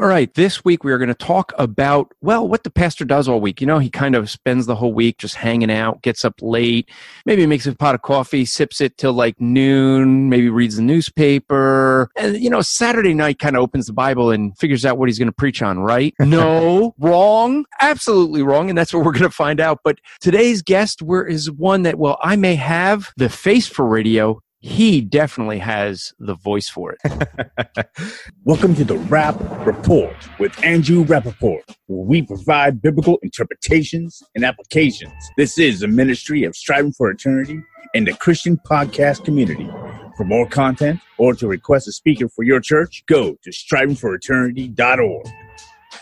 All 0.00 0.06
right, 0.06 0.32
this 0.34 0.64
week 0.64 0.84
we 0.84 0.92
are 0.92 0.98
going 0.98 1.08
to 1.08 1.14
talk 1.14 1.52
about, 1.58 2.12
well, 2.20 2.46
what 2.46 2.62
the 2.62 2.70
pastor 2.70 3.04
does 3.04 3.28
all 3.28 3.40
week. 3.40 3.60
You 3.60 3.66
know, 3.66 3.80
he 3.80 3.90
kind 3.90 4.14
of 4.14 4.30
spends 4.30 4.66
the 4.66 4.76
whole 4.76 4.92
week 4.92 5.18
just 5.18 5.34
hanging 5.34 5.72
out, 5.72 6.02
gets 6.02 6.24
up 6.24 6.34
late, 6.40 6.88
maybe 7.26 7.44
makes 7.46 7.66
a 7.66 7.74
pot 7.74 7.96
of 7.96 8.02
coffee, 8.02 8.44
sips 8.44 8.80
it 8.80 8.96
till 8.96 9.12
like 9.12 9.40
noon, 9.40 10.28
maybe 10.28 10.50
reads 10.50 10.76
the 10.76 10.82
newspaper. 10.82 12.12
And, 12.14 12.40
you 12.40 12.48
know, 12.48 12.60
Saturday 12.60 13.12
night 13.12 13.40
kind 13.40 13.56
of 13.56 13.62
opens 13.62 13.88
the 13.88 13.92
Bible 13.92 14.30
and 14.30 14.56
figures 14.56 14.84
out 14.84 14.98
what 14.98 15.08
he's 15.08 15.18
going 15.18 15.26
to 15.26 15.32
preach 15.32 15.62
on, 15.62 15.80
right? 15.80 16.14
No, 16.28 16.94
wrong, 16.98 17.64
absolutely 17.80 18.42
wrong. 18.42 18.68
And 18.68 18.76
that's 18.76 18.92
what 18.92 19.02
we're 19.02 19.12
going 19.12 19.22
to 19.22 19.30
find 19.30 19.60
out. 19.60 19.80
But 19.82 19.98
today's 20.20 20.62
guest 20.62 21.02
is 21.26 21.50
one 21.50 21.82
that, 21.82 21.98
well, 21.98 22.18
I 22.22 22.36
may 22.36 22.54
have 22.54 23.10
the 23.16 23.30
face 23.30 23.66
for 23.66 23.86
radio, 23.86 24.40
he 24.60 25.00
definitely 25.00 25.58
has 25.58 26.12
the 26.18 26.34
voice 26.34 26.68
for 26.68 26.94
it. 26.94 27.88
Welcome 28.44 28.74
to 28.74 28.84
the 28.84 28.98
Rapp 28.98 29.36
Report 29.64 30.16
with 30.40 30.52
Andrew 30.64 31.04
Rappaport, 31.04 31.62
where 31.86 32.06
we 32.06 32.22
provide 32.22 32.82
biblical 32.82 33.18
interpretations 33.22 34.20
and 34.34 34.44
applications. 34.44 35.12
This 35.36 35.58
is 35.58 35.82
a 35.82 35.88
ministry 35.88 36.42
of 36.42 36.56
striving 36.56 36.92
for 36.92 37.08
eternity 37.10 37.60
in 37.94 38.04
the 38.04 38.14
Christian 38.14 38.58
podcast 38.68 39.24
community. 39.24 39.70
For 40.16 40.24
more 40.24 40.48
content 40.48 41.00
or 41.18 41.34
to 41.34 41.46
request 41.46 41.86
a 41.86 41.92
speaker 41.92 42.28
for 42.28 42.42
your 42.42 42.58
church, 42.58 43.04
go 43.06 43.36
to 43.40 43.50
strivingforeternity.org. 43.50 45.26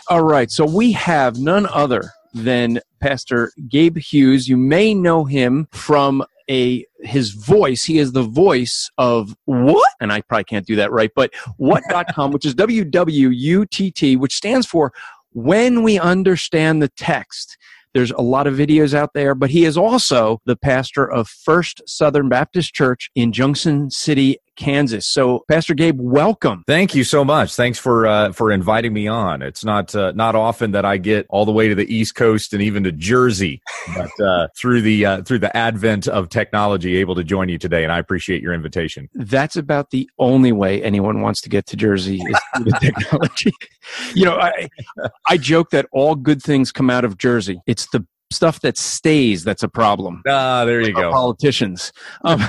All 0.09 0.23
right, 0.23 0.49
so 0.49 0.65
we 0.65 0.93
have 0.93 1.37
none 1.37 1.67
other 1.67 2.11
than 2.33 2.79
Pastor 2.99 3.51
Gabe 3.69 3.97
Hughes. 3.97 4.47
You 4.47 4.57
may 4.57 4.95
know 4.95 5.25
him 5.25 5.67
from 5.71 6.23
a 6.49 6.85
his 7.01 7.31
voice 7.31 7.83
he 7.83 7.99
is 7.99 8.13
the 8.13 8.23
voice 8.23 8.89
of 8.97 9.35
what? 9.45 9.91
And 9.99 10.11
i 10.11 10.21
probably 10.21 10.45
can't 10.45 10.65
do 10.65 10.75
that 10.77 10.91
right 10.91 11.11
but 11.15 11.33
what.com 11.57 12.31
which 12.31 12.45
is 12.45 12.55
w-w-u-t-t 12.55 14.15
which 14.15 14.33
stands 14.33 14.65
for 14.65 14.93
when 15.37 15.83
we 15.83 15.99
understand 15.99 16.81
the 16.81 16.89
text. 16.89 17.57
There's 17.93 18.09
a 18.09 18.21
lot 18.21 18.47
of 18.47 18.55
videos 18.55 18.95
out 18.95 19.13
there, 19.13 19.35
but 19.35 19.51
he 19.51 19.65
is 19.65 19.77
also 19.77 20.41
the 20.45 20.55
pastor 20.55 21.09
of 21.09 21.27
First 21.27 21.81
Southern 21.85 22.27
Baptist 22.27 22.73
Church 22.73 23.11
in 23.13 23.31
Junction 23.31 23.91
City, 23.91 24.39
Kansas. 24.57 25.07
So, 25.07 25.45
Pastor 25.47 25.73
Gabe, 25.73 25.99
welcome. 25.99 26.63
Thank 26.67 26.93
you 26.93 27.03
so 27.03 27.23
much. 27.23 27.55
Thanks 27.55 27.79
for 27.79 28.05
uh, 28.05 28.33
for 28.33 28.51
inviting 28.51 28.93
me 28.93 29.07
on. 29.07 29.41
It's 29.41 29.63
not 29.63 29.95
uh, 29.95 30.11
not 30.13 30.35
often 30.35 30.71
that 30.71 30.83
I 30.83 30.97
get 30.97 31.25
all 31.29 31.45
the 31.45 31.51
way 31.51 31.67
to 31.69 31.75
the 31.75 31.93
East 31.93 32.15
Coast 32.15 32.53
and 32.53 32.61
even 32.61 32.83
to 32.83 32.91
Jersey, 32.91 33.61
but 33.95 34.19
uh, 34.19 34.47
through 34.57 34.81
the 34.81 35.05
uh, 35.05 35.21
through 35.23 35.39
the 35.39 35.55
advent 35.55 36.07
of 36.07 36.29
technology, 36.29 36.97
able 36.97 37.15
to 37.15 37.23
join 37.23 37.47
you 37.47 37.57
today, 37.57 37.83
and 37.83 37.93
I 37.93 37.99
appreciate 37.99 38.41
your 38.41 38.53
invitation. 38.53 39.09
That's 39.13 39.55
about 39.55 39.91
the 39.91 40.09
only 40.19 40.51
way 40.51 40.83
anyone 40.83 41.21
wants 41.21 41.41
to 41.41 41.49
get 41.49 41.65
to 41.67 41.77
Jersey 41.77 42.19
is 42.19 42.39
through 42.55 42.65
the 42.65 42.71
technology. 42.81 43.53
you 44.13 44.25
know, 44.25 44.37
I 44.37 44.69
I 45.29 45.37
joke 45.37 45.69
that 45.69 45.87
all 45.91 46.15
good 46.15 46.41
things 46.41 46.71
come 46.71 46.89
out 46.89 47.05
of 47.05 47.17
Jersey. 47.17 47.61
It's 47.67 47.87
the 47.91 48.05
stuff 48.31 48.59
that 48.61 48.77
stays 48.77 49.43
that's 49.43 49.63
a 49.63 49.69
problem. 49.69 50.21
Ah, 50.27 50.65
there 50.65 50.81
you 50.81 50.93
go. 50.93 51.11
Politicians. 51.11 51.91
Um, 52.23 52.41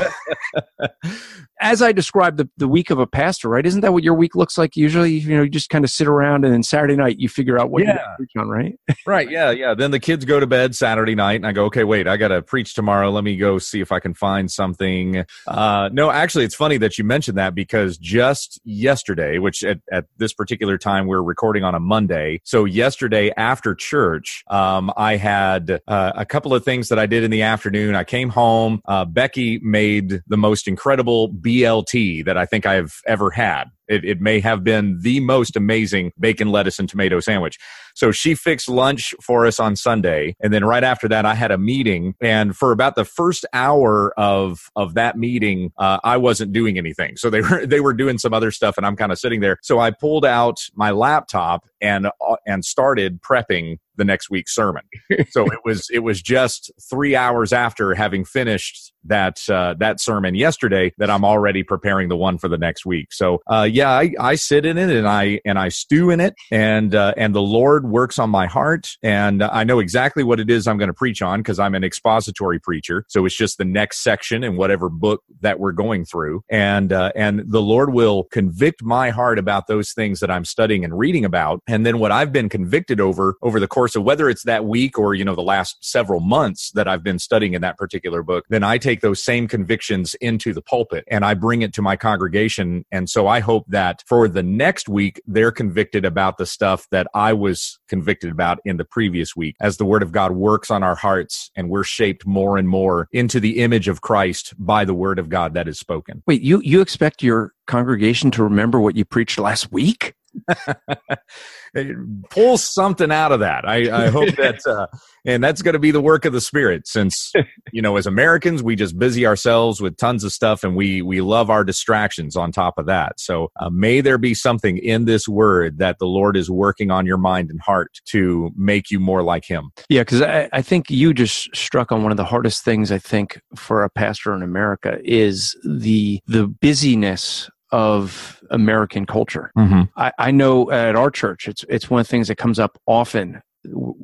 as 1.61 1.83
I 1.83 1.93
described 1.93 2.37
the, 2.39 2.49
the 2.57 2.69
week 2.69 2.91
of 2.91 2.99
a 2.99 3.07
pastor, 3.07 3.49
right? 3.49 3.65
Isn't 3.65 3.81
that 3.81 3.93
what 3.93 4.03
your 4.05 4.15
week 4.15 4.35
looks 4.35 4.57
like 4.57 4.77
usually? 4.77 5.13
You 5.13 5.37
know, 5.37 5.43
you 5.43 5.51
just 5.51 5.71
kind 5.71 5.85
of 5.85 5.91
sit 5.91 6.07
around 6.07 6.45
and 6.45 6.53
then 6.53 6.63
Saturday 6.63 6.97
night 6.97 7.19
you 7.19 7.29
figure 7.29 7.59
out 7.59 7.71
what 7.71 7.83
yeah. 7.83 7.95
you're 7.95 8.17
preach 8.17 8.31
on, 8.37 8.49
right? 8.49 8.79
right. 9.07 9.31
Yeah. 9.31 9.51
Yeah. 9.51 9.75
Then 9.75 9.91
the 9.91 10.01
kids 10.01 10.25
go 10.25 10.41
to 10.41 10.47
bed 10.47 10.75
Saturday 10.75 11.15
night 11.15 11.37
and 11.37 11.47
I 11.47 11.53
go, 11.53 11.65
okay, 11.65 11.85
wait, 11.85 12.07
I 12.07 12.17
got 12.17 12.29
to 12.29 12.43
preach 12.43 12.75
tomorrow. 12.75 13.11
Let 13.11 13.25
me 13.25 13.37
go 13.37 13.59
see 13.59 13.81
if 13.81 13.93
I 13.93 14.01
can 14.01 14.15
find 14.15 14.51
something. 14.51 15.25
Uh, 15.47 15.91
no, 15.93 16.11
actually, 16.11 16.45
it's 16.45 16.55
funny 16.55 16.77
that 16.79 16.99
you 16.99 17.05
mentioned 17.05 17.39
that 17.39 17.55
because 17.55 17.99
just 17.99 18.61
yesterday, 18.65 19.39
which 19.39 19.65
at, 19.65 19.81
at 19.91 20.07
this 20.17 20.33
particular 20.33 20.79
time 20.79 21.07
we're 21.07 21.23
recording 21.23 21.65
on 21.65 21.75
a 21.75 21.81
Monday. 21.81 22.41
So 22.45 22.65
yesterday 22.65 23.33
after 23.37 23.75
church, 23.75 24.45
um, 24.49 24.93
I 24.97 25.17
had 25.17 25.81
uh, 25.89 26.13
a 26.15 26.25
couple 26.25 26.55
of 26.55 26.65
things 26.65 26.89
that 26.89 26.99
I 26.99 27.07
did 27.07 27.25
in 27.25 27.31
the 27.31 27.43
afternoon. 27.43 27.95
I 27.95 28.05
came 28.05 28.29
home. 28.29 28.81
Uh, 28.87 29.05
Becky 29.05 29.59
made 29.59 30.23
the 30.27 30.37
most 30.37 30.69
incredible 30.69 31.29
BLT 31.49 32.25
that 32.27 32.37
I 32.37 32.45
think 32.45 32.67
I've 32.67 33.01
ever 33.07 33.31
had. 33.31 33.65
It, 33.89 34.05
it, 34.05 34.21
may 34.21 34.39
have 34.41 34.63
been 34.63 34.99
the 35.01 35.21
most 35.21 35.57
amazing 35.57 36.13
bacon, 36.21 36.51
lettuce, 36.51 36.79
and 36.79 36.87
tomato 36.87 37.21
sandwich. 37.21 37.59
So 37.99 38.13
she 38.13 38.37
fixed 38.37 38.69
lunch 38.69 39.13
for 39.21 39.45
us 39.45 39.59
on 39.59 39.75
Sunday. 39.75 40.37
And 40.41 40.53
then 40.53 40.65
right 40.65 40.85
after 40.85 41.09
that, 41.09 41.27
I 41.27 41.35
had 41.35 41.51
a 41.51 41.59
meeting. 41.59 42.15
And 42.21 42.57
for 42.57 42.71
about 42.71 42.95
the 42.95 43.05
first 43.05 43.45
hour 43.53 44.15
of, 44.17 44.71
of 44.77 44.95
that 44.95 45.19
meeting, 45.19 45.73
uh, 45.79 45.99
I 46.05 46.17
wasn't 46.17 46.53
doing 46.53 46.79
anything. 46.79 47.17
So 47.17 47.29
they 47.29 47.41
were, 47.41 47.67
they 47.67 47.81
were 47.81 47.93
doing 47.93 48.19
some 48.19 48.33
other 48.33 48.53
stuff 48.53 48.77
and 48.77 48.87
I'm 48.87 48.95
kind 48.95 49.11
of 49.11 49.19
sitting 49.19 49.41
there. 49.41 49.59
So 49.63 49.81
I 49.81 49.91
pulled 49.91 50.25
out 50.25 50.61
my 50.77 50.93
laptop 50.93 51.67
and, 51.81 52.07
uh, 52.07 52.37
and 52.47 52.65
started 52.65 53.21
prepping 53.21 53.79
the 53.99 54.05
next 54.05 54.31
week's 54.31 54.55
sermon. 54.55 54.85
so 55.29 55.45
it 55.47 55.59
was 55.65 55.89
it 55.93 55.99
was 55.99 56.23
just 56.23 56.71
three 56.89 57.15
hours 57.15 57.53
after 57.53 57.95
having 57.95 58.25
finished 58.25 58.95
that 59.05 59.39
uh, 59.51 59.75
that 59.79 60.01
sermon 60.01 60.35
yesterday 60.35 60.93
that 60.97 61.11
I'm 61.11 61.25
already 61.25 61.63
preparing 61.63 62.09
the 62.09 62.17
one 62.17 62.39
for 62.39 62.49
the 62.49 62.57
next 62.57 62.87
week. 62.87 63.13
So 63.13 63.43
uh, 63.47 63.69
yeah, 63.71 63.91
I, 63.91 64.13
I 64.19 64.35
sit 64.37 64.65
in 64.65 64.79
it 64.79 64.91
and 64.91 65.07
I 65.07 65.41
and 65.45 65.59
I 65.59 65.69
stew 65.69 66.11
in 66.11 66.21
it, 66.21 66.35
and 66.51 66.95
uh, 66.95 67.13
and 67.17 67.35
the 67.35 67.43
Lord 67.43 67.88
works 67.89 68.19
on 68.19 68.31
my 68.31 68.47
heart, 68.47 68.97
and 69.03 69.43
I 69.43 69.65
know 69.65 69.79
exactly 69.79 70.23
what 70.23 70.41
it 70.41 70.51
is 70.51 70.67
I'm 70.67 70.79
going 70.79 70.89
to 70.89 70.95
preach 70.95 71.23
on 71.23 71.41
because 71.41 71.59
I'm 71.59 71.75
an 71.75 71.85
expository 71.85 72.59
preacher. 72.59 73.05
So 73.09 73.25
it's 73.27 73.37
just 73.37 73.59
the 73.59 73.65
next 73.65 74.03
section 74.03 74.45
in 74.45 74.57
whatever 74.57 74.89
book 74.89 75.23
that 75.41 75.59
we're 75.59 75.73
going 75.73 76.05
through, 76.05 76.43
and 76.51 76.93
uh, 76.93 77.13
and 77.15 77.43
the 77.47 77.63
Lord 77.63 77.93
will 77.93 78.25
convict 78.25 78.83
my 78.83 79.11
heart 79.11 79.39
about 79.39 79.67
those 79.67 79.93
things 79.93 80.21
that 80.21 80.31
I'm 80.31 80.45
studying 80.45 80.85
and 80.85 80.99
reading 80.99 81.25
about, 81.25 81.63
and 81.67 81.85
then 81.85 81.99
what 81.99 82.13
I've 82.13 82.33
been 82.33 82.49
convicted 82.49 83.01
over 83.01 83.37
over 83.43 83.61
the 83.61 83.69
course 83.69 83.97
of 83.97 84.05
whether 84.05 84.29
it's 84.29 84.45
that 84.45 84.65
week 84.65 84.99
or 84.99 85.15
you 85.15 85.25
know 85.25 85.35
the 85.35 85.43
last 85.43 85.85
several 85.85 86.21
months 86.21 86.71
that 86.73 86.89
I've 86.89 87.03
been 87.03 87.19
studying 87.19 87.55
in 87.55 87.63
that 87.63 87.79
particular 87.79 88.23
book, 88.23 88.45
then 88.49 88.63
I 88.63 88.79
take 88.79 89.01
those 89.01 89.23
same 89.23 89.49
convictions 89.49 90.15
into 90.21 90.53
the 90.53 90.63
pulpit 90.63 91.05
and 91.09 91.25
I 91.25 91.35
bring 91.35 91.63
it 91.63 91.73
to 91.75 91.83
my 91.83 91.97
congregation, 91.97 92.85
and 92.93 93.09
so 93.09 93.27
I 93.27 93.41
hope 93.41 93.65
that 93.69 94.03
for 94.07 94.29
the 94.29 94.43
next 94.43 94.89
week 94.89 95.21
they're 95.27 95.53
convicted 95.53 96.05
about 96.05 96.39
the 96.39 96.47
stuff 96.47 96.87
that 96.91 97.07
I 97.15 97.33
was 97.33 97.78
convicted 97.89 98.31
about 98.31 98.59
in 98.65 98.77
the 98.77 98.85
previous 98.85 99.35
week 99.35 99.57
as 99.61 99.77
the 99.77 99.85
word 99.85 100.03
of 100.03 100.13
God 100.13 100.33
works 100.33 100.71
on 100.71 100.83
our 100.83 100.95
hearts 100.95 101.51
and 101.57 101.71
we're 101.71 101.85
shaped 101.85 102.27
more 102.27 102.59
and 102.59 102.69
more 102.69 103.09
into 103.13 103.41
the 103.41 103.59
image 103.59 103.89
of 103.89 104.01
Christ 104.01 104.55
by 104.59 104.85
the 104.85 104.95
word 104.95 105.19
of 105.19 105.29
God 105.29 105.55
that 105.55 105.69
is 105.69 105.79
spoken. 105.79 106.23
Wait, 106.27 106.43
you 106.43 106.61
you 106.65 106.81
expect 106.81 107.23
your 107.23 107.53
congregation 107.67 108.31
to 108.33 108.43
remember 108.43 108.81
what 108.81 108.97
you 108.97 109.05
preached 109.05 109.39
last 109.39 109.73
week? 109.73 110.15
pull 112.31 112.59
something 112.59 113.11
out 113.11 113.33
of 113.33 113.41
that. 113.41 113.69
I, 113.69 114.07
I 114.07 114.09
hope 114.09 114.29
that, 114.37 114.67
uh, 114.67 114.87
and 115.25 115.43
that's 115.43 115.63
going 115.63 115.75
to 115.75 115.79
be 115.79 115.91
the 115.91 116.01
work 116.01 116.25
of 116.25 116.33
the 116.33 116.41
Spirit. 116.41 116.87
Since 116.87 117.33
you 117.73 117.83
know, 117.83 117.97
as 117.97 118.07
Americans, 118.07 118.63
we 118.63 118.77
just 118.77 118.99
busy 118.99 119.27
ourselves 119.27 119.81
with 119.81 119.97
tons 119.97 120.25
of 120.25 120.33
stuff, 120.33 120.65
and 120.65 120.77
we 120.77 121.03
we 121.03 121.21
love 121.21 121.51
our 121.51 121.65
distractions. 121.65 122.37
On 122.37 122.53
top 122.53 122.79
of 122.79 122.87
that, 122.87 123.19
so 123.21 123.51
uh, 123.61 123.71
may 123.71 124.01
there 124.01 124.19
be 124.19 124.35
something 124.35 124.79
in 124.79 125.05
this 125.05 125.29
word 125.29 125.79
that 125.79 125.99
the 125.99 126.07
Lord 126.07 126.37
is 126.37 126.51
working 126.51 126.91
on 126.91 127.07
your 127.07 127.19
mind 127.19 127.51
and 127.51 127.61
heart 127.61 128.01
to 128.07 128.51
make 128.57 128.91
you 128.91 129.01
more 129.01 129.23
like 129.23 129.45
Him. 129.45 129.71
Yeah, 129.89 130.03
because 130.03 130.23
I, 130.23 130.49
I 130.53 130.63
think 130.63 130.91
you 130.91 131.13
just 131.13 131.55
struck 131.55 131.93
on 131.93 132.03
one 132.03 132.13
of 132.13 132.17
the 132.17 132.25
hardest 132.25 132.65
things 132.65 132.93
I 132.93 132.99
think 132.99 133.41
for 133.57 133.85
a 133.85 133.91
pastor 133.91 134.35
in 134.35 134.43
America 134.43 134.99
is 135.05 135.57
the 135.65 136.21
the 136.27 136.47
busyness 136.47 137.51
of 137.71 138.43
American 138.51 139.07
culture. 139.07 139.53
Mm-hmm. 139.57 139.83
I, 139.97 140.13
I, 140.19 140.31
know 140.31 140.71
at 140.71 140.97
our 140.97 141.11
church, 141.11 141.49
it's 141.49 141.65
it's 141.69 141.91
one 141.91 142.01
of 142.01 142.07
the 142.07 142.11
things 142.11 142.29
that 142.29 142.37
comes 142.37 142.59
up 142.59 142.81
often 142.87 143.43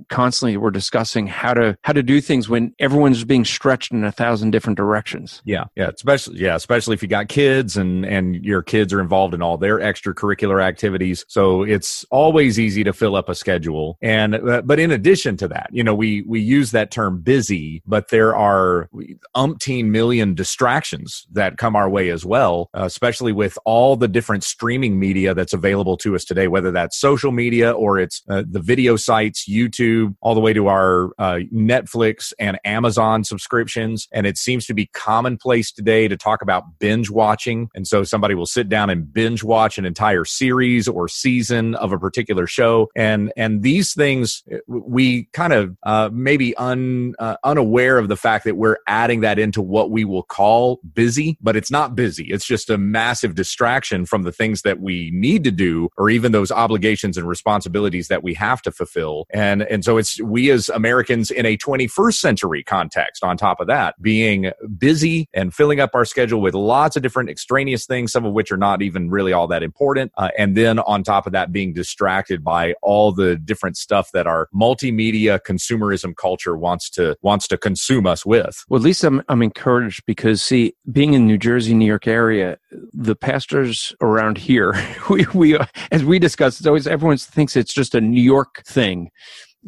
constantly 0.08 0.56
we're 0.56 0.70
discussing 0.70 1.26
how 1.26 1.54
to 1.54 1.76
how 1.82 1.92
to 1.92 2.02
do 2.02 2.20
things 2.20 2.48
when 2.48 2.74
everyone's 2.78 3.24
being 3.24 3.44
stretched 3.44 3.92
in 3.92 4.04
a 4.04 4.12
thousand 4.12 4.50
different 4.50 4.76
directions. 4.76 5.42
Yeah 5.44 5.64
yeah 5.76 5.90
especially 5.94 6.40
yeah 6.40 6.54
especially 6.54 6.94
if 6.94 7.02
you 7.02 7.08
got 7.08 7.28
kids 7.28 7.76
and 7.76 8.04
and 8.04 8.44
your 8.44 8.62
kids 8.62 8.92
are 8.92 9.00
involved 9.00 9.34
in 9.34 9.42
all 9.42 9.56
their 9.56 9.78
extracurricular 9.78 10.62
activities. 10.62 11.24
So 11.28 11.62
it's 11.62 12.04
always 12.10 12.58
easy 12.58 12.84
to 12.84 12.92
fill 12.92 13.16
up 13.16 13.28
a 13.28 13.34
schedule. 13.34 13.98
And 14.02 14.34
uh, 14.34 14.62
but 14.62 14.78
in 14.78 14.90
addition 14.90 15.36
to 15.38 15.48
that 15.48 15.68
you 15.72 15.82
know 15.82 15.94
we 15.94 16.22
we 16.22 16.40
use 16.40 16.70
that 16.70 16.90
term 16.90 17.20
busy 17.20 17.82
but 17.86 18.08
there 18.08 18.34
are 18.36 18.88
umpteen 19.36 19.86
million 19.86 20.34
distractions 20.34 21.26
that 21.32 21.58
come 21.58 21.76
our 21.76 21.88
way 21.88 22.10
as 22.10 22.24
well 22.24 22.70
especially 22.74 23.32
with 23.32 23.58
all 23.64 23.96
the 23.96 24.08
different 24.08 24.44
streaming 24.44 24.98
media 24.98 25.34
that's 25.34 25.52
available 25.52 25.96
to 25.96 26.14
us 26.14 26.24
today 26.24 26.48
whether 26.48 26.70
that's 26.70 26.96
social 26.98 27.32
media 27.32 27.72
or 27.72 27.98
it's 27.98 28.22
uh, 28.28 28.42
the 28.48 28.60
video 28.60 28.96
sites 28.96 29.48
YouTube, 29.54 30.16
all 30.20 30.34
the 30.34 30.40
way 30.40 30.52
to 30.52 30.68
our 30.68 31.10
uh, 31.18 31.40
Netflix 31.52 32.32
and 32.38 32.58
Amazon 32.64 33.24
subscriptions. 33.24 34.08
And 34.12 34.26
it 34.26 34.36
seems 34.36 34.66
to 34.66 34.74
be 34.74 34.86
commonplace 34.86 35.70
today 35.72 36.08
to 36.08 36.16
talk 36.16 36.42
about 36.42 36.78
binge 36.78 37.10
watching. 37.10 37.68
And 37.74 37.86
so 37.86 38.04
somebody 38.04 38.34
will 38.34 38.46
sit 38.46 38.68
down 38.68 38.90
and 38.90 39.12
binge 39.12 39.44
watch 39.44 39.78
an 39.78 39.84
entire 39.84 40.24
series 40.24 40.88
or 40.88 41.08
season 41.08 41.74
of 41.76 41.92
a 41.92 41.98
particular 41.98 42.46
show. 42.46 42.90
And, 42.96 43.32
and 43.36 43.62
these 43.62 43.94
things, 43.94 44.42
we 44.66 45.24
kind 45.32 45.52
of 45.52 45.76
uh, 45.84 46.10
maybe 46.12 46.56
un, 46.56 47.14
uh, 47.18 47.36
unaware 47.44 47.98
of 47.98 48.08
the 48.08 48.16
fact 48.16 48.44
that 48.44 48.56
we're 48.56 48.78
adding 48.86 49.20
that 49.20 49.38
into 49.38 49.62
what 49.62 49.90
we 49.90 50.04
will 50.04 50.22
call 50.24 50.80
busy, 50.92 51.38
but 51.40 51.56
it's 51.56 51.70
not 51.70 51.94
busy. 51.94 52.24
It's 52.24 52.46
just 52.46 52.70
a 52.70 52.78
massive 52.78 53.34
distraction 53.34 54.06
from 54.06 54.22
the 54.22 54.32
things 54.32 54.62
that 54.62 54.80
we 54.80 55.10
need 55.12 55.44
to 55.44 55.50
do 55.50 55.88
or 55.96 56.10
even 56.10 56.32
those 56.32 56.50
obligations 56.50 57.16
and 57.16 57.28
responsibilities 57.28 58.08
that 58.08 58.22
we 58.22 58.34
have 58.34 58.60
to 58.62 58.72
fulfill. 58.72 59.26
And, 59.30 59.43
and 59.44 59.84
so 59.84 59.96
it's 59.96 60.20
we 60.20 60.50
as 60.50 60.68
Americans 60.68 61.30
in 61.30 61.46
a 61.46 61.56
21st 61.56 62.14
century 62.14 62.62
context 62.62 63.24
on 63.24 63.36
top 63.36 63.60
of 63.60 63.66
that, 63.66 64.00
being 64.00 64.52
busy 64.78 65.28
and 65.34 65.54
filling 65.54 65.80
up 65.80 65.90
our 65.94 66.04
schedule 66.04 66.40
with 66.40 66.54
lots 66.54 66.96
of 66.96 67.02
different 67.02 67.30
extraneous 67.30 67.86
things, 67.86 68.12
some 68.12 68.24
of 68.24 68.32
which 68.32 68.52
are 68.52 68.56
not 68.56 68.82
even 68.82 69.10
really 69.10 69.32
all 69.32 69.46
that 69.46 69.62
important. 69.62 70.12
Uh, 70.16 70.30
and 70.38 70.56
then 70.56 70.78
on 70.80 71.02
top 71.02 71.26
of 71.26 71.32
that, 71.32 71.52
being 71.52 71.72
distracted 71.72 72.44
by 72.44 72.74
all 72.82 73.12
the 73.12 73.36
different 73.36 73.76
stuff 73.76 74.10
that 74.12 74.26
our 74.26 74.48
multimedia 74.54 75.40
consumerism 75.40 76.14
culture 76.16 76.56
wants 76.56 76.90
to, 76.90 77.16
wants 77.22 77.48
to 77.48 77.58
consume 77.58 78.06
us 78.06 78.24
with. 78.24 78.64
Well, 78.68 78.78
at 78.78 78.84
least 78.84 79.04
I'm, 79.04 79.22
I'm 79.28 79.42
encouraged 79.42 80.04
because 80.06 80.42
see, 80.42 80.74
being 80.90 81.14
in 81.14 81.26
New 81.26 81.38
Jersey, 81.38 81.74
New 81.74 81.86
York 81.86 82.06
area, 82.06 82.58
the 82.92 83.16
pastors 83.16 83.94
around 84.00 84.38
here, 84.38 84.74
we, 85.10 85.26
we, 85.34 85.58
as 85.90 86.04
we 86.04 86.18
discussed, 86.18 86.60
it's 86.60 86.66
always, 86.66 86.86
everyone 86.86 87.18
thinks 87.18 87.56
it's 87.56 87.74
just 87.74 87.94
a 87.94 88.00
New 88.00 88.22
York 88.22 88.62
thing 88.64 89.10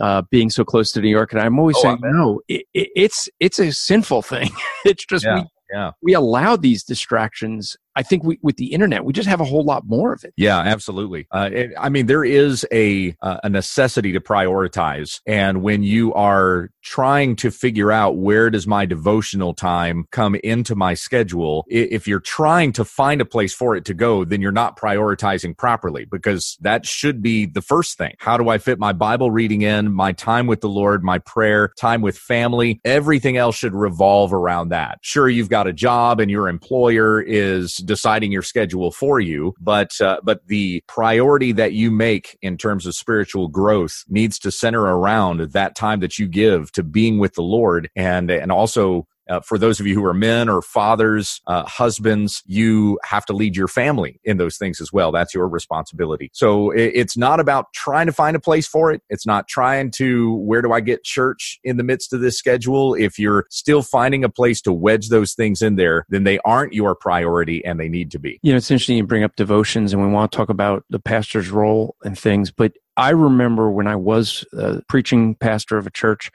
uh, 0.00 0.22
being 0.30 0.50
so 0.50 0.64
close 0.64 0.92
to 0.92 1.00
New 1.00 1.08
York, 1.08 1.32
and 1.32 1.40
I'm 1.40 1.58
always 1.58 1.76
oh, 1.78 1.82
saying, 1.82 1.98
no, 2.02 2.40
it, 2.48 2.64
it, 2.74 2.88
it's 2.94 3.28
it's 3.40 3.58
a 3.58 3.72
sinful 3.72 4.22
thing. 4.32 4.50
it's 4.84 5.04
just 5.04 5.24
yeah, 5.24 5.34
we 5.34 5.44
yeah. 5.72 5.90
we 6.02 6.14
allow 6.14 6.56
these 6.56 6.84
distractions 6.84 7.76
I 7.96 8.02
think 8.02 8.24
we, 8.24 8.38
with 8.42 8.56
the 8.56 8.72
internet, 8.72 9.04
we 9.04 9.12
just 9.12 9.28
have 9.28 9.40
a 9.40 9.44
whole 9.44 9.64
lot 9.64 9.84
more 9.86 10.12
of 10.12 10.22
it. 10.22 10.34
Yeah, 10.36 10.58
absolutely. 10.58 11.26
Uh, 11.30 11.50
it, 11.52 11.72
I 11.78 11.88
mean, 11.88 12.06
there 12.06 12.24
is 12.24 12.66
a 12.72 13.16
uh, 13.22 13.38
a 13.42 13.48
necessity 13.48 14.12
to 14.12 14.20
prioritize, 14.20 15.20
and 15.26 15.62
when 15.62 15.82
you 15.82 16.12
are 16.14 16.70
trying 16.82 17.34
to 17.36 17.50
figure 17.50 17.90
out 17.90 18.16
where 18.16 18.50
does 18.50 18.66
my 18.66 18.86
devotional 18.86 19.54
time 19.54 20.06
come 20.12 20.36
into 20.36 20.76
my 20.76 20.94
schedule, 20.94 21.64
if 21.68 22.06
you're 22.06 22.20
trying 22.20 22.72
to 22.72 22.84
find 22.84 23.20
a 23.20 23.24
place 23.24 23.52
for 23.54 23.74
it 23.74 23.84
to 23.86 23.94
go, 23.94 24.24
then 24.24 24.40
you're 24.40 24.52
not 24.52 24.78
prioritizing 24.78 25.56
properly 25.56 26.04
because 26.04 26.56
that 26.60 26.86
should 26.86 27.22
be 27.22 27.46
the 27.46 27.62
first 27.62 27.98
thing. 27.98 28.14
How 28.18 28.36
do 28.36 28.48
I 28.48 28.58
fit 28.58 28.78
my 28.78 28.92
Bible 28.92 29.30
reading 29.30 29.62
in, 29.62 29.92
my 29.92 30.12
time 30.12 30.46
with 30.46 30.60
the 30.60 30.68
Lord, 30.68 31.02
my 31.02 31.18
prayer, 31.18 31.72
time 31.78 32.02
with 32.02 32.16
family? 32.16 32.80
Everything 32.84 33.36
else 33.36 33.56
should 33.56 33.74
revolve 33.74 34.32
around 34.32 34.68
that. 34.68 34.98
Sure, 35.02 35.28
you've 35.28 35.48
got 35.48 35.66
a 35.66 35.72
job 35.72 36.20
and 36.20 36.30
your 36.30 36.48
employer 36.48 37.20
is 37.20 37.76
deciding 37.86 38.32
your 38.32 38.42
schedule 38.42 38.90
for 38.90 39.20
you, 39.20 39.54
but 39.60 40.00
uh, 40.00 40.18
but 40.22 40.46
the 40.46 40.82
priority 40.86 41.52
that 41.52 41.72
you 41.72 41.90
make 41.90 42.38
in 42.42 42.56
terms 42.56 42.86
of 42.86 42.94
spiritual 42.94 43.48
growth 43.48 44.04
needs 44.08 44.38
to 44.40 44.50
center 44.50 44.82
around 44.82 45.40
that 45.52 45.74
time 45.74 46.00
that 46.00 46.18
you 46.18 46.26
give 46.26 46.72
to 46.72 46.82
being 46.82 47.18
with 47.18 47.34
the 47.34 47.42
Lord 47.42 47.90
and 47.96 48.30
and 48.30 48.52
also 48.52 49.06
uh, 49.28 49.40
for 49.40 49.58
those 49.58 49.80
of 49.80 49.86
you 49.86 49.94
who 49.94 50.04
are 50.04 50.14
men 50.14 50.48
or 50.48 50.62
fathers, 50.62 51.40
uh, 51.46 51.64
husbands, 51.64 52.42
you 52.46 52.98
have 53.04 53.24
to 53.26 53.32
lead 53.32 53.56
your 53.56 53.68
family 53.68 54.20
in 54.24 54.36
those 54.36 54.56
things 54.56 54.80
as 54.80 54.92
well. 54.92 55.12
That's 55.12 55.34
your 55.34 55.48
responsibility. 55.48 56.30
So 56.32 56.70
it, 56.70 56.92
it's 56.94 57.16
not 57.16 57.40
about 57.40 57.72
trying 57.72 58.06
to 58.06 58.12
find 58.12 58.36
a 58.36 58.40
place 58.40 58.66
for 58.66 58.92
it. 58.92 59.02
It's 59.08 59.26
not 59.26 59.48
trying 59.48 59.90
to, 59.92 60.34
where 60.36 60.62
do 60.62 60.72
I 60.72 60.80
get 60.80 61.04
church 61.04 61.58
in 61.64 61.76
the 61.76 61.84
midst 61.84 62.12
of 62.12 62.20
this 62.20 62.38
schedule? 62.38 62.94
If 62.94 63.18
you're 63.18 63.46
still 63.50 63.82
finding 63.82 64.24
a 64.24 64.28
place 64.28 64.60
to 64.62 64.72
wedge 64.72 65.08
those 65.08 65.34
things 65.34 65.62
in 65.62 65.76
there, 65.76 66.06
then 66.08 66.24
they 66.24 66.38
aren't 66.44 66.72
your 66.72 66.94
priority 66.94 67.64
and 67.64 67.80
they 67.80 67.88
need 67.88 68.10
to 68.12 68.18
be. 68.18 68.38
You 68.42 68.52
know, 68.52 68.56
it's 68.56 68.70
interesting 68.70 68.96
you 68.96 69.06
bring 69.06 69.24
up 69.24 69.36
devotions 69.36 69.92
and 69.92 70.02
we 70.02 70.08
want 70.08 70.30
to 70.32 70.36
talk 70.36 70.48
about 70.48 70.84
the 70.90 71.00
pastor's 71.00 71.50
role 71.50 71.96
and 72.04 72.18
things, 72.18 72.50
but 72.50 72.72
I 72.96 73.10
remember 73.10 73.70
when 73.70 73.86
I 73.86 73.96
was 73.96 74.44
a 74.52 74.80
preaching 74.88 75.34
pastor 75.34 75.76
of 75.76 75.86
a 75.86 75.90
church, 75.90 76.30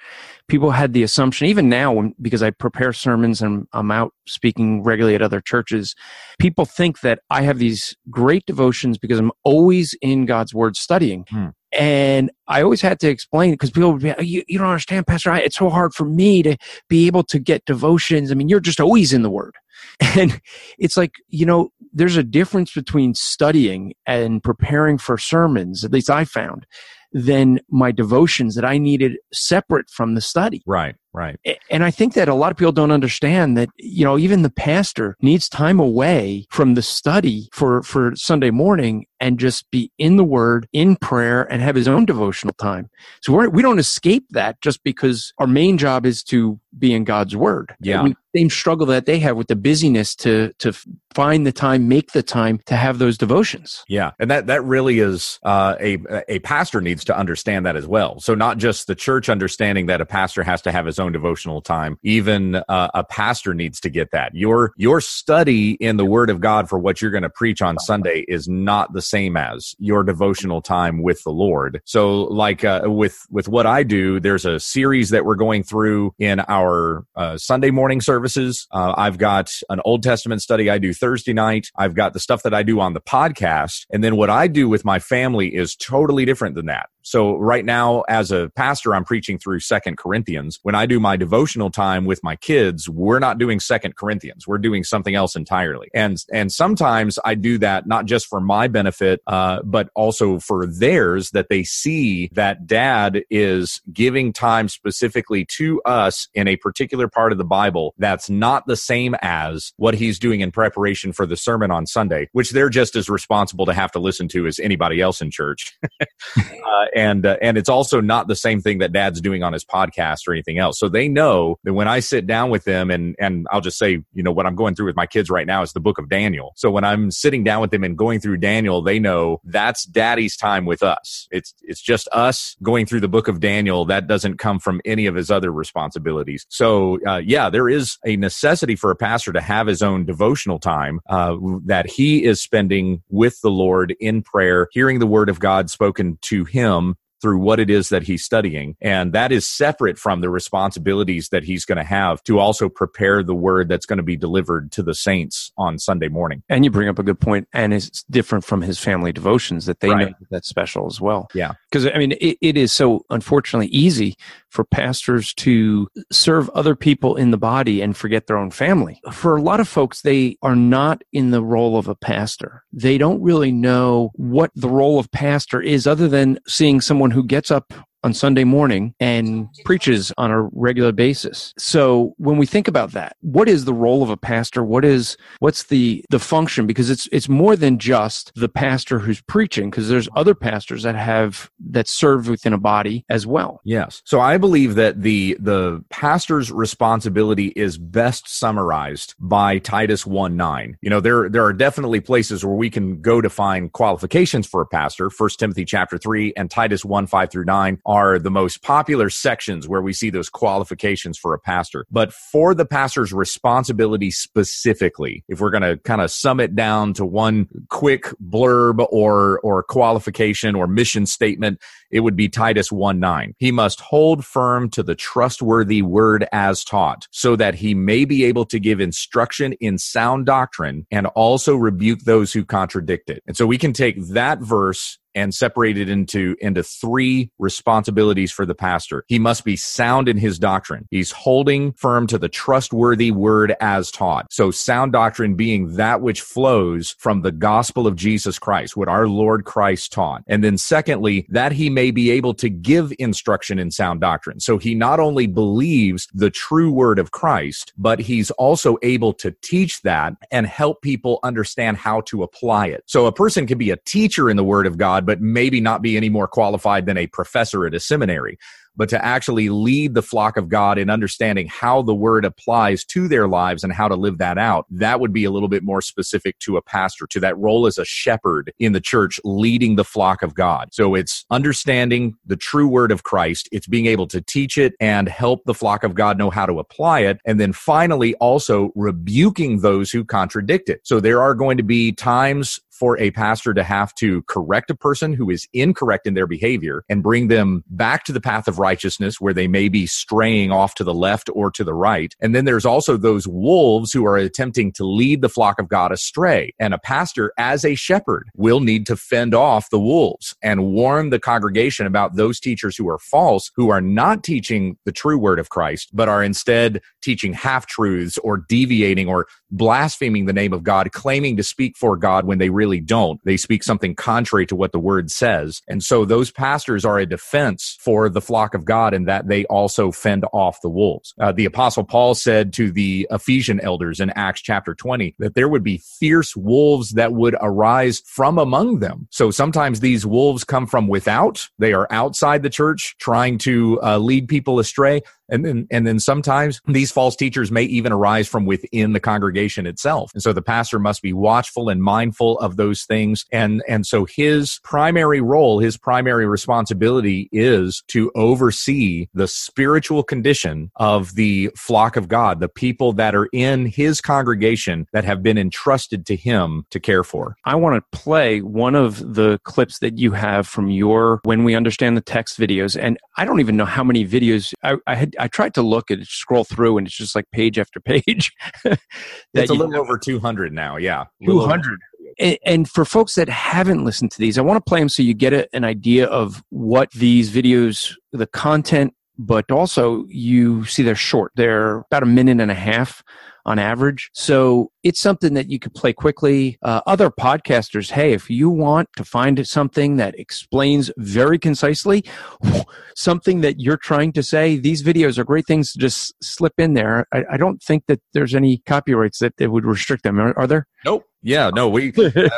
people 0.48 0.72
had 0.72 0.94
the 0.94 1.04
assumption, 1.04 1.48
even 1.48 1.70
now, 1.70 1.92
when, 1.92 2.14
because 2.22 2.44
I 2.44 2.52
prepare 2.52 2.94
sermons 2.94 3.42
and 3.42 3.68
I'm 3.74 3.90
out 3.90 4.14
speaking 4.28 4.84
regularly 4.84 5.16
at 5.16 5.22
other 5.22 5.42
churches, 5.42 5.96
people 6.40 6.66
think 6.66 7.02
that 7.02 7.20
I 7.30 7.42
have 7.42 7.58
these 7.58 7.96
great 8.10 8.46
devotions 8.46 8.98
because 8.98 9.20
I'm 9.20 9.32
always 9.44 9.96
in 10.02 10.26
God's 10.26 10.54
Word 10.54 10.76
studying. 10.76 11.26
Hmm. 11.30 11.48
And 11.74 12.32
I 12.48 12.62
always 12.62 12.82
had 12.82 13.00
to 13.00 13.10
explain 13.10 13.52
because 13.52 13.72
people 13.72 13.94
would 13.94 14.02
be, 14.02 14.14
you, 14.20 14.44
you 14.48 14.58
don't 14.58 14.68
understand, 14.68 15.08
Pastor. 15.08 15.32
I, 15.32 15.40
it's 15.40 15.58
so 15.58 15.70
hard 15.70 15.94
for 15.94 16.06
me 16.06 16.44
to 16.44 16.58
be 16.90 17.08
able 17.08 17.24
to 17.24 17.40
get 17.40 17.66
devotions. 17.66 18.32
I 18.32 18.36
mean, 18.36 18.50
you're 18.50 18.60
just 18.60 18.82
always 18.82 19.14
in 19.14 19.22
the 19.22 19.30
Word. 19.30 19.56
And 20.18 20.42
it's 20.78 20.98
like, 20.98 21.16
you 21.30 21.46
know, 21.46 21.72
there's 21.94 22.18
a 22.18 22.24
difference 22.24 22.74
between 22.74 23.14
studying 23.14 23.94
and 24.06 24.44
preparing 24.44 24.98
for 24.98 25.18
sermons, 25.18 25.86
at 25.86 25.92
least 25.92 26.10
I 26.10 26.26
found, 26.26 26.66
than 27.14 27.60
my 27.70 27.92
devotions 27.92 28.56
that 28.56 28.66
I 28.66 28.78
needed 28.78 29.18
separate 29.34 29.90
from 29.90 30.16
the 30.16 30.22
study. 30.22 30.64
Right, 30.66 30.96
right. 31.14 31.40
And 31.70 31.84
I 31.84 31.92
think 31.92 32.14
that 32.14 32.30
a 32.30 32.34
lot 32.34 32.52
of 32.52 32.58
people 32.58 32.72
don't 32.72 32.92
understand 32.92 33.58
that, 33.58 33.70
you 33.78 34.06
know, 34.06 34.18
even 34.18 34.42
the 34.42 34.50
pastor 34.50 35.18
needs 35.22 35.50
time 35.50 35.80
away 35.80 36.46
from 36.50 36.76
the 36.76 36.82
study 36.82 37.50
for, 37.52 37.84
for 37.84 38.16
Sunday 38.16 38.52
morning 38.52 39.06
and 39.22 39.40
just 39.40 39.70
be 39.72 39.92
in 39.98 40.18
the 40.18 40.24
word, 40.24 40.68
in 40.74 40.98
prayer, 40.98 41.44
and 41.44 41.62
have 41.62 41.76
his 41.76 41.88
own 41.88 42.06
devotional 42.06 42.54
time. 42.56 42.90
So 43.22 43.32
we're, 43.32 43.50
we 43.50 43.62
don't 43.62 43.80
escape 43.80 44.26
that 44.32 44.60
just 44.62 44.84
because 44.84 45.32
our 45.38 45.48
main 45.48 45.78
job 45.78 46.06
is 46.06 46.24
to 46.24 46.60
be 46.78 46.94
in 46.94 47.04
God's 47.04 47.36
word. 47.36 47.76
Yeah. 47.80 48.04
We, 48.04 48.16
same 48.36 48.50
struggle 48.50 48.86
that 48.88 49.06
they 49.06 49.20
have 49.20 49.36
with 49.36 49.48
the 49.48 49.56
busyness 49.56 50.16
to 50.16 50.54
to 50.60 50.74
find 51.14 51.46
the 51.46 51.52
time, 51.52 51.90
make 51.90 52.14
the 52.14 52.24
time 52.24 52.60
to 52.66 52.76
have 52.76 52.98
those 52.98 53.18
devotions. 53.18 53.84
Yeah, 53.88 54.12
and 54.20 54.32
that 54.32 54.48
that 54.48 54.64
really 54.64 55.00
is 55.00 55.40
uh, 55.44 55.76
a 55.80 55.98
a 56.30 56.40
pastor 56.40 56.82
needs 56.82 57.04
to 57.06 57.18
understand 57.18 57.66
that 57.66 57.76
as 57.76 57.88
well. 57.88 58.20
So 58.20 58.34
not 58.34 58.58
just 58.58 58.88
the 58.88 58.96
church 58.96 59.30
understanding 59.30 59.88
that 59.88 60.00
a 60.00 60.06
pastor 60.06 60.44
has 60.44 60.62
to 60.64 60.72
have 60.72 60.86
his 60.86 61.00
own 61.00 61.12
devotional 61.12 61.62
time. 61.62 61.98
Even 62.04 62.56
uh, 62.56 62.90
a 62.94 63.04
pastor 63.04 63.54
needs 63.54 63.80
to 63.82 63.90
get 63.90 64.12
that. 64.12 64.34
Your 64.34 64.72
your 64.78 65.02
study 65.02 65.72
in 65.74 65.98
the 65.98 66.06
Word 66.06 66.30
of 66.30 66.40
God 66.40 66.70
for 66.70 66.80
what 66.80 67.02
you're 67.02 67.12
going 67.12 67.24
to 67.24 67.30
preach 67.30 67.62
on 67.62 67.78
Sunday 67.80 68.24
is 68.28 68.48
not 68.48 68.94
the 68.94 69.02
same 69.12 69.38
as 69.38 69.76
your 69.78 70.04
devotional 70.04 70.62
time 70.62 71.04
with 71.04 71.22
the 71.24 71.32
Lord. 71.32 71.82
So, 71.86 72.24
like 72.24 72.64
uh, 72.64 72.84
with 72.86 73.18
with 73.30 73.48
what 73.48 73.68
I 73.68 73.84
do, 73.84 74.20
there's 74.20 74.46
a 74.46 74.60
series 74.60 75.10
that 75.10 75.26
we're 75.26 75.36
going 75.36 75.64
through 75.64 76.14
in 76.18 76.40
our 76.48 77.06
uh, 77.16 77.38
Sunday 77.38 77.72
morning 77.72 78.02
services. 78.02 78.68
Uh, 78.72 78.94
I've 78.98 79.18
got 79.18 79.52
an 79.70 79.82
Old 79.86 80.02
Testament 80.04 80.42
study 80.42 80.70
I 80.70 80.78
do 80.78 80.94
Thursday 80.94 81.34
night. 81.34 81.68
I've 81.78 81.96
got 81.96 82.14
the 82.14 82.20
stuff 82.20 82.44
that 82.44 82.54
I 82.54 82.64
do 82.64 82.80
on 82.80 82.94
the 82.94 83.02
podcast, 83.02 83.86
and 83.92 84.04
then 84.04 84.16
what 84.16 84.30
I 84.30 84.48
do 84.48 84.70
with 84.70 84.86
my 84.86 85.00
family 85.00 85.54
is 85.54 85.76
totally 85.76 86.26
different 86.26 86.56
than 86.56 86.68
that. 86.68 86.88
So 87.04 87.36
right 87.38 87.66
now, 87.66 88.02
as 88.02 88.32
a 88.32 88.52
pastor, 88.56 88.94
I'm 88.96 89.06
preaching 89.06 89.38
through 89.38 89.60
Second 89.60 89.98
Corinthians. 89.98 90.60
When 90.64 90.76
I 90.76 90.86
do 90.86 91.00
my 91.00 91.18
devotional 91.18 91.70
time 91.70 92.06
with 92.06 92.24
my 92.24 92.36
kids, 92.36 92.90
we're 92.90 93.20
not 93.20 93.38
doing 93.38 93.60
Second 93.60 93.96
Corinthians. 93.96 94.48
We're 94.48 94.58
doing 94.58 94.84
something 94.84 95.16
else 95.16 95.36
entirely. 95.36 95.90
And 95.94 96.24
and 96.32 96.52
sometimes 96.52 97.18
I 97.26 97.36
do 97.36 97.58
that 97.60 97.88
not 97.88 98.06
just 98.06 98.28
for 98.28 98.40
my 98.40 98.68
benefit, 98.68 99.22
uh, 99.28 99.62
but 99.64 99.90
also 99.96 100.40
for 100.40 100.66
theirs, 100.66 101.32
that 101.32 101.48
they 101.50 101.64
see 101.64 102.30
that 102.34 102.68
Dad 102.68 103.24
is 103.30 103.82
giving 103.92 104.34
time 104.34 104.68
specifically 104.68 105.46
to 105.58 105.82
us 105.84 106.28
in 106.34 106.48
a 106.48 106.56
particular 106.58 107.08
part 107.08 107.32
of 107.32 107.38
the 107.38 107.46
Bible 107.46 107.94
that's 107.98 108.30
not 108.30 108.68
the 108.68 108.76
same 108.76 109.16
as 109.22 109.74
what 109.78 109.94
he's 109.94 110.20
doing 110.20 110.42
in 110.42 110.52
preparation 110.52 111.14
for 111.14 111.26
the 111.26 111.38
sermon 111.38 111.72
on 111.72 111.86
Sunday, 111.86 112.30
which 112.34 112.52
they're 112.52 112.70
just 112.70 112.96
as 112.96 113.10
responsible 113.10 113.66
to 113.66 113.74
have 113.74 113.92
to 113.92 114.00
listen 114.00 114.28
to 114.30 114.48
as 114.48 114.60
anybody 114.60 115.02
else 115.02 115.22
in 115.22 115.32
church. 115.32 115.78
uh, 116.38 116.86
and 116.96 117.26
uh, 117.26 117.38
and 117.42 117.58
it's 117.58 117.70
also 117.70 118.02
not 118.02 118.28
the 118.28 118.36
same 118.36 118.62
thing 118.62 118.80
that 118.80 118.92
dad's 118.92 119.22
doing 119.22 119.44
on 119.44 119.54
his 119.54 119.66
podcast 119.66 120.28
or 120.28 120.34
anything 120.34 120.58
else. 120.58 120.80
So 120.80 120.90
they 120.90 121.08
know 121.08 121.58
that 121.64 121.74
when 121.74 121.88
i 121.88 122.00
sit 122.00 122.28
down 122.28 122.50
with 122.50 122.64
them 122.64 122.92
and 122.92 123.16
and 123.20 123.48
i'll 123.52 123.62
just 123.62 123.78
say 123.78 124.04
you 124.14 124.24
know 124.24 124.32
what 124.32 124.46
i'm 124.46 124.56
going 124.56 124.76
through 124.76 124.88
with 124.88 124.96
my 124.96 125.06
kids 125.06 125.30
right 125.30 125.48
now 125.48 125.62
is 125.62 125.74
the 125.74 125.80
book 125.80 125.98
of 125.98 126.10
daniel. 126.10 126.54
So 126.56 126.72
when 126.72 126.84
i'm 126.84 127.12
sitting 127.12 127.44
down 127.44 127.62
with 127.62 127.72
them 127.72 127.84
and 127.84 127.98
going 127.98 128.20
through 128.20 128.38
daniel 128.38 128.82
they 128.82 129.00
know 129.00 129.42
that's 129.46 129.86
daddy's 129.86 130.36
time 130.36 130.66
with 130.66 130.84
us. 130.84 131.28
It's 131.32 131.54
it's 131.62 131.82
just 131.82 132.08
us 132.12 132.56
going 132.62 132.86
through 132.86 133.02
the 133.02 133.08
book 133.08 133.28
of 133.28 133.40
daniel. 133.40 133.86
That 133.86 134.08
doesn't 134.08 134.38
come 134.38 134.60
from 134.60 134.82
any 134.86 135.06
of 135.06 135.16
his 135.16 135.32
other 135.32 135.52
responsibilities. 135.52 136.46
So 136.50 137.00
uh, 137.08 137.18
yeah 137.18 137.50
there 137.50 137.70
is 137.70 137.98
a 138.06 138.18
necessity 138.18 138.76
for 138.76 138.92
a 138.92 138.96
pastor 138.96 139.34
to 139.34 139.42
have 139.42 139.68
his 139.68 139.82
own 139.82 140.06
devotional 140.06 140.60
time 140.60 141.00
uh, 141.10 141.36
that 141.66 141.90
he 141.90 142.24
is 142.24 142.42
spending 142.42 143.02
with 143.10 143.40
the 143.42 143.50
lord 143.50 143.96
in 144.00 144.22
prayer 144.22 144.68
hearing 144.72 145.00
the 145.00 145.08
word 145.08 145.30
of 145.30 145.40
god 145.40 145.70
spoken 145.70 146.18
to 146.22 146.44
him 146.46 146.81
through 147.22 147.38
what 147.40 147.60
it 147.60 147.70
is 147.70 147.90
that 147.90 148.04
he's 148.04 148.24
studying. 148.24 148.76
And 148.82 149.14
that 149.14 149.32
is 149.32 149.48
separate 149.48 149.98
from 149.98 150.22
the 150.22 150.30
responsibilities 150.30 151.30
that 151.30 151.44
he's 151.44 151.66
going 151.66 151.78
to 151.78 151.84
have 151.84 152.24
to 152.24 152.40
also 152.40 152.70
prepare 152.70 153.24
the 153.24 153.36
word 153.36 153.70
that's 153.70 153.86
going 153.86 153.98
to 153.98 154.04
be 154.04 154.18
delivered 154.18 154.72
to 154.74 154.84
the 154.84 154.94
saints 154.94 155.52
on 155.58 155.78
Sunday 155.78 156.08
morning. 156.08 156.44
And 156.50 156.64
you 156.66 156.72
bring 156.72 156.90
up 156.90 157.00
a 157.00 157.04
good 157.04 157.20
point, 157.20 157.48
and 157.54 157.74
it's 157.74 158.04
different 158.10 158.44
from 158.44 158.62
his 158.62 158.80
family 158.80 159.12
devotions 159.12 159.66
that 159.66 159.80
they 159.80 159.90
Right. 159.90 160.10
know 160.10 160.16
that's 160.30 160.48
special 160.48 160.88
as 160.88 161.00
well. 161.02 161.28
Yeah. 161.34 161.54
Because, 161.70 161.86
I 161.88 161.98
mean, 161.98 162.14
it, 162.14 162.38
it 162.42 162.58
is 162.58 162.72
so 162.72 163.06
unfortunately 163.10 163.68
easy 163.68 164.16
for 164.52 164.64
pastors 164.66 165.34
to 165.34 165.88
serve 166.12 166.50
other 166.50 166.76
people 166.76 167.16
in 167.16 167.32
the 167.32 167.38
body 167.38 167.82
and 167.82 167.96
forget 167.96 168.28
their 168.28 168.38
own 168.38 168.52
family. 168.52 169.00
For 169.12 169.36
a 169.36 169.42
lot 169.42 169.60
of 169.60 169.68
folks, 169.68 170.02
they 170.02 170.38
are 170.42 170.56
not 170.56 171.02
in 171.14 171.32
the 171.32 171.44
role 171.44 171.78
of 171.78 171.88
a 171.88 171.96
pastor. 171.96 172.64
They 172.72 172.98
don't 172.98 173.22
really 173.22 173.52
know 173.52 174.12
what 174.16 174.52
the 174.56 174.70
role 174.70 175.00
of 175.00 175.10
pastor 175.12 175.62
is 175.62 175.88
other 175.88 176.08
than 176.08 176.38
seeing 176.48 176.82
someone 176.82 177.12
who 177.12 177.24
gets 177.24 177.50
up 177.50 177.74
on 178.04 178.14
Sunday 178.14 178.44
morning 178.44 178.94
and 179.00 179.48
preaches 179.66 180.12
on 180.18 180.32
a 180.32 180.44
regular 180.54 180.92
basis. 180.92 181.54
So 181.58 182.14
when 182.18 182.38
we 182.38 182.46
think 182.46 182.68
about 182.68 182.92
that, 182.92 183.16
what 183.22 183.48
is 183.48 183.66
the 183.66 183.74
role 183.74 184.04
of 184.04 184.10
a 184.10 184.18
pastor? 184.18 184.64
What 184.64 184.86
is 184.86 185.18
what's 185.40 185.64
the 185.64 186.04
the 186.10 186.20
function 186.20 186.68
because 186.68 186.90
it's 186.90 187.08
it's 187.12 187.30
more 187.30 187.56
than 187.56 187.78
just 187.78 188.32
the 188.36 188.50
pastor 188.50 189.00
who's 189.00 189.22
preaching 189.22 189.70
because 189.70 189.90
there's 189.90 190.10
other 190.16 190.36
pastors 190.36 190.84
that 190.84 190.96
have 190.96 191.50
that 191.60 191.88
serve 191.88 192.28
within 192.28 192.54
a 192.54 192.58
body 192.58 193.06
as 193.10 193.28
well. 193.28 193.62
Yes. 193.64 194.02
So 194.06 194.20
I 194.20 194.38
believe 194.38 194.76
that 194.76 195.02
the 195.02 195.38
the 195.40 195.84
pastor's 195.90 196.52
responsibility 196.52 197.48
is 197.56 197.78
best 197.78 198.28
summarized 198.28 199.16
by 199.20 199.60
Titus 199.60 200.06
1 200.06 200.36
9. 200.36 200.78
You 200.82 200.90
know, 200.90 201.00
there 201.00 201.30
there 201.30 201.46
are 201.46 201.54
definitely 201.54 202.00
places 202.00 202.46
where 202.46 202.56
we 202.56 202.70
can 202.70 203.02
go 203.02 203.22
to 203.22 203.30
find 203.30 203.72
qualifications 203.72 204.48
for 204.48 204.62
a 204.62 204.66
pastor. 204.66 205.10
First 205.10 205.40
Timothy 205.40 205.66
chapter 205.66 205.98
3 205.98 206.34
and 206.36 206.50
Titus 206.50 206.84
1 206.84 207.08
5 207.08 207.32
through 207.32 207.46
9 207.46 207.80
are 207.92 208.18
the 208.18 208.32
most 208.32 208.64
popular 208.64 209.10
sections 209.10 209.68
where 209.68 209.82
we 209.82 209.92
see 209.92 210.10
those 210.10 210.30
qualifications 210.30 211.18
for 211.18 211.34
a 211.34 211.40
pastor. 211.40 211.86
But 211.92 212.14
for 212.14 212.56
the 212.56 212.66
pastor's 212.66 213.12
responsibility 213.12 214.12
specifically, 214.12 215.26
if 215.28 215.42
we're 215.42 215.50
going 215.50 215.64
to 215.64 215.76
kind 215.84 216.00
of 216.00 216.10
sum 216.10 216.40
it 216.40 216.56
down 216.56 216.94
to 216.94 217.06
one 217.06 217.50
quick 217.70 218.06
blurb 218.24 218.88
or 218.92 219.42
or 219.42 219.64
qualification 219.64 220.56
or 220.56 220.68
mission 220.68 221.06
statement, 221.06 221.60
it 221.92 222.00
would 222.00 222.16
be 222.16 222.30
Titus 222.30 222.72
1 222.72 222.98
9. 222.98 223.36
He 223.40 223.52
must 223.52 223.82
hold 223.82 224.24
firm 224.24 224.70
to 224.70 224.84
the 224.84 224.96
trustworthy 224.96 225.82
word 225.82 226.26
as 226.32 226.64
taught, 226.64 227.10
so 227.12 227.36
that 227.36 227.56
he 227.56 227.74
may 227.74 228.06
be 228.06 228.24
able 228.24 228.46
to 228.46 228.58
give 228.58 228.80
instruction 228.80 229.52
in 229.60 229.78
sound 229.78 230.26
doctrine 230.26 230.88
and 230.92 231.08
also 231.08 231.58
rebuke 231.58 232.00
those 232.06 232.32
who 232.32 232.46
contradict 232.46 233.10
it. 233.10 233.22
And 233.28 233.36
so 233.36 233.46
we 233.46 233.58
can 233.58 233.74
take 233.74 234.02
that 234.08 234.40
verse 234.40 234.98
and 235.16 235.34
separated 235.34 235.90
into 235.90 236.36
into 236.40 236.64
three 236.64 237.32
responsibilities 237.40 238.32
for 238.32 238.46
the 238.46 238.56
pastor. 238.56 239.04
He 239.08 239.20
must 239.20 239.44
be 239.44 239.56
sound 239.56 240.08
in 240.08 240.18
his 240.18 240.40
doctrine. 240.40 240.88
He's 240.90 241.12
holding 241.12 241.74
firm 241.74 242.08
to 242.08 242.18
the 242.18 242.30
trustworthy 242.30 243.12
word 243.12 243.56
as 243.60 243.92
taught. 243.92 244.32
So 244.32 244.52
sound 244.52 244.92
doctrine 244.92 245.36
being 245.36 245.76
that 245.76 246.02
which 246.02 246.22
flows 246.22 246.96
from 247.00 247.22
the 247.22 247.32
gospel 247.32 247.88
of 247.88 247.96
Jesus 247.96 248.40
Christ, 248.40 248.76
what 248.76 248.88
our 248.88 249.08
Lord 249.08 249.46
Christ 249.46 249.92
taught. 249.92 250.24
And 250.28 250.44
then 250.44 250.58
secondly, 250.58 251.26
that 251.30 251.52
he 251.52 251.70
may 251.70 251.92
be 251.92 252.12
able 252.12 252.34
to 252.36 252.50
give 252.50 252.94
instruction 253.00 253.60
in 253.60 253.72
sound 253.72 254.02
doctrine. 254.02 254.40
So 254.40 254.58
he 254.58 254.76
not 254.76 255.00
only 255.00 255.28
believes 255.28 256.08
the 256.14 256.30
true 256.30 256.72
word 256.72 257.00
of 257.00 257.12
Christ, 257.12 257.74
but 257.78 258.00
he's 258.00 258.32
also 258.32 258.78
able 258.82 259.14
to 259.14 259.32
teach 259.42 259.82
that 259.82 260.14
and 260.32 260.46
help 260.46 260.82
people 260.82 261.20
understand 261.24 261.78
how 261.78 262.02
to 262.02 262.24
apply 262.24 262.68
it. 262.68 262.84
So 262.86 263.06
a 263.06 263.12
person 263.12 263.48
can 263.48 263.58
be 263.58 263.72
a 263.72 263.78
teacher 263.78 264.30
in 264.30 264.38
the 264.38 264.44
word 264.44 264.68
of 264.68 264.78
God, 264.78 265.01
but 265.06 265.22
maybe 265.22 265.62
not 265.62 265.82
be 265.82 265.98
any 265.98 266.10
more 266.10 266.28
qualified 266.28 266.86
than 266.86 266.98
a 266.98 267.08
professor 267.08 267.66
at 267.66 267.74
a 267.74 267.80
seminary. 267.80 268.38
But 268.78 268.88
to 268.90 269.04
actually 269.04 269.50
lead 269.50 269.96
the 269.96 270.02
flock 270.02 270.38
of 270.38 270.48
God 270.48 270.78
in 270.78 270.90
understanding 270.90 271.48
how 271.48 271.82
the 271.82 271.94
word 271.94 272.24
applies 272.24 272.86
to 272.86 273.10
their 273.10 273.28
lives 273.28 273.66
and 273.66 273.74
how 273.74 273.90
to 273.90 273.96
live 273.96 274.18
that 274.20 274.38
out, 274.38 274.66
that 274.70 275.02
would 275.02 275.12
be 275.12 275.26
a 275.26 275.32
little 275.32 275.50
bit 275.50 275.64
more 275.64 275.82
specific 275.82 276.40
to 276.40 276.56
a 276.56 276.62
pastor, 276.62 277.06
to 277.08 277.20
that 277.20 277.38
role 277.38 277.68
as 277.68 277.78
a 277.78 277.84
shepherd 277.84 278.54
in 278.60 278.72
the 278.72 278.80
church, 278.80 279.20
leading 279.26 279.76
the 279.76 279.84
flock 279.84 280.24
of 280.24 280.34
God. 280.34 280.70
So 280.72 280.96
it's 280.96 281.26
understanding 281.30 282.16
the 282.26 282.38
true 282.38 282.68
word 282.68 282.94
of 282.94 283.04
Christ. 283.04 283.50
It's 283.52 283.68
being 283.68 283.88
able 283.88 284.08
to 284.08 284.22
teach 284.22 284.58
it 284.58 284.74
and 284.80 285.10
help 285.10 285.44
the 285.44 285.54
flock 285.54 285.84
of 285.84 285.94
God 285.94 286.18
know 286.18 286.30
how 286.30 286.46
to 286.46 286.60
apply 286.60 287.02
it. 287.02 287.20
And 287.26 287.42
then 287.42 287.52
finally, 287.52 288.16
also 288.16 288.72
rebuking 288.76 289.60
those 289.60 289.92
who 289.92 290.06
contradict 290.06 290.70
it. 290.70 290.80
So 290.86 291.02
there 291.02 291.22
are 291.22 291.36
going 291.36 291.58
to 291.58 291.64
be 291.64 291.92
times 291.92 292.58
for 292.82 292.98
a 292.98 293.12
pastor 293.12 293.54
to 293.54 293.64
have 293.64 293.94
to 293.94 294.24
correct 294.24 294.72
a 294.72 294.76
person 294.76 295.14
who 295.14 295.30
is 295.30 295.48
incorrect 295.54 296.08
in 296.08 296.16
their 296.16 296.26
behavior 296.26 296.84
and 296.90 297.04
bring 297.04 297.28
them 297.28 297.64
back 297.70 298.04
to 298.06 298.12
the 298.12 298.20
path 298.20 298.48
of 298.48 298.58
righteousness 298.58 299.22
where 299.22 299.36
they 299.36 299.48
may 299.48 299.70
be 299.70 299.86
straying 299.86 300.52
off 300.52 300.74
to 300.74 300.84
the 300.84 300.92
left 300.92 301.30
or 301.36 301.52
to 301.52 301.64
the 301.64 301.76
right. 301.76 302.16
And 302.22 302.34
then 302.34 302.46
there's 302.46 302.66
also 302.66 302.98
those 302.98 303.28
wolves 303.28 303.94
who 303.94 304.04
are 304.08 304.18
attempting 304.18 304.72
to 304.72 304.84
lead 304.84 305.22
the 305.22 305.30
flock 305.30 305.60
of 305.60 305.70
God 305.70 305.92
astray. 305.92 306.56
And 306.58 306.74
a 306.74 306.80
pastor, 306.80 307.32
as 307.38 307.64
a 307.64 307.76
shepherd, 307.76 308.30
will 308.36 308.62
need 308.62 308.88
to 308.88 308.96
fend 308.96 309.36
off 309.36 309.70
the 309.70 309.80
wolves 309.80 310.36
and 310.42 310.72
warn 310.72 311.12
the 311.12 311.20
congregation 311.20 311.86
about 311.86 312.16
those 312.16 312.40
teachers 312.40 312.76
who 312.76 312.90
are 312.90 312.98
false, 312.98 313.52
who 313.56 313.70
are 313.70 313.82
not 313.82 314.24
teaching 314.24 314.76
the 314.86 314.92
true 314.92 315.20
word 315.20 315.38
of 315.38 315.50
Christ, 315.50 315.92
but 315.94 316.10
are 316.10 316.24
instead 316.24 316.82
teaching 317.04 317.34
half 317.34 317.68
truths 317.68 318.18
or 318.24 318.38
deviating 318.38 319.08
or 319.08 319.28
blaspheming 319.52 320.26
the 320.26 320.34
name 320.34 320.54
of 320.54 320.64
God, 320.64 320.92
claiming 320.92 321.38
to 321.38 321.44
speak 321.44 321.78
for 321.78 321.98
God 321.98 322.26
when 322.26 322.38
they 322.38 322.50
really 322.50 322.80
don't. 322.80 323.20
They 323.26 323.38
speak 323.38 323.64
something 323.64 323.96
contrary 323.96 324.46
to 324.48 324.56
what 324.56 324.72
the 324.72 324.80
word 324.80 325.12
says. 325.12 325.62
And 325.68 325.84
so 325.84 326.06
those 326.06 326.32
pastors 326.32 326.86
are 326.86 327.00
a 327.00 327.06
defense 327.06 327.78
for 327.80 328.10
the 328.10 328.22
flock 328.22 328.54
of 328.54 328.66
God 328.66 328.94
in 328.94 329.06
that 329.06 329.28
they 329.28 329.46
also 329.46 329.92
fend 329.92 330.26
off 330.34 330.62
the 330.62 330.70
wolves. 330.70 331.14
Uh, 331.20 331.32
the 331.32 331.46
apostle 331.46 331.84
Paul 331.84 332.16
said 332.16 332.54
to 332.54 332.72
the 332.72 333.08
Ephesian 333.12 333.60
elders 333.60 334.00
in 334.00 334.10
Acts 334.12 334.42
chapter 334.42 334.74
20 334.74 335.16
that 335.20 335.36
there 335.36 335.50
would 335.50 335.64
be 335.64 335.78
fierce 335.78 336.36
wolves 336.36 336.92
that 336.92 337.14
would 337.14 337.36
arise 337.42 338.02
from 338.06 338.38
among 338.38 338.80
them. 338.80 339.08
So 339.12 339.32
sometimes 339.32 339.80
these 339.80 340.06
wolves 340.06 340.44
come 340.44 340.68
from 340.68 340.88
without. 340.88 341.48
They 341.60 341.74
are 341.74 341.88
outside 341.92 342.44
the 342.44 342.50
church 342.50 342.96
trying 343.00 343.38
to 343.40 343.80
uh, 343.82 343.98
lead 343.98 344.28
people 344.28 344.60
astray. 344.60 345.02
And 345.32 345.46
then, 345.46 345.68
and 345.72 345.88
then 345.88 346.00
sometimes 346.00 346.62
these 346.68 346.92
false 346.92 347.16
teachers 347.16 347.52
may 347.52 347.64
even 347.64 347.92
arise 347.92 348.28
from 348.28 348.46
within 348.46 348.94
the 348.94 349.00
congregation 349.00 349.66
itself. 349.66 350.12
And 350.14 350.22
so 350.22 350.34
the 350.34 350.42
pastor 350.42 350.78
must 350.78 351.02
be 351.02 351.14
watchful 351.14 351.70
and 351.70 351.82
mindful 351.82 352.38
of 352.40 352.58
those 352.58 352.84
things. 352.84 353.26
And, 353.32 353.64
and 353.68 353.88
so 353.88 354.06
his 354.06 354.60
primary 354.64 355.22
role, 355.22 355.60
his 355.60 355.78
primary 355.78 356.28
responsibility 356.28 357.30
is 357.32 357.82
to 357.88 358.12
oversee 358.14 359.08
the 359.14 359.28
spiritual 359.28 360.04
condition 360.04 360.70
of 360.76 361.16
the 361.16 361.50
flock 361.56 361.96
of 361.96 362.10
God, 362.10 362.42
the 362.42 362.50
people 362.50 362.92
that 362.94 363.16
are 363.16 363.30
in 363.32 363.66
his 363.66 364.02
congregation 364.02 364.86
that 364.92 365.06
have 365.06 365.24
been 365.24 365.38
entrusted 365.38 366.06
to 366.08 366.16
him 366.16 366.66
to 366.72 366.80
care 366.80 367.04
for. 367.04 367.38
I 367.46 367.56
want 367.56 367.76
to 367.76 367.98
play 367.98 368.42
one 368.42 368.76
of 368.76 369.14
the 369.14 369.40
clips 369.44 369.80
that 369.80 369.98
you 369.98 370.12
have 370.12 370.48
from 370.48 370.70
your 370.70 371.22
When 371.24 371.46
We 371.46 371.56
Understand 371.56 371.96
the 371.96 372.02
Text 372.02 372.38
videos. 372.38 372.78
And 372.80 372.98
I 373.18 373.24
don't 373.24 373.40
even 373.40 373.56
know 373.56 373.66
how 373.66 373.84
many 373.84 374.06
videos 374.06 374.54
I, 374.64 374.76
I 374.88 374.96
had. 374.96 375.16
I 375.22 375.28
tried 375.28 375.54
to 375.54 375.62
look 375.62 375.92
at 375.92 376.00
it, 376.00 376.08
scroll 376.08 376.44
through, 376.44 376.80
and 376.80 376.88
it's 376.88 376.96
just 376.96 377.16
like 377.16 377.30
page 377.32 377.60
after 377.60 377.80
page. 377.80 378.34
It's 378.66 379.52
a 379.52 379.54
little 379.54 379.78
over 379.78 379.98
200 379.98 380.52
now. 380.52 380.78
Yeah. 380.78 381.02
A 381.02 381.08
little 381.22 381.44
over 381.44 381.58
200. 381.58 381.80
And, 382.20 382.38
and 382.44 382.70
for 382.70 382.86
folks 382.86 383.16
that 383.16 383.30
haven't 383.30 383.86
listened 383.86 384.12
to 384.12 384.18
these, 384.18 384.38
I 384.38 384.42
want 384.42 384.58
to 384.58 384.68
play 384.68 384.80
them 384.80 384.90
so 384.90 385.04
you 385.04 385.14
get 385.14 385.32
a, 385.32 385.48
an 385.56 385.64
idea 385.64 386.08
of 386.08 386.44
what 386.50 386.92
these 386.92 387.30
videos, 387.30 387.96
the 388.12 388.28
content, 388.28 388.94
but 389.18 389.52
also 389.52 390.06
you 390.10 390.66
see 390.66 390.82
they're 390.82 390.96
short. 390.96 391.32
They're 391.36 391.78
about 391.92 392.04
a 392.04 392.08
minute 392.08 392.42
and 392.42 392.52
a 392.52 392.56
half 392.56 393.04
on 393.46 393.60
average. 393.60 394.10
So 394.14 394.72
it's 394.84 395.00
something 395.00 395.34
that 395.34 395.50
you 395.50 395.60
could 395.60 395.74
play 395.74 395.94
quickly. 395.94 396.58
Uh, 396.62 396.82
other 396.86 397.10
podcasters, 397.10 397.92
hey, 397.92 398.14
if 398.14 398.30
you 398.30 398.50
want 398.50 398.90
to 398.98 399.04
find 399.04 399.46
something 399.48 399.98
that 399.98 400.18
explains 400.18 400.92
very 400.98 401.40
concisely 401.40 402.04
something 402.96 403.42
that 403.42 403.60
you're 403.60 403.78
trying 403.78 404.12
to 404.14 404.24
say, 404.24 404.58
these 404.58 404.84
videos 404.84 405.18
are 405.18 405.24
great 405.24 405.48
things 405.48 405.72
to 405.74 405.80
just 405.80 406.14
slip 406.22 406.54
in 406.58 406.74
there. 406.74 407.06
I, 407.14 407.24
I 407.32 407.38
don't 407.38 407.62
think 407.62 407.86
that 407.88 408.02
there's 408.14 408.36
any 408.36 408.62
copyrights 408.66 409.20
that, 409.20 409.38
that 409.38 409.52
would 409.52 409.66
restrict 409.66 410.04
them. 410.04 410.20
Are, 410.20 410.38
are 410.38 410.48
there? 410.48 410.68
Nope. 410.86 411.04
Yeah, 411.24 411.52
no, 411.54 411.70
we, 411.70 411.94
uh, 411.98 412.30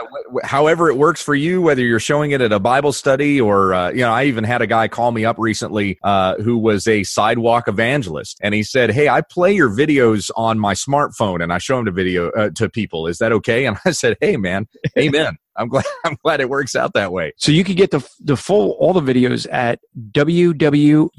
however 0.44 0.90
it 0.90 0.98
works 0.98 1.22
for 1.22 1.34
you, 1.34 1.62
whether 1.62 1.82
you're 1.82 2.00
showing 2.00 2.32
it 2.32 2.42
at 2.42 2.52
a 2.52 2.60
Bible 2.60 2.92
study 2.92 3.40
or, 3.40 3.74
uh, 3.74 3.92
you 3.92 4.00
know, 4.00 4.12
I 4.12 4.26
even 4.26 4.44
had 4.44 4.62
a 4.62 4.68
guy 4.68 4.88
call 4.90 5.12
me 5.12 5.24
up 5.24 5.38
recently, 5.40 5.98
uh, 6.04 6.36
who 6.36 6.58
was 6.58 6.88
a 6.88 7.04
sidewalk 7.04 7.68
evangelist 7.68 8.38
and 8.42 8.54
he 8.54 8.64
said, 8.64 8.92
Hey, 8.92 9.08
I 9.08 9.22
play 9.22 9.54
your 9.54 9.70
videos 9.70 10.32
on 10.36 10.60
my 10.60 10.74
smartphone 10.74 11.42
and 11.42 11.54
I 11.54 11.60
show 11.60 11.78
them 11.78 11.86
to 11.86 11.92
video, 11.92 12.30
uh, 12.32 12.50
to 12.56 12.70
people. 12.70 13.08
Is 13.08 13.20
that 13.20 13.32
okay? 13.32 13.66
And 13.66 13.78
I 13.86 13.92
said, 13.92 14.18
Hey, 14.20 14.36
man, 14.36 14.68
amen. 14.98 15.38
I'm 15.56 15.68
glad, 15.68 15.86
I'm 16.06 16.18
glad 16.24 16.42
it 16.42 16.50
works 16.50 16.76
out 16.76 16.94
that 16.94 17.12
way. 17.12 17.34
So 17.38 17.52
you 17.52 17.64
can 17.64 17.76
get 17.76 17.92
the 17.92 18.08
the 18.20 18.38
full 18.38 18.72
all 18.80 18.94
the 18.94 19.02
videos 19.02 19.48
at 19.52 19.80
wwutt, 20.12 21.10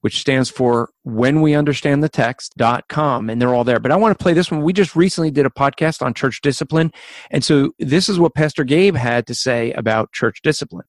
which 0.00 0.20
stands 0.20 0.50
for 0.50 0.90
when 1.04 1.40
we 1.40 1.54
understand 1.54 2.02
the 2.02 2.08
text.com 2.08 3.30
and 3.30 3.40
they're 3.40 3.54
all 3.54 3.64
there. 3.64 3.80
But 3.80 3.92
I 3.92 3.96
want 3.96 4.16
to 4.16 4.22
play 4.22 4.32
this 4.32 4.50
one. 4.50 4.62
We 4.62 4.72
just 4.72 4.94
recently 4.94 5.30
did 5.30 5.46
a 5.46 5.50
podcast 5.50 6.02
on 6.02 6.14
church 6.14 6.40
discipline. 6.42 6.92
And 7.30 7.44
so 7.44 7.72
this 7.78 8.08
is 8.08 8.18
what 8.18 8.34
Pastor 8.34 8.64
Gabe 8.64 8.96
had 8.96 9.26
to 9.26 9.34
say 9.34 9.72
about 9.72 10.12
church 10.12 10.42
discipline. 10.42 10.86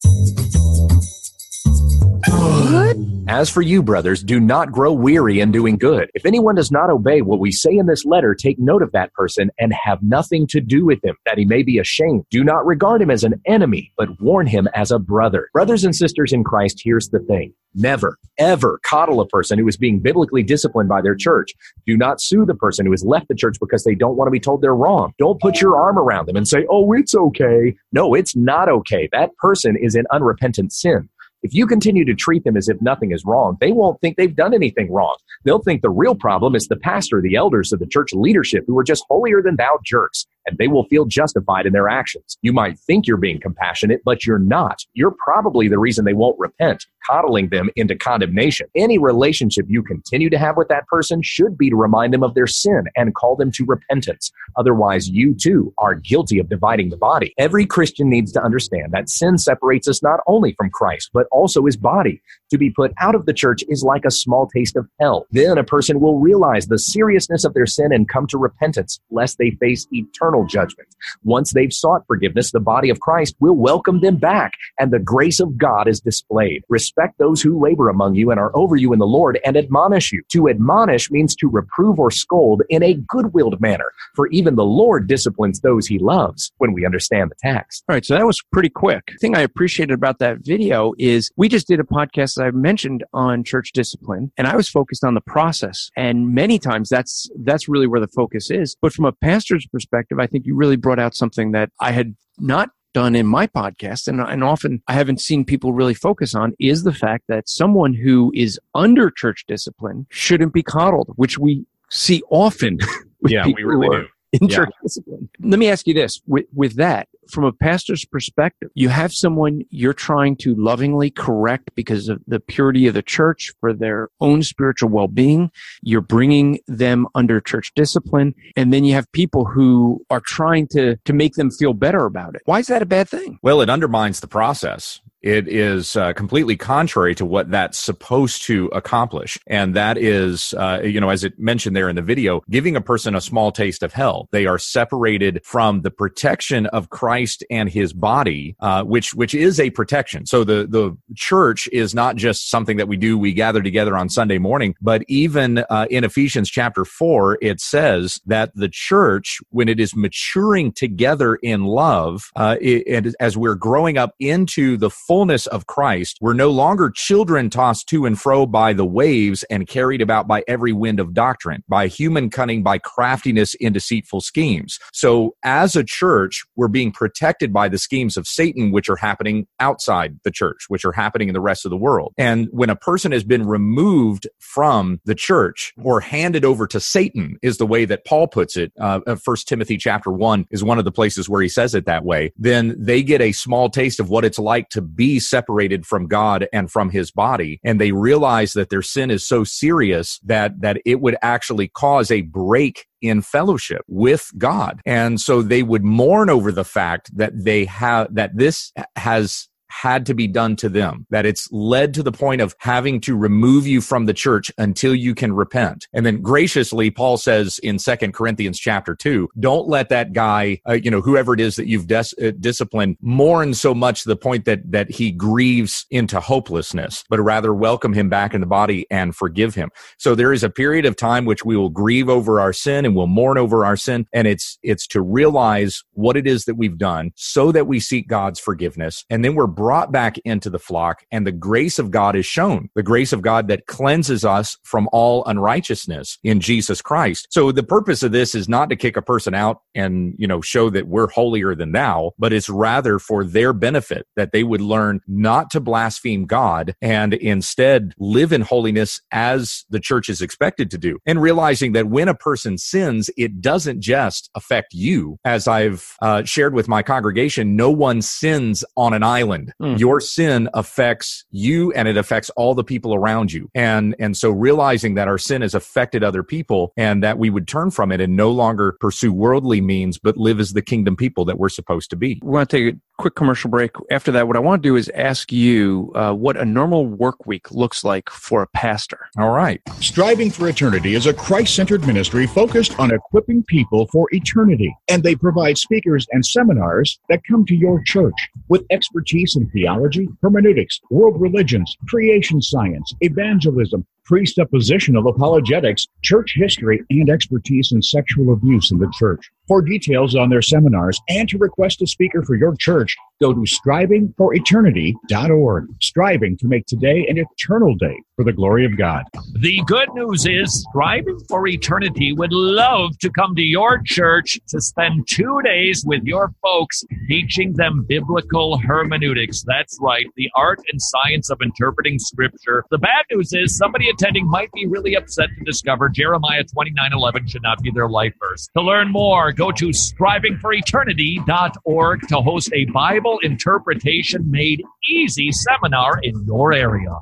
As 3.27 3.49
for 3.49 3.61
you, 3.61 3.81
brothers, 3.81 4.21
do 4.21 4.39
not 4.39 4.71
grow 4.71 4.91
weary 4.91 5.39
in 5.39 5.51
doing 5.51 5.77
good. 5.77 6.09
If 6.13 6.25
anyone 6.25 6.55
does 6.55 6.71
not 6.71 6.89
obey 6.89 7.21
what 7.21 7.39
we 7.39 7.51
say 7.51 7.75
in 7.75 7.85
this 7.85 8.05
letter, 8.05 8.35
take 8.35 8.59
note 8.59 8.81
of 8.81 8.91
that 8.91 9.13
person 9.13 9.49
and 9.57 9.73
have 9.73 10.03
nothing 10.03 10.45
to 10.47 10.61
do 10.61 10.85
with 10.85 11.03
him, 11.03 11.15
that 11.25 11.37
he 11.37 11.45
may 11.45 11.63
be 11.63 11.79
ashamed. 11.79 12.25
Do 12.29 12.43
not 12.43 12.65
regard 12.65 13.01
him 13.01 13.09
as 13.09 13.23
an 13.23 13.41
enemy, 13.45 13.91
but 13.97 14.21
warn 14.21 14.45
him 14.45 14.67
as 14.75 14.91
a 14.91 14.99
brother. 14.99 15.49
Brothers 15.53 15.83
and 15.83 15.95
sisters 15.95 16.33
in 16.33 16.43
Christ, 16.43 16.81
here's 16.83 17.09
the 17.09 17.19
thing. 17.19 17.53
Never, 17.75 18.19
ever 18.37 18.79
coddle 18.83 19.19
a 19.19 19.27
person 19.27 19.57
who 19.57 19.67
is 19.67 19.77
being 19.77 19.99
biblically 19.99 20.43
disciplined 20.43 20.89
by 20.89 21.01
their 21.01 21.15
church. 21.15 21.53
Do 21.87 21.97
not 21.97 22.21
sue 22.21 22.45
the 22.45 22.53
person 22.53 22.85
who 22.85 22.91
has 22.91 23.03
left 23.03 23.29
the 23.29 23.35
church 23.35 23.57
because 23.59 23.83
they 23.83 23.95
don't 23.95 24.15
want 24.15 24.27
to 24.27 24.31
be 24.31 24.39
told 24.39 24.61
they're 24.61 24.75
wrong. 24.75 25.13
Don't 25.17 25.41
put 25.41 25.59
your 25.59 25.75
arm 25.77 25.97
around 25.97 26.27
them 26.27 26.35
and 26.35 26.47
say, 26.47 26.67
oh, 26.69 26.93
it's 26.93 27.15
okay. 27.15 27.75
No, 27.91 28.13
it's 28.13 28.35
not 28.35 28.69
okay. 28.69 29.09
That 29.11 29.35
person 29.37 29.75
is 29.75 29.95
in 29.95 30.05
unrepentant 30.11 30.71
sin. 30.71 31.09
If 31.43 31.53
you 31.53 31.67
continue 31.67 32.05
to 32.05 32.15
treat 32.15 32.45
them 32.45 32.55
as 32.55 32.69
if 32.69 32.81
nothing 32.81 33.11
is 33.11 33.25
wrong, 33.25 33.57
they 33.59 33.73
won't 33.73 33.99
think 33.99 34.15
they've 34.15 34.35
done 34.35 34.53
anything 34.53 34.91
wrong. 34.91 35.17
They'll 35.43 35.61
think 35.61 35.81
the 35.81 35.89
real 35.89 36.15
problem 36.15 36.55
is 36.55 36.67
the 36.67 36.77
pastor, 36.77 37.21
the 37.21 37.35
elders 37.35 37.73
of 37.73 37.79
the 37.79 37.85
church 37.85 38.13
leadership 38.13 38.63
who 38.65 38.77
are 38.77 38.83
just 38.83 39.03
holier 39.09 39.41
than 39.41 39.57
thou 39.57 39.77
jerks 39.83 40.25
and 40.45 40.57
they 40.57 40.67
will 40.67 40.85
feel 40.85 41.05
justified 41.05 41.65
in 41.65 41.73
their 41.73 41.89
actions. 41.89 42.37
You 42.41 42.53
might 42.53 42.79
think 42.79 43.07
you're 43.07 43.17
being 43.17 43.39
compassionate, 43.39 44.01
but 44.03 44.25
you're 44.25 44.39
not. 44.39 44.79
You're 44.93 45.15
probably 45.23 45.67
the 45.67 45.79
reason 45.79 46.05
they 46.05 46.13
won't 46.13 46.39
repent, 46.39 46.85
coddling 47.05 47.49
them 47.49 47.69
into 47.75 47.95
condemnation. 47.95 48.67
Any 48.75 48.97
relationship 48.97 49.65
you 49.67 49.83
continue 49.83 50.29
to 50.29 50.37
have 50.37 50.57
with 50.57 50.67
that 50.69 50.87
person 50.87 51.21
should 51.21 51.57
be 51.57 51.69
to 51.69 51.75
remind 51.75 52.13
them 52.13 52.23
of 52.23 52.33
their 52.33 52.47
sin 52.47 52.85
and 52.95 53.15
call 53.15 53.35
them 53.35 53.51
to 53.53 53.65
repentance. 53.65 54.31
Otherwise, 54.57 55.09
you 55.09 55.33
too 55.33 55.73
are 55.77 55.95
guilty 55.95 56.39
of 56.39 56.49
dividing 56.49 56.89
the 56.89 56.97
body. 56.97 57.33
Every 57.37 57.65
Christian 57.65 58.09
needs 58.09 58.31
to 58.33 58.43
understand 58.43 58.91
that 58.91 59.09
sin 59.09 59.37
separates 59.37 59.87
us 59.87 60.03
not 60.03 60.19
only 60.27 60.53
from 60.53 60.69
Christ, 60.69 61.09
but 61.13 61.27
also 61.31 61.65
his 61.65 61.77
body. 61.77 62.21
To 62.51 62.57
be 62.57 62.69
put 62.69 62.93
out 62.99 63.15
of 63.15 63.25
the 63.25 63.33
church 63.33 63.63
is 63.67 63.83
like 63.83 64.05
a 64.05 64.11
small 64.11 64.47
taste 64.47 64.75
of 64.75 64.87
hell. 64.99 65.25
Then 65.31 65.57
a 65.57 65.63
person 65.63 65.99
will 65.99 66.19
realize 66.19 66.67
the 66.67 66.77
seriousness 66.77 67.43
of 67.43 67.53
their 67.53 67.65
sin 67.65 67.91
and 67.91 68.07
come 68.07 68.27
to 68.27 68.37
repentance, 68.37 68.99
lest 69.09 69.37
they 69.37 69.51
face 69.51 69.87
eternal 69.91 70.32
eternal 70.33 70.47
judgment. 70.47 70.89
Once 71.23 71.53
they've 71.53 71.73
sought 71.73 72.05
forgiveness, 72.07 72.51
the 72.51 72.59
body 72.59 72.89
of 72.89 72.99
Christ 72.99 73.35
will 73.39 73.55
welcome 73.55 74.01
them 74.01 74.17
back, 74.17 74.53
and 74.79 74.91
the 74.91 74.99
grace 74.99 75.39
of 75.39 75.57
God 75.57 75.87
is 75.87 75.99
displayed. 75.99 76.63
Respect 76.69 77.17
those 77.17 77.41
who 77.41 77.59
labor 77.59 77.89
among 77.89 78.15
you 78.15 78.31
and 78.31 78.39
are 78.39 78.55
over 78.55 78.75
you 78.75 78.93
in 78.93 78.99
the 78.99 79.05
Lord, 79.05 79.39
and 79.45 79.57
admonish 79.57 80.11
you. 80.11 80.23
To 80.29 80.49
admonish 80.49 81.11
means 81.11 81.35
to 81.35 81.47
reprove 81.47 81.99
or 81.99 82.11
scold 82.11 82.63
in 82.69 82.83
a 82.83 82.93
good-willed 82.93 83.59
manner, 83.61 83.91
for 84.15 84.27
even 84.27 84.55
the 84.55 84.63
Lord 84.63 85.07
disciplines 85.07 85.59
those 85.59 85.87
he 85.87 85.99
loves 85.99 86.51
when 86.57 86.73
we 86.73 86.85
understand 86.85 87.31
the 87.31 87.35
text. 87.39 87.83
All 87.87 87.95
right, 87.95 88.05
so 88.05 88.15
that 88.15 88.25
was 88.25 88.41
pretty 88.51 88.69
quick. 88.69 89.03
The 89.07 89.17
thing 89.17 89.35
I 89.35 89.41
appreciated 89.41 89.93
about 89.93 90.19
that 90.19 90.39
video 90.39 90.93
is 90.97 91.31
we 91.35 91.49
just 91.49 91.67
did 91.67 91.79
a 91.79 91.83
podcast 91.83 92.35
that 92.35 92.45
I 92.45 92.51
mentioned 92.51 93.03
on 93.13 93.43
church 93.43 93.71
discipline, 93.73 94.31
and 94.37 94.47
I 94.47 94.55
was 94.55 94.69
focused 94.69 95.03
on 95.03 95.13
the 95.13 95.21
process. 95.21 95.91
And 95.97 96.33
many 96.33 96.59
times 96.59 96.89
that's 96.89 97.29
that's 97.39 97.67
really 97.67 97.87
where 97.87 97.99
the 97.99 98.07
focus 98.07 98.49
is. 98.49 98.75
But 98.81 98.93
from 98.93 99.05
a 99.05 99.11
pastor's 99.11 99.65
perspective, 99.67 100.19
I 100.23 100.27
think 100.27 100.45
you 100.45 100.55
really 100.55 100.75
brought 100.75 100.99
out 100.99 101.15
something 101.15 101.51
that 101.51 101.69
I 101.79 101.91
had 101.91 102.15
not 102.39 102.69
done 102.93 103.15
in 103.15 103.25
my 103.25 103.47
podcast 103.47 104.07
and, 104.07 104.21
and 104.21 104.43
often 104.43 104.81
I 104.87 104.93
haven't 104.93 105.19
seen 105.19 105.45
people 105.45 105.73
really 105.73 105.95
focus 105.95 106.35
on 106.35 106.53
is 106.59 106.83
the 106.83 106.93
fact 106.93 107.25
that 107.27 107.49
someone 107.49 107.93
who 107.93 108.31
is 108.35 108.59
under 108.75 109.09
church 109.09 109.45
discipline 109.47 110.05
shouldn't 110.09 110.53
be 110.53 110.63
coddled, 110.63 111.11
which 111.15 111.37
we 111.37 111.65
see 111.89 112.21
often. 112.29 112.77
yeah, 113.27 113.45
we 113.45 113.63
really 113.63 113.89
do 113.89 114.07
in 114.33 114.47
yeah. 114.47 114.55
church 114.57 114.71
discipline. 114.81 115.29
Let 115.39 115.59
me 115.59 115.69
ask 115.69 115.87
you 115.87 115.93
this 115.93 116.21
with, 116.27 116.45
with 116.53 116.75
that, 116.75 117.07
from 117.29 117.45
a 117.45 117.53
pastor's 117.53 118.03
perspective, 118.03 118.69
you 118.73 118.89
have 118.89 119.13
someone 119.13 119.61
you're 119.69 119.93
trying 119.93 120.35
to 120.37 120.55
lovingly 120.55 121.09
correct 121.09 121.71
because 121.75 122.09
of 122.09 122.21
the 122.27 122.39
purity 122.39 122.87
of 122.87 122.93
the 122.93 123.01
church 123.01 123.53
for 123.61 123.73
their 123.73 124.09
own 124.19 124.43
spiritual 124.43 124.89
well 124.89 125.07
being. 125.07 125.51
You're 125.81 126.01
bringing 126.01 126.59
them 126.67 127.07
under 127.15 127.39
church 127.39 127.71
discipline. 127.75 128.35
And 128.57 128.73
then 128.73 128.83
you 128.83 128.93
have 128.95 129.09
people 129.13 129.45
who 129.45 130.05
are 130.09 130.21
trying 130.21 130.67
to, 130.69 130.97
to 130.97 131.13
make 131.13 131.35
them 131.35 131.51
feel 131.51 131.73
better 131.73 132.05
about 132.05 132.35
it. 132.35 132.41
Why 132.45 132.59
is 132.59 132.67
that 132.67 132.81
a 132.81 132.85
bad 132.85 133.07
thing? 133.07 133.39
Well, 133.41 133.61
it 133.61 133.69
undermines 133.69 134.19
the 134.19 134.27
process. 134.27 134.99
It 135.23 135.47
is 135.47 135.95
uh, 135.95 136.13
completely 136.13 136.57
contrary 136.57 137.15
to 137.15 137.25
what 137.25 137.49
that's 137.49 137.79
supposed 137.79 138.43
to 138.43 138.67
accomplish. 138.67 139.39
And 139.47 139.73
that 139.75 139.97
is, 139.97 140.53
uh, 140.53 140.81
you 140.83 140.99
know, 140.99 141.09
as 141.09 141.23
it 141.23 141.39
mentioned 141.39 141.75
there 141.75 141.87
in 141.87 141.95
the 141.95 142.01
video, 142.01 142.41
giving 142.49 142.75
a 142.75 142.81
person 142.81 143.15
a 143.15 143.21
small 143.21 143.51
taste 143.51 143.83
of 143.83 143.93
hell. 143.93 144.27
They 144.31 144.45
are 144.45 144.57
separated 144.57 145.41
from 145.45 145.81
the 145.81 145.91
protection 145.91 146.65
of 146.67 146.89
Christ 146.89 147.43
and 147.49 147.69
his 147.69 147.93
body, 147.93 148.55
uh, 148.59 148.83
which, 148.83 149.13
which 149.13 149.33
is 149.33 149.59
a 149.59 149.69
protection. 149.69 150.25
So 150.25 150.43
the, 150.43 150.67
the 150.67 150.97
church 151.15 151.67
is 151.71 151.95
not 151.95 152.17
just 152.17 152.49
something 152.49 152.77
that 152.77 152.87
we 152.89 152.97
do, 152.97 153.17
we 153.17 153.33
gather 153.33 153.61
together 153.61 153.97
on 153.97 154.09
Sunday 154.09 154.39
morning, 154.39 154.75
but 154.81 155.03
even 155.07 155.59
uh, 155.69 155.87
in 155.89 156.03
Ephesians 156.03 156.49
chapter 156.49 156.83
four, 156.83 157.37
it 157.41 157.61
says 157.61 158.19
that 158.25 158.51
the 158.55 158.69
church, 158.69 159.39
when 159.51 159.69
it 159.69 159.79
is 159.79 159.95
maturing 159.95 160.73
together 160.73 161.35
in 161.35 161.63
love, 161.63 162.29
uh, 162.35 162.57
it, 162.59 162.83
and 162.87 163.15
as 163.19 163.37
we're 163.37 163.55
growing 163.55 163.97
up 163.97 164.13
into 164.19 164.75
the 164.75 164.89
fullness 165.13 165.45
of 165.45 165.67
Christ, 165.67 166.17
we're 166.21 166.33
no 166.33 166.49
longer 166.49 166.89
children 166.89 167.47
tossed 167.47 167.87
to 167.89 168.07
and 168.07 168.19
fro 168.19 168.47
by 168.47 168.73
the 168.73 168.83
waves 168.83 169.43
and 169.43 169.67
carried 169.67 170.01
about 170.01 170.27
by 170.27 170.43
every 170.47 170.73
wind 170.73 170.99
of 170.99 171.13
doctrine, 171.13 171.63
by 171.69 171.85
human 171.85 172.31
cunning, 172.31 172.63
by 172.63 172.79
craftiness 172.79 173.53
in 173.59 173.73
deceitful 173.73 174.21
schemes. 174.21 174.79
So 174.91 175.35
as 175.43 175.75
a 175.75 175.83
church, 175.83 176.43
we're 176.55 176.67
being 176.67 176.91
protected 176.91 177.53
by 177.53 177.69
the 177.69 177.77
schemes 177.77 178.17
of 178.17 178.25
Satan, 178.25 178.71
which 178.71 178.89
are 178.89 178.95
happening 178.95 179.45
outside 179.59 180.19
the 180.23 180.31
church, 180.31 180.65
which 180.67 180.83
are 180.83 180.91
happening 180.91 181.27
in 181.27 181.35
the 181.35 181.39
rest 181.39 181.63
of 181.63 181.69
the 181.69 181.77
world. 181.77 182.13
And 182.17 182.47
when 182.49 182.71
a 182.71 182.75
person 182.75 183.11
has 183.11 183.23
been 183.23 183.45
removed 183.45 184.27
from 184.39 184.99
the 185.05 185.13
church 185.13 185.75
or 185.83 186.01
handed 186.01 186.43
over 186.43 186.65
to 186.65 186.79
Satan 186.79 187.37
is 187.43 187.59
the 187.59 187.67
way 187.67 187.85
that 187.85 188.03
Paul 188.03 188.27
puts 188.27 188.57
it. 188.57 188.73
Uh, 188.79 189.01
First 189.23 189.47
Timothy 189.47 189.77
chapter 189.77 190.09
one 190.11 190.47
is 190.49 190.63
one 190.63 190.79
of 190.79 190.85
the 190.85 190.91
places 190.91 191.29
where 191.29 191.43
he 191.43 191.49
says 191.49 191.75
it 191.75 191.85
that 191.85 192.03
way. 192.03 192.33
Then 192.35 192.75
they 192.79 193.03
get 193.03 193.21
a 193.21 193.31
small 193.31 193.69
taste 193.69 193.99
of 193.99 194.09
what 194.09 194.25
it's 194.25 194.39
like 194.39 194.69
to 194.69 194.81
be 194.81 195.02
be 195.03 195.19
separated 195.19 195.85
from 195.85 196.07
God 196.07 196.47
and 196.53 196.71
from 196.71 196.89
his 196.89 197.11
body. 197.11 197.59
And 197.61 197.79
they 197.79 197.91
realize 197.91 198.53
that 198.53 198.69
their 198.69 198.81
sin 198.81 199.11
is 199.11 199.27
so 199.27 199.43
serious 199.43 200.17
that, 200.23 200.61
that 200.61 200.77
it 200.85 201.01
would 201.01 201.17
actually 201.21 201.67
cause 201.67 202.09
a 202.09 202.21
break 202.21 202.87
in 203.01 203.21
fellowship 203.21 203.81
with 203.89 204.31
God. 204.37 204.79
And 204.85 205.19
so 205.19 205.41
they 205.41 205.61
would 205.61 205.83
mourn 205.83 206.29
over 206.29 206.53
the 206.53 206.63
fact 206.63 207.11
that 207.17 207.33
they 207.35 207.65
have, 207.65 208.15
that 208.15 208.37
this 208.37 208.71
has 208.95 209.49
had 209.81 210.05
to 210.05 210.13
be 210.13 210.27
done 210.27 210.55
to 210.55 210.69
them, 210.69 211.05
that 211.09 211.25
it's 211.25 211.51
led 211.51 211.93
to 211.95 212.03
the 212.03 212.11
point 212.11 212.41
of 212.41 212.55
having 212.59 213.01
to 213.01 213.17
remove 213.17 213.65
you 213.65 213.81
from 213.81 214.05
the 214.05 214.13
church 214.13 214.51
until 214.57 214.93
you 214.93 215.15
can 215.15 215.33
repent. 215.33 215.87
And 215.93 216.05
then 216.05 216.21
graciously, 216.21 216.91
Paul 216.91 217.17
says 217.17 217.59
in 217.59 217.79
Second 217.79 218.13
Corinthians 218.13 218.59
chapter 218.59 218.95
2, 218.95 219.29
don't 219.39 219.67
let 219.67 219.89
that 219.89 220.13
guy, 220.13 220.61
uh, 220.69 220.73
you 220.73 220.91
know, 220.91 221.01
whoever 221.01 221.33
it 221.33 221.39
is 221.39 221.55
that 221.55 221.67
you've 221.67 221.91
uh, 221.91 222.31
disciplined, 222.39 222.97
mourn 223.01 223.53
so 223.53 223.73
much 223.73 224.03
to 224.03 224.09
the 224.09 224.15
point 224.15 224.45
that, 224.45 224.59
that 224.71 224.91
he 224.91 225.11
grieves 225.11 225.85
into 225.89 226.19
hopelessness, 226.19 227.03
but 227.09 227.19
rather 227.19 227.53
welcome 227.53 227.93
him 227.93 228.09
back 228.09 228.33
in 228.33 228.41
the 228.41 228.47
body 228.47 228.85
and 228.91 229.15
forgive 229.15 229.55
him. 229.55 229.69
So 229.97 230.13
there 230.13 230.33
is 230.33 230.43
a 230.43 230.49
period 230.49 230.85
of 230.85 230.95
time 230.95 231.25
which 231.25 231.43
we 231.43 231.57
will 231.57 231.69
grieve 231.69 232.09
over 232.09 232.39
our 232.39 232.53
sin 232.53 232.85
and 232.85 232.95
we'll 232.95 233.07
mourn 233.07 233.37
over 233.37 233.65
our 233.65 233.75
sin. 233.75 234.05
And 234.13 234.27
it's, 234.27 234.59
it's 234.61 234.85
to 234.87 235.01
realize 235.01 235.83
what 235.93 236.15
it 236.15 236.27
is 236.27 236.45
that 236.45 236.55
we've 236.55 236.77
done 236.77 237.11
so 237.15 237.51
that 237.51 237.65
we 237.67 237.79
seek 237.79 238.07
God's 238.07 238.39
forgiveness. 238.39 239.03
And 239.09 239.25
then 239.25 239.35
we're 239.35 239.47
brought 239.63 239.93
back 239.93 240.17
into 240.25 240.49
the 240.49 240.59
flock 240.59 241.05
and 241.09 241.25
the 241.25 241.31
grace 241.31 241.79
of 241.79 241.89
God 241.89 242.17
is 242.17 242.25
shown, 242.25 242.69
the 242.75 242.83
grace 242.83 243.13
of 243.13 243.21
God 243.21 243.47
that 243.47 243.65
cleanses 243.65 244.25
us 244.25 244.57
from 244.63 244.89
all 244.91 245.23
unrighteousness 245.23 246.19
in 246.21 246.41
Jesus 246.41 246.81
Christ. 246.81 247.27
So 247.29 247.53
the 247.53 247.63
purpose 247.63 248.03
of 248.03 248.11
this 248.11 248.35
is 248.35 248.49
not 248.49 248.69
to 248.71 248.75
kick 248.75 248.97
a 248.97 249.01
person 249.01 249.33
out 249.33 249.61
and, 249.73 250.15
you 250.17 250.27
know, 250.27 250.41
show 250.41 250.69
that 250.71 250.89
we're 250.89 251.07
holier 251.07 251.55
than 251.55 251.71
thou, 251.71 252.11
but 252.19 252.33
it's 252.33 252.49
rather 252.49 252.99
for 252.99 253.23
their 253.23 253.53
benefit 253.53 254.05
that 254.17 254.33
they 254.33 254.43
would 254.43 254.59
learn 254.59 254.99
not 255.07 255.49
to 255.51 255.61
blaspheme 255.61 256.25
God 256.25 256.75
and 256.81 257.13
instead 257.13 257.93
live 257.97 258.33
in 258.33 258.41
holiness 258.41 258.99
as 259.13 259.63
the 259.69 259.79
church 259.79 260.09
is 260.09 260.21
expected 260.21 260.69
to 260.71 260.77
do. 260.77 260.99
And 261.05 261.21
realizing 261.21 261.71
that 261.71 261.87
when 261.87 262.09
a 262.09 262.15
person 262.15 262.57
sins, 262.57 263.09
it 263.15 263.39
doesn't 263.39 263.79
just 263.79 264.29
affect 264.35 264.73
you. 264.73 265.19
As 265.23 265.47
I've 265.47 265.95
uh, 266.01 266.25
shared 266.25 266.53
with 266.53 266.67
my 266.67 266.83
congregation, 266.83 267.55
no 267.55 267.71
one 267.71 268.01
sins 268.01 268.65
on 268.75 268.93
an 268.93 269.03
island. 269.03 269.52
Mm. 269.61 269.79
Your 269.79 269.99
sin 269.99 270.49
affects 270.53 271.25
you 271.31 271.71
and 271.73 271.87
it 271.87 271.97
affects 271.97 272.29
all 272.31 272.53
the 272.53 272.63
people 272.63 272.93
around 272.93 273.31
you. 273.31 273.49
And, 273.55 273.95
and 273.99 274.15
so 274.15 274.29
realizing 274.29 274.95
that 274.95 275.07
our 275.07 275.17
sin 275.17 275.41
has 275.41 275.53
affected 275.53 276.03
other 276.03 276.23
people 276.23 276.73
and 276.77 277.03
that 277.03 277.17
we 277.17 277.29
would 277.29 277.47
turn 277.47 277.71
from 277.71 277.91
it 277.91 278.01
and 278.01 278.15
no 278.15 278.31
longer 278.31 278.77
pursue 278.79 279.13
worldly 279.13 279.61
means, 279.61 279.97
but 279.97 280.17
live 280.17 280.39
as 280.39 280.53
the 280.53 280.61
kingdom 280.61 280.95
people 280.95 281.25
that 281.25 281.37
we're 281.37 281.49
supposed 281.49 281.89
to 281.91 281.95
be. 281.95 282.19
We 282.23 282.31
want 282.31 282.49
to 282.49 282.57
take 282.57 282.75
a 282.75 282.79
quick 282.97 283.15
commercial 283.15 283.49
break. 283.49 283.71
After 283.91 284.11
that, 284.11 284.27
what 284.27 284.37
I 284.37 284.39
want 284.39 284.63
to 284.63 284.69
do 284.69 284.75
is 284.75 284.89
ask 284.95 285.31
you 285.31 285.91
uh, 285.95 286.13
what 286.13 286.37
a 286.37 286.45
normal 286.45 286.85
work 286.85 287.25
week 287.25 287.51
looks 287.51 287.83
like 287.83 288.09
for 288.09 288.41
a 288.43 288.47
pastor. 288.47 289.09
All 289.17 289.31
right. 289.31 289.61
Striving 289.79 290.29
for 290.29 290.47
Eternity 290.47 290.95
is 290.95 291.05
a 291.05 291.13
Christ 291.13 291.55
centered 291.55 291.85
ministry 291.85 292.27
focused 292.27 292.79
on 292.79 292.91
equipping 292.91 293.43
people 293.43 293.87
for 293.87 294.07
eternity. 294.11 294.75
And 294.87 295.03
they 295.03 295.15
provide 295.15 295.57
speakers 295.57 296.07
and 296.11 296.25
seminars 296.25 296.99
that 297.09 297.21
come 297.29 297.45
to 297.45 297.55
your 297.55 297.81
church 297.85 298.29
with 298.47 298.65
expertise 298.71 299.35
in 299.35 299.42
theology, 299.51 300.07
hermeneutics, 300.21 300.79
world 300.89 301.19
religions, 301.19 301.75
creation 301.87 302.41
science, 302.41 302.93
evangelism, 303.01 303.85
presuppositional 304.09 305.09
apologetics, 305.09 305.87
church 306.01 306.33
history, 306.35 306.83
and 306.89 307.09
expertise 307.09 307.71
in 307.71 307.81
sexual 307.81 308.33
abuse 308.33 308.71
in 308.71 308.79
the 308.79 308.91
church. 308.97 309.29
For 309.47 309.61
details 309.61 310.15
on 310.15 310.29
their 310.29 310.41
seminars 310.41 310.99
and 311.09 311.27
to 311.29 311.37
request 311.37 311.81
a 311.81 311.87
speaker 311.87 312.23
for 312.23 312.35
your 312.35 312.55
church, 312.55 312.95
go 313.21 313.33
to 313.33 313.41
strivingforeternity.org. 313.41 315.67
Striving 315.81 316.37
to 316.37 316.47
make 316.47 316.65
today 316.65 317.05
an 317.09 317.17
eternal 317.17 317.75
day 317.75 318.01
for 318.15 318.23
the 318.23 318.31
glory 318.31 318.65
of 318.65 318.77
God. 318.77 319.03
The 319.39 319.61
good 319.65 319.89
news 319.93 320.25
is 320.25 320.65
Striving 320.69 321.19
for 321.27 321.45
Eternity 321.47 322.13
would 322.13 322.31
love 322.31 322.97
to 322.99 323.09
come 323.09 323.35
to 323.35 323.41
your 323.41 323.81
church 323.83 324.39
to 324.49 324.61
spend 324.61 325.07
two 325.09 325.41
days 325.43 325.83
with 325.85 326.03
your 326.03 326.31
folks 326.41 326.85
teaching 327.07 327.53
them 327.53 327.85
biblical 327.87 328.59
hermeneutics. 328.59 329.43
That's 329.45 329.77
right, 329.81 330.05
the 330.15 330.29
art 330.35 330.59
and 330.71 330.81
science 330.81 331.29
of 331.29 331.41
interpreting 331.41 331.99
scripture. 331.99 332.63
The 332.71 332.77
bad 332.77 333.03
news 333.11 333.33
is 333.33 333.57
somebody 333.57 333.89
attending 333.93 334.29
might 334.29 334.51
be 334.51 334.67
really 334.67 334.95
upset 334.95 335.29
to 335.37 335.43
discover 335.45 335.87
Jeremiah 335.89 336.43
29:11 336.43 337.29
should 337.29 337.43
not 337.43 337.61
be 337.61 337.69
their 337.71 337.89
life 337.89 338.13
verse. 338.19 338.49
To 338.57 338.63
learn 338.63 338.91
more, 338.91 339.31
go 339.31 339.51
to 339.51 339.69
strivingforeternity.org 339.69 342.07
to 342.07 342.21
host 342.21 342.49
a 342.53 342.65
Bible 342.65 343.19
interpretation 343.23 344.29
made 344.29 344.61
easy 344.89 345.31
seminar 345.31 345.99
in 346.03 346.13
your 346.25 346.51
area. 346.53 346.95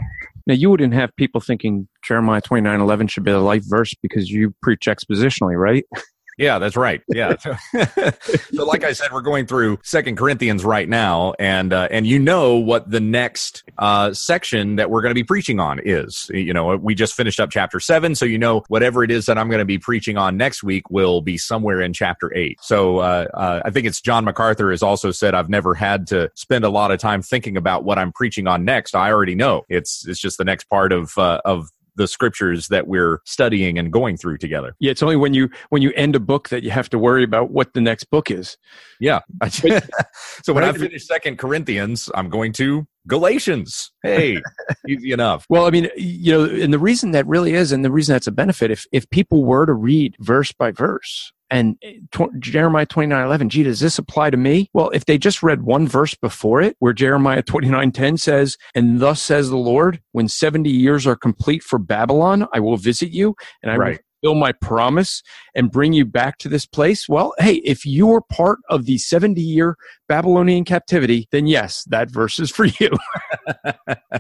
Now, 0.48 0.56
you 0.56 0.72
wouldn't 0.72 0.94
have 0.94 1.16
people 1.16 1.42
thinking 1.42 1.88
Jeremiah 2.04 2.42
twenty 2.42 2.62
nine 2.62 2.82
eleven 2.82 3.08
should 3.08 3.24
be 3.24 3.32
the 3.32 3.40
life 3.40 3.64
verse 3.68 3.94
because 4.02 4.30
you 4.30 4.54
preach 4.62 4.88
expositionally, 4.88 5.58
right? 5.58 5.86
Yeah, 6.42 6.58
that's 6.58 6.76
right. 6.76 7.04
Yeah. 7.08 7.36
so, 7.38 8.66
like 8.66 8.84
I 8.84 8.94
said, 8.94 9.12
we're 9.14 9.22
going 9.22 9.46
through 9.46 9.78
Second 9.84 10.18
Corinthians 10.18 10.66
right 10.66 10.90
now, 10.90 11.36
and 11.38 11.72
uh, 11.72 11.88
and 11.92 12.08
you 12.08 12.18
know 12.18 12.56
what 12.56 12.90
the 12.90 13.00
next 13.00 13.64
uh, 13.78 14.12
section 14.14 14.78
that 14.78 14.90
we're 14.90 15.04
going 15.04 15.12
to 15.12 15.16
be 15.16 15.24
preaching 15.24 15.60
on 15.60 15.80
is. 15.86 16.32
You 16.34 16.52
know, 16.52 16.76
we 16.78 16.96
just 16.96 17.14
finished 17.14 17.40
up 17.40 17.52
chapter 17.52 17.80
seven, 17.80 18.16
so 18.16 18.26
you 18.26 18.40
know 18.40 18.64
whatever 18.70 19.04
it 19.04 19.12
is 19.12 19.28
that 19.28 19.38
I'm 19.38 19.50
going 19.50 19.60
to 19.60 19.66
be 19.66 19.78
preaching 19.78 20.18
on 20.18 20.36
next 20.36 20.64
week 20.64 20.90
will 20.90 21.22
be 21.22 21.38
somewhere 21.38 21.80
in 21.80 21.94
chapter 21.94 22.36
eight. 22.36 22.58
So, 22.64 22.98
uh, 22.98 23.28
uh, 23.36 23.62
I 23.64 23.70
think 23.70 23.86
it's 23.86 24.02
John 24.02 24.26
MacArthur 24.26 24.72
has 24.72 24.82
also 24.82 25.12
said 25.12 25.36
I've 25.36 25.50
never 25.50 25.76
had 25.76 26.08
to 26.08 26.32
spend 26.34 26.66
a 26.66 26.70
lot 26.70 26.90
of 26.90 27.00
time 27.00 27.22
thinking 27.22 27.56
about 27.56 27.84
what 27.84 28.00
I'm 28.00 28.12
preaching 28.12 28.48
on 28.48 28.66
next. 28.66 28.96
I 28.96 29.12
already 29.12 29.36
know 29.36 29.62
it's 29.70 30.08
it's 30.08 30.20
just 30.20 30.40
the 30.40 30.46
next 30.46 30.64
part 30.64 30.92
of 30.92 31.16
uh, 31.20 31.40
of 31.46 31.70
the 31.96 32.08
scriptures 32.08 32.68
that 32.68 32.88
we're 32.88 33.20
studying 33.26 33.78
and 33.78 33.92
going 33.92 34.18
through 34.18 34.38
together. 34.38 34.76
Yeah, 34.80 34.92
it's 34.92 35.04
only 35.04 35.16
when 35.16 35.34
you 35.34 35.50
when 35.70 35.82
you 35.82 35.92
end 35.96 36.16
a 36.16 36.20
book 36.20 36.50
that 36.50 36.64
you 36.64 36.72
have 36.72 36.90
to 36.90 37.00
worry 37.00 37.24
about 37.24 37.52
what 37.52 37.74
the 37.74 37.82
next 37.82 38.06
book 38.06 38.32
is. 38.32 38.58
Yeah. 39.00 39.20
so 39.50 40.54
when 40.54 40.64
I 40.64 40.72
finish 40.74 41.06
Second 41.06 41.38
Corinthians, 41.38 42.10
I'm 42.16 42.30
going 42.30 42.54
to 42.54 42.86
Galatians. 43.08 43.92
Hey, 44.04 44.42
easy 44.88 45.12
enough. 45.12 45.46
Well, 45.50 45.66
I 45.66 45.72
mean, 45.72 45.90
you 45.96 46.32
know, 46.32 46.46
and 46.46 46.74
the 46.74 46.80
reason 46.80 47.12
that 47.12 47.26
really 47.28 47.54
is, 47.54 47.72
and 47.72 47.84
the 47.84 47.92
reason 47.92 48.14
that's 48.14 48.28
a 48.28 48.32
benefit, 48.32 48.72
if 48.72 48.86
if 48.92 49.10
people 49.10 49.44
were 49.44 49.66
to 49.66 49.74
read 49.74 50.16
verse 50.20 50.52
by 50.52 50.72
verse, 50.72 51.32
and 51.52 51.76
tw- 52.12 52.34
Jeremiah 52.40 52.86
29 52.86 53.26
11, 53.26 53.50
gee, 53.50 53.64
does 53.64 53.82
this 53.82 54.00
apply 54.00 54.30
to 54.30 54.38
me? 54.38 54.70
Well, 54.74 54.90
if 54.92 55.06
they 55.06 55.18
just 55.18 55.44
read 55.44 55.64
one 55.64 55.88
verse 55.88 56.16
before 56.16 56.62
it, 56.62 56.78
where 56.80 56.94
Jeremiah 56.94 57.44
29 57.44 57.92
10 57.92 58.18
says, 58.18 58.58
And 58.74 59.02
thus 59.02 59.22
says 59.22 59.50
the 59.50 59.58
Lord, 59.58 60.02
when 60.14 60.30
70 60.30 60.70
years 60.70 61.06
are 61.06 61.18
complete 61.18 61.62
for 61.62 61.78
Babylon, 61.78 62.48
I 62.54 62.62
will 62.62 62.78
visit 62.78 63.12
you 63.12 63.36
and 63.62 63.72
I 63.72 63.76
right. 63.76 63.92
will 63.92 63.98
fulfill 64.22 64.40
my 64.40 64.54
promise 64.54 65.22
and 65.54 65.70
bring 65.70 65.92
you 65.92 66.06
back 66.06 66.38
to 66.40 66.50
this 66.50 66.66
place. 66.66 67.10
Well, 67.10 67.34
hey, 67.38 67.56
if 67.66 67.86
you're 67.86 68.22
part 68.22 68.60
of 68.70 68.86
the 68.86 68.98
70 68.98 69.42
year 69.42 69.76
Babylonian 70.08 70.64
captivity, 70.64 71.28
then 71.32 71.48
yes, 71.48 71.84
that 71.90 72.10
verse 72.10 72.40
is 72.40 72.50
for 72.50 72.66
you. 72.66 72.90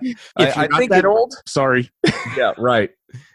if 0.02 0.18
I, 0.38 0.68
I 0.72 0.78
think 0.78 0.92
that 0.92 1.00
it, 1.00 1.06
old, 1.06 1.34
sorry. 1.48 1.90
yeah, 2.36 2.52
right. 2.58 2.90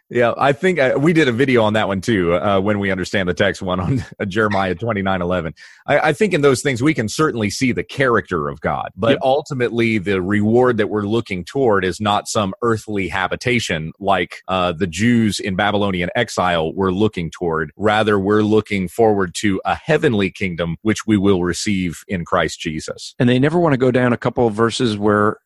Yeah, 0.08 0.34
I 0.38 0.52
think 0.52 0.78
uh, 0.78 0.94
we 0.98 1.12
did 1.12 1.26
a 1.26 1.32
video 1.32 1.62
on 1.64 1.72
that 1.72 1.88
one 1.88 2.00
too. 2.00 2.34
Uh, 2.34 2.60
when 2.60 2.78
we 2.78 2.92
understand 2.92 3.28
the 3.28 3.34
text 3.34 3.60
one 3.60 3.80
on 3.80 4.04
Jeremiah 4.28 4.76
twenty 4.76 5.02
nine 5.02 5.20
eleven, 5.20 5.52
I, 5.86 5.98
I, 5.98 6.12
think 6.12 6.32
in 6.32 6.42
those 6.42 6.62
things 6.62 6.80
we 6.80 6.94
can 6.94 7.08
certainly 7.08 7.50
see 7.50 7.72
the 7.72 7.82
character 7.82 8.48
of 8.48 8.60
God, 8.60 8.92
but 8.94 9.12
yep. 9.12 9.18
ultimately 9.22 9.98
the 9.98 10.22
reward 10.22 10.76
that 10.76 10.90
we're 10.90 11.02
looking 11.02 11.44
toward 11.44 11.84
is 11.84 12.00
not 12.00 12.28
some 12.28 12.54
earthly 12.62 13.08
habitation 13.08 13.92
like 13.98 14.42
uh, 14.46 14.70
the 14.72 14.86
Jews 14.86 15.40
in 15.40 15.56
Babylonian 15.56 16.10
exile 16.14 16.72
were 16.72 16.92
looking 16.92 17.28
toward. 17.28 17.72
Rather, 17.76 18.16
we're 18.16 18.42
looking 18.42 18.86
forward 18.86 19.34
to 19.38 19.60
a 19.64 19.74
heavenly 19.74 20.30
kingdom 20.30 20.76
which 20.82 21.04
we 21.06 21.16
will 21.16 21.42
receive 21.42 22.04
in 22.06 22.24
Christ 22.24 22.60
Jesus. 22.60 23.16
And 23.18 23.28
they 23.28 23.40
never 23.40 23.58
want 23.58 23.72
to 23.72 23.78
go 23.78 23.90
down 23.90 24.12
a 24.12 24.16
couple 24.16 24.46
of 24.46 24.54
verses 24.54 24.96
where 24.96 25.38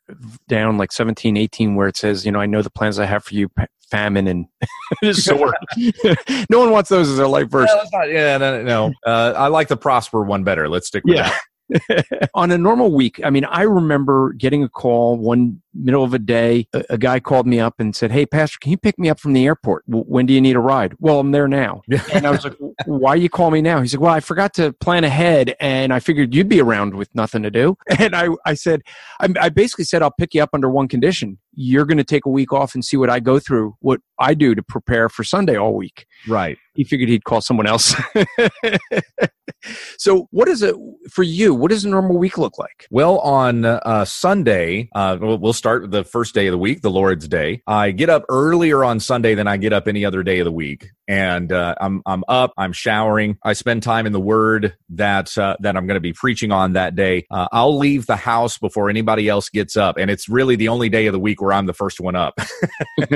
down 0.48 0.76
like 0.76 0.92
17, 0.92 1.36
18, 1.36 1.76
where 1.76 1.88
it 1.88 1.96
says, 1.96 2.26
you 2.26 2.32
know, 2.32 2.40
I 2.40 2.46
know 2.46 2.60
the 2.60 2.70
plans 2.70 2.98
I 2.98 3.06
have 3.06 3.24
for 3.24 3.34
you, 3.34 3.48
famine 3.90 4.26
and 4.26 4.46
sword. 5.16 5.54
no 6.50 6.58
one 6.58 6.70
wants 6.70 6.88
those 6.88 7.08
as 7.08 7.16
their 7.16 7.28
life 7.28 7.48
verse. 7.48 7.70
Yeah, 7.72 7.98
not, 7.98 8.10
yeah 8.10 8.38
no, 8.38 8.62
no. 8.62 8.92
Uh, 9.06 9.34
I 9.36 9.48
like 9.48 9.68
the 9.68 9.76
prosper 9.76 10.22
one 10.22 10.44
better. 10.44 10.68
Let's 10.68 10.86
stick 10.86 11.04
with 11.04 11.16
yeah. 11.16 11.30
that. 11.30 11.40
on 12.34 12.50
a 12.50 12.58
normal 12.58 12.92
week, 12.92 13.20
I 13.24 13.30
mean, 13.30 13.44
I 13.44 13.62
remember 13.62 14.32
getting 14.34 14.62
a 14.62 14.68
call 14.68 15.16
one 15.16 15.60
middle 15.74 16.04
of 16.04 16.14
a 16.14 16.18
day. 16.18 16.66
A, 16.72 16.84
a, 16.90 16.98
guy 16.98 17.20
called 17.20 17.46
me 17.46 17.60
up 17.60 17.78
and 17.78 17.94
said, 17.94 18.10
Hey, 18.10 18.26
Pastor, 18.26 18.58
can 18.60 18.70
you 18.70 18.76
pick 18.76 18.98
me 18.98 19.08
up 19.08 19.20
from 19.20 19.32
the 19.32 19.46
airport? 19.46 19.86
W- 19.86 20.04
when 20.04 20.26
do 20.26 20.34
you 20.34 20.40
need 20.40 20.56
a 20.56 20.60
ride? 20.60 20.94
Well, 20.98 21.20
I'm 21.20 21.30
there 21.30 21.48
now. 21.48 21.82
and 22.12 22.26
I 22.26 22.30
was 22.30 22.44
like, 22.44 22.56
Why 22.86 23.14
you 23.14 23.28
call 23.28 23.50
me 23.50 23.62
now? 23.62 23.80
He 23.80 23.88
said, 23.88 24.00
Well, 24.00 24.12
I 24.12 24.20
forgot 24.20 24.54
to 24.54 24.72
plan 24.74 25.04
ahead 25.04 25.54
and 25.60 25.92
I 25.92 26.00
figured 26.00 26.34
you'd 26.34 26.48
be 26.48 26.60
around 26.60 26.94
with 26.94 27.14
nothing 27.14 27.42
to 27.42 27.50
do. 27.50 27.76
And 28.00 28.16
I, 28.16 28.28
I 28.46 28.54
said, 28.54 28.80
I, 29.20 29.28
I 29.38 29.48
basically 29.50 29.84
said, 29.84 30.00
I'll 30.00 30.10
pick 30.10 30.32
you 30.32 30.42
up 30.42 30.50
under 30.54 30.70
one 30.70 30.88
condition. 30.88 31.38
You're 31.54 31.84
going 31.84 31.98
to 31.98 32.04
take 32.04 32.24
a 32.24 32.30
week 32.30 32.50
off 32.50 32.74
and 32.74 32.82
see 32.82 32.96
what 32.96 33.10
I 33.10 33.20
go 33.20 33.38
through, 33.38 33.76
what 33.80 34.00
I 34.18 34.32
do 34.32 34.54
to 34.54 34.62
prepare 34.62 35.10
for 35.10 35.22
Sunday 35.22 35.56
all 35.56 35.74
week. 35.74 36.06
Right. 36.28 36.58
He 36.74 36.84
figured 36.84 37.08
he'd 37.08 37.24
call 37.24 37.40
someone 37.40 37.66
else. 37.66 37.94
so, 39.98 40.28
what 40.30 40.48
is 40.48 40.62
it 40.62 40.74
for 41.10 41.22
you? 41.22 41.54
What 41.54 41.70
does 41.70 41.84
a 41.84 41.88
normal 41.88 42.18
week 42.18 42.38
look 42.38 42.58
like? 42.58 42.86
Well, 42.90 43.18
on 43.20 43.64
uh, 43.64 44.04
Sunday, 44.04 44.88
uh, 44.94 45.18
we'll 45.20 45.52
start 45.52 45.90
the 45.90 46.04
first 46.04 46.34
day 46.34 46.46
of 46.46 46.52
the 46.52 46.58
week, 46.58 46.82
the 46.82 46.90
Lord's 46.90 47.28
Day. 47.28 47.62
I 47.66 47.90
get 47.90 48.08
up 48.08 48.24
earlier 48.28 48.84
on 48.84 49.00
Sunday 49.00 49.34
than 49.34 49.46
I 49.46 49.56
get 49.56 49.72
up 49.72 49.88
any 49.88 50.04
other 50.04 50.22
day 50.22 50.38
of 50.38 50.44
the 50.44 50.52
week, 50.52 50.88
and 51.10 51.52
uh, 51.52 51.74
I'm 51.80 52.02
I'm 52.06 52.22
up, 52.28 52.52
I'm 52.56 52.72
showering, 52.72 53.36
I 53.42 53.54
spend 53.54 53.82
time 53.82 54.06
in 54.06 54.12
the 54.12 54.20
Word 54.20 54.76
that 54.90 55.36
uh, 55.36 55.56
that 55.58 55.76
I'm 55.76 55.88
going 55.88 55.96
to 55.96 56.00
be 56.00 56.12
preaching 56.12 56.52
on 56.52 56.74
that 56.74 56.94
day. 56.94 57.26
Uh, 57.32 57.48
I'll 57.50 57.76
leave 57.76 58.06
the 58.06 58.14
house 58.14 58.58
before 58.58 58.88
anybody 58.88 59.28
else 59.28 59.48
gets 59.48 59.76
up, 59.76 59.96
and 59.96 60.08
it's 60.08 60.28
really 60.28 60.54
the 60.54 60.68
only 60.68 60.88
day 60.88 61.08
of 61.08 61.12
the 61.12 61.18
week 61.18 61.42
where 61.42 61.52
I'm 61.52 61.66
the 61.66 61.74
first 61.74 61.98
one 61.98 62.14
up. 62.14 62.38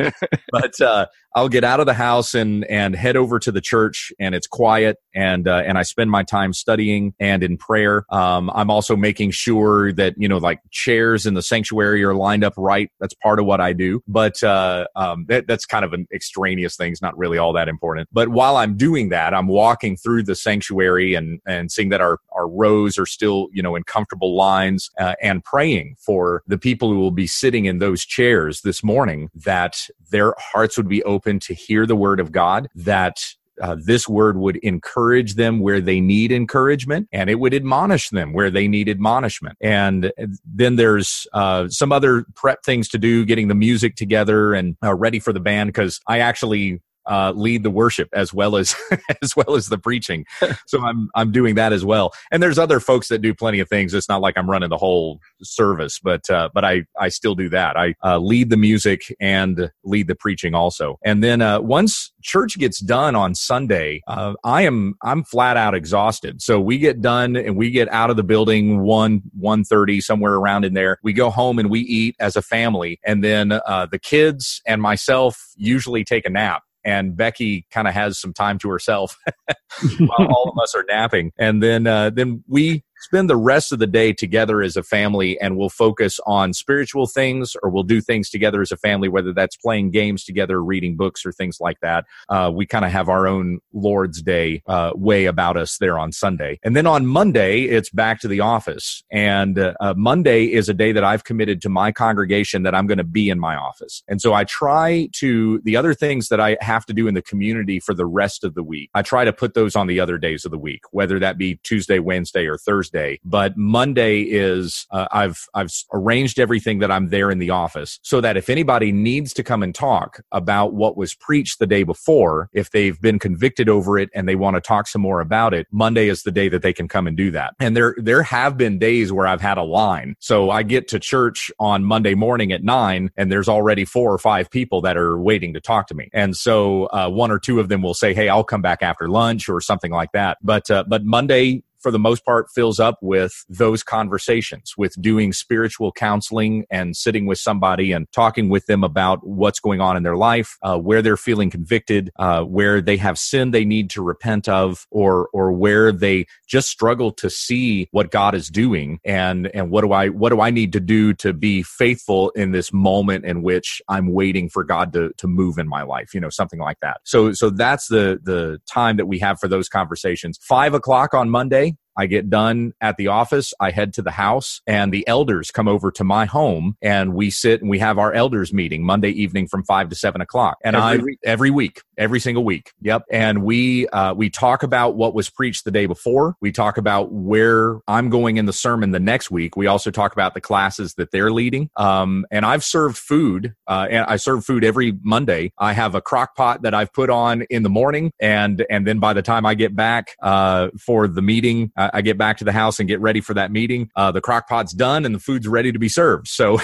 but 0.51 0.81
uh, 0.81 1.07
I'll 1.37 1.49
get 1.49 1.63
out 1.63 1.79
of 1.79 1.87
the 1.87 1.95
house 1.95 2.35
and 2.35 2.65
and 2.65 2.97
head 2.97 3.17
over 3.17 3.39
to 3.39 3.53
the 3.53 3.61
church, 3.61 4.13
and 4.19 4.35
it's 4.35 4.49
quiet, 4.49 4.97
and 5.15 5.47
uh, 5.47 5.63
and 5.65 5.79
I 5.79 5.83
spend 5.83 6.11
my 6.11 6.25
time 6.25 6.53
studying 6.53 7.15
and 7.21 7.45
in 7.45 7.57
prayer. 7.57 8.07
Um, 8.11 8.51
I'm 8.53 8.71
also 8.71 8.97
making 8.97 9.31
sure 9.31 9.93
that 9.93 10.15
you 10.17 10.27
know 10.27 10.39
like 10.39 10.59
chairs 10.73 11.27
in 11.27 11.35
the 11.35 11.43
sanctuary 11.43 12.03
are 12.03 12.15
lined 12.15 12.43
up 12.43 12.55
right. 12.57 12.91
That's 12.99 13.15
part 13.15 13.39
of 13.39 13.47
what 13.47 13.61
I 13.61 13.73
do, 13.73 14.03
but 14.09 14.43
uh, 14.43 14.87
um, 14.97 15.27
that, 15.29 15.47
that's 15.47 15.65
kind 15.65 15.85
of 15.85 15.93
an 15.93 16.09
extraneous 16.13 16.75
thing. 16.75 16.91
It's 16.91 17.03
not 17.03 17.17
really 17.17 17.39
all 17.39 17.53
that 17.53 17.69
important. 17.69 17.84
But 18.12 18.29
while 18.29 18.57
I'm 18.57 18.77
doing 18.77 19.11
that, 19.11 19.35
I'm 19.35 19.49
walking 19.49 19.97
through 19.97 20.25
the 20.25 20.35
sanctuary 20.35 21.14
and 21.14 21.40
and 21.47 21.70
seeing 21.70 21.90
that 21.90 22.01
our 22.01 22.18
our 22.33 22.49
rows 22.49 22.99
are 22.99 23.07
still 23.07 23.49
you 23.53 23.62
know 23.62 23.77
in 23.77 23.83
comfortable 23.85 24.35
lines, 24.35 24.90
uh, 24.99 25.14
and 25.20 25.44
praying 25.44 25.97
for 25.99 26.42
the 26.47 26.59
people 26.59 26.88
who 26.90 26.99
will 26.99 27.11
be 27.11 27.27
sitting 27.27 27.66
in 27.66 27.79
those 27.79 28.05
chairs 28.05 28.62
this 28.62 28.83
morning 28.83 29.31
that 29.35 29.88
their 30.11 30.35
hearts 30.38 30.77
would 30.77 30.88
be 30.88 31.03
open 31.05 31.38
to 31.40 31.55
hear 31.55 31.87
the 31.87 31.97
word 31.97 32.20
of 32.20 32.33
God, 32.33 32.68
that 32.75 33.35
uh, 33.61 33.77
this 33.79 34.09
word 34.09 34.37
would 34.37 34.57
encourage 34.57 35.35
them 35.35 35.61
where 35.61 35.81
they 35.81 36.01
need 36.01 36.33
encouragement 36.33 37.09
and 37.12 37.31
it 37.31 37.37
would 37.37 37.55
admonish 37.55 38.11
them 38.11 38.33
where 38.33 38.51
they 38.51 38.66
need 38.66 38.88
admonishment. 38.88 39.57
And 39.61 40.12
then 40.44 40.77
there's 40.77 41.27
uh, 41.33 41.68
some 41.68 41.92
other 41.92 42.25
prep 42.35 42.64
things 42.64 42.88
to 42.90 42.99
do, 42.99 43.25
getting 43.25 43.49
the 43.49 43.55
music 43.55 43.97
together 43.97 44.55
and 44.55 44.77
uh, 44.83 44.94
ready 44.94 45.18
for 45.18 45.33
the 45.33 45.40
band 45.40 45.68
because 45.68 46.01
I 46.07 46.18
actually 46.18 46.81
uh, 47.07 47.33
lead 47.35 47.62
the 47.62 47.71
worship 47.71 48.09
as 48.12 48.33
well 48.33 48.57
as 48.57 48.75
as 49.23 49.37
well 49.37 49.55
as 49.55 49.69
the 49.69 49.79
preaching. 49.79 50.25
so 50.67 50.83
I'm 50.83 51.09
I'm 51.14 51.33
doing 51.33 51.55
that 51.57 51.73
as 51.73 51.85
well. 51.85 52.12
And 52.31 52.43
there's 52.43 52.59
other 52.59 52.81
folks 52.81 53.09
that 53.09 53.21
do 53.21 53.35
plenty 53.35 53.61
of 53.61 53.69
things. 53.69 53.95
It's 53.95 54.09
not 54.09 54.21
like 54.21 54.37
I'm 54.37 54.51
running 54.51 54.71
the 54.71 54.79
whole 54.79 55.21
service, 55.43 55.99
but 55.99 56.29
uh, 56.31 56.51
but 56.55 56.64
I 56.64 56.85
I 56.99 57.09
still 57.09 57.35
do 57.35 57.49
that. 57.51 57.77
I 57.77 57.95
uh, 58.05 58.19
lead 58.19 58.51
the 58.51 58.57
music 58.57 59.14
and 59.21 59.71
lead 59.85 60.09
the 60.09 60.14
preaching 60.14 60.55
also. 60.55 60.99
And 61.05 61.23
then 61.23 61.43
uh, 61.43 61.61
once 61.61 62.12
church 62.23 62.59
gets 62.59 62.81
done 62.81 63.14
on 63.14 63.35
Sunday, 63.35 64.03
uh, 64.07 64.35
I 64.45 64.62
am 64.62 64.95
I'm 65.03 65.25
flat 65.25 65.57
out 65.57 65.75
exhausted. 65.75 66.43
So 66.43 66.61
we 66.61 66.79
get 66.79 67.01
done 67.01 67.37
and 67.37 67.57
we 67.57 67.71
get 67.71 67.88
out 67.90 68.11
of 68.11 68.17
the 68.17 68.25
building 68.25 68.83
one 68.83 69.23
one 69.38 69.64
thirty 69.64 70.01
somewhere 70.01 70.35
around 70.35 70.64
in 70.64 70.75
there. 70.75 70.99
We 71.03 71.12
go 71.12 71.31
home 71.31 71.59
and 71.59 71.71
we 71.71 71.81
eat 71.81 72.17
as 72.21 72.37
a 72.37 72.43
family, 72.43 73.01
and 73.05 73.23
then 73.23 73.53
uh, 73.53 73.87
the 73.90 73.99
kids 73.99 74.62
and 74.67 74.81
myself 74.81 75.53
usually 75.57 76.05
take 76.05 76.27
a 76.27 76.31
nap 76.31 76.62
and 76.85 77.16
Becky 77.16 77.66
kind 77.70 77.88
of 77.88 77.94
has 77.94 78.18
some 78.18 78.33
time 78.33 78.59
to 78.59 78.68
herself 78.68 79.16
while 79.99 80.11
all 80.29 80.53
of 80.55 80.62
us 80.62 80.75
are 80.75 80.85
napping. 80.88 81.33
And 81.38 81.62
then 81.62 81.87
uh, 81.87 82.11
then 82.11 82.44
we 82.49 82.84
spend 83.01 83.29
the 83.29 83.37
rest 83.37 83.73
of 83.73 83.79
the 83.79 83.87
day 83.87 84.13
together 84.13 84.63
as 84.63 84.77
a 84.77 84.83
family 84.83 85.39
and 85.41 85.57
we'll 85.57 85.69
focus 85.69 86.19
on 86.27 86.53
spiritual 86.53 87.07
things 87.07 87.57
or 87.63 87.71
we'll 87.71 87.83
do 87.83 88.01
things 88.01 88.31
together 88.31 88.63
as 88.63 88.73
a 88.73 88.77
family, 88.77 89.09
whether 89.09 89.33
that's 89.33 89.57
playing 89.57 89.91
games 89.91 90.25
together, 90.25 90.63
reading 90.63 90.97
books, 90.97 91.27
or 91.27 91.33
things 91.33 91.59
like 91.61 91.81
that. 91.81 92.05
Uh, 92.29 92.51
we 92.55 92.67
kind 92.67 92.85
of 92.85 92.91
have 92.91 93.09
our 93.09 93.27
own 93.27 93.59
Lord's 93.73 94.23
Day 94.23 94.63
uh, 94.67 94.93
way 94.95 95.27
about 95.27 95.57
us 95.57 95.79
there 95.79 95.99
on 95.99 96.13
Sunday. 96.13 96.59
And 96.63 96.75
then 96.75 96.87
on 96.87 97.07
Monday, 97.07 97.63
it's 97.63 97.91
back 97.91 98.21
to 98.21 98.29
the 98.29 98.41
office. 98.41 99.03
And 99.11 99.59
uh, 99.59 99.95
Monday 99.97 100.45
is 100.45 100.69
a 100.69 100.75
day 100.75 100.93
that 100.93 101.05
I've 101.05 101.25
committed 101.25 101.61
to 101.63 101.69
my 101.69 101.93
congregation 101.93 102.63
that 102.63 102.75
I'm 102.75 102.87
going 102.87 102.99
to 102.99 103.05
be 103.05 103.29
in 103.29 103.39
my 103.39 103.57
office. 103.57 104.03
And 104.09 104.21
so 104.21 104.35
I 104.35 104.45
try 104.45 105.09
to, 105.17 105.61
the 105.65 105.77
other 105.77 105.95
things 105.95 106.29
that 106.29 106.41
I 106.41 106.57
have 106.61 106.87
to 106.87 106.93
do 106.93 107.07
in 107.07 107.15
the 107.15 107.23
community 107.23 107.81
for 107.81 107.95
the 107.95 108.07
rest 108.07 108.45
of 108.45 108.55
the 108.55 108.63
week, 108.63 108.91
I 108.95 109.03
try 109.03 109.25
to 109.25 109.33
put 109.33 109.55
those 109.55 109.77
on 109.77 109.87
the 109.87 110.01
other 110.01 110.19
days 110.19 110.45
of 110.45 110.51
the 110.51 110.59
week, 110.59 110.83
whether 110.91 111.19
that 111.19 111.39
be 111.39 111.59
Tuesday, 111.63 111.99
Wednesday, 111.99 112.47
or 112.47 112.57
Thursday. 112.57 112.84
But 113.25 113.57
Monday 113.57 114.23
is, 114.23 114.87
uh, 114.90 115.07
I've, 115.11 115.47
I've 115.55 115.73
arranged 115.92 116.38
everything 116.38 116.79
that 116.81 116.90
I'm 116.90 117.09
there 117.09 117.31
in 117.31 117.38
the 117.38 117.51
office 117.51 117.99
so 118.03 118.20
that 118.20 118.37
if 118.37 118.49
anybody 118.49 118.92
needs 118.92 119.33
to 119.35 119.42
come 119.42 119.62
and 119.62 119.75
talk 119.75 120.20
about 120.33 120.75
what 120.75 120.97
was 120.97 121.14
preached 121.14 121.59
the 121.59 121.66
day 121.66 121.83
before, 121.83 122.49
if 122.53 122.70
they've 122.70 123.01
been 123.01 123.18
convicted 123.18 123.68
over 123.68 123.99
it 123.99 124.11
and 124.14 124.29
they 124.29 124.37
want 124.37 124.57
to 124.57 124.61
talk 124.61 124.87
some 124.87 125.03
more 125.03 125.20
about 125.20 125.55
it, 125.55 125.66
Monday 125.70 126.09
is 126.09 126.23
the 126.23 126.33
day 126.33 126.49
that 126.49 126.62
they 126.62 126.73
can 126.73 126.88
come 126.88 127.07
and 127.07 127.16
do 127.16 127.31
that. 127.31 127.55
And 127.61 127.77
there, 127.77 127.94
there 127.99 128.23
have 128.23 128.57
been 128.57 128.79
days 128.79 129.12
where 129.12 129.27
I've 129.27 129.40
had 129.40 129.59
a 129.59 129.62
line. 129.62 130.16
So 130.18 130.51
I 130.51 130.62
get 130.62 130.88
to 130.88 130.99
church 130.99 131.51
on 131.59 131.85
Monday 131.85 132.14
morning 132.14 132.53
at 132.53 132.62
nine 132.62 133.11
and 133.16 133.31
there's 133.31 133.49
already 133.49 133.85
four 133.85 134.12
or 134.12 134.18
five 134.18 134.51
people 134.51 134.81
that 134.83 134.97
are 134.97 135.18
waiting 135.18 135.55
to 135.55 135.61
talk 135.61 135.87
to 135.88 135.94
me. 135.94 136.09
And 136.12 136.37
so, 136.37 136.87
uh, 136.87 137.09
one 137.09 137.31
or 137.31 137.38
two 137.38 137.61
of 137.61 137.68
them 137.68 137.83
will 137.83 137.94
say, 137.94 138.14
Hey, 138.14 138.29
I'll 138.29 138.44
come 138.44 138.62
back 138.62 138.83
after 138.83 139.09
lunch 139.09 139.49
or 139.49 139.61
something 139.61 139.92
like 139.92 140.12
that. 140.12 140.38
But, 140.42 140.70
uh, 140.70 140.85
but 140.87 141.05
Monday, 141.05 141.62
for 141.85 141.90
the 141.90 141.99
most 141.99 142.25
part 142.25 142.49
fills 142.49 142.81
up 142.81 142.97
with 143.03 143.44
those 143.47 143.83
conversations, 143.83 144.73
with 144.79 144.94
doing 145.03 145.35
spiritual 145.35 145.92
counseling 145.92 146.64
and 146.70 146.97
sitting 146.97 147.27
with 147.27 147.38
somebody 147.38 147.92
and 147.92 148.11
talking 148.11 148.49
with 148.49 148.64
them 148.64 148.83
about 148.83 149.18
what's 149.27 149.61
going 149.61 149.83
on 149.83 149.94
in 149.94 150.03
their 150.03 150.16
life, 150.16 150.57
uh, 150.62 150.79
where 150.79 151.03
they're 151.03 151.18
feeling 151.18 151.51
convicted, 151.51 152.11
uh, 152.18 152.42
where 152.42 152.81
they 152.81 152.97
have 152.97 153.18
sin 153.18 153.51
they 153.51 153.66
need 153.66 153.90
to 153.90 154.03
repent 154.03 154.49
of, 154.49 154.87
or 154.90 155.29
or 155.35 155.53
where 155.53 155.92
they 155.92 156.25
just 156.49 156.70
struggle 156.70 157.12
to 157.12 157.29
see 157.29 157.87
what 157.90 158.11
God 158.11 158.35
is 158.35 158.49
doing 158.49 158.99
and 159.05 159.49
and 159.49 159.70
what 159.70 159.83
do 159.83 159.92
I 159.92 160.09
what 160.09 160.31
do 160.31 160.40
I 160.40 160.49
need 160.49 160.73
to 160.73 160.81
do 160.81 161.12
to 161.14 161.35
be 161.35 161.62
faithful 161.62 162.31
in 162.31 162.53
this 162.53 162.73
moment 162.73 163.27
in 163.27 163.42
which 163.42 163.83
I'm 163.90 164.11
waiting 164.14 164.49
for 164.49 164.64
God 164.64 164.94
to 164.94 165.12
to 165.18 165.27
move 165.27 165.59
in 165.59 165.68
my 165.68 165.83
life, 165.83 166.14
you 166.14 166.20
know, 166.20 166.31
something 166.31 166.61
like 166.61 166.81
that. 166.81 167.03
So 167.05 167.33
so 167.33 167.51
that's 167.51 167.88
the 167.88 168.18
the 168.23 168.59
time 168.66 168.97
that 168.97 169.05
we 169.05 169.18
have 169.18 169.38
for 169.38 169.49
those 169.49 169.68
conversations. 169.68 170.38
Five 170.40 170.73
o'clock 170.73 171.12
on 171.12 171.29
Monday 171.29 171.74
I 171.97 172.07
get 172.07 172.31
done 172.31 172.73
at 172.81 172.97
the 172.97 173.09
office. 173.09 173.55
I 173.61 173.71
head 173.71 173.93
to 173.95 174.03
the 174.03 174.11
house 174.11 174.61
and 174.67 174.93
the 174.93 175.07
elders 175.07 175.51
come 175.51 175.69
over 175.69 175.91
to 175.93 176.05
my 176.05 176.25
home 176.27 176.77
and 176.83 177.15
we 177.15 177.31
sit 177.31 177.61
and 177.61 177.71
we 177.71 177.79
have 177.79 177.99
our 177.99 178.13
elders 178.13 178.53
meeting 178.53 178.85
Monday 178.85 179.11
evening 179.11 179.49
from 179.49 179.65
five 179.65 179.89
to 179.91 179.97
seven 179.97 180.21
o'clock. 180.21 180.59
And 180.65 180.77
every 180.77 180.99
I, 180.99 181.03
week. 181.03 181.19
every 181.25 181.51
week, 181.51 181.83
every 181.97 182.21
single 182.21 182.45
week. 182.45 182.73
Yep. 182.81 183.05
And 183.11 183.43
we, 183.43 183.87
uh, 183.89 184.15
we 184.15 184.31
talk 184.31 184.63
about 184.63 184.97
what 184.97 185.15
was 185.15 185.31
preached 185.31 185.65
the 185.65 185.71
day 185.71 185.87
before. 185.87 186.37
We 186.41 186.53
talk 186.53 186.79
about 186.79 187.13
where 187.13 187.79
I'm 187.89 188.11
going 188.11 188.37
in 188.37 188.47
the 188.47 188.53
sermon 188.53 188.91
the 188.91 189.01
next 189.01 189.31
week. 189.31 189.57
We 189.57 189.67
also 189.67 189.91
talk 189.91 190.13
about 190.13 190.35
the 190.35 190.41
classes 190.41 190.95
that 190.95 191.11
they're 191.11 191.33
leading. 191.33 191.71
Um, 191.77 192.27
and 192.31 192.45
I've 192.45 192.65
served 192.65 192.97
food, 192.97 193.55
uh, 193.67 193.87
and 193.91 194.05
I 194.07 194.17
serve 194.17 194.45
food 194.45 194.65
every 194.65 194.99
Monday. 195.03 195.53
I 195.59 195.73
have 195.73 195.95
a 195.95 196.01
crock 196.01 196.37
pot 196.37 196.63
that 196.63 196.75
I've 196.75 196.93
put 196.93 197.11
on 197.11 197.43
in 197.51 197.63
the 197.63 197.71
morning. 197.71 198.13
And, 198.21 198.65
and 198.71 198.87
then 198.87 198.99
by 198.99 199.13
the 199.13 199.23
time 199.23 199.47
I 199.47 199.55
get 199.55 199.75
back, 199.75 200.17
uh, 200.23 200.69
for 200.79 201.07
the 201.09 201.23
meeting, 201.23 201.73
I 201.92 202.01
get 202.01 202.16
back 202.18 202.38
to 202.38 202.44
the 202.44 202.53
house 202.53 202.79
and 202.79 202.88
get 202.88 203.01
ready 203.01 203.20
for 203.20 203.35
that 203.35 203.51
meeting. 203.51 203.90
Uh, 203.97 204.11
the 204.12 204.20
crock 204.20 204.49
pot's 204.49 204.73
done 204.73 205.05
and 205.05 205.14
the 205.14 205.18
food's 205.18 205.49
ready 205.49 205.73
to 205.73 205.79
be 205.79 205.88
served. 205.88 206.29
So 206.29 206.59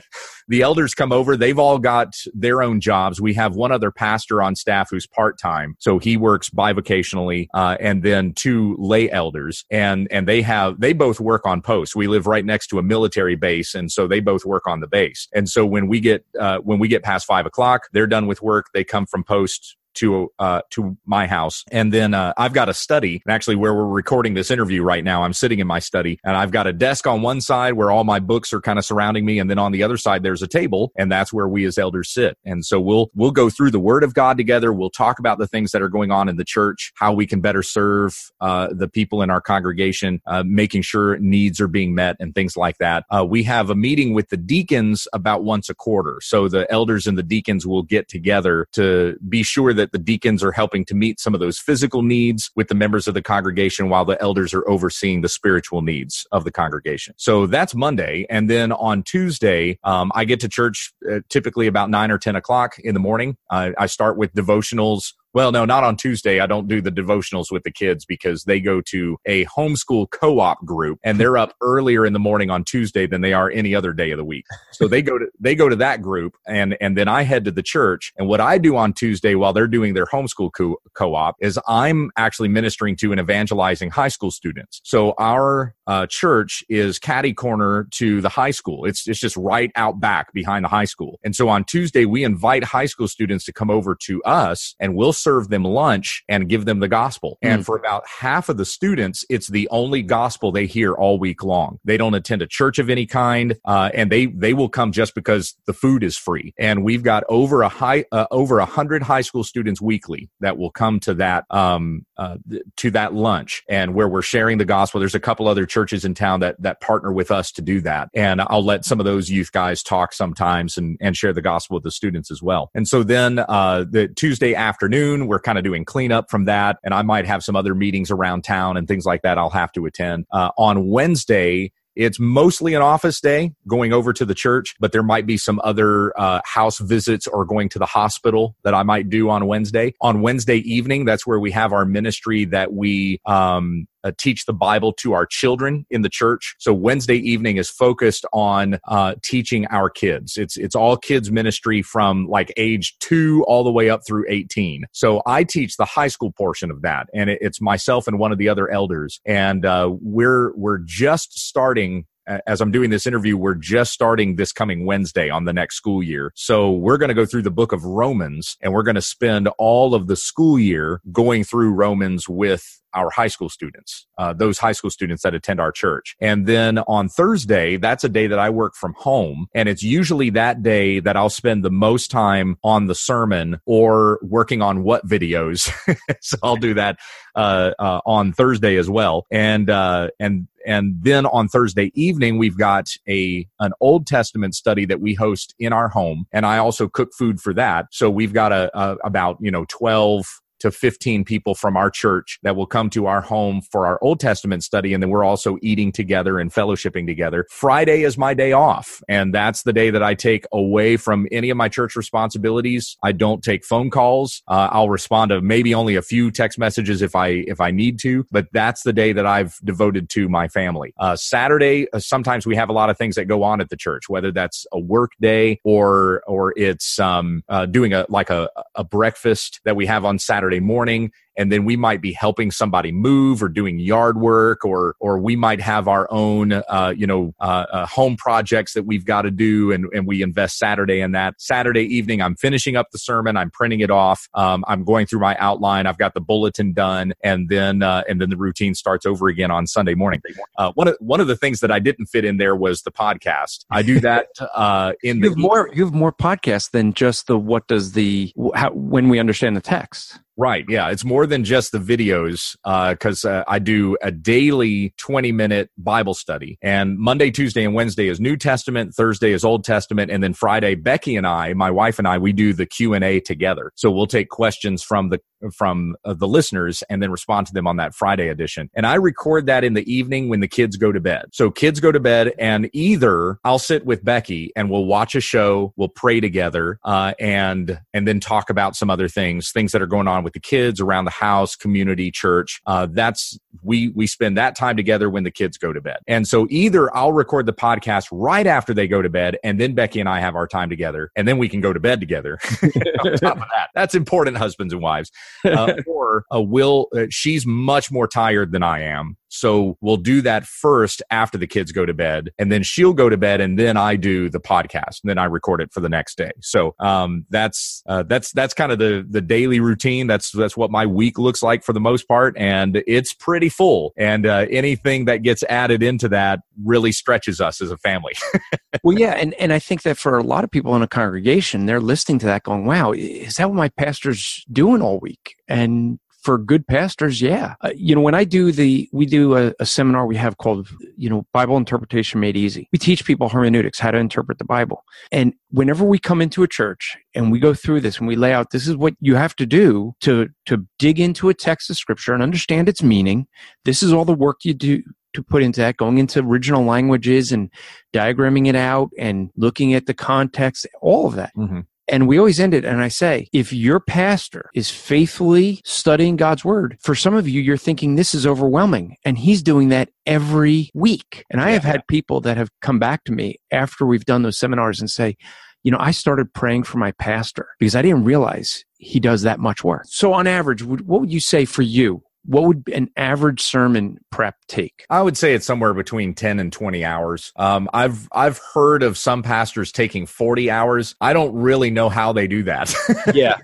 the 0.48 0.62
elders 0.62 0.94
come 0.94 1.12
over. 1.12 1.36
They've 1.36 1.58
all 1.58 1.78
got 1.78 2.14
their 2.34 2.62
own 2.62 2.80
jobs. 2.80 3.20
We 3.20 3.34
have 3.34 3.54
one 3.54 3.72
other 3.72 3.90
pastor 3.90 4.42
on 4.42 4.54
staff 4.56 4.88
who's 4.90 5.06
part 5.06 5.38
time, 5.38 5.76
so 5.78 5.98
he 5.98 6.16
works 6.16 6.50
bivocationally, 6.50 7.48
uh, 7.54 7.76
and 7.80 8.02
then 8.02 8.32
two 8.32 8.76
lay 8.78 9.10
elders, 9.10 9.64
and 9.70 10.08
and 10.10 10.28
they 10.28 10.42
have 10.42 10.80
they 10.80 10.92
both 10.92 11.20
work 11.20 11.46
on 11.46 11.62
posts. 11.62 11.96
We 11.96 12.06
live 12.06 12.26
right 12.26 12.44
next 12.44 12.68
to 12.68 12.78
a 12.78 12.82
military 12.82 13.36
base, 13.36 13.74
and 13.74 13.90
so 13.90 14.06
they 14.06 14.20
both 14.20 14.44
work 14.44 14.66
on 14.66 14.80
the 14.80 14.88
base. 14.88 15.28
And 15.34 15.48
so 15.48 15.66
when 15.66 15.88
we 15.88 16.00
get 16.00 16.24
uh, 16.38 16.58
when 16.58 16.78
we 16.78 16.88
get 16.88 17.02
past 17.02 17.26
five 17.26 17.46
o'clock, 17.46 17.88
they're 17.92 18.06
done 18.06 18.26
with 18.26 18.42
work. 18.42 18.66
They 18.74 18.84
come 18.84 19.06
from 19.06 19.24
post 19.24 19.76
to 19.96 20.32
uh, 20.38 20.62
to 20.70 20.96
my 21.04 21.26
house, 21.26 21.64
and 21.70 21.92
then 21.92 22.14
uh, 22.14 22.32
I've 22.36 22.52
got 22.52 22.68
a 22.68 22.74
study. 22.74 23.22
And 23.26 23.34
actually, 23.34 23.56
where 23.56 23.74
we're 23.74 23.86
recording 23.86 24.34
this 24.34 24.50
interview 24.50 24.82
right 24.82 25.04
now, 25.04 25.22
I'm 25.22 25.32
sitting 25.32 25.58
in 25.58 25.66
my 25.66 25.78
study, 25.78 26.18
and 26.24 26.36
I've 26.36 26.50
got 26.50 26.66
a 26.66 26.72
desk 26.72 27.06
on 27.06 27.22
one 27.22 27.40
side 27.40 27.74
where 27.74 27.90
all 27.90 28.04
my 28.04 28.20
books 28.20 28.52
are 28.52 28.60
kind 28.60 28.78
of 28.78 28.84
surrounding 28.84 29.24
me, 29.24 29.38
and 29.38 29.50
then 29.50 29.58
on 29.58 29.72
the 29.72 29.82
other 29.82 29.96
side 29.96 30.22
there's 30.22 30.42
a 30.42 30.46
table, 30.46 30.92
and 30.96 31.10
that's 31.10 31.32
where 31.32 31.48
we 31.48 31.64
as 31.64 31.78
elders 31.78 32.10
sit. 32.10 32.38
And 32.44 32.64
so 32.64 32.80
we'll 32.80 33.10
we'll 33.14 33.30
go 33.30 33.50
through 33.50 33.70
the 33.70 33.80
Word 33.80 34.04
of 34.04 34.14
God 34.14 34.36
together. 34.36 34.72
We'll 34.72 34.90
talk 34.90 35.18
about 35.18 35.38
the 35.38 35.46
things 35.46 35.72
that 35.72 35.82
are 35.82 35.88
going 35.88 36.10
on 36.10 36.28
in 36.28 36.36
the 36.36 36.44
church, 36.44 36.92
how 36.94 37.12
we 37.12 37.26
can 37.26 37.40
better 37.40 37.62
serve 37.62 38.30
uh, 38.40 38.68
the 38.72 38.88
people 38.88 39.22
in 39.22 39.30
our 39.30 39.40
congregation, 39.40 40.20
uh, 40.26 40.42
making 40.46 40.82
sure 40.82 41.18
needs 41.18 41.60
are 41.60 41.68
being 41.68 41.94
met, 41.94 42.16
and 42.20 42.34
things 42.34 42.56
like 42.56 42.78
that. 42.78 43.04
Uh, 43.10 43.24
we 43.28 43.42
have 43.42 43.70
a 43.70 43.74
meeting 43.74 44.14
with 44.14 44.28
the 44.28 44.36
deacons 44.36 45.08
about 45.12 45.44
once 45.44 45.68
a 45.68 45.74
quarter, 45.74 46.18
so 46.22 46.48
the 46.48 46.70
elders 46.70 47.06
and 47.06 47.16
the 47.16 47.22
deacons 47.22 47.66
will 47.66 47.82
get 47.82 48.08
together 48.08 48.68
to 48.72 49.16
be 49.28 49.42
sure 49.42 49.72
that 49.72 49.85
that 49.86 49.96
the 49.96 50.04
deacons 50.04 50.42
are 50.42 50.52
helping 50.52 50.84
to 50.86 50.94
meet 50.94 51.20
some 51.20 51.34
of 51.34 51.40
those 51.40 51.58
physical 51.58 52.02
needs 52.02 52.50
with 52.56 52.68
the 52.68 52.74
members 52.74 53.06
of 53.06 53.14
the 53.14 53.22
congregation 53.22 53.88
while 53.88 54.04
the 54.04 54.20
elders 54.20 54.52
are 54.52 54.68
overseeing 54.68 55.20
the 55.20 55.28
spiritual 55.28 55.82
needs 55.82 56.26
of 56.32 56.44
the 56.44 56.50
congregation. 56.50 57.14
So 57.16 57.46
that's 57.46 57.74
Monday. 57.74 58.26
And 58.28 58.50
then 58.50 58.72
on 58.72 59.02
Tuesday, 59.02 59.78
um, 59.84 60.10
I 60.14 60.24
get 60.24 60.40
to 60.40 60.48
church 60.48 60.92
uh, 61.10 61.20
typically 61.28 61.66
about 61.66 61.88
nine 61.88 62.10
or 62.10 62.18
10 62.18 62.34
o'clock 62.34 62.78
in 62.80 62.94
the 62.94 63.00
morning. 63.00 63.36
Uh, 63.50 63.70
I 63.78 63.86
start 63.86 64.16
with 64.16 64.34
devotionals 64.34 65.12
well, 65.36 65.52
no, 65.52 65.66
not 65.66 65.84
on 65.84 65.98
Tuesday. 65.98 66.40
I 66.40 66.46
don't 66.46 66.66
do 66.66 66.80
the 66.80 66.90
devotionals 66.90 67.52
with 67.52 67.62
the 67.62 67.70
kids 67.70 68.06
because 68.06 68.44
they 68.44 68.58
go 68.58 68.80
to 68.80 69.18
a 69.26 69.44
homeschool 69.44 70.10
co-op 70.10 70.64
group 70.64 70.98
and 71.04 71.20
they're 71.20 71.36
up 71.36 71.54
earlier 71.60 72.06
in 72.06 72.14
the 72.14 72.18
morning 72.18 72.48
on 72.48 72.64
Tuesday 72.64 73.06
than 73.06 73.20
they 73.20 73.34
are 73.34 73.50
any 73.50 73.74
other 73.74 73.92
day 73.92 74.12
of 74.12 74.16
the 74.16 74.24
week. 74.24 74.46
So 74.72 74.88
they 74.88 75.02
go 75.02 75.18
to 75.18 75.26
they 75.38 75.54
go 75.54 75.68
to 75.68 75.76
that 75.76 76.00
group 76.00 76.38
and 76.46 76.74
and 76.80 76.96
then 76.96 77.06
I 77.06 77.20
head 77.20 77.44
to 77.44 77.50
the 77.50 77.62
church. 77.62 78.14
And 78.16 78.28
what 78.28 78.40
I 78.40 78.56
do 78.56 78.78
on 78.78 78.94
Tuesday 78.94 79.34
while 79.34 79.52
they're 79.52 79.68
doing 79.68 79.92
their 79.92 80.06
homeschool 80.06 80.52
co- 80.54 80.80
co-op 80.94 81.36
is 81.40 81.60
I'm 81.68 82.10
actually 82.16 82.48
ministering 82.48 82.96
to 82.96 83.12
and 83.12 83.20
evangelizing 83.20 83.90
high 83.90 84.08
school 84.08 84.30
students. 84.30 84.80
So 84.84 85.12
our 85.18 85.74
uh, 85.86 86.06
church 86.06 86.64
is 86.70 86.98
caddy 86.98 87.34
corner 87.34 87.88
to 87.90 88.22
the 88.22 88.30
high 88.30 88.52
school. 88.52 88.86
It's 88.86 89.06
it's 89.06 89.20
just 89.20 89.36
right 89.36 89.70
out 89.76 90.00
back 90.00 90.32
behind 90.32 90.64
the 90.64 90.70
high 90.70 90.86
school. 90.86 91.20
And 91.22 91.36
so 91.36 91.50
on 91.50 91.64
Tuesday 91.64 92.06
we 92.06 92.24
invite 92.24 92.64
high 92.64 92.86
school 92.86 93.06
students 93.06 93.44
to 93.44 93.52
come 93.52 93.68
over 93.68 93.94
to 94.06 94.22
us 94.22 94.74
and 94.80 94.96
we'll 94.96 95.12
serve 95.26 95.48
them 95.48 95.64
lunch 95.64 96.22
and 96.28 96.48
give 96.48 96.66
them 96.66 96.78
the 96.78 96.86
gospel. 96.86 97.36
Mm. 97.42 97.50
And 97.50 97.66
for 97.66 97.76
about 97.76 98.04
half 98.06 98.48
of 98.48 98.58
the 98.58 98.64
students, 98.64 99.24
it's 99.28 99.48
the 99.48 99.68
only 99.70 100.02
gospel 100.02 100.52
they 100.52 100.66
hear 100.66 100.94
all 100.94 101.18
week 101.18 101.42
long. 101.42 101.80
They 101.84 101.96
don't 101.96 102.14
attend 102.14 102.42
a 102.42 102.46
church 102.46 102.78
of 102.78 102.88
any 102.88 103.06
kind, 103.06 103.56
uh, 103.64 103.90
and 103.92 104.12
they 104.12 104.26
they 104.26 104.54
will 104.54 104.68
come 104.68 104.92
just 104.92 105.16
because 105.16 105.56
the 105.66 105.72
food 105.72 106.04
is 106.04 106.16
free. 106.16 106.54
And 106.58 106.84
we've 106.84 107.02
got 107.02 107.24
over 107.28 107.62
a 107.62 107.68
high 107.68 108.04
uh, 108.12 108.26
over 108.30 108.60
a 108.60 108.64
hundred 108.64 109.02
high 109.02 109.22
school 109.22 109.42
students 109.42 109.80
weekly 109.80 110.30
that 110.38 110.58
will 110.58 110.70
come 110.70 111.00
to 111.00 111.14
that 111.14 111.44
um, 111.50 112.06
uh, 112.16 112.36
to 112.76 112.90
that 112.92 113.12
lunch 113.12 113.64
and 113.68 113.94
where 113.94 114.08
we're 114.08 114.22
sharing 114.22 114.58
the 114.58 114.64
gospel. 114.64 115.00
There's 115.00 115.16
a 115.16 115.26
couple 115.28 115.48
other 115.48 115.66
churches 115.66 116.04
in 116.04 116.14
town 116.14 116.38
that 116.40 116.54
that 116.62 116.80
partner 116.80 117.12
with 117.12 117.32
us 117.32 117.50
to 117.52 117.62
do 117.62 117.80
that, 117.80 118.10
and 118.14 118.40
I'll 118.40 118.64
let 118.64 118.84
some 118.84 119.00
of 119.00 119.06
those 119.06 119.28
youth 119.28 119.50
guys 119.50 119.82
talk 119.82 120.12
sometimes 120.12 120.76
and 120.76 120.96
and 121.00 121.16
share 121.16 121.32
the 121.32 121.42
gospel 121.42 121.74
with 121.74 121.84
the 121.84 121.90
students 121.90 122.30
as 122.30 122.40
well. 122.40 122.70
And 122.74 122.86
so 122.86 123.02
then 123.02 123.40
uh, 123.40 123.84
the 123.90 124.06
Tuesday 124.06 124.54
afternoon 124.54 125.05
we're 125.26 125.40
kind 125.40 125.58
of 125.58 125.64
doing 125.64 125.84
cleanup 125.84 126.30
from 126.30 126.44
that. 126.44 126.78
And 126.84 126.92
I 126.94 127.02
might 127.02 127.26
have 127.26 127.42
some 127.42 127.56
other 127.56 127.74
meetings 127.74 128.10
around 128.10 128.42
town 128.42 128.76
and 128.76 128.86
things 128.86 129.04
like 129.04 129.22
that 129.22 129.38
I'll 129.38 129.50
have 129.50 129.72
to 129.72 129.86
attend. 129.86 130.26
Uh, 130.32 130.50
on 130.58 130.88
Wednesday, 130.88 131.72
it's 131.96 132.20
mostly 132.20 132.74
an 132.74 132.82
office 132.82 133.20
day 133.20 133.52
going 133.66 133.92
over 133.92 134.12
to 134.12 134.24
the 134.26 134.34
church, 134.34 134.74
but 134.78 134.92
there 134.92 135.02
might 135.02 135.26
be 135.26 135.38
some 135.38 135.60
other 135.64 136.12
uh, 136.20 136.40
house 136.44 136.78
visits 136.78 137.26
or 137.26 137.46
going 137.46 137.70
to 137.70 137.78
the 137.78 137.86
hospital 137.86 138.54
that 138.64 138.74
I 138.74 138.82
might 138.82 139.08
do 139.08 139.30
on 139.30 139.46
Wednesday. 139.46 139.94
On 140.02 140.20
Wednesday 140.20 140.58
evening, 140.58 141.06
that's 141.06 141.26
where 141.26 141.40
we 141.40 141.50
have 141.52 141.72
our 141.72 141.86
ministry 141.86 142.44
that 142.46 142.72
we 142.72 143.18
um, 143.24 143.86
uh, 144.06 144.12
teach 144.18 144.46
the 144.46 144.52
Bible 144.52 144.92
to 144.92 145.12
our 145.12 145.26
children 145.26 145.84
in 145.90 146.02
the 146.02 146.08
church. 146.08 146.54
So 146.58 146.72
Wednesday 146.72 147.16
evening 147.16 147.56
is 147.56 147.68
focused 147.68 148.24
on 148.32 148.78
uh, 148.86 149.16
teaching 149.22 149.66
our 149.66 149.90
kids. 149.90 150.36
It's 150.36 150.56
it's 150.56 150.76
all 150.76 150.96
kids 150.96 151.30
ministry 151.30 151.82
from 151.82 152.26
like 152.28 152.52
age 152.56 152.96
two 153.00 153.44
all 153.48 153.64
the 153.64 153.72
way 153.72 153.90
up 153.90 154.02
through 154.06 154.24
eighteen. 154.28 154.84
So 154.92 155.22
I 155.26 155.44
teach 155.44 155.76
the 155.76 155.84
high 155.84 156.08
school 156.08 156.32
portion 156.32 156.70
of 156.70 156.82
that, 156.82 157.08
and 157.12 157.30
it, 157.30 157.38
it's 157.40 157.60
myself 157.60 158.06
and 158.06 158.18
one 158.18 158.32
of 158.32 158.38
the 158.38 158.48
other 158.48 158.70
elders, 158.70 159.20
and 159.24 159.66
uh, 159.66 159.90
we're 160.00 160.54
we're 160.56 160.78
just 160.78 161.38
starting 161.38 162.06
as 162.46 162.60
I'm 162.60 162.72
doing 162.72 162.90
this 162.90 163.06
interview, 163.06 163.36
we're 163.36 163.54
just 163.54 163.92
starting 163.92 164.36
this 164.36 164.52
coming 164.52 164.84
Wednesday 164.84 165.30
on 165.30 165.44
the 165.44 165.52
next 165.52 165.76
school 165.76 166.02
year. 166.02 166.32
So 166.34 166.72
we're 166.72 166.98
going 166.98 167.08
to 167.08 167.14
go 167.14 167.24
through 167.24 167.42
the 167.42 167.50
book 167.50 167.72
of 167.72 167.84
Romans 167.84 168.56
and 168.60 168.72
we're 168.72 168.82
going 168.82 168.96
to 168.96 169.02
spend 169.02 169.48
all 169.58 169.94
of 169.94 170.08
the 170.08 170.16
school 170.16 170.58
year 170.58 171.00
going 171.12 171.44
through 171.44 171.72
Romans 171.72 172.28
with 172.28 172.80
our 172.96 173.10
high 173.10 173.28
school 173.28 173.48
students, 173.48 174.06
uh, 174.18 174.32
those 174.32 174.58
high 174.58 174.72
school 174.72 174.90
students 174.90 175.22
that 175.22 175.34
attend 175.34 175.60
our 175.60 175.70
church. 175.70 176.16
And 176.20 176.46
then 176.46 176.78
on 176.80 177.08
Thursday, 177.08 177.76
that's 177.76 178.02
a 178.04 178.08
day 178.08 178.26
that 178.26 178.38
I 178.38 178.50
work 178.50 178.74
from 178.74 178.94
home. 178.96 179.46
And 179.54 179.68
it's 179.68 179.82
usually 179.82 180.30
that 180.30 180.62
day 180.62 181.00
that 181.00 181.16
I'll 181.16 181.30
spend 181.30 181.64
the 181.64 181.70
most 181.70 182.10
time 182.10 182.56
on 182.64 182.86
the 182.86 182.94
sermon 182.94 183.60
or 183.66 184.18
working 184.22 184.62
on 184.62 184.82
what 184.82 185.06
videos. 185.06 185.70
so 186.20 186.36
I'll 186.42 186.56
do 186.56 186.74
that 186.74 186.98
uh, 187.36 187.72
uh, 187.78 188.00
on 188.06 188.32
Thursday 188.32 188.76
as 188.76 188.88
well. 188.88 189.26
And 189.30 189.68
uh, 189.70 190.08
and 190.18 190.48
and 190.66 190.96
then 191.00 191.26
on 191.26 191.48
Thursday 191.48 191.92
evening, 191.94 192.38
we've 192.38 192.58
got 192.58 192.88
a 193.08 193.46
an 193.60 193.72
Old 193.80 194.06
Testament 194.06 194.54
study 194.54 194.84
that 194.86 195.00
we 195.00 195.14
host 195.14 195.54
in 195.58 195.72
our 195.72 195.88
home, 195.88 196.26
and 196.32 196.44
I 196.44 196.58
also 196.58 196.88
cook 196.88 197.10
food 197.16 197.40
for 197.40 197.54
that. 197.54 197.86
So 197.92 198.10
we've 198.10 198.32
got 198.32 198.52
a, 198.52 198.70
a 198.78 198.96
about 199.04 199.36
you 199.40 199.50
know 199.50 199.64
twelve 199.68 200.26
to 200.66 200.70
15 200.72 201.24
people 201.24 201.54
from 201.54 201.76
our 201.76 201.90
church 201.90 202.38
that 202.42 202.56
will 202.56 202.66
come 202.66 202.90
to 202.90 203.06
our 203.06 203.20
home 203.20 203.62
for 203.62 203.86
our 203.86 203.98
Old 204.02 204.20
Testament 204.20 204.64
study. 204.64 204.92
And 204.92 205.02
then 205.02 205.10
we're 205.10 205.24
also 205.24 205.58
eating 205.62 205.92
together 205.92 206.38
and 206.40 206.52
fellowshipping 206.52 207.06
together. 207.06 207.46
Friday 207.50 208.02
is 208.02 208.18
my 208.18 208.34
day 208.34 208.52
off. 208.52 209.00
And 209.08 209.32
that's 209.32 209.62
the 209.62 209.72
day 209.72 209.90
that 209.90 210.02
I 210.02 210.14
take 210.14 210.44
away 210.52 210.96
from 210.96 211.28
any 211.30 211.50
of 211.50 211.56
my 211.56 211.68
church 211.68 211.94
responsibilities. 211.94 212.96
I 213.02 213.12
don't 213.12 213.42
take 213.42 213.64
phone 213.64 213.90
calls. 213.90 214.42
Uh, 214.48 214.68
I'll 214.72 214.90
respond 214.90 215.30
to 215.30 215.40
maybe 215.40 215.72
only 215.72 215.94
a 215.94 216.02
few 216.02 216.30
text 216.30 216.58
messages 216.58 217.00
if 217.00 217.14
I, 217.14 217.28
if 217.28 217.60
I 217.60 217.70
need 217.70 218.00
to, 218.00 218.26
but 218.32 218.48
that's 218.52 218.82
the 218.82 218.92
day 218.92 219.12
that 219.12 219.26
I've 219.26 219.58
devoted 219.64 220.08
to 220.10 220.28
my 220.28 220.48
family. 220.48 220.92
Uh, 220.98 221.14
Saturday, 221.14 221.86
uh, 221.92 222.00
sometimes 222.00 222.46
we 222.46 222.56
have 222.56 222.68
a 222.68 222.72
lot 222.72 222.90
of 222.90 222.98
things 222.98 223.14
that 223.14 223.26
go 223.26 223.44
on 223.44 223.60
at 223.60 223.70
the 223.70 223.76
church, 223.76 224.08
whether 224.08 224.32
that's 224.32 224.66
a 224.72 224.80
work 224.80 225.12
day 225.20 225.60
or, 225.62 226.22
or 226.26 226.52
it's, 226.56 226.98
um, 226.98 227.44
uh, 227.48 227.66
doing 227.66 227.92
a, 227.92 228.04
like 228.08 228.30
a, 228.30 228.50
a 228.74 228.82
breakfast 228.82 229.60
that 229.64 229.76
we 229.76 229.86
have 229.86 230.04
on 230.04 230.18
Saturday 230.18 230.55
Saturday 230.56 230.66
morning 230.66 231.12
and 231.36 231.52
then 231.52 231.64
we 231.64 231.76
might 231.76 232.00
be 232.00 232.12
helping 232.12 232.50
somebody 232.50 232.92
move 232.92 233.42
or 233.42 233.48
doing 233.48 233.78
yard 233.78 234.18
work 234.18 234.64
or 234.64 234.96
or 235.00 235.18
we 235.18 235.36
might 235.36 235.60
have 235.60 235.88
our 235.88 236.06
own 236.10 236.52
uh, 236.52 236.92
you 236.96 237.06
know 237.06 237.34
uh, 237.40 237.66
uh, 237.72 237.86
home 237.86 238.16
projects 238.16 238.72
that 238.74 238.84
we've 238.84 239.04
got 239.04 239.22
to 239.22 239.30
do 239.30 239.72
and, 239.72 239.86
and 239.92 240.06
we 240.06 240.22
invest 240.22 240.58
saturday 240.58 241.00
in 241.00 241.12
that 241.12 241.40
saturday 241.40 241.82
evening 241.82 242.20
i'm 242.22 242.36
finishing 242.36 242.76
up 242.76 242.90
the 242.90 242.98
sermon 242.98 243.36
i'm 243.36 243.50
printing 243.50 243.80
it 243.80 243.90
off 243.90 244.28
um, 244.34 244.64
i'm 244.66 244.84
going 244.84 245.06
through 245.06 245.20
my 245.20 245.36
outline 245.38 245.86
i've 245.86 245.98
got 245.98 246.14
the 246.14 246.20
bulletin 246.20 246.72
done 246.72 247.12
and 247.22 247.48
then 247.48 247.82
uh, 247.82 248.02
and 248.08 248.20
then 248.20 248.30
the 248.30 248.36
routine 248.36 248.74
starts 248.74 249.06
over 249.06 249.28
again 249.28 249.50
on 249.50 249.66
sunday 249.66 249.94
morning 249.94 250.20
uh, 250.58 250.72
one 250.74 250.88
of 250.88 250.96
one 251.00 251.20
of 251.20 251.26
the 251.26 251.36
things 251.36 251.60
that 251.60 251.70
i 251.70 251.78
didn't 251.78 252.06
fit 252.06 252.24
in 252.24 252.36
there 252.36 252.56
was 252.56 252.82
the 252.82 252.92
podcast 252.92 253.64
i 253.70 253.82
do 253.82 254.00
that 254.00 254.28
uh, 254.54 254.92
in 255.02 255.22
you 255.22 255.30
the 255.30 255.36
more 255.36 255.70
you 255.72 255.84
have 255.84 255.94
more 255.94 256.12
podcasts 256.12 256.70
than 256.70 256.92
just 256.92 257.26
the 257.26 257.38
what 257.38 257.66
does 257.68 257.92
the 257.92 258.32
how, 258.54 258.70
when 258.72 259.08
we 259.08 259.18
understand 259.18 259.56
the 259.56 259.60
text 259.60 260.18
Right. 260.36 260.66
Yeah. 260.68 260.90
It's 260.90 261.04
more 261.04 261.25
than 261.26 261.44
just 261.44 261.72
the 261.72 261.78
videos 261.78 262.56
because 262.90 263.24
uh, 263.24 263.30
uh, 263.30 263.44
I 263.48 263.58
do 263.58 263.96
a 264.02 264.10
daily 264.10 264.94
20 264.98 265.32
minute 265.32 265.70
Bible 265.76 266.14
study. 266.14 266.58
And 266.62 266.98
Monday, 266.98 267.30
Tuesday, 267.30 267.64
and 267.64 267.74
Wednesday 267.74 268.08
is 268.08 268.20
New 268.20 268.36
Testament. 268.36 268.94
Thursday 268.94 269.32
is 269.32 269.44
Old 269.44 269.64
Testament. 269.64 270.10
And 270.10 270.22
then 270.22 270.32
Friday, 270.32 270.74
Becky 270.74 271.16
and 271.16 271.26
I, 271.26 271.52
my 271.54 271.70
wife 271.70 271.98
and 271.98 272.06
I, 272.06 272.18
we 272.18 272.32
do 272.32 272.52
the 272.52 272.66
Q&A 272.66 273.20
together. 273.20 273.72
So 273.74 273.90
we'll 273.90 274.06
take 274.06 274.28
questions 274.28 274.82
from 274.82 275.10
the 275.10 275.20
from 275.54 275.96
uh, 276.04 276.14
the 276.14 276.28
listeners 276.28 276.82
and 276.88 277.02
then 277.02 277.10
respond 277.10 277.46
to 277.46 277.52
them 277.52 277.66
on 277.66 277.76
that 277.76 277.94
Friday 277.94 278.28
edition. 278.28 278.70
And 278.74 278.86
I 278.86 278.94
record 278.94 279.46
that 279.46 279.64
in 279.64 279.74
the 279.74 279.90
evening 279.92 280.28
when 280.28 280.40
the 280.40 280.48
kids 280.48 280.76
go 280.76 280.92
to 280.92 281.00
bed. 281.00 281.26
So 281.32 281.50
kids 281.50 281.80
go 281.80 281.92
to 281.92 282.00
bed 282.00 282.32
and 282.38 282.70
either 282.72 283.38
I'll 283.44 283.58
sit 283.58 283.84
with 283.84 284.04
Becky 284.04 284.52
and 284.56 284.70
we'll 284.70 284.86
watch 284.86 285.14
a 285.14 285.20
show, 285.20 285.72
we'll 285.76 285.88
pray 285.88 286.20
together, 286.20 286.78
uh, 286.84 287.14
and 287.18 287.80
and 287.92 288.06
then 288.06 288.20
talk 288.20 288.50
about 288.50 288.76
some 288.76 288.90
other 288.90 289.08
things, 289.08 289.50
things 289.50 289.72
that 289.72 289.82
are 289.82 289.86
going 289.86 290.08
on 290.08 290.24
with 290.24 290.32
the 290.32 290.40
kids 290.40 290.80
around 290.80 291.04
the 291.04 291.10
house, 291.10 291.56
community, 291.56 292.10
church. 292.10 292.60
Uh, 292.66 292.86
that's 292.90 293.38
we 293.62 293.88
we 293.88 294.06
spend 294.06 294.36
that 294.36 294.56
time 294.56 294.76
together 294.76 295.08
when 295.10 295.24
the 295.24 295.30
kids 295.30 295.58
go 295.58 295.72
to 295.72 295.80
bed. 295.80 295.98
And 296.06 296.26
so 296.26 296.46
either 296.50 296.94
I'll 296.96 297.12
record 297.12 297.46
the 297.46 297.52
podcast 297.52 298.08
right 298.10 298.46
after 298.46 298.74
they 298.74 298.88
go 298.88 299.02
to 299.02 299.08
bed, 299.08 299.38
and 299.44 299.60
then 299.60 299.74
Becky 299.74 300.00
and 300.00 300.08
I 300.08 300.20
have 300.20 300.34
our 300.34 300.46
time 300.46 300.68
together, 300.68 301.10
and 301.16 301.26
then 301.26 301.38
we 301.38 301.48
can 301.48 301.60
go 301.60 301.72
to 301.72 301.80
bed 301.80 302.00
together. 302.00 302.38
on 302.62 303.12
top 303.18 303.36
of 303.36 303.48
that, 303.56 303.70
that's 303.74 303.94
important, 303.94 304.36
husbands 304.36 304.72
and 304.72 304.82
wives. 304.82 305.10
Uh, 305.44 305.74
or 305.86 306.24
uh, 306.34 306.40
will 306.40 306.88
uh, 306.96 307.06
she's 307.10 307.46
much 307.46 307.90
more 307.90 308.08
tired 308.08 308.52
than 308.52 308.62
I 308.62 308.80
am, 308.82 309.16
so 309.36 309.76
we'll 309.80 309.96
do 309.96 310.22
that 310.22 310.46
first 310.46 311.02
after 311.10 311.38
the 311.38 311.46
kids 311.46 311.72
go 311.72 311.84
to 311.84 311.94
bed, 311.94 312.30
and 312.38 312.50
then 312.50 312.62
she'll 312.62 312.94
go 312.94 313.08
to 313.08 313.16
bed, 313.16 313.40
and 313.40 313.58
then 313.58 313.76
I 313.76 313.96
do 313.96 314.28
the 314.28 314.40
podcast, 314.40 315.02
and 315.02 315.10
then 315.10 315.18
I 315.18 315.24
record 315.24 315.60
it 315.60 315.72
for 315.72 315.80
the 315.80 315.88
next 315.88 316.16
day. 316.16 316.32
So 316.40 316.74
um, 316.80 317.26
that's 317.30 317.82
uh, 317.86 318.02
that's 318.04 318.32
that's 318.32 318.54
kind 318.54 318.72
of 318.72 318.78
the 318.78 319.06
the 319.08 319.20
daily 319.20 319.60
routine. 319.60 320.06
That's 320.06 320.30
that's 320.30 320.56
what 320.56 320.70
my 320.70 320.86
week 320.86 321.18
looks 321.18 321.42
like 321.42 321.62
for 321.62 321.72
the 321.72 321.80
most 321.80 322.08
part, 322.08 322.36
and 322.38 322.82
it's 322.86 323.12
pretty 323.12 323.48
full. 323.48 323.92
And 323.96 324.26
uh, 324.26 324.46
anything 324.50 325.04
that 325.04 325.22
gets 325.22 325.42
added 325.44 325.82
into 325.82 326.08
that 326.08 326.40
really 326.64 326.92
stretches 326.92 327.40
us 327.40 327.60
as 327.60 327.70
a 327.70 327.76
family. 327.76 328.14
well, 328.82 328.98
yeah, 328.98 329.12
and 329.12 329.34
and 329.34 329.52
I 329.52 329.58
think 329.58 329.82
that 329.82 329.98
for 329.98 330.16
a 330.16 330.22
lot 330.22 330.44
of 330.44 330.50
people 330.50 330.74
in 330.76 330.82
a 330.82 330.88
congregation, 330.88 331.66
they're 331.66 331.80
listening 331.80 332.18
to 332.20 332.26
that, 332.26 332.42
going, 332.42 332.64
"Wow, 332.64 332.92
is 332.92 333.34
that 333.34 333.48
what 333.48 333.56
my 333.56 333.68
pastor's 333.68 334.44
doing 334.50 334.82
all 334.82 334.98
week?" 334.98 335.36
And 335.48 335.98
for 336.26 336.38
good 336.38 336.66
pastors, 336.66 337.22
yeah. 337.22 337.54
Uh, 337.60 337.70
you 337.76 337.94
know, 337.94 338.00
when 338.00 338.16
I 338.16 338.24
do 338.24 338.50
the, 338.50 338.88
we 338.92 339.06
do 339.06 339.36
a, 339.36 339.54
a, 339.60 339.64
seminar 339.64 340.06
we 340.06 340.16
have 340.16 340.38
called, 340.38 340.68
you 340.96 341.08
know, 341.08 341.24
Bible 341.32 341.56
Interpretation 341.56 342.18
Made 342.18 342.36
Easy. 342.36 342.68
We 342.72 342.80
teach 342.80 343.04
people 343.04 343.28
hermeneutics, 343.28 343.78
how 343.78 343.92
to 343.92 343.98
interpret 343.98 344.38
the 344.38 344.44
Bible. 344.44 344.82
And 345.12 345.34
whenever 345.50 345.84
we 345.84 346.00
come 346.00 346.20
into 346.20 346.42
a 346.42 346.48
church 346.48 346.96
and 347.14 347.30
we 347.30 347.38
go 347.38 347.54
through 347.54 347.82
this 347.82 347.98
and 347.98 348.08
we 348.08 348.16
lay 348.16 348.32
out, 348.32 348.50
this 348.50 348.66
is 348.66 348.74
what 348.74 348.94
you 348.98 349.14
have 349.14 349.36
to 349.36 349.46
do 349.46 349.94
to, 350.00 350.28
to 350.46 350.66
dig 350.80 350.98
into 350.98 351.28
a 351.28 351.34
text 351.34 351.70
of 351.70 351.76
scripture 351.76 352.12
and 352.12 352.24
understand 352.24 352.68
its 352.68 352.82
meaning. 352.82 353.28
This 353.64 353.80
is 353.80 353.92
all 353.92 354.04
the 354.04 354.12
work 354.12 354.38
you 354.42 354.52
do 354.52 354.82
to 355.14 355.22
put 355.22 355.44
into 355.44 355.60
that, 355.60 355.76
going 355.76 355.98
into 355.98 356.18
original 356.18 356.64
languages 356.64 357.30
and 357.30 357.52
diagramming 357.94 358.48
it 358.48 358.56
out 358.56 358.90
and 358.98 359.30
looking 359.36 359.74
at 359.74 359.86
the 359.86 359.94
context, 359.94 360.66
all 360.82 361.06
of 361.06 361.14
that. 361.14 361.30
Mm-hmm. 361.36 361.60
And 361.88 362.08
we 362.08 362.18
always 362.18 362.40
end 362.40 362.54
it. 362.54 362.64
And 362.64 362.82
I 362.82 362.88
say, 362.88 363.28
if 363.32 363.52
your 363.52 363.78
pastor 363.78 364.50
is 364.54 364.70
faithfully 364.70 365.60
studying 365.64 366.16
God's 366.16 366.44
word, 366.44 366.76
for 366.80 366.94
some 366.94 367.14
of 367.14 367.28
you, 367.28 367.40
you're 367.40 367.56
thinking 367.56 367.94
this 367.94 368.14
is 368.14 368.26
overwhelming. 368.26 368.96
And 369.04 369.16
he's 369.16 369.42
doing 369.42 369.68
that 369.68 369.90
every 370.04 370.70
week. 370.74 371.24
And 371.30 371.40
I 371.40 371.48
yeah. 371.48 371.54
have 371.54 371.64
had 371.64 371.86
people 371.86 372.20
that 372.22 372.36
have 372.36 372.50
come 372.60 372.78
back 372.78 373.04
to 373.04 373.12
me 373.12 373.36
after 373.52 373.86
we've 373.86 374.04
done 374.04 374.22
those 374.22 374.38
seminars 374.38 374.80
and 374.80 374.90
say, 374.90 375.16
you 375.62 375.70
know, 375.72 375.78
I 375.80 375.90
started 375.90 376.32
praying 376.32 376.64
for 376.64 376.78
my 376.78 376.92
pastor 376.92 377.48
because 377.58 377.74
I 377.74 377.82
didn't 377.82 378.04
realize 378.04 378.64
he 378.78 379.00
does 379.00 379.22
that 379.22 379.40
much 379.40 379.64
work. 379.64 379.84
So 379.86 380.12
on 380.12 380.26
average, 380.26 380.62
what 380.62 381.00
would 381.00 381.12
you 381.12 381.20
say 381.20 381.44
for 381.44 381.62
you? 381.62 382.02
What 382.26 382.44
would 382.44 382.68
an 382.72 382.90
average 382.96 383.40
sermon 383.40 383.98
prep 384.10 384.36
take? 384.48 384.84
I 384.90 385.02
would 385.02 385.16
say 385.16 385.34
it's 385.34 385.46
somewhere 385.46 385.74
between 385.74 386.14
10 386.14 386.40
and 386.40 386.52
20 386.52 386.84
hours. 386.84 387.32
Um, 387.36 387.68
I've 387.72 388.08
I've 388.12 388.38
heard 388.38 388.82
of 388.82 388.98
some 388.98 389.22
pastors 389.22 389.72
taking 389.72 390.06
40 390.06 390.50
hours. 390.50 390.94
I 391.00 391.12
don't 391.12 391.34
really 391.34 391.70
know 391.70 391.88
how 391.88 392.12
they 392.12 392.26
do 392.26 392.42
that. 392.44 392.74
yeah. 393.14 393.38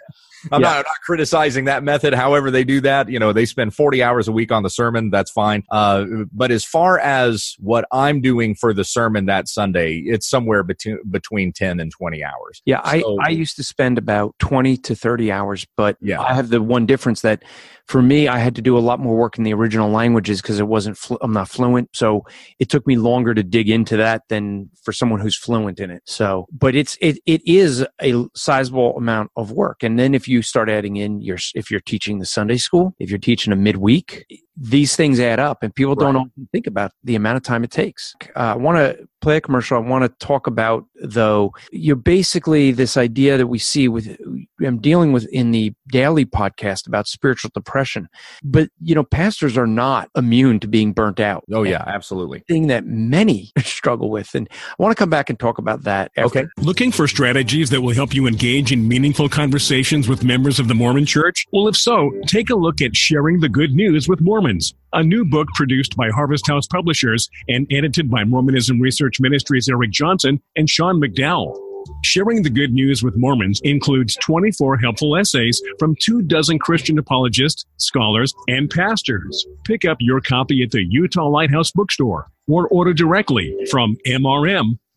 I'm, 0.50 0.60
yeah. 0.60 0.68
not, 0.68 0.76
I'm, 0.76 0.82
not, 0.82 1.00
criticizing 1.04 1.64
that 1.66 1.82
method. 1.82 2.14
However, 2.14 2.50
they 2.50 2.64
do 2.64 2.80
that. 2.80 3.08
You 3.08 3.18
know, 3.18 3.32
they 3.32 3.44
spend 3.44 3.74
40 3.74 4.02
hours 4.02 4.28
a 4.28 4.32
week 4.32 4.50
on 4.50 4.62
the 4.62 4.70
sermon. 4.70 5.10
That's 5.10 5.30
fine. 5.30 5.64
Uh, 5.70 6.04
but 6.32 6.50
as 6.50 6.64
far 6.64 6.98
as 6.98 7.54
what 7.58 7.84
I'm 7.92 8.20
doing 8.20 8.54
for 8.54 8.72
the 8.72 8.84
sermon 8.84 9.26
that 9.26 9.48
Sunday, 9.48 9.98
it's 9.98 10.28
somewhere 10.28 10.62
between 10.62 10.98
between 11.10 11.52
10 11.52 11.80
and 11.80 11.90
20 11.90 12.24
hours. 12.24 12.62
Yeah, 12.64 12.82
so, 13.00 13.18
I 13.20 13.26
I 13.26 13.34
used 13.34 13.56
to 13.56 13.64
spend 13.64 13.98
about 13.98 14.34
20 14.38 14.76
to 14.78 14.94
30 14.94 15.32
hours, 15.32 15.66
but 15.76 15.96
yeah. 16.00 16.20
I 16.20 16.34
have 16.34 16.48
the 16.48 16.62
one 16.62 16.86
difference 16.86 17.22
that 17.22 17.42
for 17.86 18.00
me, 18.00 18.26
I 18.26 18.38
had 18.38 18.54
to 18.56 18.62
do 18.62 18.78
a 18.78 18.80
lot 18.80 19.00
more 19.00 19.14
work 19.14 19.36
in 19.36 19.44
the 19.44 19.52
original 19.52 19.90
languages 19.90 20.40
because 20.40 20.58
it 20.58 20.66
wasn't, 20.66 20.96
flu- 20.96 21.18
I'm 21.20 21.32
not 21.32 21.48
fluent. 21.48 21.90
So 21.92 22.24
it 22.58 22.70
took 22.70 22.86
me 22.86 22.96
longer 22.96 23.34
to 23.34 23.42
dig 23.42 23.68
into 23.68 23.98
that 23.98 24.22
than 24.28 24.70
for 24.82 24.92
someone 24.92 25.20
who's 25.20 25.36
fluent 25.36 25.78
in 25.78 25.90
it. 25.90 26.02
So, 26.06 26.46
but 26.50 26.74
it's, 26.74 26.96
it, 27.00 27.18
it 27.26 27.42
is 27.44 27.84
a 28.00 28.24
sizable 28.34 28.96
amount 28.96 29.30
of 29.36 29.50
work. 29.52 29.82
And 29.82 29.98
then 29.98 30.14
if 30.14 30.26
you 30.26 30.31
start 30.40 30.70
adding 30.70 30.96
in 30.96 31.20
your, 31.20 31.38
if 31.54 31.70
you're 31.70 31.80
teaching 31.80 32.18
the 32.18 32.26
Sunday 32.26 32.56
school, 32.56 32.94
if 32.98 33.10
you're 33.10 33.18
teaching 33.18 33.52
a 33.52 33.56
midweek, 33.56 34.24
these 34.56 34.96
things 34.96 35.18
add 35.18 35.40
up 35.40 35.62
and 35.62 35.74
people 35.74 35.94
don't 35.94 36.16
often 36.16 36.48
think 36.52 36.66
about 36.66 36.92
the 37.04 37.14
amount 37.14 37.36
of 37.36 37.42
time 37.42 37.64
it 37.64 37.70
takes. 37.70 38.14
Uh, 38.36 38.40
I 38.40 38.56
want 38.56 38.78
to 38.78 39.08
play 39.22 39.36
a 39.36 39.40
commercial. 39.40 39.76
I 39.76 39.80
want 39.80 40.04
to 40.04 40.26
talk 40.26 40.46
about 40.46 40.84
though, 41.00 41.52
you're 41.70 41.96
basically 41.96 42.70
this 42.70 42.96
idea 42.96 43.38
that 43.38 43.46
we 43.46 43.58
see 43.58 43.88
with, 43.88 44.16
I'm 44.60 44.78
dealing 44.78 45.12
with 45.12 45.26
in 45.28 45.52
the 45.52 45.72
daily 45.88 46.26
podcast 46.26 46.86
about 46.86 47.06
spiritual 47.06 47.50
depression, 47.54 48.08
but 48.42 48.68
you 48.82 48.94
know, 48.94 49.04
pastors 49.04 49.56
are 49.56 49.66
not 49.66 50.10
immune 50.16 50.60
to 50.60 50.68
being 50.68 50.92
burnt 50.92 51.20
out. 51.20 51.44
Oh 51.52 51.62
yeah, 51.62 51.84
absolutely. 51.86 52.40
Thing 52.40 52.66
that 52.66 52.84
many 52.84 53.52
struggle 53.60 54.10
with. 54.10 54.34
And 54.34 54.48
I 54.52 54.74
want 54.82 54.94
to 54.94 55.00
come 55.00 55.10
back 55.10 55.30
and 55.30 55.38
talk 55.38 55.58
about 55.58 55.84
that. 55.84 56.10
After. 56.16 56.40
Okay. 56.40 56.48
Looking 56.58 56.92
for 56.92 57.08
strategies 57.08 57.70
that 57.70 57.80
will 57.80 57.94
help 57.94 58.14
you 58.14 58.26
engage 58.26 58.70
in 58.70 58.86
meaningful 58.86 59.28
conversations 59.28 60.08
with 60.08 60.24
members 60.24 60.58
of 60.58 60.68
the 60.68 60.74
Mormon 60.74 61.06
church? 61.06 61.46
Well, 61.52 61.68
if 61.68 61.76
so, 61.76 62.10
take 62.26 62.50
a 62.50 62.54
look 62.54 62.82
at 62.82 62.94
sharing 62.94 63.40
the 63.40 63.48
good 63.48 63.72
news 63.72 64.08
with 64.08 64.20
Mormon 64.20 64.41
Mormons, 64.42 64.74
a 64.92 65.04
new 65.04 65.24
book 65.24 65.46
produced 65.54 65.94
by 65.96 66.08
Harvest 66.08 66.48
House 66.48 66.66
Publishers 66.66 67.30
and 67.46 67.64
edited 67.70 68.10
by 68.10 68.24
Mormonism 68.24 68.80
Research 68.80 69.20
Ministries 69.20 69.68
Eric 69.68 69.92
Johnson 69.92 70.42
and 70.56 70.68
Sean 70.68 71.00
McDowell. 71.00 71.56
Sharing 72.02 72.42
the 72.42 72.50
Good 72.50 72.72
News 72.72 73.04
with 73.04 73.16
Mormons 73.16 73.60
includes 73.62 74.16
24 74.16 74.78
helpful 74.78 75.16
essays 75.16 75.62
from 75.78 75.94
two 76.00 76.22
dozen 76.22 76.58
Christian 76.58 76.98
apologists, 76.98 77.66
scholars, 77.76 78.34
and 78.48 78.68
pastors. 78.68 79.46
Pick 79.62 79.84
up 79.84 79.98
your 80.00 80.20
copy 80.20 80.64
at 80.64 80.72
the 80.72 80.84
Utah 80.90 81.28
Lighthouse 81.28 81.70
Bookstore 81.70 82.26
or 82.48 82.66
order 82.66 82.92
directly 82.92 83.56
from 83.70 83.96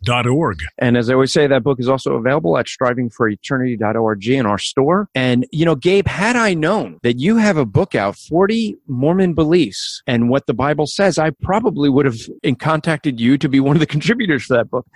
MRM.org. 0.06 0.60
And 0.78 0.98
as 0.98 1.10
I 1.10 1.14
always 1.14 1.34
say, 1.34 1.48
that 1.48 1.64
book 1.64 1.80
is 1.80 1.90
also 1.90 2.14
available 2.14 2.58
at 2.58 2.66
strivingforeternity.org 2.66 4.28
in 4.28 4.46
our 4.46 4.58
store. 4.58 5.10
And, 5.16 5.46
you 5.52 5.66
know, 5.66 5.76
Gabe, 5.76 6.08
had 6.08 6.36
I 6.36 6.54
known 6.54 7.00
that 7.04 7.20
you 7.20 7.38
have 7.38 7.58
a 7.58 7.66
book 7.66 7.96
out, 7.96 8.16
40 8.16 8.76
Mormon 8.88 9.34
Beliefs 9.34 10.02
and 10.08 10.30
what 10.30 10.48
the 10.48 10.54
Bible 10.54 10.88
says, 10.88 11.18
I 11.18 11.32
probably 11.32 11.90
would 11.90 12.06
have 12.06 12.20
contacted 12.60 13.20
you 13.20 13.38
to 13.38 13.50
be 13.50 13.60
one 13.60 13.76
of 13.76 13.80
the 13.80 13.86
contributors 13.96 14.48
to 14.48 14.54
that 14.54 14.70
book 14.70 14.88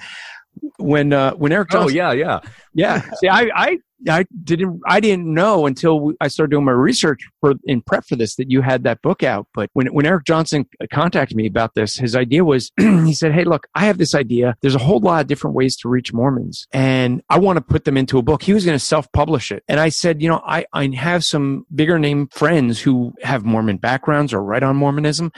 when 0.77 1.13
uh, 1.13 1.33
when 1.33 1.51
Eric 1.51 1.69
Oh 1.73 1.89
yeah, 1.89 2.11
yeah. 2.11 2.39
yeah. 2.73 3.01
See, 3.19 3.27
I, 3.27 3.49
I 3.55 3.77
I 4.07 4.25
didn't 4.43 4.81
I 4.85 4.99
didn't 4.99 5.31
know 5.33 5.65
until 5.65 6.13
I 6.21 6.29
started 6.29 6.51
doing 6.51 6.63
my 6.63 6.71
research 6.71 7.27
for 7.41 7.55
in 7.65 7.81
prep 7.81 8.05
for 8.05 8.15
this 8.15 8.35
that 8.35 8.49
you 8.49 8.61
had 8.61 8.83
that 8.83 9.01
book 9.01 9.23
out. 9.23 9.47
But 9.53 9.69
when 9.73 9.87
when 9.87 10.05
Eric 10.05 10.25
Johnson 10.25 10.65
contacted 10.91 11.35
me 11.35 11.47
about 11.47 11.73
this, 11.75 11.95
his 11.95 12.15
idea 12.15 12.45
was 12.45 12.71
he 12.77 13.13
said, 13.13 13.33
"Hey, 13.33 13.43
look, 13.43 13.67
I 13.75 13.85
have 13.85 13.97
this 13.97 14.15
idea. 14.15 14.55
There's 14.61 14.75
a 14.75 14.79
whole 14.79 14.99
lot 14.99 15.21
of 15.21 15.27
different 15.27 15.55
ways 15.55 15.75
to 15.77 15.89
reach 15.89 16.13
Mormons, 16.13 16.67
and 16.71 17.21
I 17.29 17.39
want 17.39 17.57
to 17.57 17.61
put 17.61 17.83
them 17.85 17.97
into 17.97 18.17
a 18.17 18.21
book." 18.21 18.43
He 18.43 18.53
was 18.53 18.65
going 18.65 18.77
to 18.77 18.83
self 18.83 19.11
publish 19.11 19.51
it, 19.51 19.63
and 19.67 19.79
I 19.79 19.89
said, 19.89 20.21
"You 20.21 20.29
know, 20.29 20.41
I 20.45 20.65
I 20.71 20.87
have 20.95 21.25
some 21.25 21.65
bigger 21.73 21.99
name 21.99 22.27
friends 22.27 22.79
who 22.79 23.13
have 23.23 23.43
Mormon 23.43 23.77
backgrounds 23.77 24.33
or 24.33 24.41
write 24.41 24.63
on 24.63 24.77
Mormonism." 24.77 25.31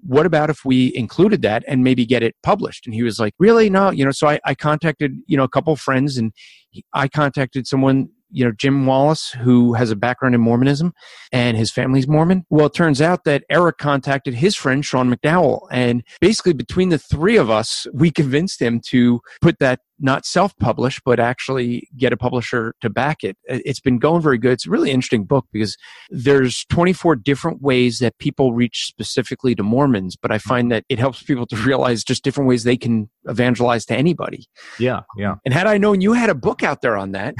What 0.00 0.26
about 0.26 0.50
if 0.50 0.64
we 0.64 0.94
included 0.94 1.42
that 1.42 1.64
and 1.66 1.82
maybe 1.82 2.06
get 2.06 2.22
it 2.22 2.34
published? 2.42 2.86
And 2.86 2.94
he 2.94 3.02
was 3.02 3.18
like, 3.18 3.34
really? 3.38 3.70
No, 3.70 3.90
you 3.90 4.04
know, 4.04 4.10
so 4.10 4.28
I, 4.28 4.38
I 4.44 4.54
contacted, 4.54 5.12
you 5.26 5.36
know, 5.36 5.44
a 5.44 5.48
couple 5.48 5.74
friends 5.76 6.16
and 6.16 6.32
he, 6.70 6.84
I 6.92 7.08
contacted 7.08 7.66
someone, 7.66 8.08
you 8.30 8.44
know, 8.44 8.52
Jim 8.52 8.86
Wallace, 8.86 9.30
who 9.30 9.74
has 9.74 9.90
a 9.90 9.96
background 9.96 10.34
in 10.34 10.40
Mormonism 10.40 10.92
and 11.32 11.56
his 11.56 11.70
family's 11.70 12.08
Mormon. 12.08 12.44
Well, 12.50 12.66
it 12.66 12.74
turns 12.74 13.00
out 13.00 13.24
that 13.24 13.44
Eric 13.50 13.78
contacted 13.78 14.34
his 14.34 14.56
friend, 14.56 14.84
Sean 14.84 15.14
McDowell. 15.14 15.66
And 15.70 16.02
basically 16.20 16.52
between 16.52 16.90
the 16.90 16.98
three 16.98 17.36
of 17.36 17.50
us, 17.50 17.86
we 17.92 18.10
convinced 18.10 18.60
him 18.60 18.80
to 18.88 19.20
put 19.40 19.58
that 19.60 19.80
not 19.98 20.26
self-publish, 20.26 21.00
but 21.04 21.18
actually 21.18 21.88
get 21.96 22.12
a 22.12 22.16
publisher 22.16 22.74
to 22.80 22.90
back 22.90 23.24
it. 23.24 23.36
It's 23.44 23.80
been 23.80 23.98
going 23.98 24.22
very 24.22 24.38
good. 24.38 24.52
It's 24.52 24.66
a 24.66 24.70
really 24.70 24.90
interesting 24.90 25.24
book 25.24 25.46
because 25.52 25.76
there's 26.10 26.64
24 26.66 27.16
different 27.16 27.62
ways 27.62 27.98
that 27.98 28.18
people 28.18 28.52
reach 28.52 28.86
specifically 28.86 29.54
to 29.54 29.62
Mormons, 29.62 30.16
but 30.16 30.30
I 30.30 30.38
find 30.38 30.70
that 30.70 30.84
it 30.88 30.98
helps 30.98 31.22
people 31.22 31.46
to 31.46 31.56
realize 31.66 32.04
just 32.04 32.24
different 32.24 32.48
ways 32.48 32.64
they 32.64 32.76
can 32.76 33.08
evangelize 33.24 33.84
to 33.86 33.96
anybody. 33.96 34.46
Yeah, 34.78 35.00
yeah. 35.16 35.36
And 35.44 35.52
had 35.52 35.66
I 35.66 35.78
known 35.78 36.00
you 36.00 36.12
had 36.12 36.30
a 36.30 36.34
book 36.34 36.62
out 36.62 36.80
there 36.80 36.96
on 36.96 37.12
that, 37.12 37.34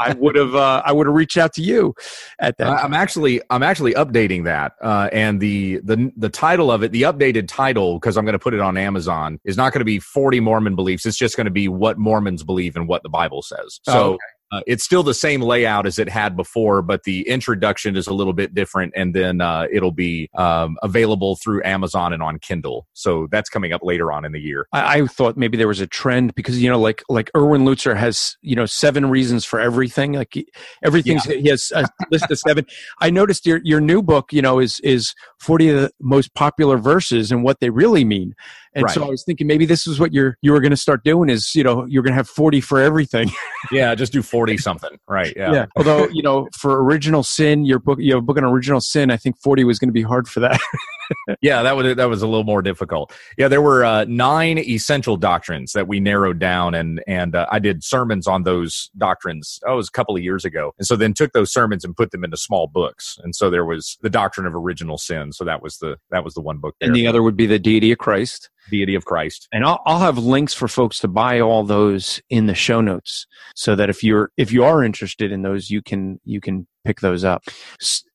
I 0.00 0.12
would 0.18 0.36
have 0.36 0.54
uh, 0.54 0.82
I 0.84 0.92
would 0.92 1.06
have 1.06 1.14
reached 1.14 1.36
out 1.36 1.52
to 1.54 1.62
you 1.62 1.94
at 2.38 2.56
that. 2.58 2.68
I'm 2.68 2.94
actually 2.94 3.40
I'm 3.50 3.62
actually 3.62 3.94
updating 3.94 4.44
that, 4.44 4.72
uh, 4.80 5.08
and 5.12 5.40
the 5.40 5.80
the 5.84 6.12
the 6.16 6.28
title 6.28 6.70
of 6.70 6.82
it, 6.82 6.92
the 6.92 7.02
updated 7.02 7.48
title, 7.48 7.98
because 7.98 8.16
I'm 8.16 8.24
going 8.24 8.34
to 8.34 8.38
put 8.38 8.54
it 8.54 8.60
on 8.60 8.76
Amazon, 8.76 9.38
is 9.44 9.56
not 9.56 9.72
going 9.72 9.80
to 9.80 9.84
be 9.84 9.98
40 9.98 10.40
Mormon 10.40 10.76
beliefs. 10.76 11.06
It's 11.06 11.16
just 11.16 11.36
going 11.36 11.46
to 11.46 11.50
be 11.50 11.68
what 11.84 11.98
Mormons 11.98 12.42
believe 12.42 12.76
and 12.76 12.88
what 12.88 13.02
the 13.02 13.10
Bible 13.10 13.42
says. 13.42 13.78
So. 13.82 13.92
Oh, 13.92 14.12
okay. 14.12 14.18
Uh, 14.52 14.60
it's 14.68 14.84
still 14.84 15.02
the 15.02 15.14
same 15.14 15.40
layout 15.40 15.84
as 15.84 15.98
it 15.98 16.08
had 16.08 16.36
before, 16.36 16.80
but 16.80 17.02
the 17.02 17.28
introduction 17.28 17.96
is 17.96 18.06
a 18.06 18.14
little 18.14 18.32
bit 18.32 18.54
different, 18.54 18.92
and 18.94 19.12
then 19.12 19.40
uh, 19.40 19.66
it'll 19.72 19.90
be 19.90 20.30
um, 20.36 20.76
available 20.80 21.34
through 21.34 21.60
Amazon 21.64 22.12
and 22.12 22.22
on 22.22 22.38
Kindle. 22.38 22.86
So 22.92 23.26
that's 23.32 23.50
coming 23.50 23.72
up 23.72 23.80
later 23.82 24.12
on 24.12 24.24
in 24.24 24.30
the 24.30 24.38
year. 24.38 24.68
I, 24.72 25.00
I 25.00 25.06
thought 25.06 25.36
maybe 25.36 25.56
there 25.56 25.66
was 25.66 25.80
a 25.80 25.88
trend 25.88 26.36
because 26.36 26.62
you 26.62 26.70
know, 26.70 26.78
like 26.78 27.02
like 27.08 27.32
Erwin 27.36 27.62
Lutzer 27.62 27.96
has 27.96 28.36
you 28.42 28.54
know 28.54 28.66
seven 28.66 29.06
reasons 29.10 29.44
for 29.44 29.58
everything. 29.58 30.12
Like 30.12 30.34
he- 30.34 30.48
everything's 30.84 31.24
he 31.24 31.48
has 31.48 31.72
a 31.74 31.88
list 32.12 32.30
of 32.30 32.38
seven. 32.38 32.64
I 33.00 33.10
noticed 33.10 33.46
your 33.46 33.60
your 33.64 33.80
new 33.80 34.02
book, 34.02 34.32
you 34.32 34.42
know, 34.42 34.60
is 34.60 34.78
is 34.80 35.14
forty 35.40 35.68
of 35.70 35.80
the 35.80 35.90
most 36.00 36.32
popular 36.34 36.76
verses 36.78 37.32
and 37.32 37.42
what 37.42 37.58
they 37.58 37.70
really 37.70 38.04
mean. 38.04 38.36
And 38.74 38.90
so 38.90 39.04
I 39.04 39.08
was 39.08 39.24
thinking 39.24 39.46
maybe 39.46 39.66
this 39.66 39.86
is 39.86 40.00
what 40.00 40.12
you're 40.12 40.36
you 40.42 40.52
were 40.52 40.60
going 40.60 40.70
to 40.70 40.76
start 40.76 41.04
doing 41.04 41.30
is 41.30 41.54
you 41.54 41.62
know 41.62 41.86
you're 41.86 42.02
going 42.02 42.12
to 42.12 42.16
have 42.16 42.28
forty 42.28 42.60
for 42.60 42.80
everything. 42.80 43.30
Yeah, 43.72 43.94
just 43.94 44.12
do 44.12 44.20
40 44.20 44.58
something. 44.58 44.90
Right. 45.08 45.32
Yeah. 45.34 45.64
Although 45.74 46.06
you 46.08 46.22
know 46.22 46.50
for 46.52 46.84
original 46.84 47.22
sin, 47.22 47.64
your 47.64 47.78
book 47.78 47.98
you 47.98 48.12
have 48.12 48.22
a 48.22 48.24
book 48.24 48.36
on 48.36 48.44
original 48.44 48.78
sin. 48.78 49.10
I 49.10 49.16
think 49.16 49.36
forty 49.42 49.64
was 49.64 49.78
going 49.78 49.88
to 49.88 49.92
be 49.92 50.02
hard 50.02 50.28
for 50.28 50.40
that. 50.40 50.60
Yeah, 51.40 51.62
that 51.62 51.76
was 51.76 51.96
that 51.96 52.08
was 52.08 52.22
a 52.22 52.26
little 52.26 52.44
more 52.44 52.62
difficult. 52.62 53.12
Yeah, 53.36 53.48
there 53.48 53.62
were 53.62 53.84
uh, 53.84 54.04
nine 54.08 54.58
essential 54.58 55.16
doctrines 55.16 55.72
that 55.72 55.88
we 55.88 56.00
narrowed 56.00 56.38
down, 56.38 56.74
and 56.74 57.02
and 57.06 57.34
uh, 57.34 57.46
I 57.50 57.58
did 57.58 57.84
sermons 57.84 58.26
on 58.26 58.42
those 58.44 58.90
doctrines. 58.96 59.60
Oh, 59.66 59.74
it 59.74 59.76
was 59.76 59.88
a 59.88 59.92
couple 59.92 60.16
of 60.16 60.22
years 60.22 60.44
ago, 60.44 60.72
and 60.78 60.86
so 60.86 60.96
then 60.96 61.14
took 61.14 61.32
those 61.32 61.52
sermons 61.52 61.84
and 61.84 61.96
put 61.96 62.10
them 62.10 62.24
into 62.24 62.36
small 62.36 62.66
books. 62.66 63.18
And 63.22 63.34
so 63.34 63.50
there 63.50 63.64
was 63.64 63.98
the 64.02 64.10
doctrine 64.10 64.46
of 64.46 64.54
original 64.54 64.98
sin. 64.98 65.32
So 65.32 65.44
that 65.44 65.62
was 65.62 65.78
the 65.78 65.96
that 66.10 66.24
was 66.24 66.34
the 66.34 66.40
one 66.40 66.58
book 66.58 66.74
there. 66.80 66.88
and 66.88 66.96
the 66.96 67.06
other 67.06 67.22
would 67.22 67.36
be 67.36 67.46
the 67.46 67.58
deity 67.58 67.92
of 67.92 67.98
Christ. 67.98 68.50
deity 68.70 68.94
of 68.94 69.04
Christ. 69.04 69.48
and 69.52 69.64
I'll, 69.64 69.80
I'll 69.86 69.98
have 69.98 70.18
links 70.18 70.54
for 70.54 70.68
folks 70.68 70.98
to 71.00 71.08
buy 71.08 71.40
all 71.40 71.64
those 71.64 72.20
in 72.30 72.46
the 72.46 72.54
show 72.54 72.80
notes 72.80 73.26
so 73.54 73.74
that 73.76 73.90
if 73.90 74.02
you're 74.02 74.30
if 74.36 74.52
you 74.52 74.64
are 74.64 74.82
interested 74.82 75.32
in 75.32 75.42
those 75.42 75.70
you 75.70 75.82
can 75.82 76.20
you 76.24 76.40
can 76.40 76.66
pick 76.84 77.00
those 77.00 77.24
up. 77.24 77.44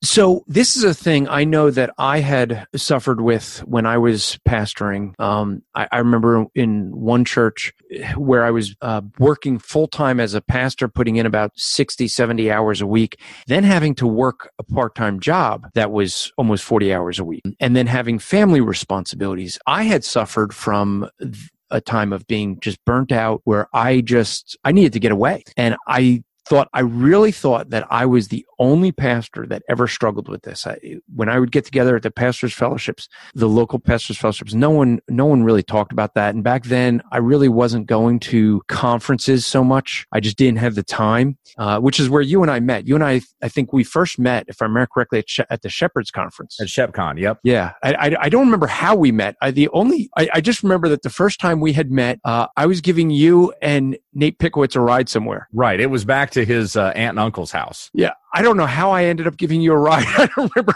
So 0.04 0.44
this 0.48 0.76
is 0.76 0.84
a 0.84 0.94
thing 0.94 1.28
i 1.28 1.44
know 1.44 1.72
that 1.72 1.92
i 1.98 2.20
had 2.20 2.66
suffered 2.76 3.22
with 3.22 3.60
when 3.66 3.86
i 3.86 3.98
was 3.98 4.40
pastoring. 4.48 5.20
Um, 5.20 5.64
I, 5.76 5.88
I 5.92 5.98
remember 6.00 6.46
in 6.56 6.92
one 6.96 7.26
church 7.26 7.74
where 8.16 8.44
i 8.44 8.52
was 8.52 8.76
uh, 8.82 9.02
working 9.18 9.60
full-time 9.60 10.20
as 10.20 10.34
a 10.34 10.42
pastor 10.42 10.88
putting 10.88 11.18
in 11.18 11.26
about 11.26 11.52
60 11.56 12.08
70 12.08 12.52
hours 12.52 12.82
a 12.82 12.88
week 12.88 13.20
then 13.48 13.64
having 13.64 13.96
to 13.96 14.08
work 14.08 14.52
a 14.60 14.64
part-time 14.64 15.20
job 15.20 15.68
that 15.74 15.92
was 15.92 16.32
almost 16.38 16.64
40 16.64 16.94
hours 16.94 17.20
a 17.20 17.26
week 17.26 17.42
and 17.60 17.76
then 17.76 17.88
having 17.88 18.20
family 18.20 18.62
responsibilities. 18.62 19.60
I 19.66 19.84
had 19.84 20.04
suffered 20.04 20.54
from 20.54 21.10
th- 21.20 21.50
a 21.72 21.82
time 21.82 22.14
of 22.14 22.26
being 22.26 22.60
just 22.62 22.84
burnt 22.84 23.12
out 23.12 23.42
where 23.44 23.68
i 23.74 24.02
just 24.02 24.58
i 24.64 24.72
needed 24.72 24.92
to 24.92 25.00
get 25.00 25.12
away 25.12 25.44
and 25.56 25.76
i 25.88 26.24
thought 26.50 26.68
i 26.74 26.80
really 26.80 27.32
thought 27.32 27.70
that 27.70 27.86
i 27.92 28.06
was 28.06 28.30
the 28.30 28.46
only 28.58 28.92
pastor 28.92 29.46
that 29.48 29.64
ever 29.70 29.88
struggled 29.88 30.28
with 30.28 30.42
this. 30.42 30.68
I, 30.68 30.78
when 31.16 31.30
i 31.30 31.40
would 31.40 31.52
get 31.52 31.64
together 31.64 31.96
at 31.96 32.04
the 32.04 32.12
pastors 32.12 32.54
fellowships 32.54 33.08
the 33.36 33.48
local 33.48 33.80
pastors 33.80 34.18
fellowships 34.18 34.54
no 34.54 34.70
one 34.70 35.00
no 35.08 35.26
one 35.26 35.44
really 35.44 35.64
talked 35.64 35.92
about 35.92 36.16
that. 36.16 36.34
And 36.34 36.44
back 36.44 36.64
then 36.64 37.02
i 37.12 37.18
really 37.18 37.50
wasn't 37.50 37.88
going 37.88 38.20
to 38.20 38.62
conferences 38.68 39.46
so 39.46 39.64
much. 39.64 40.06
I 40.12 40.20
just 40.20 40.38
didn't 40.38 40.60
have 40.60 40.76
the 40.76 40.84
time 40.84 41.38
uh, 41.58 41.80
which 41.80 42.00
is 42.00 42.10
where 42.10 42.22
you 42.22 42.42
and 42.42 42.52
i 42.52 42.60
met. 42.60 42.88
You 42.88 42.96
and 42.96 43.04
i 43.04 43.22
i 43.42 43.48
think 43.48 43.72
we 43.72 43.84
first 43.84 44.20
met 44.20 44.46
if 44.48 44.62
i 44.62 44.66
remember 44.66 44.88
correctly 44.94 45.20
at, 45.20 45.30
she- 45.30 45.44
at 45.50 45.62
the 45.62 45.70
shepherds 45.70 46.12
conference. 46.12 46.60
At 46.60 46.68
ShepCon, 46.68 47.20
yep. 47.20 47.40
yeah, 47.44 47.74
I, 47.84 47.94
I, 47.94 48.16
I 48.22 48.30
don't 48.30 48.46
remember 48.46 48.68
how 48.68 48.96
we 48.96 49.12
met. 49.12 49.36
I, 49.42 49.52
the 49.52 49.70
only 49.70 50.10
I, 50.18 50.30
I 50.36 50.42
just 50.42 50.64
remember 50.64 50.90
that 50.90 51.04
the 51.04 51.10
first 51.10 51.40
time 51.40 51.60
we 51.60 51.74
had 51.74 51.92
met, 51.92 52.20
uh, 52.26 52.48
I 52.58 52.66
was 52.66 52.82
giving 52.82 53.10
you 53.10 53.54
and 53.62 53.98
Nate 54.14 54.40
Pickowicz 54.40 54.76
a 54.76 54.80
ride 54.80 55.10
somewhere. 55.10 55.48
Right. 55.54 55.80
It 55.80 55.88
was 55.88 56.06
back 56.06 56.32
to 56.32 56.44
his 56.44 56.76
uh, 56.76 56.92
aunt 56.96 57.12
and 57.12 57.20
uncle's 57.20 57.52
house. 57.52 57.90
Yeah, 57.94 58.14
I 58.34 58.42
don't 58.42 58.58
know 58.58 58.66
how 58.66 58.92
I 58.92 59.06
ended 59.06 59.28
up 59.28 59.38
giving 59.38 59.62
you 59.62 59.74
a 59.74 59.78
ride. 59.78 60.06
I 60.18 60.30
don't 60.36 60.52
remember. 60.56 60.74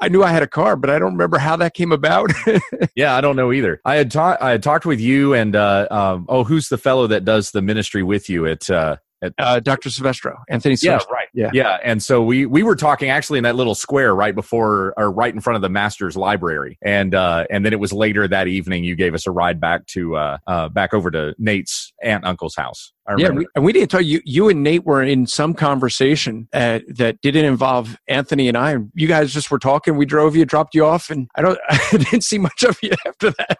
I 0.00 0.08
knew 0.08 0.22
I 0.22 0.30
had 0.30 0.42
a 0.42 0.46
car, 0.46 0.76
but 0.76 0.90
I 0.90 0.98
don't 0.98 1.12
remember 1.12 1.38
how 1.38 1.56
that 1.56 1.74
came 1.74 1.92
about. 1.92 2.30
Yeah, 2.94 3.14
I 3.16 3.20
don't 3.20 3.36
know 3.36 3.52
either. 3.52 3.80
I 3.84 3.94
had 3.94 4.10
talked. 4.10 4.42
I 4.42 4.50
had 4.50 4.62
talked 4.62 4.84
with 4.84 5.00
you 5.00 5.34
and 5.34 5.56
uh, 5.56 5.86
um, 5.90 6.26
oh, 6.28 6.44
who's 6.44 6.68
the 6.68 6.76
fellow 6.76 7.06
that 7.06 7.24
does 7.24 7.50
the 7.50 7.62
ministry 7.62 8.02
with 8.02 8.28
you 8.28 8.46
at 8.46 8.68
uh, 8.68 8.96
at 8.96 9.11
uh, 9.38 9.60
Dr. 9.60 9.90
Silvestro, 9.90 10.38
Anthony 10.48 10.72
Yeah, 10.74 10.98
Silvestro. 10.98 11.12
right. 11.14 11.28
Yeah. 11.34 11.50
Yeah, 11.52 11.78
and 11.82 12.02
so 12.02 12.22
we 12.22 12.44
we 12.46 12.62
were 12.62 12.76
talking 12.76 13.08
actually 13.10 13.38
in 13.38 13.44
that 13.44 13.56
little 13.56 13.74
square 13.74 14.14
right 14.14 14.34
before 14.34 14.92
or 14.96 15.10
right 15.10 15.32
in 15.32 15.40
front 15.40 15.56
of 15.56 15.62
the 15.62 15.68
master's 15.68 16.16
library, 16.16 16.78
and 16.82 17.14
uh, 17.14 17.46
and 17.50 17.64
then 17.64 17.72
it 17.72 17.80
was 17.80 17.92
later 17.92 18.26
that 18.28 18.48
evening 18.48 18.84
you 18.84 18.94
gave 18.96 19.14
us 19.14 19.26
a 19.26 19.30
ride 19.30 19.60
back 19.60 19.86
to 19.88 20.16
uh, 20.16 20.38
uh, 20.46 20.68
back 20.68 20.92
over 20.94 21.10
to 21.10 21.34
Nate's 21.38 21.92
aunt 22.02 22.22
and 22.24 22.26
uncle's 22.30 22.54
house. 22.54 22.92
I 23.08 23.12
Yeah, 23.12 23.28
remember. 23.28 23.38
we, 23.40 23.46
and 23.56 23.64
we 23.64 23.72
didn't 23.72 23.90
tell 23.90 24.00
you. 24.00 24.20
You 24.24 24.48
and 24.48 24.62
Nate 24.62 24.84
were 24.84 25.02
in 25.02 25.26
some 25.26 25.54
conversation 25.54 26.48
uh, 26.52 26.80
that 26.88 27.20
didn't 27.20 27.44
involve 27.46 27.96
Anthony 28.08 28.48
and 28.48 28.56
I. 28.56 28.76
You 28.94 29.08
guys 29.08 29.32
just 29.32 29.50
were 29.50 29.58
talking. 29.58 29.96
We 29.96 30.06
drove 30.06 30.36
you, 30.36 30.44
dropped 30.44 30.74
you 30.74 30.84
off, 30.84 31.10
and 31.10 31.28
I 31.34 31.42
don't. 31.42 31.58
I 31.70 31.78
didn't 31.92 32.22
see 32.22 32.38
much 32.38 32.62
of 32.62 32.78
you 32.82 32.90
after 33.06 33.30
that. 33.30 33.58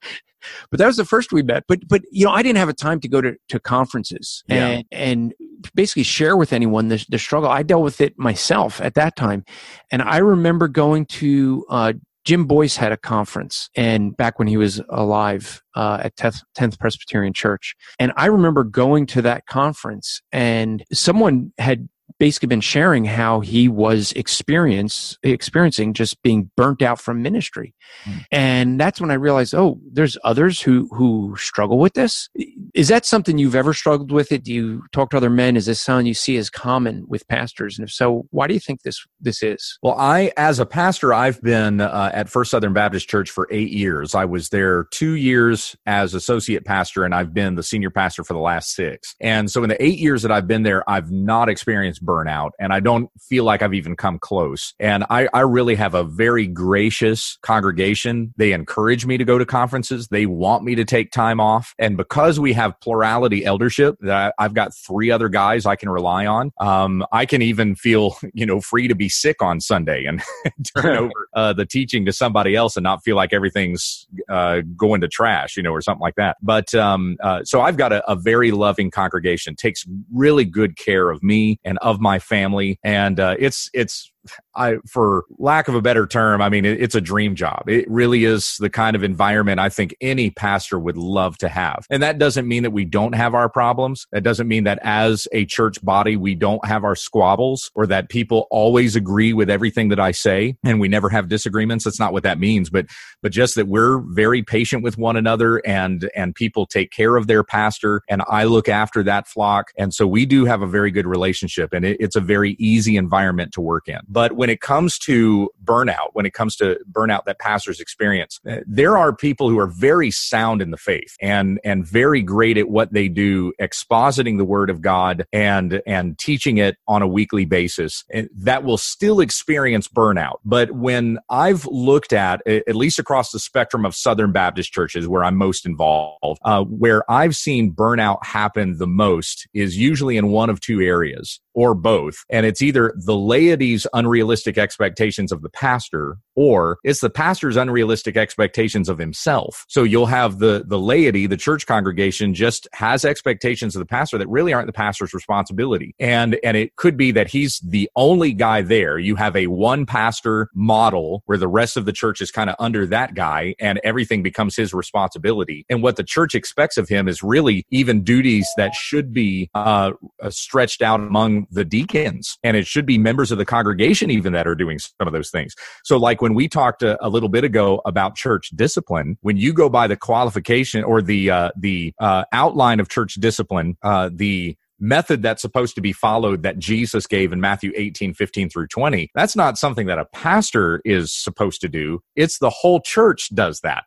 But 0.70 0.78
that 0.78 0.86
was 0.86 0.97
the 0.97 1.05
first 1.05 1.32
we 1.32 1.43
met. 1.43 1.64
But 1.68 1.86
but 1.88 2.03
you 2.11 2.26
know, 2.26 2.32
I 2.32 2.43
didn't 2.43 2.59
have 2.59 2.68
a 2.68 2.74
time 2.74 3.01
to 3.01 3.09
go 3.09 3.20
to, 3.20 3.34
to 3.49 3.61
conferences 3.61 4.43
Yeah. 4.49 4.66
and 4.68 4.84
and 4.93 5.34
basically 5.74 6.03
share 6.05 6.36
with 6.36 6.53
anyone 6.53 6.88
the 6.88 7.05
the 7.09 7.18
struggle. 7.18 7.49
I 7.51 7.62
dealt 7.62 7.82
with 7.82 8.01
it 8.01 8.18
myself 8.18 8.80
at 8.80 8.95
that 8.95 9.16
time, 9.16 9.45
and 9.90 10.03
I 10.03 10.18
remember 10.18 10.68
going 10.68 11.07
to. 11.07 11.64
Uh, 11.68 11.93
Jim 12.24 12.45
Boice 12.45 12.76
had 12.76 12.93
a 12.93 12.97
conference, 12.97 13.68
and 13.74 14.16
back 14.16 14.38
when 14.38 14.47
he 14.47 14.57
was 14.57 14.80
alive 14.90 15.61
uh, 15.74 15.99
at 16.05 16.14
10th, 16.14 16.43
10th 16.57 16.78
Presbyterian 16.78 17.32
Church, 17.32 17.74
and 17.99 18.12
I 18.16 18.26
remember 18.26 18.62
going 18.62 19.07
to 19.07 19.22
that 19.22 19.47
conference 19.47 20.22
and 20.30 20.84
someone 20.93 21.53
had 21.59 21.88
basically 22.18 22.46
been 22.46 22.60
sharing 22.60 23.04
how 23.04 23.40
he 23.40 23.68
was 23.68 24.12
experience 24.12 25.18
experiencing 25.22 25.94
just 25.94 26.22
being 26.22 26.50
burnt 26.56 26.82
out 26.82 27.00
from 27.00 27.22
ministry. 27.22 27.74
Mm. 28.04 28.24
And 28.30 28.80
that's 28.80 29.00
when 29.00 29.10
I 29.10 29.14
realized, 29.14 29.54
oh, 29.54 29.78
there's 29.90 30.16
others 30.24 30.60
who 30.60 30.88
who 30.92 31.34
struggle 31.36 31.78
with 31.78 31.94
this. 31.94 32.28
Is 32.74 32.88
that 32.88 33.04
something 33.04 33.38
you've 33.38 33.54
ever 33.54 33.74
struggled 33.74 34.12
with 34.12 34.32
it? 34.32 34.44
Do 34.44 34.52
you 34.52 34.82
talk 34.92 35.10
to 35.10 35.16
other 35.16 35.30
men? 35.30 35.56
Is 35.56 35.66
this 35.66 35.80
something 35.80 36.06
you 36.06 36.14
see 36.14 36.36
as 36.36 36.50
common 36.50 37.04
with 37.08 37.26
pastors? 37.28 37.78
And 37.78 37.86
if 37.86 37.92
so, 37.92 38.26
why 38.30 38.46
do 38.46 38.54
you 38.54 38.60
think 38.60 38.82
this 38.82 39.04
this 39.20 39.42
is? 39.42 39.78
Well, 39.82 39.96
I 39.98 40.32
as 40.36 40.58
a 40.58 40.66
pastor, 40.66 41.12
I've 41.12 41.40
been 41.42 41.80
uh, 41.80 42.10
at 42.12 42.28
First 42.28 42.50
Southern 42.50 42.72
Baptist 42.72 43.08
Church 43.08 43.30
for 43.30 43.48
8 43.50 43.70
years. 43.70 44.14
I 44.14 44.24
was 44.24 44.48
there 44.48 44.84
2 44.92 45.12
years 45.12 45.76
as 45.86 46.14
associate 46.14 46.64
pastor 46.64 47.04
and 47.04 47.14
I've 47.14 47.34
been 47.34 47.54
the 47.54 47.62
senior 47.62 47.90
pastor 47.90 48.24
for 48.24 48.34
the 48.34 48.40
last 48.40 48.74
6. 48.74 49.14
And 49.20 49.50
so 49.50 49.62
in 49.62 49.68
the 49.68 49.82
8 49.82 49.98
years 49.98 50.22
that 50.22 50.32
I've 50.32 50.46
been 50.46 50.62
there, 50.62 50.88
I've 50.88 51.10
not 51.10 51.48
experienced 51.48 52.01
burnout 52.03 52.50
and 52.59 52.72
I 52.72 52.80
don't 52.80 53.11
feel 53.20 53.44
like 53.44 53.62
I've 53.62 53.74
even 53.74 53.96
come 53.96 54.18
close. 54.18 54.74
And 54.78 55.05
I, 55.11 55.28
I 55.32 55.40
really 55.40 55.74
have 55.74 55.94
a 55.94 56.05
very 56.05 56.46
gracious 56.46 57.38
congregation. 57.42 58.32
They 58.36 58.53
encourage 58.53 59.07
me 59.07 59.18
to 59.18 59.24
go 59.24 59.38
to 59.38 59.46
conferences. 59.46 60.09
They 60.09 60.26
want 60.26 60.64
me 60.64 60.74
to 60.74 60.84
take 60.84 61.11
time 61.11 61.40
off. 61.40 61.74
And 61.78 61.96
because 61.96 62.38
we 62.38 62.53
have 62.53 62.78
plurality 62.80 63.44
eldership, 63.44 63.96
that 64.00 64.34
I've 64.38 64.55
got 64.55 64.74
three 64.74 65.11
other 65.11 65.28
guys 65.28 65.66
I 65.66 65.76
can 65.76 65.88
rely 65.88 66.26
on. 66.26 66.53
Um, 66.61 67.05
I 67.12 67.26
can 67.26 67.42
even 67.42 67.74
feel, 67.74 68.16
you 68.34 68.46
know, 68.46 68.61
free 68.61 68.88
to 68.88 68.94
be 68.94 69.09
sick 69.09 69.42
on 69.42 69.61
Sunday 69.61 70.05
and 70.05 70.22
turn 70.76 70.96
over 70.96 71.28
uh, 71.34 71.53
the 71.53 71.66
teaching 71.66 72.05
to 72.07 72.12
somebody 72.12 72.55
else 72.55 72.76
and 72.76 72.84
not 72.84 73.03
feel 73.03 73.16
like 73.16 73.32
everything's 73.32 74.07
uh, 74.28 74.61
going 74.76 75.00
to 75.00 75.09
trash, 75.09 75.57
you 75.57 75.62
know, 75.62 75.72
or 75.72 75.80
something 75.80 76.03
like 76.03 76.16
that. 76.16 76.36
But 76.42 76.74
um, 76.74 77.16
uh, 77.22 77.44
so 77.44 77.61
I've 77.61 77.76
got 77.76 77.92
a, 77.92 78.09
a 78.11 78.16
very 78.16 78.50
loving 78.50 78.90
congregation, 78.90 79.57
takes 79.57 79.84
really 80.12 80.44
good 80.44 80.76
care 80.76 81.11
of 81.11 81.22
me 81.22 81.59
and 81.64 81.78
of 81.93 82.01
my 82.01 82.18
family, 82.18 82.78
and 82.82 83.20
uh, 83.20 83.36
it's 83.38 83.70
it's 83.72 84.11
I, 84.54 84.76
for 84.86 85.24
lack 85.38 85.68
of 85.68 85.74
a 85.74 85.82
better 85.82 86.06
term, 86.06 86.42
I 86.42 86.48
mean, 86.48 86.64
it, 86.64 86.80
it's 86.80 86.94
a 86.94 87.00
dream 87.00 87.34
job. 87.34 87.68
It 87.68 87.90
really 87.90 88.24
is 88.24 88.56
the 88.58 88.70
kind 88.70 88.94
of 88.94 89.02
environment 89.02 89.60
I 89.60 89.68
think 89.68 89.94
any 90.00 90.30
pastor 90.30 90.78
would 90.78 90.96
love 90.96 91.38
to 91.38 91.48
have. 91.48 91.86
And 91.90 92.02
that 92.02 92.18
doesn't 92.18 92.46
mean 92.46 92.62
that 92.62 92.70
we 92.70 92.84
don't 92.84 93.14
have 93.14 93.34
our 93.34 93.48
problems. 93.48 94.06
That 94.12 94.22
doesn't 94.22 94.48
mean 94.48 94.64
that 94.64 94.78
as 94.82 95.26
a 95.32 95.46
church 95.46 95.82
body, 95.84 96.16
we 96.16 96.34
don't 96.34 96.64
have 96.66 96.84
our 96.84 96.94
squabbles 96.94 97.70
or 97.74 97.86
that 97.86 98.08
people 98.08 98.46
always 98.50 98.94
agree 98.96 99.32
with 99.32 99.48
everything 99.48 99.88
that 99.88 100.00
I 100.00 100.12
say 100.12 100.56
and 100.64 100.80
we 100.80 100.88
never 100.88 101.08
have 101.08 101.28
disagreements. 101.28 101.84
That's 101.84 102.00
not 102.00 102.12
what 102.12 102.22
that 102.22 102.38
means, 102.38 102.70
but, 102.70 102.86
but 103.22 103.32
just 103.32 103.54
that 103.54 103.68
we're 103.68 103.98
very 103.98 104.42
patient 104.42 104.82
with 104.82 104.98
one 104.98 105.16
another 105.16 105.58
and, 105.66 106.10
and 106.14 106.34
people 106.34 106.66
take 106.66 106.90
care 106.90 107.16
of 107.16 107.26
their 107.26 107.42
pastor 107.42 108.02
and 108.08 108.22
I 108.28 108.44
look 108.44 108.68
after 108.68 109.02
that 109.04 109.26
flock. 109.26 109.72
And 109.76 109.94
so 109.94 110.06
we 110.06 110.26
do 110.26 110.44
have 110.44 110.62
a 110.62 110.66
very 110.66 110.90
good 110.90 111.06
relationship 111.06 111.72
and 111.72 111.84
it, 111.84 111.96
it's 112.00 112.16
a 112.16 112.20
very 112.20 112.52
easy 112.58 112.96
environment 112.96 113.52
to 113.54 113.60
work 113.60 113.88
in. 113.88 114.00
But 114.12 114.32
when 114.32 114.50
it 114.50 114.60
comes 114.60 114.98
to 115.00 115.50
burnout, 115.64 116.10
when 116.12 116.26
it 116.26 116.34
comes 116.34 116.54
to 116.56 116.78
burnout 116.90 117.24
that 117.24 117.38
pastors 117.38 117.80
experience, 117.80 118.38
uh, 118.48 118.56
there 118.66 118.98
are 118.98 119.14
people 119.14 119.48
who 119.48 119.58
are 119.58 119.66
very 119.66 120.10
sound 120.10 120.60
in 120.60 120.70
the 120.70 120.76
faith 120.76 121.16
and, 121.20 121.58
and 121.64 121.86
very 121.86 122.20
great 122.20 122.58
at 122.58 122.68
what 122.68 122.92
they 122.92 123.08
do, 123.08 123.54
expositing 123.60 124.36
the 124.36 124.44
word 124.44 124.68
of 124.68 124.82
God 124.82 125.24
and, 125.32 125.80
and 125.86 126.18
teaching 126.18 126.58
it 126.58 126.76
on 126.86 127.00
a 127.00 127.08
weekly 127.08 127.46
basis 127.46 128.04
that 128.36 128.64
will 128.64 128.76
still 128.76 129.20
experience 129.20 129.88
burnout. 129.88 130.36
But 130.44 130.72
when 130.72 131.18
I've 131.30 131.64
looked 131.66 132.12
at, 132.12 132.46
at 132.46 132.76
least 132.76 132.98
across 132.98 133.30
the 133.30 133.38
spectrum 133.38 133.86
of 133.86 133.94
Southern 133.94 134.32
Baptist 134.32 134.72
churches 134.72 135.08
where 135.08 135.24
I'm 135.24 135.36
most 135.36 135.64
involved, 135.64 136.40
uh, 136.44 136.64
where 136.64 137.10
I've 137.10 137.34
seen 137.34 137.72
burnout 137.72 138.24
happen 138.24 138.76
the 138.76 138.86
most 138.86 139.48
is 139.54 139.78
usually 139.78 140.18
in 140.18 140.28
one 140.28 140.50
of 140.50 140.60
two 140.60 140.80
areas 140.80 141.40
or 141.55 141.74
both. 141.74 142.24
And 142.30 142.46
it's 142.46 142.62
either 142.62 142.94
the 142.96 143.16
laity's 143.16 143.86
unrealistic 143.92 144.59
expectations 144.59 145.32
of 145.32 145.42
the 145.42 145.50
pastor 145.50 146.18
or 146.34 146.78
it's 146.82 147.00
the 147.00 147.11
pastor's 147.11 147.57
unrealistic 147.57 148.16
expectations 148.16 148.88
of 148.88 148.98
himself. 148.98 149.64
So 149.68 149.82
you'll 149.82 150.07
have 150.07 150.38
the, 150.38 150.64
the 150.66 150.78
laity, 150.78 151.26
the 151.26 151.36
church 151.36 151.66
congregation 151.66 152.34
just 152.34 152.68
has 152.72 153.05
expectations 153.05 153.76
of 153.76 153.80
the 153.80 153.86
pastor 153.86 154.18
that 154.18 154.28
really 154.28 154.53
aren't 154.53 154.66
the 154.66 154.72
pastor's 154.72 155.12
responsibility. 155.12 155.94
And, 155.98 156.38
and 156.42 156.57
it 156.57 156.76
could 156.76 156.96
be 156.96 157.11
that 157.12 157.28
he's 157.28 157.59
the 157.61 157.90
only 157.96 158.32
guy 158.32 158.62
there. 158.62 158.98
You 158.98 159.16
have 159.16 159.36
a 159.36 159.48
one 159.48 159.84
pastor 159.84 160.48
model 160.55 161.22
where 161.26 161.38
the 161.38 161.48
rest 161.48 161.76
of 161.76 161.84
the 161.84 161.92
church 161.92 162.20
is 162.20 162.30
kind 162.30 162.48
of 162.48 162.57
under 162.59 162.86
that 162.86 163.14
guy 163.14 163.55
and 163.61 163.80
everything 163.84 164.22
becomes 164.22 164.57
his 164.57 164.72
responsibility. 164.72 165.66
And 165.68 165.82
what 165.82 165.96
the 165.96 166.05
church 166.05 166.34
expects 166.34 166.76
of 166.78 166.88
him 166.88 167.09
is 167.09 167.22
really 167.22 167.66
even 167.70 168.03
duties 168.03 168.48
that 168.57 168.74
should 168.74 169.12
be 169.12 169.50
uh, 169.55 169.92
stretched 170.30 170.82
out 170.82 171.00
among 171.00 171.41
the 171.51 171.64
deacons. 171.64 172.38
And 172.43 172.57
it 172.57 172.66
should 172.66 172.86
be 172.86 172.99
members 172.99 173.30
of 173.30 173.38
the 173.38 173.45
congregation 173.45 174.11
even 174.11 174.32
that 174.32 174.47
are 174.47 174.55
doing 174.55 174.78
some 174.78 175.07
of 175.07 175.12
those 175.12 175.30
things. 175.30 175.55
So 175.84 175.97
like 175.97 176.22
when 176.22 176.34
we 176.34 176.49
talked 176.49 176.82
a, 176.82 177.03
a, 177.05 177.09
little 177.09 177.28
bit 177.28 177.45
ago 177.45 177.82
about 177.84 178.16
church 178.16 178.51
discipline, 178.55 179.18
when 179.20 179.36
you 179.36 179.53
go 179.53 179.68
by 179.68 179.86
the 179.86 179.97
qualification 179.97 180.82
or 180.84 181.03
the 181.03 181.30
uh, 181.30 181.51
the 181.57 181.93
uh, 182.01 182.24
outline 182.32 182.80
of 182.80 182.88
church 182.88 183.14
discipline, 183.14 183.76
uh, 183.82 184.11
the 184.12 184.57
method 184.83 185.22
that's 185.22 185.41
supposed 185.41 185.74
to 185.76 185.80
be 185.80 185.93
followed 185.93 186.43
that 186.43 186.59
Jesus 186.59 187.07
gave 187.07 187.33
in 187.33 187.41
Matthew 187.41 187.72
18, 187.76 188.14
15 188.14 188.51
through 188.51 188.66
20. 188.66 189.11
That's 189.14 189.37
not 189.37 189.57
something 189.57 189.87
that 189.87 189.99
a 189.99 190.05
pastor 190.07 190.83
is 190.85 191.12
supposed 191.12 191.61
to 191.62 191.68
do. 191.68 192.01
It's 192.16 192.39
the 192.39 192.51
whole 192.51 192.80
church 192.80 193.35
does 193.35 193.61
that. 193.61 193.85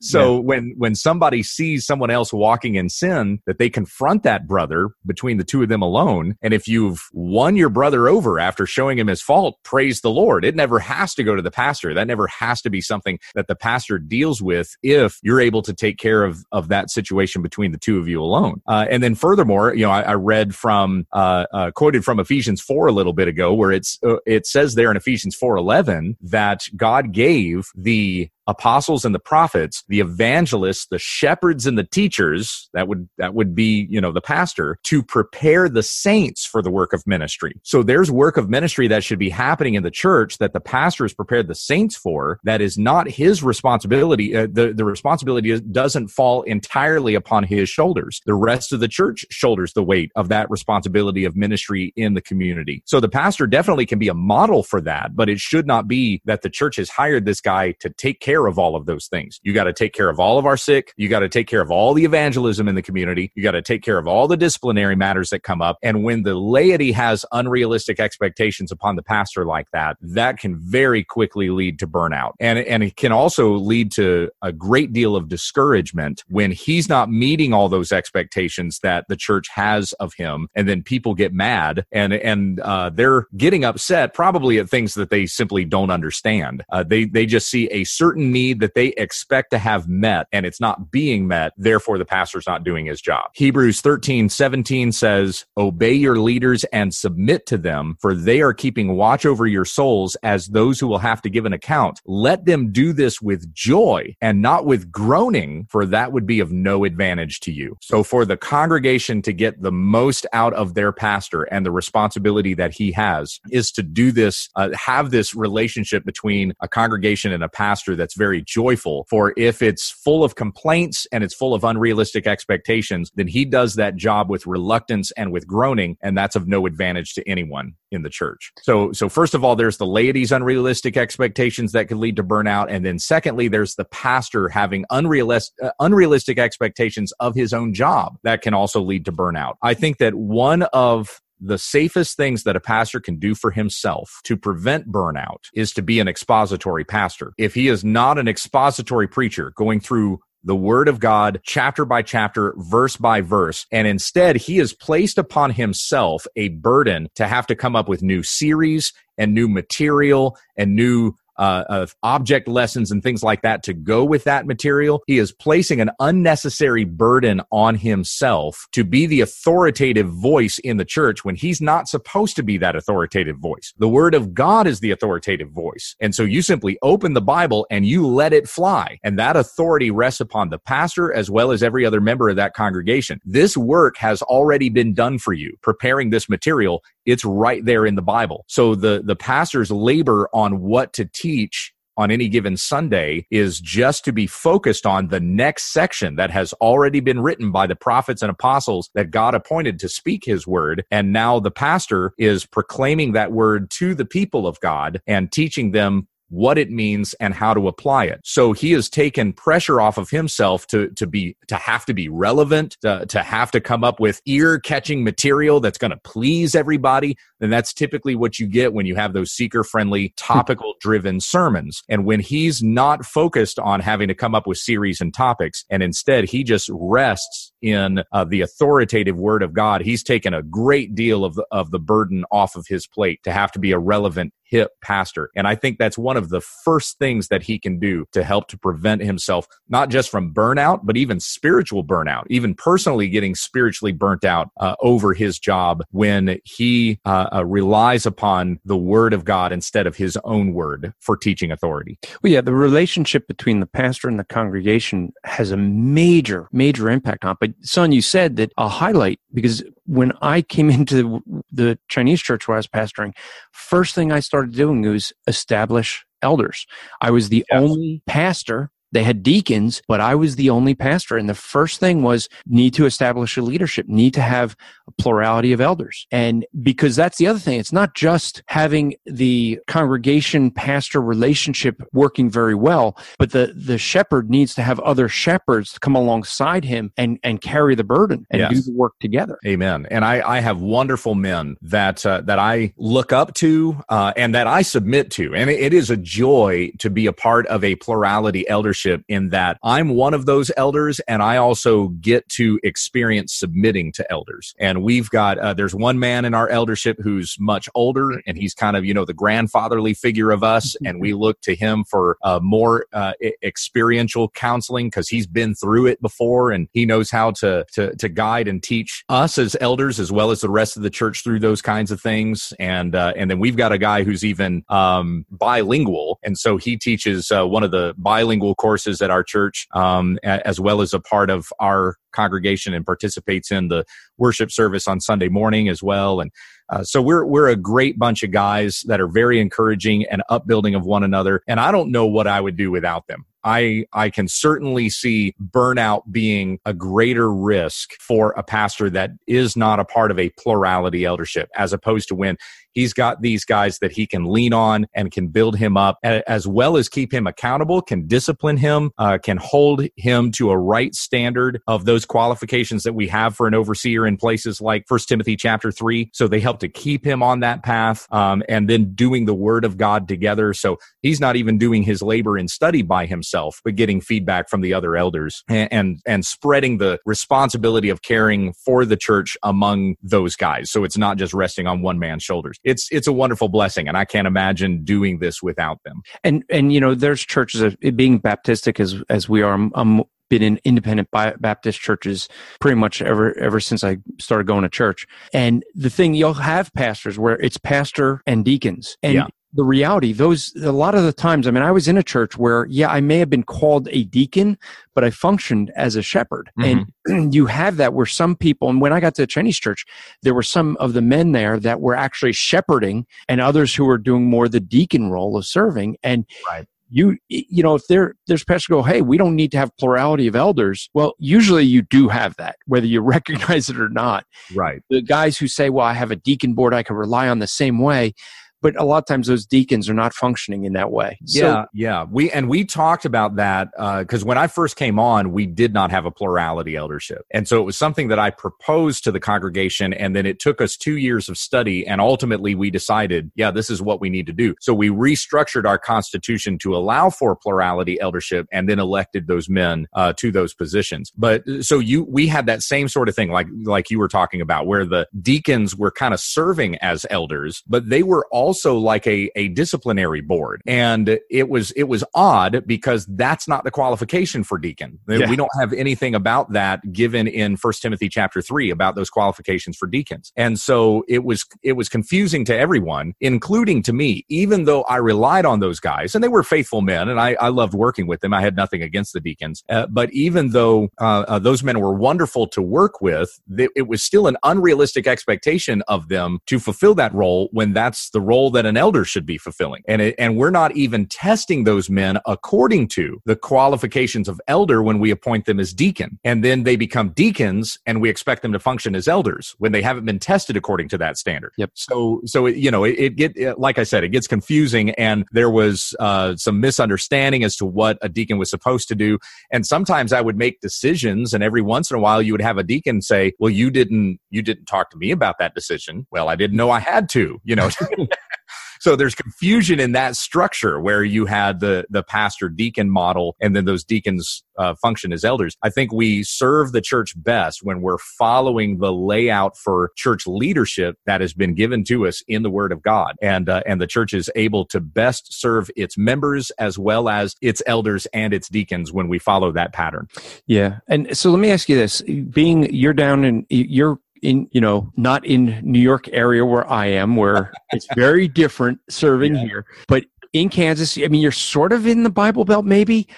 so 0.00 0.36
yeah. 0.36 0.40
when, 0.40 0.74
when 0.78 0.94
somebody 0.94 1.42
sees 1.42 1.84
someone 1.84 2.10
else 2.10 2.32
walking 2.32 2.76
in 2.76 2.88
sin, 2.88 3.40
that 3.46 3.58
they 3.58 3.68
confront 3.68 4.22
that 4.22 4.46
brother 4.46 4.90
between 5.04 5.36
the 5.36 5.44
two 5.44 5.62
of 5.62 5.68
them 5.68 5.82
alone. 5.82 6.36
And 6.40 6.54
if 6.54 6.68
you've 6.68 7.08
won 7.12 7.56
your 7.56 7.68
brother 7.68 8.08
over 8.08 8.38
after 8.38 8.66
showing 8.66 8.98
him 8.98 9.08
his 9.08 9.20
fault, 9.20 9.58
praise 9.64 10.00
the 10.00 10.10
Lord. 10.10 10.44
It 10.44 10.54
never 10.54 10.78
has 10.78 11.14
to 11.14 11.24
go 11.24 11.34
to 11.34 11.42
the 11.42 11.50
pastor. 11.50 11.94
That 11.94 12.06
never 12.06 12.28
has 12.28 12.62
to 12.62 12.70
be 12.70 12.80
something 12.80 13.18
that 13.34 13.48
the 13.48 13.56
pastor 13.56 13.98
deals 13.98 14.40
with 14.40 14.76
if 14.82 15.18
you're 15.22 15.40
able 15.40 15.62
to 15.62 15.74
take 15.74 15.98
care 15.98 16.22
of, 16.22 16.44
of 16.52 16.68
that 16.68 16.90
situation 16.90 17.42
between 17.42 17.72
the 17.72 17.78
two 17.78 17.98
of 17.98 18.06
you 18.06 18.22
alone. 18.22 18.62
Uh, 18.68 18.86
and 18.88 19.02
then 19.02 19.14
furthermore, 19.14 19.74
you 19.80 19.86
know, 19.86 19.92
I, 19.92 20.02
I 20.02 20.12
read 20.12 20.54
from 20.54 21.06
uh, 21.10 21.46
uh, 21.54 21.70
quoted 21.70 22.04
from 22.04 22.20
Ephesians 22.20 22.60
four 22.60 22.86
a 22.86 22.92
little 22.92 23.14
bit 23.14 23.28
ago, 23.28 23.54
where 23.54 23.72
it's 23.72 23.98
uh, 24.06 24.16
it 24.26 24.46
says 24.46 24.74
there 24.74 24.90
in 24.90 24.96
Ephesians 24.98 25.34
four 25.34 25.56
eleven 25.56 26.18
that 26.20 26.68
God 26.76 27.12
gave 27.12 27.68
the 27.74 28.28
apostles 28.46 29.04
and 29.04 29.14
the 29.14 29.20
prophets, 29.20 29.84
the 29.88 30.00
evangelists, 30.00 30.86
the 30.90 30.98
shepherds 30.98 31.66
and 31.66 31.78
the 31.78 31.84
teachers, 31.84 32.68
that 32.74 32.88
would 32.88 33.08
that 33.18 33.34
would 33.34 33.54
be, 33.54 33.86
you 33.90 34.00
know, 34.00 34.12
the 34.12 34.20
pastor 34.20 34.78
to 34.84 35.02
prepare 35.02 35.68
the 35.68 35.82
saints 35.82 36.44
for 36.44 36.62
the 36.62 36.70
work 36.70 36.92
of 36.92 37.06
ministry. 37.06 37.54
So 37.62 37.82
there's 37.82 38.10
work 38.10 38.36
of 38.36 38.48
ministry 38.48 38.88
that 38.88 39.04
should 39.04 39.18
be 39.18 39.30
happening 39.30 39.74
in 39.74 39.82
the 39.82 39.90
church 39.90 40.38
that 40.38 40.52
the 40.52 40.60
pastor 40.60 41.04
has 41.04 41.14
prepared 41.14 41.48
the 41.48 41.54
saints 41.54 41.96
for 41.96 42.40
that 42.44 42.60
is 42.60 42.78
not 42.78 43.08
his 43.08 43.42
responsibility. 43.42 44.36
Uh, 44.36 44.46
the 44.50 44.72
the 44.72 44.84
responsibility 44.84 45.58
doesn't 45.60 46.08
fall 46.08 46.42
entirely 46.42 47.14
upon 47.14 47.44
his 47.44 47.68
shoulders. 47.68 48.20
The 48.26 48.34
rest 48.34 48.72
of 48.72 48.80
the 48.80 48.88
church 48.88 49.24
shoulders 49.30 49.72
the 49.72 49.82
weight 49.82 50.10
of 50.16 50.28
that 50.28 50.50
responsibility 50.50 51.24
of 51.24 51.36
ministry 51.36 51.92
in 51.96 52.14
the 52.14 52.20
community. 52.20 52.82
So 52.86 53.00
the 53.00 53.08
pastor 53.08 53.46
definitely 53.46 53.86
can 53.86 53.98
be 53.98 54.08
a 54.08 54.14
model 54.14 54.62
for 54.62 54.80
that, 54.82 55.14
but 55.14 55.28
it 55.28 55.38
should 55.38 55.66
not 55.66 55.86
be 55.86 56.20
that 56.24 56.42
the 56.42 56.50
church 56.50 56.76
has 56.76 56.88
hired 56.88 57.24
this 57.24 57.40
guy 57.40 57.72
to 57.80 57.90
take 57.90 58.20
care 58.20 58.29
care 58.30 58.46
of 58.46 58.58
all 58.58 58.76
of 58.76 58.86
those 58.86 59.08
things. 59.08 59.40
You 59.42 59.52
got 59.52 59.64
to 59.64 59.72
take 59.72 59.92
care 59.92 60.08
of 60.08 60.20
all 60.20 60.38
of 60.38 60.46
our 60.46 60.56
sick. 60.56 60.92
You 60.96 61.08
got 61.08 61.20
to 61.20 61.28
take 61.28 61.48
care 61.48 61.60
of 61.60 61.70
all 61.70 61.94
the 61.94 62.04
evangelism 62.04 62.68
in 62.68 62.76
the 62.76 62.82
community. 62.82 63.32
You 63.34 63.42
got 63.42 63.52
to 63.52 63.62
take 63.62 63.82
care 63.82 63.98
of 63.98 64.06
all 64.06 64.28
the 64.28 64.36
disciplinary 64.36 64.94
matters 64.94 65.30
that 65.30 65.40
come 65.40 65.60
up. 65.60 65.78
And 65.82 66.04
when 66.04 66.22
the 66.22 66.34
laity 66.34 66.92
has 66.92 67.24
unrealistic 67.32 67.98
expectations 67.98 68.70
upon 68.70 68.94
the 68.94 69.02
pastor 69.02 69.44
like 69.44 69.66
that, 69.72 69.96
that 70.00 70.38
can 70.38 70.56
very 70.56 71.02
quickly 71.02 71.50
lead 71.50 71.80
to 71.80 71.88
burnout. 71.88 72.34
And, 72.38 72.60
and 72.60 72.84
it 72.84 72.96
can 72.96 73.10
also 73.10 73.54
lead 73.54 73.90
to 73.92 74.30
a 74.42 74.52
great 74.52 74.92
deal 74.92 75.16
of 75.16 75.28
discouragement 75.28 76.22
when 76.28 76.52
he's 76.52 76.88
not 76.88 77.10
meeting 77.10 77.52
all 77.52 77.68
those 77.68 77.90
expectations 77.90 78.78
that 78.84 79.06
the 79.08 79.16
church 79.16 79.48
has 79.48 79.92
of 79.94 80.14
him. 80.14 80.46
And 80.54 80.68
then 80.68 80.84
people 80.84 81.14
get 81.16 81.32
mad 81.32 81.84
and, 81.90 82.12
and, 82.12 82.60
uh, 82.60 82.90
they're 82.90 83.26
getting 83.36 83.64
upset 83.64 84.14
probably 84.14 84.58
at 84.58 84.70
things 84.70 84.94
that 84.94 85.10
they 85.10 85.26
simply 85.26 85.64
don't 85.64 85.90
understand. 85.90 86.62
Uh, 86.70 86.84
they, 86.84 87.06
they 87.06 87.26
just 87.26 87.50
see 87.50 87.66
a 87.72 87.82
certain 87.82 88.19
need 88.20 88.60
that 88.60 88.74
they 88.74 88.88
expect 88.88 89.50
to 89.50 89.58
have 89.58 89.88
met 89.88 90.26
and 90.32 90.46
it's 90.46 90.60
not 90.60 90.90
being 90.90 91.26
met. 91.26 91.52
Therefore, 91.56 91.98
the 91.98 92.04
pastor's 92.04 92.46
not 92.46 92.64
doing 92.64 92.86
his 92.86 93.00
job. 93.00 93.30
Hebrews 93.34 93.80
13, 93.80 94.28
17 94.28 94.92
says, 94.92 95.44
obey 95.56 95.92
your 95.92 96.18
leaders 96.18 96.64
and 96.64 96.94
submit 96.94 97.46
to 97.46 97.58
them 97.58 97.96
for 98.00 98.14
they 98.14 98.40
are 98.40 98.54
keeping 98.54 98.96
watch 98.96 99.24
over 99.26 99.46
your 99.46 99.64
souls 99.64 100.16
as 100.22 100.48
those 100.48 100.78
who 100.78 100.86
will 100.86 100.98
have 100.98 101.22
to 101.22 101.30
give 101.30 101.46
an 101.46 101.52
account. 101.52 102.00
Let 102.06 102.44
them 102.44 102.72
do 102.72 102.92
this 102.92 103.20
with 103.20 103.52
joy 103.52 104.14
and 104.20 104.42
not 104.42 104.66
with 104.66 104.90
groaning 104.90 105.66
for 105.70 105.86
that 105.86 106.12
would 106.12 106.26
be 106.26 106.40
of 106.40 106.52
no 106.52 106.84
advantage 106.84 107.40
to 107.40 107.52
you. 107.52 107.76
So 107.80 108.02
for 108.02 108.24
the 108.24 108.36
congregation 108.36 109.22
to 109.22 109.32
get 109.32 109.62
the 109.62 109.72
most 109.72 110.26
out 110.32 110.52
of 110.54 110.74
their 110.74 110.92
pastor 110.92 111.44
and 111.44 111.64
the 111.64 111.70
responsibility 111.70 112.54
that 112.54 112.72
he 112.72 112.92
has 112.92 113.40
is 113.50 113.70
to 113.72 113.82
do 113.82 114.12
this, 114.12 114.48
uh, 114.56 114.70
have 114.74 115.10
this 115.10 115.34
relationship 115.34 116.04
between 116.04 116.52
a 116.60 116.68
congregation 116.68 117.32
and 117.32 117.42
a 117.42 117.48
pastor 117.48 117.96
that 117.96 118.09
that's 118.10 118.18
very 118.18 118.42
joyful. 118.42 119.06
For 119.08 119.32
if 119.36 119.62
it's 119.62 119.90
full 119.90 120.24
of 120.24 120.34
complaints 120.34 121.06
and 121.12 121.22
it's 121.22 121.34
full 121.34 121.54
of 121.54 121.62
unrealistic 121.62 122.26
expectations, 122.26 123.10
then 123.14 123.28
he 123.28 123.44
does 123.44 123.76
that 123.76 123.94
job 123.94 124.28
with 124.28 124.46
reluctance 124.46 125.12
and 125.12 125.30
with 125.30 125.46
groaning, 125.46 125.96
and 126.02 126.18
that's 126.18 126.34
of 126.34 126.48
no 126.48 126.66
advantage 126.66 127.14
to 127.14 127.28
anyone 127.28 127.74
in 127.92 128.02
the 128.02 128.10
church. 128.10 128.52
So, 128.62 128.90
so 128.92 129.08
first 129.08 129.34
of 129.34 129.44
all, 129.44 129.54
there's 129.54 129.76
the 129.76 129.86
laity's 129.86 130.32
unrealistic 130.32 130.96
expectations 130.96 131.70
that 131.72 131.86
could 131.86 131.98
lead 131.98 132.16
to 132.16 132.24
burnout, 132.24 132.66
and 132.68 132.84
then 132.84 132.98
secondly, 132.98 133.46
there's 133.46 133.76
the 133.76 133.84
pastor 133.84 134.48
having 134.48 134.84
unrealistic 134.90 135.54
uh, 135.62 135.70
unrealistic 135.78 136.38
expectations 136.38 137.12
of 137.20 137.34
his 137.34 137.52
own 137.52 137.72
job 137.72 138.16
that 138.24 138.42
can 138.42 138.54
also 138.54 138.80
lead 138.80 139.04
to 139.04 139.12
burnout. 139.12 139.54
I 139.62 139.74
think 139.74 139.98
that 139.98 140.14
one 140.14 140.62
of 140.72 141.20
the 141.40 141.58
safest 141.58 142.16
things 142.16 142.42
that 142.44 142.56
a 142.56 142.60
pastor 142.60 143.00
can 143.00 143.18
do 143.18 143.34
for 143.34 143.50
himself 143.50 144.20
to 144.24 144.36
prevent 144.36 144.90
burnout 144.90 145.48
is 145.54 145.72
to 145.72 145.82
be 145.82 146.00
an 146.00 146.08
expository 146.08 146.84
pastor. 146.84 147.32
If 147.38 147.54
he 147.54 147.68
is 147.68 147.84
not 147.84 148.18
an 148.18 148.28
expository 148.28 149.08
preacher 149.08 149.52
going 149.56 149.80
through 149.80 150.20
the 150.42 150.56
word 150.56 150.88
of 150.88 151.00
God 151.00 151.40
chapter 151.44 151.84
by 151.84 152.02
chapter, 152.02 152.54
verse 152.56 152.96
by 152.96 153.20
verse. 153.20 153.66
And 153.70 153.86
instead, 153.86 154.36
he 154.36 154.56
has 154.56 154.72
placed 154.72 155.18
upon 155.18 155.50
himself 155.50 156.26
a 156.36 156.48
burden 156.48 157.08
to 157.16 157.26
have 157.26 157.46
to 157.48 157.56
come 157.56 157.76
up 157.76 157.88
with 157.88 158.02
new 158.02 158.22
series 158.22 158.92
and 159.18 159.34
new 159.34 159.48
material 159.48 160.38
and 160.56 160.74
new 160.74 161.12
uh, 161.40 161.64
of 161.68 161.96
object 162.02 162.46
lessons 162.46 162.90
and 162.92 163.02
things 163.02 163.22
like 163.22 163.42
that 163.42 163.62
to 163.64 163.72
go 163.72 164.04
with 164.04 164.24
that 164.24 164.46
material. 164.46 165.02
He 165.06 165.18
is 165.18 165.32
placing 165.32 165.80
an 165.80 165.90
unnecessary 165.98 166.84
burden 166.84 167.40
on 167.50 167.74
himself 167.74 168.68
to 168.72 168.84
be 168.84 169.06
the 169.06 169.22
authoritative 169.22 170.08
voice 170.08 170.58
in 170.58 170.76
the 170.76 170.84
church 170.84 171.24
when 171.24 171.34
he's 171.34 171.60
not 171.60 171.88
supposed 171.88 172.36
to 172.36 172.42
be 172.42 172.58
that 172.58 172.76
authoritative 172.76 173.38
voice. 173.38 173.72
The 173.78 173.88
word 173.88 174.14
of 174.14 174.34
God 174.34 174.66
is 174.66 174.80
the 174.80 174.90
authoritative 174.90 175.50
voice. 175.50 175.96
And 175.98 176.14
so 176.14 176.22
you 176.22 176.42
simply 176.42 176.78
open 176.82 177.14
the 177.14 177.22
Bible 177.22 177.66
and 177.70 177.86
you 177.86 178.06
let 178.06 178.34
it 178.34 178.48
fly. 178.48 178.98
And 179.02 179.18
that 179.18 179.36
authority 179.36 179.90
rests 179.90 180.20
upon 180.20 180.50
the 180.50 180.58
pastor 180.58 181.12
as 181.12 181.30
well 181.30 181.52
as 181.52 181.62
every 181.62 181.86
other 181.86 182.02
member 182.02 182.28
of 182.28 182.36
that 182.36 182.52
congregation. 182.52 183.18
This 183.24 183.56
work 183.56 183.96
has 183.96 184.20
already 184.22 184.68
been 184.68 184.92
done 184.92 185.18
for 185.18 185.32
you, 185.32 185.56
preparing 185.62 186.10
this 186.10 186.28
material. 186.28 186.82
It's 187.06 187.24
right 187.24 187.64
there 187.64 187.86
in 187.86 187.94
the 187.94 188.02
Bible. 188.02 188.44
So 188.48 188.74
the, 188.74 189.02
the 189.04 189.16
pastor's 189.16 189.70
labor 189.70 190.28
on 190.32 190.60
what 190.60 190.92
to 190.94 191.04
teach 191.04 191.72
on 191.96 192.10
any 192.10 192.28
given 192.28 192.56
Sunday 192.56 193.26
is 193.30 193.60
just 193.60 194.06
to 194.06 194.12
be 194.12 194.26
focused 194.26 194.86
on 194.86 195.08
the 195.08 195.20
next 195.20 195.72
section 195.72 196.16
that 196.16 196.30
has 196.30 196.54
already 196.54 197.00
been 197.00 197.20
written 197.20 197.52
by 197.52 197.66
the 197.66 197.76
prophets 197.76 198.22
and 198.22 198.30
apostles 198.30 198.88
that 198.94 199.10
God 199.10 199.34
appointed 199.34 199.78
to 199.80 199.88
speak 199.88 200.24
his 200.24 200.46
word. 200.46 200.84
And 200.90 201.12
now 201.12 201.40
the 201.40 201.50
pastor 201.50 202.14
is 202.16 202.46
proclaiming 202.46 203.12
that 203.12 203.32
word 203.32 203.70
to 203.72 203.94
the 203.94 204.06
people 204.06 204.46
of 204.46 204.58
God 204.60 205.02
and 205.06 205.30
teaching 205.30 205.72
them 205.72 206.08
what 206.30 206.58
it 206.58 206.70
means 206.70 207.14
and 207.14 207.34
how 207.34 207.52
to 207.52 207.68
apply 207.68 208.04
it. 208.04 208.20
So 208.24 208.52
he 208.52 208.72
has 208.72 208.88
taken 208.88 209.32
pressure 209.32 209.80
off 209.80 209.98
of 209.98 210.10
himself 210.10 210.66
to, 210.68 210.88
to 210.90 211.06
be, 211.06 211.36
to 211.48 211.56
have 211.56 211.84
to 211.86 211.94
be 211.94 212.08
relevant, 212.08 212.76
to, 212.82 213.04
to 213.06 213.22
have 213.22 213.50
to 213.50 213.60
come 213.60 213.84
up 213.84 214.00
with 214.00 214.22
ear 214.26 214.58
catching 214.58 215.04
material 215.04 215.60
that's 215.60 215.78
going 215.78 215.90
to 215.90 215.96
please 215.98 216.54
everybody. 216.54 217.16
And 217.40 217.52
that's 217.52 217.74
typically 217.74 218.14
what 218.14 218.38
you 218.38 218.46
get 218.46 218.72
when 218.72 218.86
you 218.86 218.94
have 218.94 219.12
those 219.12 219.32
seeker 219.32 219.64
friendly, 219.64 220.06
hmm. 220.06 220.12
topical 220.16 220.74
driven 220.80 221.20
sermons. 221.20 221.82
And 221.88 222.04
when 222.04 222.20
he's 222.20 222.62
not 222.62 223.04
focused 223.04 223.58
on 223.58 223.80
having 223.80 224.08
to 224.08 224.14
come 224.14 224.34
up 224.34 224.46
with 224.46 224.58
series 224.58 225.00
and 225.00 225.12
topics, 225.12 225.64
and 225.68 225.82
instead 225.82 226.24
he 226.24 226.44
just 226.44 226.70
rests 226.72 227.49
in 227.62 228.02
uh, 228.12 228.24
the 228.24 228.40
authoritative 228.40 229.16
word 229.16 229.42
of 229.42 229.52
God, 229.52 229.82
he's 229.82 230.02
taken 230.02 230.34
a 230.34 230.42
great 230.42 230.94
deal 230.94 231.24
of 231.24 231.34
the, 231.34 231.46
of 231.50 231.70
the 231.70 231.78
burden 231.78 232.24
off 232.30 232.56
of 232.56 232.66
his 232.68 232.86
plate 232.86 233.20
to 233.24 233.32
have 233.32 233.52
to 233.52 233.58
be 233.58 233.72
a 233.72 233.78
relevant 233.78 234.32
hip 234.50 234.72
pastor. 234.82 235.30
And 235.36 235.46
I 235.46 235.54
think 235.54 235.78
that's 235.78 235.96
one 235.96 236.16
of 236.16 236.28
the 236.28 236.40
first 236.40 236.98
things 236.98 237.28
that 237.28 237.42
he 237.42 237.58
can 237.58 237.78
do 237.78 238.04
to 238.12 238.24
help 238.24 238.48
to 238.48 238.58
prevent 238.58 239.00
himself, 239.02 239.46
not 239.68 239.90
just 239.90 240.10
from 240.10 240.34
burnout, 240.34 240.80
but 240.82 240.96
even 240.96 241.20
spiritual 241.20 241.84
burnout, 241.84 242.24
even 242.28 242.54
personally 242.54 243.08
getting 243.08 243.34
spiritually 243.34 243.92
burnt 243.92 244.24
out 244.24 244.50
uh, 244.58 244.74
over 244.80 245.14
his 245.14 245.38
job 245.38 245.84
when 245.92 246.38
he 246.44 246.98
uh, 247.04 247.28
uh, 247.32 247.44
relies 247.44 248.06
upon 248.06 248.58
the 248.64 248.76
word 248.76 249.12
of 249.12 249.24
God 249.24 249.52
instead 249.52 249.86
of 249.86 249.96
his 249.96 250.18
own 250.24 250.52
word 250.52 250.92
for 250.98 251.16
teaching 251.16 251.52
authority. 251.52 251.98
Well, 252.22 252.32
yeah, 252.32 252.40
the 252.40 252.52
relationship 252.52 253.28
between 253.28 253.60
the 253.60 253.66
pastor 253.66 254.08
and 254.08 254.18
the 254.18 254.24
congregation 254.24 255.12
has 255.24 255.52
a 255.52 255.56
major, 255.56 256.48
major 256.52 256.90
impact 256.90 257.24
on. 257.24 257.32
It. 257.32 257.38
But 257.40 257.49
son, 257.62 257.92
you 257.92 258.02
said 258.02 258.36
that 258.36 258.52
a 258.56 258.68
highlight 258.68 259.20
because 259.32 259.62
when 259.86 260.12
I 260.20 260.42
came 260.42 260.70
into 260.78 261.22
the 261.52 261.78
Chinese 261.88 262.20
church 262.20 262.48
where 262.48 262.56
I 262.56 262.58
was 262.58 262.66
pastoring, 262.66 263.14
first 263.52 263.94
thing 263.94 264.12
I 264.12 264.20
started 264.20 264.54
doing 264.54 264.82
was 264.82 265.12
establish 265.26 266.04
elders. 266.22 266.66
I 267.00 267.10
was 267.10 267.28
the 267.28 267.44
yes. 267.50 267.62
only 267.62 268.02
pastor 268.06 268.70
they 268.92 269.04
had 269.04 269.22
deacons, 269.22 269.82
but 269.86 270.00
I 270.00 270.14
was 270.14 270.36
the 270.36 270.50
only 270.50 270.74
pastor. 270.74 271.16
And 271.16 271.28
the 271.28 271.34
first 271.34 271.78
thing 271.80 272.02
was 272.02 272.28
need 272.46 272.74
to 272.74 272.86
establish 272.86 273.36
a 273.36 273.42
leadership, 273.42 273.86
need 273.88 274.14
to 274.14 274.22
have 274.22 274.56
a 274.88 274.92
plurality 274.92 275.52
of 275.52 275.60
elders. 275.60 276.06
And 276.10 276.44
because 276.62 276.96
that's 276.96 277.18
the 277.18 277.26
other 277.26 277.38
thing, 277.38 277.60
it's 277.60 277.72
not 277.72 277.94
just 277.94 278.42
having 278.48 278.94
the 279.06 279.60
congregation 279.66 280.50
pastor 280.50 281.00
relationship 281.00 281.82
working 281.92 282.30
very 282.30 282.54
well, 282.54 282.98
but 283.18 283.30
the, 283.30 283.52
the 283.54 283.78
shepherd 283.78 284.28
needs 284.28 284.54
to 284.56 284.62
have 284.62 284.80
other 284.80 285.08
shepherds 285.08 285.78
come 285.78 285.94
alongside 285.94 286.64
him 286.64 286.92
and, 286.96 287.18
and 287.22 287.40
carry 287.40 287.74
the 287.74 287.84
burden 287.84 288.26
and 288.30 288.40
yes. 288.40 288.52
do 288.52 288.72
the 288.72 288.76
work 288.76 288.94
together. 289.00 289.38
Amen. 289.46 289.86
And 289.90 290.04
I, 290.04 290.20
I 290.28 290.40
have 290.40 290.60
wonderful 290.60 291.14
men 291.14 291.56
that, 291.62 292.04
uh, 292.04 292.22
that 292.22 292.38
I 292.38 292.74
look 292.76 293.12
up 293.12 293.34
to, 293.34 293.80
uh, 293.88 294.12
and 294.16 294.34
that 294.34 294.46
I 294.46 294.62
submit 294.62 295.10
to. 295.12 295.34
And 295.34 295.48
it, 295.48 295.60
it 295.60 295.74
is 295.74 295.90
a 295.90 295.96
joy 295.96 296.72
to 296.78 296.90
be 296.90 297.06
a 297.06 297.12
part 297.12 297.46
of 297.46 297.62
a 297.62 297.76
plurality 297.76 298.48
eldership 298.48 298.79
leadership 298.84 299.04
in 299.08 299.30
that 299.30 299.58
I'm 299.62 299.90
one 299.90 300.14
of 300.14 300.26
those 300.26 300.50
elders 300.56 301.00
and 301.08 301.22
I 301.22 301.36
also 301.36 301.88
get 302.00 302.28
to 302.30 302.58
experience 302.62 303.34
submitting 303.34 303.92
to 303.92 304.10
elders. 304.10 304.54
And 304.58 304.82
we've 304.82 305.10
got, 305.10 305.38
uh, 305.38 305.54
there's 305.54 305.74
one 305.74 305.98
man 305.98 306.24
in 306.24 306.34
our 306.34 306.48
eldership 306.48 306.98
who's 307.02 307.36
much 307.38 307.68
older 307.74 308.22
and 308.26 308.36
he's 308.36 308.54
kind 308.54 308.76
of, 308.76 308.84
you 308.84 308.94
know, 308.94 309.04
the 309.04 309.14
grandfatherly 309.14 309.94
figure 309.94 310.30
of 310.30 310.42
us. 310.42 310.76
and 310.84 311.00
we 311.00 311.14
look 311.14 311.40
to 311.42 311.54
him 311.54 311.84
for 311.84 312.16
uh, 312.22 312.40
more 312.42 312.86
uh, 312.92 313.12
experiential 313.42 314.28
counseling 314.30 314.88
because 314.88 315.08
he's 315.08 315.26
been 315.26 315.54
through 315.54 315.86
it 315.86 316.00
before 316.00 316.50
and 316.50 316.68
he 316.72 316.84
knows 316.86 317.10
how 317.10 317.30
to, 317.30 317.64
to, 317.72 317.94
to 317.96 318.08
guide 318.08 318.48
and 318.48 318.62
teach 318.62 319.04
us 319.08 319.38
as 319.38 319.56
elders 319.60 320.00
as 320.00 320.10
well 320.10 320.30
as 320.30 320.40
the 320.40 320.50
rest 320.50 320.76
of 320.76 320.82
the 320.82 320.90
church 320.90 321.22
through 321.22 321.40
those 321.40 321.62
kinds 321.62 321.90
of 321.90 322.00
things. 322.00 322.52
And, 322.58 322.94
uh, 322.94 323.12
and 323.16 323.30
then 323.30 323.38
we've 323.38 323.56
got 323.56 323.72
a 323.72 323.78
guy 323.78 324.04
who's 324.04 324.24
even 324.24 324.64
um, 324.68 325.26
bilingual. 325.30 326.18
And 326.22 326.38
so 326.38 326.56
he 326.56 326.76
teaches 326.76 327.30
uh, 327.30 327.46
one 327.46 327.62
of 327.62 327.70
the 327.70 327.94
bilingual 327.96 328.54
courses 328.54 328.69
courses 328.70 329.02
at 329.02 329.10
our 329.10 329.24
church, 329.24 329.66
um, 329.72 330.16
as 330.22 330.60
well 330.60 330.80
as 330.80 330.94
a 330.94 331.00
part 331.00 331.28
of 331.28 331.52
our 331.58 331.96
congregation 332.12 332.72
and 332.72 332.86
participates 332.86 333.50
in 333.50 333.66
the 333.66 333.84
worship 334.16 334.52
service 334.52 334.86
on 334.86 335.00
Sunday 335.00 335.28
morning 335.28 335.68
as 335.68 335.82
well. 335.82 336.20
And 336.20 336.30
uh, 336.68 336.84
so 336.84 337.02
we're 337.02 337.24
we're 337.24 337.48
a 337.48 337.56
great 337.56 337.98
bunch 337.98 338.22
of 338.22 338.30
guys 338.30 338.82
that 338.86 339.00
are 339.00 339.08
very 339.08 339.40
encouraging 339.40 340.06
and 340.08 340.22
upbuilding 340.28 340.76
of 340.76 340.84
one 340.84 341.02
another. 341.02 341.42
And 341.48 341.58
I 341.58 341.72
don't 341.72 341.90
know 341.90 342.06
what 342.06 342.28
I 342.28 342.40
would 342.40 342.56
do 342.56 342.70
without 342.70 343.08
them. 343.08 343.26
I 343.42 343.86
I 343.92 344.08
can 344.08 344.28
certainly 344.28 344.88
see 344.88 345.34
burnout 345.42 346.02
being 346.12 346.60
a 346.64 346.72
greater 346.72 347.32
risk 347.32 347.94
for 347.98 348.30
a 348.36 348.44
pastor 348.44 348.88
that 348.90 349.10
is 349.26 349.56
not 349.56 349.80
a 349.80 349.84
part 349.84 350.12
of 350.12 350.18
a 350.20 350.30
plurality 350.38 351.04
eldership 351.04 351.50
as 351.56 351.72
opposed 351.72 352.06
to 352.08 352.14
when 352.14 352.36
he's 352.74 352.92
got 352.92 353.22
these 353.22 353.44
guys 353.44 353.78
that 353.78 353.92
he 353.92 354.06
can 354.06 354.24
lean 354.24 354.52
on 354.52 354.86
and 354.94 355.10
can 355.10 355.28
build 355.28 355.56
him 355.56 355.76
up 355.76 355.98
as 356.02 356.46
well 356.46 356.76
as 356.76 356.88
keep 356.88 357.12
him 357.12 357.26
accountable 357.26 357.80
can 357.80 358.06
discipline 358.06 358.56
him 358.56 358.90
uh, 358.98 359.18
can 359.22 359.36
hold 359.36 359.86
him 359.96 360.30
to 360.30 360.50
a 360.50 360.58
right 360.58 360.94
standard 360.94 361.60
of 361.66 361.84
those 361.84 362.04
qualifications 362.04 362.82
that 362.82 362.94
we 362.94 363.08
have 363.08 363.34
for 363.34 363.46
an 363.46 363.54
overseer 363.54 364.06
in 364.06 364.16
places 364.16 364.60
like 364.60 364.84
first 364.86 365.08
timothy 365.08 365.36
chapter 365.36 365.72
3 365.72 366.10
so 366.12 366.28
they 366.28 366.40
help 366.40 366.58
to 366.58 366.68
keep 366.68 367.04
him 367.04 367.22
on 367.22 367.40
that 367.40 367.62
path 367.62 368.06
um, 368.12 368.42
and 368.48 368.68
then 368.68 368.92
doing 368.94 369.24
the 369.24 369.34
word 369.34 369.64
of 369.64 369.76
god 369.76 370.08
together 370.08 370.52
so 370.52 370.76
he's 371.02 371.20
not 371.20 371.36
even 371.36 371.58
doing 371.58 371.82
his 371.82 372.02
labor 372.02 372.36
in 372.36 372.48
study 372.48 372.82
by 372.82 373.06
himself 373.06 373.30
himself, 373.30 373.60
but 373.64 373.76
getting 373.76 374.00
feedback 374.00 374.48
from 374.48 374.60
the 374.60 374.74
other 374.74 374.96
elders 374.96 375.42
and, 375.48 375.72
and, 375.72 376.00
and 376.06 376.24
spreading 376.24 376.78
the 376.78 376.98
responsibility 377.04 377.88
of 377.88 378.02
caring 378.02 378.52
for 378.64 378.84
the 378.84 378.96
church 378.96 379.36
among 379.42 379.96
those 380.02 380.36
guys. 380.36 380.70
So 380.70 380.84
it's 380.84 380.98
not 380.98 381.16
just 381.16 381.34
resting 381.34 381.66
on 381.66 381.82
one 381.82 381.98
man's 381.98 382.22
shoulders. 382.22 382.58
It's 382.64 382.88
it's 382.90 383.06
a 383.06 383.12
wonderful 383.12 383.48
blessing, 383.48 383.88
and 383.88 383.96
I 383.96 384.04
can't 384.04 384.26
imagine 384.26 384.84
doing 384.84 385.18
this 385.18 385.42
without 385.42 385.82
them. 385.84 386.02
And 386.24 386.44
and 386.50 386.72
you 386.72 386.80
know, 386.80 386.94
there's 386.94 387.24
churches 387.24 387.60
of, 387.60 387.76
being 387.96 388.20
Baptistic 388.20 388.80
as 388.80 389.02
as 389.08 389.28
we 389.28 389.42
are. 389.42 389.54
I'm, 389.54 390.02
been 390.28 390.42
in 390.44 390.60
independent 390.62 391.10
Baptist 391.10 391.80
churches 391.80 392.28
pretty 392.60 392.76
much 392.76 393.02
ever 393.02 393.36
ever 393.36 393.58
since 393.58 393.82
I 393.82 393.96
started 394.20 394.46
going 394.46 394.62
to 394.62 394.68
church. 394.68 395.04
And 395.34 395.64
the 395.74 395.90
thing 395.90 396.14
you'll 396.14 396.34
have 396.34 396.72
pastors 396.72 397.18
where 397.18 397.34
it's 397.40 397.58
pastor 397.58 398.22
and 398.26 398.44
deacons, 398.44 398.96
and 399.02 399.14
yeah 399.14 399.26
the 399.52 399.64
reality 399.64 400.12
those 400.12 400.54
a 400.62 400.72
lot 400.72 400.94
of 400.94 401.02
the 401.02 401.12
times 401.12 401.46
i 401.46 401.50
mean 401.50 401.62
i 401.62 401.70
was 401.70 401.88
in 401.88 401.98
a 401.98 402.02
church 402.02 402.38
where 402.38 402.66
yeah 402.66 402.88
i 402.88 403.00
may 403.00 403.18
have 403.18 403.30
been 403.30 403.42
called 403.42 403.88
a 403.90 404.04
deacon 404.04 404.56
but 404.94 405.04
i 405.04 405.10
functioned 405.10 405.72
as 405.76 405.96
a 405.96 406.02
shepherd. 406.02 406.50
Mm-hmm. 406.58 406.82
and 407.12 407.34
you 407.34 407.46
have 407.46 407.76
that 407.76 407.94
where 407.94 408.06
some 408.06 408.36
people 408.36 408.68
and 408.68 408.80
when 408.80 408.92
i 408.92 409.00
got 409.00 409.14
to 409.16 409.22
the 409.22 409.26
chinese 409.26 409.58
church 409.58 409.84
there 410.22 410.34
were 410.34 410.42
some 410.42 410.76
of 410.78 410.92
the 410.92 411.02
men 411.02 411.32
there 411.32 411.58
that 411.58 411.80
were 411.80 411.94
actually 411.94 412.32
shepherding 412.32 413.06
and 413.28 413.40
others 413.40 413.74
who 413.74 413.84
were 413.84 413.98
doing 413.98 414.24
more 414.24 414.48
the 414.48 414.60
deacon 414.60 415.10
role 415.10 415.36
of 415.36 415.46
serving. 415.46 415.96
And 416.02 416.26
right. 416.48 416.66
you 416.88 417.16
you 417.28 417.62
know 417.62 417.74
if 417.74 417.86
there 417.88 418.14
there's 418.26 418.44
pastors 418.44 418.66
go 418.66 418.82
hey 418.82 419.02
we 419.02 419.16
don't 419.16 419.36
need 419.36 419.50
to 419.52 419.58
have 419.58 419.76
plurality 419.76 420.26
of 420.26 420.34
elders 420.34 420.90
well 420.94 421.14
usually 421.18 421.64
you 421.64 421.82
do 421.82 422.08
have 422.08 422.34
that 422.36 422.56
whether 422.66 422.86
you 422.86 423.00
recognize 423.16 423.68
it 423.68 423.78
or 423.78 423.88
not. 423.88 424.24
Right. 424.54 424.82
The 424.90 425.02
guys 425.02 425.38
who 425.38 425.48
say 425.48 425.70
well 425.70 425.86
i 425.86 425.92
have 425.92 426.10
a 426.10 426.16
deacon 426.16 426.54
board 426.54 426.74
i 426.74 426.82
can 426.82 426.96
rely 426.96 427.28
on 427.28 427.38
the 427.38 427.46
same 427.46 427.78
way 427.78 428.14
but 428.62 428.76
a 428.80 428.84
lot 428.84 428.98
of 428.98 429.06
times 429.06 429.26
those 429.26 429.46
deacons 429.46 429.88
are 429.88 429.94
not 429.94 430.12
functioning 430.14 430.64
in 430.64 430.72
that 430.74 430.90
way. 430.90 431.18
So, 431.24 431.40
yeah, 431.40 431.64
yeah. 431.72 432.06
We 432.10 432.30
and 432.30 432.48
we 432.48 432.64
talked 432.64 433.04
about 433.04 433.36
that 433.36 433.70
because 433.98 434.22
uh, 434.22 434.26
when 434.26 434.38
I 434.38 434.46
first 434.46 434.76
came 434.76 434.98
on, 434.98 435.32
we 435.32 435.46
did 435.46 435.72
not 435.72 435.90
have 435.90 436.04
a 436.04 436.10
plurality 436.10 436.76
eldership, 436.76 437.26
and 437.30 437.46
so 437.46 437.60
it 437.60 437.64
was 437.64 437.76
something 437.76 438.08
that 438.08 438.18
I 438.18 438.30
proposed 438.30 439.04
to 439.04 439.12
the 439.12 439.20
congregation, 439.20 439.92
and 439.92 440.14
then 440.14 440.26
it 440.26 440.38
took 440.38 440.60
us 440.60 440.76
two 440.76 440.96
years 440.96 441.28
of 441.28 441.38
study, 441.38 441.86
and 441.86 442.00
ultimately 442.00 442.54
we 442.54 442.70
decided, 442.70 443.30
yeah, 443.34 443.50
this 443.50 443.70
is 443.70 443.82
what 443.82 444.00
we 444.00 444.10
need 444.10 444.26
to 444.26 444.32
do. 444.32 444.54
So 444.60 444.74
we 444.74 444.88
restructured 444.88 445.66
our 445.66 445.78
constitution 445.78 446.58
to 446.58 446.76
allow 446.76 447.10
for 447.10 447.36
plurality 447.36 448.00
eldership, 448.00 448.46
and 448.52 448.68
then 448.68 448.78
elected 448.78 449.26
those 449.26 449.48
men 449.48 449.86
uh, 449.94 450.12
to 450.14 450.30
those 450.30 450.54
positions. 450.54 451.12
But 451.16 451.44
so 451.60 451.78
you, 451.78 452.04
we 452.04 452.26
had 452.26 452.46
that 452.46 452.62
same 452.62 452.88
sort 452.88 453.08
of 453.08 453.14
thing, 453.14 453.30
like 453.30 453.46
like 453.64 453.90
you 453.90 453.98
were 453.98 454.08
talking 454.08 454.40
about, 454.40 454.66
where 454.66 454.84
the 454.84 455.08
deacons 455.20 455.76
were 455.76 455.90
kind 455.90 456.14
of 456.14 456.20
serving 456.20 456.76
as 456.76 457.06
elders, 457.10 457.62
but 457.66 457.88
they 457.88 458.02
were 458.02 458.26
all 458.30 458.49
also 458.50 458.76
like 458.76 459.06
a, 459.06 459.30
a 459.36 459.46
disciplinary 459.48 460.20
board. 460.20 460.60
And 460.66 461.20
it 461.30 461.48
was, 461.48 461.70
it 461.72 461.84
was 461.84 462.02
odd 462.14 462.64
because 462.66 463.06
that's 463.06 463.46
not 463.46 463.62
the 463.62 463.70
qualification 463.70 464.42
for 464.42 464.58
deacon. 464.58 464.98
Yeah. 465.08 465.30
We 465.30 465.36
don't 465.36 465.50
have 465.60 465.72
anything 465.72 466.16
about 466.16 466.52
that 466.52 466.92
given 466.92 467.28
in 467.28 467.56
first 467.56 467.80
Timothy 467.80 468.08
chapter 468.08 468.42
three 468.42 468.70
about 468.70 468.96
those 468.96 469.08
qualifications 469.08 469.76
for 469.76 469.86
deacons. 469.86 470.32
And 470.36 470.58
so 470.58 471.04
it 471.06 471.22
was, 471.22 471.44
it 471.62 471.74
was 471.74 471.88
confusing 471.88 472.44
to 472.46 472.58
everyone, 472.58 473.14
including 473.20 473.84
to 473.84 473.92
me, 473.92 474.24
even 474.28 474.64
though 474.64 474.82
I 474.82 474.96
relied 474.96 475.44
on 475.44 475.60
those 475.60 475.78
guys 475.78 476.16
and 476.16 476.24
they 476.24 476.28
were 476.28 476.42
faithful 476.42 476.80
men 476.80 477.08
and 477.08 477.20
I, 477.20 477.36
I 477.40 477.48
loved 477.50 477.74
working 477.74 478.08
with 478.08 478.20
them. 478.20 478.34
I 478.34 478.40
had 478.40 478.56
nothing 478.56 478.82
against 478.82 479.12
the 479.12 479.20
deacons. 479.20 479.62
Uh, 479.68 479.86
but 479.86 480.12
even 480.12 480.50
though 480.50 480.88
uh, 481.00 481.24
uh, 481.28 481.38
those 481.38 481.62
men 481.62 481.78
were 481.78 481.94
wonderful 481.94 482.48
to 482.48 482.62
work 482.62 483.00
with, 483.00 483.30
it 483.76 483.86
was 483.86 484.02
still 484.02 484.26
an 484.26 484.36
unrealistic 484.42 485.06
expectation 485.06 485.82
of 485.86 486.08
them 486.08 486.38
to 486.46 486.58
fulfill 486.58 486.94
that 486.94 487.14
role 487.14 487.48
when 487.52 487.74
that's 487.74 488.10
the 488.10 488.20
role 488.20 488.39
role 488.40 488.50
that 488.50 488.64
an 488.64 488.76
elder 488.76 489.04
should 489.04 489.26
be 489.26 489.36
fulfilling. 489.36 489.82
And 489.86 490.00
it, 490.00 490.14
and 490.18 490.36
we're 490.36 490.50
not 490.50 490.74
even 490.74 491.06
testing 491.06 491.64
those 491.64 491.90
men 491.90 492.18
according 492.26 492.88
to 492.88 493.20
the 493.26 493.36
qualifications 493.36 494.28
of 494.28 494.40
elder 494.48 494.82
when 494.82 494.98
we 494.98 495.10
appoint 495.10 495.44
them 495.44 495.60
as 495.60 495.74
deacon. 495.74 496.18
And 496.24 496.42
then 496.42 496.62
they 496.62 496.76
become 496.76 497.10
deacons 497.10 497.78
and 497.84 498.00
we 498.00 498.08
expect 498.08 498.40
them 498.42 498.52
to 498.52 498.58
function 498.58 498.94
as 498.94 499.06
elders 499.08 499.54
when 499.58 499.72
they 499.72 499.82
haven't 499.82 500.06
been 500.06 500.18
tested 500.18 500.56
according 500.56 500.88
to 500.88 500.98
that 500.98 501.18
standard. 501.18 501.52
Yep. 501.58 501.70
So 501.74 502.22
so 502.24 502.46
it, 502.46 502.56
you 502.56 502.70
know 502.70 502.84
it, 502.84 502.94
it 502.98 503.16
get 503.16 503.36
it, 503.36 503.58
like 503.58 503.78
I 503.78 503.84
said 503.84 504.04
it 504.04 504.08
gets 504.08 504.26
confusing 504.26 504.90
and 504.92 505.26
there 505.32 505.50
was 505.50 505.94
uh, 506.00 506.36
some 506.36 506.60
misunderstanding 506.60 507.44
as 507.44 507.56
to 507.56 507.66
what 507.66 507.98
a 508.00 508.08
deacon 508.08 508.38
was 508.38 508.48
supposed 508.48 508.88
to 508.88 508.94
do. 508.94 509.18
And 509.50 509.66
sometimes 509.66 510.12
I 510.12 510.22
would 510.22 510.36
make 510.36 510.60
decisions 510.60 511.34
and 511.34 511.44
every 511.44 511.62
once 511.62 511.90
in 511.90 511.96
a 511.96 512.00
while 512.00 512.22
you 512.22 512.32
would 512.32 512.40
have 512.40 512.56
a 512.56 512.62
deacon 512.62 513.02
say, 513.02 513.32
"Well, 513.38 513.50
you 513.50 513.70
didn't 513.70 514.18
you 514.30 514.40
didn't 514.40 514.64
talk 514.64 514.90
to 514.90 514.96
me 514.96 515.10
about 515.10 515.36
that 515.38 515.54
decision." 515.54 516.06
Well, 516.10 516.28
I 516.28 516.36
didn't 516.36 516.56
know 516.56 516.70
I 516.70 516.80
had 516.80 517.08
to, 517.10 517.40
you 517.44 517.56
know. 517.56 517.68
so 518.80 518.96
there's 518.96 519.14
confusion 519.14 519.80
in 519.80 519.92
that 519.92 520.16
structure 520.16 520.80
where 520.80 521.04
you 521.04 521.26
had 521.26 521.60
the 521.60 521.84
the 521.90 522.02
pastor 522.02 522.48
deacon 522.48 522.90
model 522.90 523.36
and 523.40 523.54
then 523.54 523.64
those 523.64 523.84
deacons 523.84 524.42
uh, 524.58 524.74
function 524.74 525.12
as 525.12 525.24
elders. 525.24 525.56
I 525.62 525.70
think 525.70 525.92
we 525.92 526.22
serve 526.22 526.72
the 526.72 526.82
church 526.82 527.14
best 527.16 527.60
when 527.62 527.80
we're 527.80 527.98
following 527.98 528.78
the 528.78 528.92
layout 528.92 529.56
for 529.56 529.92
church 529.96 530.26
leadership 530.26 530.96
that 531.06 531.20
has 531.20 531.32
been 531.32 531.54
given 531.54 531.82
to 531.84 532.06
us 532.06 532.22
in 532.28 532.42
the 532.42 532.50
word 532.50 532.72
of 532.72 532.82
god. 532.82 533.16
And 533.22 533.48
uh, 533.48 533.62
and 533.66 533.80
the 533.80 533.86
church 533.86 534.12
is 534.12 534.30
able 534.34 534.66
to 534.66 534.80
best 534.80 535.32
serve 535.32 535.70
its 535.76 535.96
members 535.96 536.50
as 536.52 536.78
well 536.78 537.08
as 537.08 537.34
its 537.40 537.62
elders 537.66 538.06
and 538.12 538.34
its 538.34 538.48
deacons 538.48 538.92
when 538.92 539.08
we 539.08 539.18
follow 539.18 539.52
that 539.52 539.72
pattern. 539.72 540.08
Yeah. 540.46 540.78
And 540.88 541.16
so 541.16 541.30
let 541.30 541.40
me 541.40 541.50
ask 541.50 541.68
you 541.68 541.76
this. 541.76 542.02
Being 542.02 542.72
you're 542.72 542.92
down 542.92 543.24
in 543.24 543.46
you're 543.48 543.98
in 544.22 544.48
you 544.52 544.60
know 544.60 544.92
not 544.96 545.24
in 545.24 545.60
new 545.62 545.80
york 545.80 546.08
area 546.12 546.44
where 546.44 546.68
i 546.70 546.86
am 546.86 547.16
where 547.16 547.52
it's 547.70 547.86
very 547.94 548.28
different 548.28 548.78
serving 548.88 549.34
yeah. 549.34 549.42
here 549.42 549.66
but 549.88 550.04
in 550.32 550.48
kansas 550.48 550.98
i 550.98 551.08
mean 551.08 551.20
you're 551.20 551.32
sort 551.32 551.72
of 551.72 551.86
in 551.86 552.02
the 552.02 552.10
bible 552.10 552.44
belt 552.44 552.64
maybe 552.64 553.08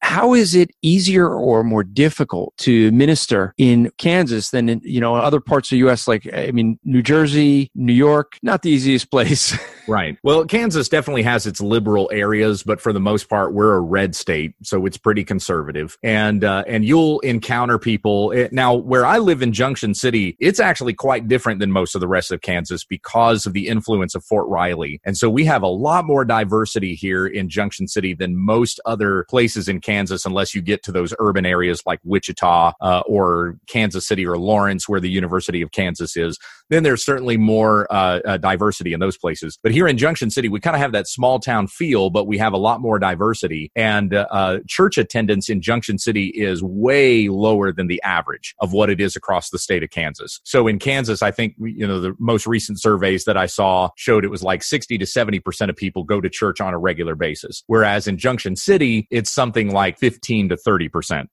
how 0.00 0.34
is 0.34 0.54
it 0.54 0.70
easier 0.82 1.28
or 1.28 1.64
more 1.64 1.84
difficult 1.84 2.56
to 2.58 2.90
minister 2.92 3.54
in 3.58 3.90
Kansas 3.98 4.50
than 4.50 4.68
in 4.68 4.80
you 4.84 5.00
know 5.00 5.14
other 5.14 5.40
parts 5.40 5.68
of 5.68 5.70
the 5.70 5.78
U.S. 5.78 6.08
Like 6.08 6.28
I 6.32 6.50
mean, 6.50 6.78
New 6.84 7.02
Jersey, 7.02 7.70
New 7.74 7.92
York, 7.92 8.38
not 8.42 8.62
the 8.62 8.70
easiest 8.70 9.10
place. 9.10 9.56
right. 9.88 10.16
Well, 10.22 10.44
Kansas 10.44 10.88
definitely 10.88 11.22
has 11.22 11.46
its 11.46 11.60
liberal 11.60 12.08
areas, 12.12 12.62
but 12.62 12.80
for 12.80 12.92
the 12.92 13.00
most 13.00 13.28
part, 13.28 13.54
we're 13.54 13.74
a 13.74 13.80
red 13.80 14.14
state, 14.14 14.54
so 14.62 14.86
it's 14.86 14.96
pretty 14.96 15.24
conservative. 15.24 15.96
And 16.02 16.44
uh, 16.44 16.64
and 16.66 16.84
you'll 16.84 17.20
encounter 17.20 17.78
people 17.78 18.30
it, 18.30 18.44
eh, 18.44 18.48
now 18.52 18.74
where 18.74 19.06
I 19.06 19.18
live 19.18 19.42
in 19.42 19.52
Junction 19.52 19.94
City. 19.94 20.36
It's 20.38 20.60
actually 20.60 20.94
quite 20.94 21.28
different 21.28 21.60
than 21.60 21.72
most 21.72 21.94
of 21.94 22.00
the 22.00 22.08
rest 22.08 22.30
of 22.30 22.40
Kansas 22.40 22.84
because 22.84 23.46
of 23.46 23.52
the 23.52 23.68
influence 23.68 24.14
of 24.14 24.24
Fort 24.24 24.48
Riley, 24.48 25.00
and 25.04 25.16
so 25.16 25.28
we 25.30 25.44
have 25.44 25.62
a 25.62 25.68
lot 25.68 26.04
more 26.04 26.24
diversity 26.24 26.94
here 26.94 27.26
in 27.26 27.48
Junction 27.48 27.88
City 27.88 28.14
than 28.14 28.36
most 28.36 28.80
other 28.84 29.26
places 29.28 29.68
in 29.68 29.80
Kansas 29.80 30.24
unless 30.24 30.54
you 30.54 30.62
get 30.62 30.82
to 30.84 30.92
those 30.92 31.14
urban 31.18 31.46
areas 31.46 31.82
like 31.86 32.00
Wichita 32.04 32.72
uh, 32.80 33.02
or 33.06 33.56
Kansas 33.66 34.06
City 34.06 34.26
or 34.26 34.38
Lawrence, 34.38 34.88
where 34.88 35.00
the 35.00 35.10
University 35.10 35.62
of 35.62 35.72
Kansas 35.72 36.16
is. 36.16 36.38
Then 36.70 36.82
there's 36.82 37.04
certainly 37.04 37.36
more 37.36 37.90
uh, 37.90 38.20
uh, 38.24 38.36
diversity 38.36 38.92
in 38.92 39.00
those 39.00 39.16
places. 39.16 39.58
But 39.62 39.72
here 39.78 39.88
in 39.88 39.98
Junction 39.98 40.30
City, 40.30 40.48
we 40.48 40.60
kind 40.60 40.74
of 40.74 40.80
have 40.80 40.92
that 40.92 41.06
small 41.06 41.38
town 41.38 41.66
feel, 41.66 42.10
but 42.10 42.26
we 42.26 42.38
have 42.38 42.52
a 42.52 42.56
lot 42.56 42.80
more 42.80 42.98
diversity. 42.98 43.70
And 43.76 44.14
uh, 44.14 44.26
uh, 44.30 44.58
church 44.66 44.98
attendance 44.98 45.48
in 45.48 45.60
Junction 45.60 45.98
City 45.98 46.28
is 46.28 46.62
way 46.62 47.28
lower 47.28 47.72
than 47.72 47.86
the 47.86 48.02
average 48.02 48.54
of 48.58 48.72
what 48.72 48.90
it 48.90 49.00
is 49.00 49.16
across 49.16 49.50
the 49.50 49.58
state 49.58 49.82
of 49.82 49.90
Kansas. 49.90 50.40
So 50.44 50.66
in 50.66 50.78
Kansas, 50.78 51.22
I 51.22 51.30
think 51.30 51.54
you 51.58 51.86
know 51.86 52.00
the 52.00 52.14
most 52.18 52.46
recent 52.46 52.80
surveys 52.80 53.24
that 53.24 53.36
I 53.36 53.46
saw 53.46 53.90
showed 53.96 54.24
it 54.24 54.30
was 54.30 54.42
like 54.42 54.62
60 54.62 54.98
to 54.98 55.06
70 55.06 55.40
percent 55.40 55.70
of 55.70 55.76
people 55.76 56.04
go 56.04 56.20
to 56.20 56.28
church 56.28 56.60
on 56.60 56.74
a 56.74 56.78
regular 56.78 57.14
basis, 57.14 57.62
whereas 57.66 58.06
in 58.08 58.18
Junction 58.18 58.56
City, 58.56 59.06
it's 59.10 59.30
something 59.30 59.68
something 59.68 59.74
like 59.74 59.98
15 59.98 60.50
to 60.50 60.56
30%, 60.56 61.26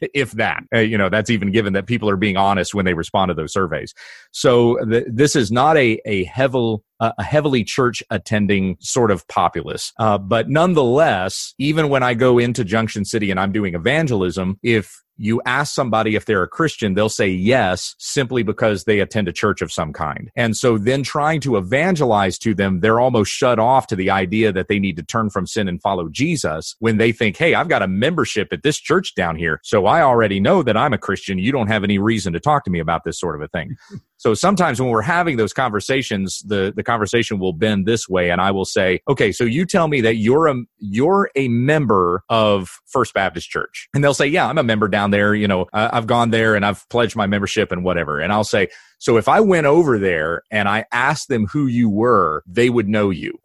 if 0.14 0.32
that. 0.32 0.62
Uh, 0.74 0.78
you 0.78 0.98
know, 0.98 1.08
that's 1.08 1.30
even 1.30 1.50
given 1.50 1.72
that 1.74 1.86
people 1.86 2.08
are 2.08 2.16
being 2.16 2.36
honest 2.36 2.74
when 2.74 2.84
they 2.84 2.94
respond 2.94 3.28
to 3.30 3.34
those 3.34 3.52
surveys. 3.52 3.94
So 4.32 4.78
th- 4.84 5.06
this 5.08 5.36
is 5.36 5.50
not 5.50 5.76
a, 5.76 6.00
a 6.06 6.24
heavy, 6.24 6.76
a 7.00 7.22
heavily 7.22 7.64
church 7.64 8.02
attending 8.10 8.76
sort 8.80 9.10
of 9.10 9.26
populace. 9.28 9.92
Uh, 9.98 10.18
but 10.18 10.48
nonetheless, 10.48 11.54
even 11.58 11.88
when 11.88 12.02
I 12.02 12.14
go 12.14 12.38
into 12.38 12.64
Junction 12.64 13.04
City 13.04 13.30
and 13.30 13.38
I'm 13.38 13.52
doing 13.52 13.74
evangelism, 13.74 14.58
if 14.62 15.02
you 15.16 15.40
ask 15.46 15.74
somebody 15.74 16.14
if 16.14 16.24
they're 16.24 16.42
a 16.42 16.48
Christian, 16.48 16.94
they'll 16.94 17.08
say 17.08 17.28
yes, 17.28 17.94
simply 17.98 18.42
because 18.42 18.84
they 18.84 19.00
attend 19.00 19.28
a 19.28 19.32
church 19.32 19.62
of 19.62 19.72
some 19.72 19.92
kind. 19.92 20.30
And 20.36 20.56
so 20.56 20.78
then 20.78 21.02
trying 21.02 21.40
to 21.42 21.56
evangelize 21.56 22.38
to 22.38 22.54
them, 22.54 22.80
they're 22.80 23.00
almost 23.00 23.30
shut 23.30 23.58
off 23.58 23.86
to 23.88 23.96
the 23.96 24.10
idea 24.10 24.52
that 24.52 24.68
they 24.68 24.78
need 24.78 24.96
to 24.96 25.02
turn 25.02 25.30
from 25.30 25.46
sin 25.46 25.68
and 25.68 25.80
follow 25.80 26.08
Jesus 26.08 26.76
when 26.78 26.98
they 26.98 27.12
think, 27.12 27.36
Hey, 27.36 27.54
I've 27.54 27.68
got 27.68 27.82
a 27.82 27.88
membership 27.88 28.52
at 28.52 28.62
this 28.62 28.78
church 28.78 29.14
down 29.14 29.36
here. 29.36 29.60
So 29.62 29.86
I 29.86 30.02
already 30.02 30.40
know 30.40 30.62
that 30.62 30.76
I'm 30.76 30.92
a 30.92 30.98
Christian. 30.98 31.38
You 31.38 31.52
don't 31.52 31.68
have 31.68 31.84
any 31.84 31.98
reason 31.98 32.32
to 32.32 32.40
talk 32.40 32.64
to 32.64 32.70
me 32.70 32.78
about 32.78 33.04
this 33.04 33.18
sort 33.18 33.36
of 33.36 33.42
a 33.42 33.48
thing. 33.48 33.76
So 34.18 34.34
sometimes 34.34 34.80
when 34.80 34.90
we're 34.90 35.02
having 35.02 35.36
those 35.36 35.52
conversations, 35.52 36.42
the, 36.46 36.72
the 36.74 36.82
conversation 36.82 37.38
will 37.38 37.52
bend 37.52 37.86
this 37.86 38.08
way 38.08 38.30
and 38.30 38.40
I 38.40 38.50
will 38.50 38.64
say, 38.64 39.00
okay, 39.08 39.30
so 39.30 39.44
you 39.44 39.66
tell 39.66 39.88
me 39.88 40.00
that 40.00 40.16
you're 40.16 40.46
a, 40.46 40.54
you're 40.78 41.30
a 41.36 41.48
member 41.48 42.24
of 42.28 42.80
First 42.86 43.12
Baptist 43.14 43.50
Church. 43.50 43.88
And 43.94 44.02
they'll 44.02 44.14
say, 44.14 44.26
yeah, 44.26 44.48
I'm 44.48 44.58
a 44.58 44.62
member 44.62 44.88
down 44.88 45.05
there. 45.10 45.34
You 45.34 45.48
know, 45.48 45.66
I've 45.72 46.06
gone 46.06 46.30
there 46.30 46.54
and 46.54 46.64
I've 46.64 46.88
pledged 46.88 47.16
my 47.16 47.26
membership 47.26 47.72
and 47.72 47.84
whatever. 47.84 48.20
And 48.20 48.32
I'll 48.32 48.44
say, 48.44 48.68
so 48.98 49.16
if 49.16 49.28
I 49.28 49.40
went 49.40 49.66
over 49.66 49.98
there 49.98 50.42
and 50.50 50.68
I 50.68 50.86
asked 50.92 51.28
them 51.28 51.46
who 51.46 51.66
you 51.66 51.88
were, 51.88 52.42
they 52.46 52.70
would 52.70 52.88
know 52.88 53.10
you. 53.10 53.38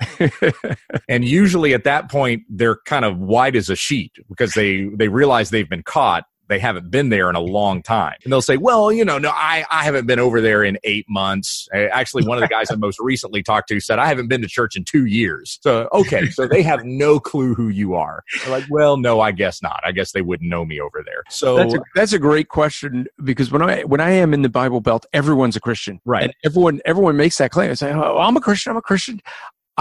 and 1.10 1.26
usually 1.26 1.74
at 1.74 1.84
that 1.84 2.10
point, 2.10 2.44
they're 2.50 2.78
kind 2.86 3.06
of 3.06 3.18
white 3.18 3.56
as 3.56 3.70
a 3.70 3.76
sheet 3.76 4.14
because 4.30 4.54
they, 4.54 4.86
they 4.96 5.08
realize 5.08 5.50
they've 5.50 5.70
been 5.70 5.84
caught 5.84 6.26
they 6.52 6.60
haven't 6.60 6.92
been 6.92 7.10
there 7.10 7.30
in 7.30 7.36
a 7.36 7.42
long 7.42 7.82
time. 7.82 8.16
And 8.24 8.32
they'll 8.32 8.42
say, 8.42 8.58
well, 8.58 8.92
you 8.92 9.06
know, 9.06 9.18
no, 9.18 9.30
I, 9.30 9.66
I 9.70 9.84
haven't 9.84 10.06
been 10.06 10.20
over 10.20 10.42
there 10.42 10.64
in 10.64 10.78
eight 10.84 11.06
months. 11.10 11.68
Actually, 11.74 12.26
one 12.26 12.38
of 12.38 12.42
the 12.42 12.48
guys 12.48 12.70
I 12.70 12.76
most 12.76 13.00
recently 13.00 13.42
talked 13.42 13.70
to 13.70 13.80
said, 13.80 14.00
I 14.00 14.08
haven't 14.08 14.28
been 14.28 14.42
to 14.42 14.48
church 14.48 14.76
in 14.76 14.84
two 14.84 15.06
years. 15.06 15.60
So, 15.62 15.88
okay. 15.94 16.30
So 16.30 16.48
they 16.48 16.62
have 16.64 16.84
no 16.84 17.20
clue 17.20 17.54
who 17.54 17.70
you 17.70 17.96
are. 17.96 18.24
They're 18.42 18.52
like, 18.52 18.66
well, 18.70 18.98
no, 18.98 19.22
I 19.22 19.32
guess 19.32 19.62
not. 19.62 19.82
I 19.84 19.92
guess 19.92 20.12
they 20.12 20.22
wouldn't 20.22 20.50
know 20.50 20.66
me 20.66 20.80
over 20.80 21.04
there. 21.06 21.24
So 21.30 21.56
that's 21.58 21.74
a, 21.74 21.80
that's 21.96 22.14
a 22.14 22.20
great 22.20 22.50
question 22.50 23.08
because 23.24 23.52
when 23.52 23.62
I, 23.62 23.84
when 23.84 24.02
I 24.02 24.12
am 24.12 24.34
in 24.34 24.42
the 24.42 24.50
Bible 24.50 24.82
Belt, 24.82 25.06
everyone's 25.14 25.56
a 25.56 25.62
Christian. 25.62 26.02
Right. 26.06 26.24
And 26.24 26.34
everyone, 26.44 26.82
everyone 26.86 27.18
makes 27.18 27.38
that 27.38 27.52
claim. 27.52 27.72
I 27.72 27.76
say, 27.76 27.92
oh, 27.92 28.18
I'm 28.18 28.36
a 28.38 28.42
Christian. 28.42 28.72
I'm 28.72 28.78
a 28.78 28.82
Christian. 28.82 29.22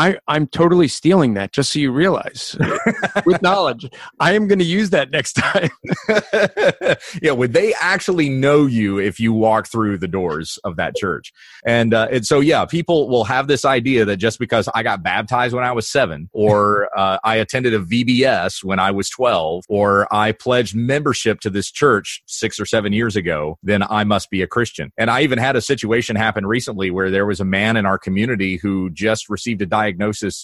I, 0.01 0.17
I'm 0.29 0.47
totally 0.47 0.89
stealing 0.89 1.35
that, 1.35 1.53
just 1.53 1.75
so 1.75 1.79
you 1.79 1.93
realize, 1.93 2.57
with 3.27 3.43
knowledge. 3.43 3.87
I 4.19 4.33
am 4.33 4.49
going 4.49 4.59
to 4.59 4.65
use 4.65 4.89
that 4.91 5.11
next 5.11 5.35
time. 5.35 5.69
yeah, 7.23 7.33
would 7.33 7.53
they 7.53 7.75
actually 7.79 8.31
know 8.31 8.65
you 8.65 8.99
if 8.99 9.21
you 9.21 9.35
walk 9.35 9.69
through 9.69 9.99
the 9.99 10.09
doors 10.09 10.59
of 10.65 10.77
that 10.77 10.97
church? 10.97 11.35
And 11.67 11.93
uh, 11.93 12.09
and 12.11 12.25
so 12.25 12.41
yeah, 12.41 12.65
people 12.65 13.11
will 13.11 13.25
have 13.25 13.47
this 13.47 13.67
idea 13.67 14.07
that 14.07 14.17
just 14.17 14.39
because 14.39 14.71
I 14.75 14.83
got 14.83 15.03
baptized 15.03 15.55
when 15.55 15.65
I 15.65 15.73
was 15.73 15.87
seven, 15.87 16.31
or 16.33 16.89
uh, 16.99 17.19
I 17.23 17.37
attended 17.37 17.75
a 17.75 17.81
VBS 17.81 18.65
when 18.65 18.79
I 18.79 18.93
was 18.93 19.11
twelve, 19.11 19.65
or 19.69 20.09
I 20.11 20.33
pledged 20.33 20.75
membership 20.75 21.41
to 21.41 21.51
this 21.51 21.71
church 21.71 22.23
six 22.25 22.59
or 22.59 22.65
seven 22.65 22.95
years 22.95 23.17
ago, 23.17 23.59
then 23.63 23.83
I 23.83 24.05
must 24.05 24.31
be 24.31 24.41
a 24.41 24.47
Christian. 24.47 24.93
And 24.97 25.11
I 25.11 25.21
even 25.21 25.39
had 25.39 25.57
a 25.57 25.61
situation 25.61 26.17
happen 26.17 26.47
recently 26.47 26.91
where 26.91 27.11
there 27.11 27.27
was 27.27 27.41
a 27.41 27.45
man 27.45 27.77
in 27.77 27.85
our 27.85 27.99
community 27.99 28.57
who 28.57 28.89
just 28.89 29.29
received 29.29 29.61
a 29.61 29.67
diagnosis 29.67 29.90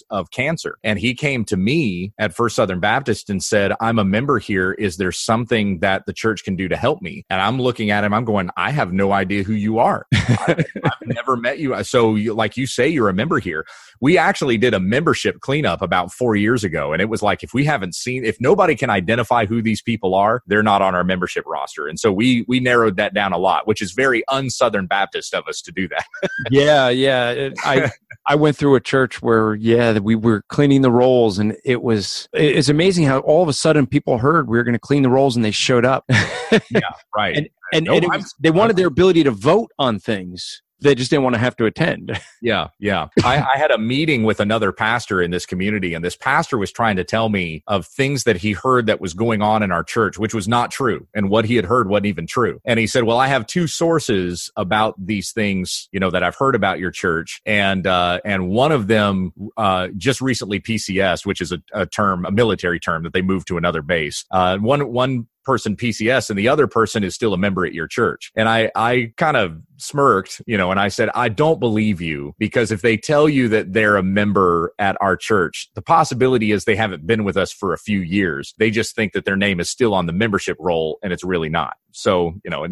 of 0.09 0.31
cancer, 0.31 0.77
and 0.83 0.99
he 0.99 1.13
came 1.13 1.45
to 1.45 1.57
me 1.57 2.13
at 2.17 2.33
First 2.33 2.55
Southern 2.55 2.79
Baptist 2.79 3.29
and 3.29 3.43
said, 3.43 3.73
"I'm 3.79 3.99
a 3.99 4.05
member 4.05 4.39
here. 4.39 4.73
Is 4.73 4.97
there 4.97 5.11
something 5.11 5.79
that 5.79 6.05
the 6.05 6.13
church 6.13 6.43
can 6.43 6.55
do 6.55 6.67
to 6.67 6.75
help 6.75 7.01
me?" 7.01 7.25
And 7.29 7.41
I'm 7.41 7.61
looking 7.61 7.91
at 7.91 8.03
him. 8.03 8.13
I'm 8.13 8.25
going, 8.25 8.49
"I 8.57 8.71
have 8.71 8.93
no 8.93 9.11
idea 9.11 9.43
who 9.43 9.53
you 9.53 9.79
are. 9.79 10.05
I've, 10.13 10.65
I've 10.83 11.07
never 11.07 11.37
met 11.37 11.59
you. 11.59 11.73
Uh, 11.73 11.83
so, 11.83 12.15
you, 12.15 12.33
like 12.33 12.57
you 12.57 12.67
say, 12.67 12.87
you're 12.87 13.09
a 13.09 13.13
member 13.13 13.39
here. 13.39 13.65
We 13.99 14.17
actually 14.17 14.57
did 14.57 14.73
a 14.73 14.79
membership 14.79 15.39
cleanup 15.39 15.81
about 15.81 16.11
four 16.11 16.35
years 16.35 16.63
ago, 16.63 16.93
and 16.93 17.01
it 17.01 17.09
was 17.09 17.21
like 17.21 17.43
if 17.43 17.53
we 17.53 17.65
haven't 17.65 17.95
seen, 17.95 18.25
if 18.25 18.39
nobody 18.39 18.75
can 18.75 18.89
identify 18.89 19.45
who 19.45 19.61
these 19.61 19.81
people 19.81 20.13
are, 20.15 20.43
they're 20.47 20.63
not 20.63 20.81
on 20.81 20.95
our 20.95 21.03
membership 21.03 21.45
roster. 21.47 21.87
And 21.87 21.99
so 21.99 22.11
we 22.11 22.45
we 22.47 22.59
narrowed 22.59 22.97
that 22.97 23.13
down 23.13 23.33
a 23.33 23.37
lot, 23.37 23.67
which 23.67 23.81
is 23.81 23.91
very 23.91 24.23
un-Southern 24.27 24.87
Baptist 24.87 25.33
of 25.33 25.47
us 25.47 25.61
to 25.61 25.71
do 25.71 25.87
that. 25.87 26.05
yeah, 26.51 26.89
yeah. 26.89 27.31
It, 27.31 27.53
I 27.63 27.91
I 28.27 28.35
went 28.35 28.57
through 28.57 28.75
a 28.75 28.81
church 28.81 29.21
where 29.27 29.55
yeah 29.55 29.99
we 29.99 30.15
were 30.15 30.41
cleaning 30.47 30.81
the 30.81 30.89
rolls, 30.89 31.37
and 31.37 31.53
it 31.65 31.81
was 31.81 32.29
it's 32.31 32.69
amazing 32.69 33.03
how 33.03 33.19
all 33.19 33.43
of 33.43 33.49
a 33.49 33.53
sudden 33.53 33.85
people 33.85 34.17
heard 34.17 34.47
we 34.47 34.57
were 34.57 34.63
going 34.63 34.73
to 34.73 34.79
clean 34.79 35.03
the 35.03 35.09
rolls, 35.09 35.35
and 35.35 35.43
they 35.43 35.51
showed 35.51 35.83
up. 35.83 36.05
yeah, 36.09 36.79
right. 37.15 37.35
And 37.37 37.49
and, 37.73 37.85
No, 37.85 37.95
and 37.95 38.05
was, 38.09 38.33
they 38.39 38.49
wanted 38.49 38.77
their 38.77 38.87
ability 38.87 39.25
to 39.25 39.31
vote 39.31 39.69
on 39.77 39.99
things. 39.99 40.61
They 40.79 40.95
just 40.95 41.09
didn't 41.09 41.23
want 41.23 41.35
to 41.35 41.39
have 41.39 41.55
to 41.57 41.65
attend. 41.65 42.19
Yeah, 42.39 42.67
yeah. 42.77 43.07
I, 43.23 43.43
I 43.55 43.57
had 43.57 43.71
a 43.71 43.79
meeting 43.79 44.23
with 44.23 44.39
another 44.39 44.71
pastor 44.71 45.23
in 45.23 45.31
this 45.31 45.47
community, 45.47 45.95
and 45.95 46.05
this 46.05 46.15
pastor 46.15 46.55
was 46.55 46.71
trying 46.71 46.97
to 46.97 47.03
tell 47.03 47.29
me 47.29 47.63
of 47.65 47.87
things 47.87 48.25
that 48.25 48.37
he 48.37 48.51
heard 48.51 48.85
that 48.85 49.01
was 49.01 49.15
going 49.15 49.41
on 49.41 49.63
in 49.63 49.71
our 49.71 49.83
church, 49.83 50.19
which 50.19 50.35
was 50.35 50.47
not 50.47 50.69
true. 50.69 51.07
And 51.15 51.31
what 51.31 51.45
he 51.45 51.55
had 51.55 51.65
heard 51.65 51.89
wasn't 51.89 52.05
even 52.05 52.27
true. 52.27 52.61
And 52.63 52.79
he 52.79 52.85
said, 52.85 53.05
Well, 53.05 53.17
I 53.17 53.25
have 53.25 53.47
two 53.47 53.65
sources 53.65 54.51
about 54.55 54.93
these 55.03 55.31
things, 55.31 55.89
you 55.91 55.99
know, 55.99 56.11
that 56.11 56.21
I've 56.21 56.35
heard 56.35 56.53
about 56.53 56.77
your 56.77 56.91
church. 56.91 57.41
And 57.43 57.87
uh, 57.87 58.19
and 58.23 58.49
one 58.49 58.71
of 58.71 58.85
them 58.85 59.33
uh, 59.57 59.87
just 59.97 60.21
recently 60.21 60.59
PCS, 60.59 61.25
which 61.25 61.41
is 61.41 61.51
a, 61.51 61.61
a 61.73 61.87
term, 61.87 62.23
a 62.23 62.31
military 62.31 62.79
term 62.79 63.01
that 63.01 63.13
they 63.13 63.23
moved 63.23 63.47
to 63.47 63.57
another 63.57 63.81
base. 63.81 64.25
Uh, 64.29 64.57
one 64.57 64.91
one 64.91 65.27
person 65.47 65.77
PCS 65.77 66.29
and 66.29 66.37
the 66.37 66.49
other 66.49 66.67
person 66.67 67.05
is 67.05 67.15
still 67.15 67.33
a 67.33 67.37
member 67.37 67.65
at 67.65 67.73
your 67.73 67.87
church. 67.87 68.33
And 68.35 68.49
I, 68.49 68.69
I 68.75 69.13
kind 69.15 69.37
of 69.37 69.57
smirked, 69.77 70.41
you 70.45 70.57
know, 70.57 70.71
and 70.71 70.79
I 70.79 70.89
said, 70.89 71.09
I 71.15 71.29
don't 71.29 71.59
believe 71.59 72.01
you 72.01 72.35
because 72.37 72.69
if 72.69 72.81
they 72.81 72.97
tell 72.97 73.29
you 73.29 73.47
that 73.47 73.71
they're 73.71 73.95
a 73.95 74.03
member 74.03 74.73
at 74.77 74.97
our 74.99 75.15
church, 75.15 75.69
the 75.73 75.81
possibility 75.81 76.51
is 76.51 76.65
they 76.65 76.75
haven't 76.75 77.07
been 77.07 77.23
with 77.23 77.37
us 77.37 77.53
for 77.53 77.71
a 77.71 77.77
few 77.77 77.99
years. 77.99 78.53
They 78.59 78.69
just 78.69 78.93
think 78.93 79.13
that 79.13 79.23
their 79.23 79.37
name 79.37 79.61
is 79.61 79.69
still 79.69 79.93
on 79.93 80.05
the 80.05 80.13
membership 80.13 80.57
roll 80.59 80.99
and 81.01 81.13
it's 81.13 81.23
really 81.23 81.49
not. 81.49 81.77
So, 81.91 82.33
you 82.43 82.51
know, 82.51 82.67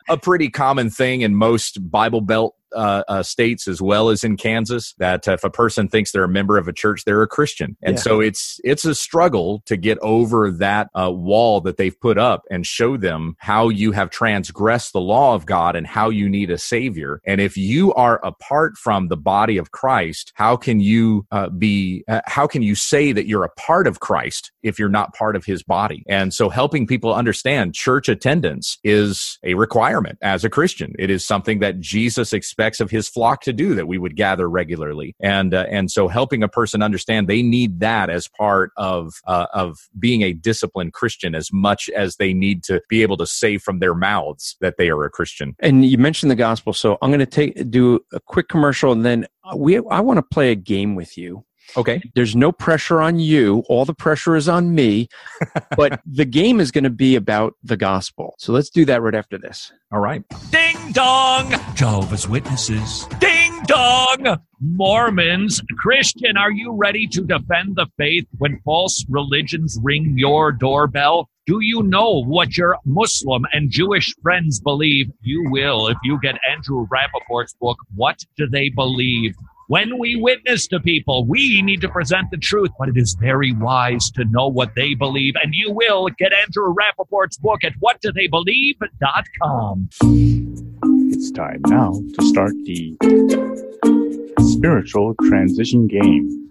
a 0.08 0.16
pretty 0.16 0.48
common 0.48 0.88
thing 0.88 1.20
in 1.20 1.34
most 1.34 1.90
Bible 1.90 2.22
Belt 2.22 2.56
uh, 2.74 3.02
uh, 3.08 3.22
states 3.22 3.68
as 3.68 3.80
well 3.80 4.08
as 4.08 4.24
in 4.24 4.36
Kansas 4.36 4.94
that 4.98 5.26
if 5.28 5.44
a 5.44 5.50
person 5.50 5.88
thinks 5.88 6.12
they're 6.12 6.24
a 6.24 6.28
member 6.28 6.58
of 6.58 6.68
a 6.68 6.72
church, 6.72 7.04
they're 7.04 7.22
a 7.22 7.28
Christian, 7.28 7.76
and 7.82 7.96
Yeah. 7.96 8.02
so 8.02 8.20
it's 8.20 8.60
it's 8.64 8.84
a 8.84 8.94
struggle 8.94 9.62
to 9.66 9.76
get 9.76 9.98
over 10.00 10.50
that 10.50 10.88
uh, 10.94 11.10
wall 11.12 11.60
that 11.62 11.76
they've 11.76 11.98
put 12.00 12.18
up 12.18 12.42
and 12.50 12.66
show 12.66 12.96
them 12.96 13.36
how 13.38 13.68
you 13.68 13.92
have 13.92 14.10
transgressed 14.10 14.92
the 14.92 15.00
law 15.00 15.34
of 15.34 15.46
God 15.46 15.76
and 15.76 15.86
how 15.86 16.08
you 16.10 16.28
need 16.28 16.50
a 16.50 16.58
savior. 16.58 17.20
And 17.26 17.40
if 17.40 17.56
you 17.56 17.92
are 17.94 18.24
apart 18.24 18.76
from 18.76 19.08
the 19.08 19.16
body 19.16 19.56
of 19.58 19.70
Christ, 19.70 20.32
how 20.34 20.56
can 20.56 20.80
you 20.80 21.26
uh, 21.30 21.48
be? 21.50 22.04
Uh, 22.08 22.20
how 22.26 22.46
can 22.46 22.62
you 22.62 22.74
say 22.74 23.12
that 23.12 23.26
you're 23.26 23.44
a 23.44 23.50
part 23.50 23.86
of 23.86 24.00
Christ 24.00 24.52
if 24.62 24.78
you're 24.78 24.88
not 24.88 25.14
part 25.14 25.36
of 25.36 25.44
His 25.44 25.62
body? 25.62 26.04
And 26.08 26.32
so, 26.32 26.48
helping 26.48 26.86
people 26.86 27.14
understand 27.14 27.74
church 27.74 28.08
attendance 28.08 28.78
is 28.84 29.38
a 29.44 29.54
requirement 29.54 30.18
as 30.22 30.44
a 30.44 30.50
Christian. 30.50 30.94
It 30.98 31.10
is 31.10 31.24
something 31.26 31.60
that 31.60 31.80
Jesus 31.80 32.32
expects 32.32 32.61
of 32.80 32.90
His 32.90 33.08
flock 33.08 33.42
to 33.42 33.52
do. 33.52 33.74
That 33.74 33.86
we 33.86 33.98
would 33.98 34.16
gather 34.16 34.48
regularly, 34.48 35.14
and 35.20 35.54
uh, 35.54 35.66
and 35.68 35.90
so 35.90 36.08
helping 36.08 36.42
a 36.42 36.48
person 36.48 36.82
understand 36.82 37.28
they 37.28 37.42
need 37.42 37.80
that 37.80 38.10
as 38.10 38.28
part 38.28 38.72
of 38.76 39.14
uh, 39.26 39.46
of 39.52 39.78
being 39.98 40.22
a 40.22 40.32
disciplined 40.32 40.92
Christian 40.92 41.34
as 41.34 41.52
much 41.52 41.88
as 41.90 42.16
they 42.16 42.32
need 42.32 42.62
to 42.64 42.80
be 42.88 43.02
able 43.02 43.16
to 43.18 43.26
say 43.26 43.58
from 43.58 43.78
their 43.78 43.94
mouths 43.94 44.56
that 44.60 44.76
they 44.78 44.88
are 44.88 45.04
a 45.04 45.10
Christian. 45.10 45.54
and 45.60 45.84
you 45.84 45.98
mentioned 45.98 46.30
the 46.30 46.36
gospel, 46.36 46.72
so 46.72 46.98
I'm 47.02 47.10
going 47.10 47.20
to 47.20 47.26
take 47.26 47.70
do 47.70 48.00
a 48.12 48.20
quick 48.20 48.48
commercial, 48.48 48.92
and 48.92 49.04
then 49.04 49.26
we 49.56 49.76
I 49.76 50.00
want 50.00 50.18
to 50.18 50.22
play 50.22 50.50
a 50.50 50.56
game 50.56 50.94
with 50.94 51.18
you. 51.18 51.44
Okay. 51.76 52.02
There's 52.14 52.36
no 52.36 52.52
pressure 52.52 53.00
on 53.00 53.18
you. 53.18 53.62
All 53.68 53.84
the 53.84 53.94
pressure 53.94 54.36
is 54.36 54.48
on 54.48 54.74
me. 54.74 55.08
but 55.76 56.00
the 56.06 56.24
game 56.24 56.60
is 56.60 56.70
going 56.70 56.84
to 56.84 56.90
be 56.90 57.16
about 57.16 57.54
the 57.62 57.76
gospel. 57.76 58.34
So 58.38 58.52
let's 58.52 58.70
do 58.70 58.84
that 58.86 59.02
right 59.02 59.14
after 59.14 59.38
this. 59.38 59.72
All 59.92 60.00
right. 60.00 60.22
Ding 60.50 60.92
dong! 60.92 61.50
Jehovah's 61.74 62.28
Witnesses. 62.28 63.06
Ding 63.18 63.62
dong! 63.64 64.38
Mormons. 64.60 65.60
Christian, 65.78 66.36
are 66.36 66.52
you 66.52 66.72
ready 66.72 67.06
to 67.08 67.22
defend 67.22 67.76
the 67.76 67.86
faith 67.96 68.26
when 68.38 68.60
false 68.64 69.04
religions 69.08 69.78
ring 69.82 70.14
your 70.16 70.52
doorbell? 70.52 71.28
Do 71.46 71.58
you 71.60 71.82
know 71.82 72.22
what 72.22 72.56
your 72.56 72.76
Muslim 72.84 73.44
and 73.52 73.70
Jewish 73.70 74.14
friends 74.22 74.60
believe? 74.60 75.10
You 75.22 75.50
will 75.50 75.88
if 75.88 75.96
you 76.04 76.20
get 76.20 76.38
Andrew 76.48 76.86
Rappaport's 76.88 77.54
book, 77.54 77.78
What 77.96 78.20
Do 78.36 78.48
They 78.48 78.68
Believe? 78.68 79.34
When 79.72 79.96
we 79.98 80.16
witness 80.16 80.66
to 80.66 80.80
people, 80.80 81.24
we 81.24 81.62
need 81.62 81.80
to 81.80 81.88
present 81.88 82.30
the 82.30 82.36
truth, 82.36 82.68
but 82.78 82.90
it 82.90 82.98
is 82.98 83.16
very 83.18 83.54
wise 83.54 84.10
to 84.10 84.26
know 84.26 84.46
what 84.46 84.74
they 84.76 84.92
believe. 84.92 85.32
And 85.42 85.54
you 85.54 85.72
will 85.72 86.10
get 86.18 86.34
Andrew 86.34 86.74
Rappaport's 86.74 87.38
book 87.38 87.64
at 87.64 87.72
whatdotheybelieve.com. 87.80 89.88
It's 91.10 91.30
time 91.30 91.62
now 91.68 91.92
to 91.92 92.26
start 92.26 92.52
the 92.64 92.98
spiritual 94.54 95.14
transition 95.22 95.86
game. 95.86 96.50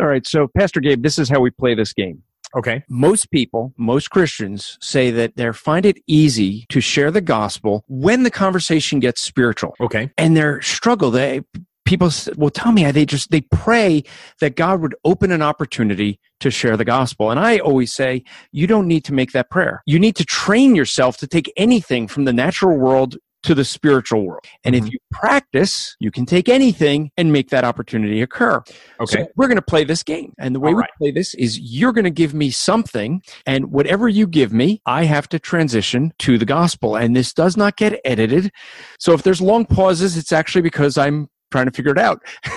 All 0.00 0.08
right. 0.08 0.26
So, 0.26 0.48
Pastor 0.48 0.80
Gabe, 0.80 1.04
this 1.04 1.20
is 1.20 1.28
how 1.28 1.38
we 1.38 1.50
play 1.50 1.76
this 1.76 1.92
game. 1.92 2.20
Okay. 2.56 2.84
Most 2.88 3.30
people, 3.30 3.72
most 3.76 4.10
Christians 4.10 4.78
say 4.80 5.10
that 5.10 5.36
they 5.36 5.52
find 5.52 5.86
it 5.86 5.98
easy 6.06 6.66
to 6.68 6.80
share 6.80 7.10
the 7.10 7.20
gospel 7.20 7.84
when 7.88 8.22
the 8.22 8.30
conversation 8.30 9.00
gets 9.00 9.20
spiritual. 9.20 9.74
Okay. 9.80 10.10
and 10.18 10.36
their 10.36 10.60
struggle 10.62 11.10
they 11.10 11.42
people 11.84 12.10
will 12.36 12.50
tell 12.50 12.72
me 12.72 12.90
they 12.92 13.06
just 13.06 13.30
they 13.30 13.40
pray 13.40 14.02
that 14.40 14.54
god 14.54 14.80
would 14.80 14.94
open 15.04 15.32
an 15.32 15.42
opportunity 15.42 16.20
to 16.38 16.50
share 16.50 16.76
the 16.76 16.84
gospel 16.84 17.30
and 17.30 17.40
i 17.40 17.58
always 17.58 17.92
say 17.92 18.22
you 18.52 18.66
don't 18.66 18.86
need 18.86 19.04
to 19.04 19.12
make 19.12 19.32
that 19.32 19.50
prayer 19.50 19.82
you 19.86 19.98
need 19.98 20.14
to 20.14 20.24
train 20.24 20.74
yourself 20.74 21.16
to 21.16 21.26
take 21.26 21.52
anything 21.56 22.06
from 22.06 22.24
the 22.26 22.32
natural 22.32 22.76
world 22.76 23.16
to 23.42 23.54
the 23.54 23.64
spiritual 23.64 24.26
world 24.26 24.44
and 24.64 24.74
if 24.74 24.84
Mhm. 24.84 24.92
you 24.92 24.98
practice 25.10 25.96
you 26.00 26.10
can 26.10 26.26
take 26.26 26.48
anything 26.48 27.10
and 27.16 27.32
make 27.32 27.50
that 27.50 27.64
opportunity 27.64 28.20
occur 28.22 28.62
Okay. 29.00 29.22
so 29.22 29.26
we're 29.36 29.46
going 29.46 29.56
to 29.56 29.62
play 29.62 29.84
this 29.84 30.02
game. 30.02 30.32
And 30.38 30.54
the 30.54 30.60
way 30.60 30.70
All 30.70 30.76
we 30.76 30.80
right. 30.82 30.90
play 30.98 31.10
this 31.10 31.34
is 31.34 31.58
you're 31.58 31.92
going 31.92 32.04
to 32.04 32.10
give 32.10 32.34
me 32.34 32.50
something, 32.50 33.22
and 33.46 33.72
whatever 33.72 34.08
you 34.08 34.26
give 34.26 34.52
me, 34.52 34.80
I 34.84 35.04
have 35.04 35.28
to 35.30 35.38
transition 35.38 36.12
to 36.20 36.36
the 36.38 36.44
gospel. 36.44 36.96
And 36.96 37.16
this 37.16 37.32
does 37.32 37.56
not 37.56 37.76
get 37.76 37.98
edited. 38.04 38.50
So 38.98 39.12
if 39.14 39.22
there's 39.22 39.40
long 39.40 39.64
pauses, 39.64 40.16
it's 40.16 40.32
actually 40.32 40.62
because 40.62 40.98
I'm 40.98 41.28
trying 41.50 41.66
to 41.66 41.72
figure 41.72 41.92
it 41.92 41.98
out. 41.98 42.22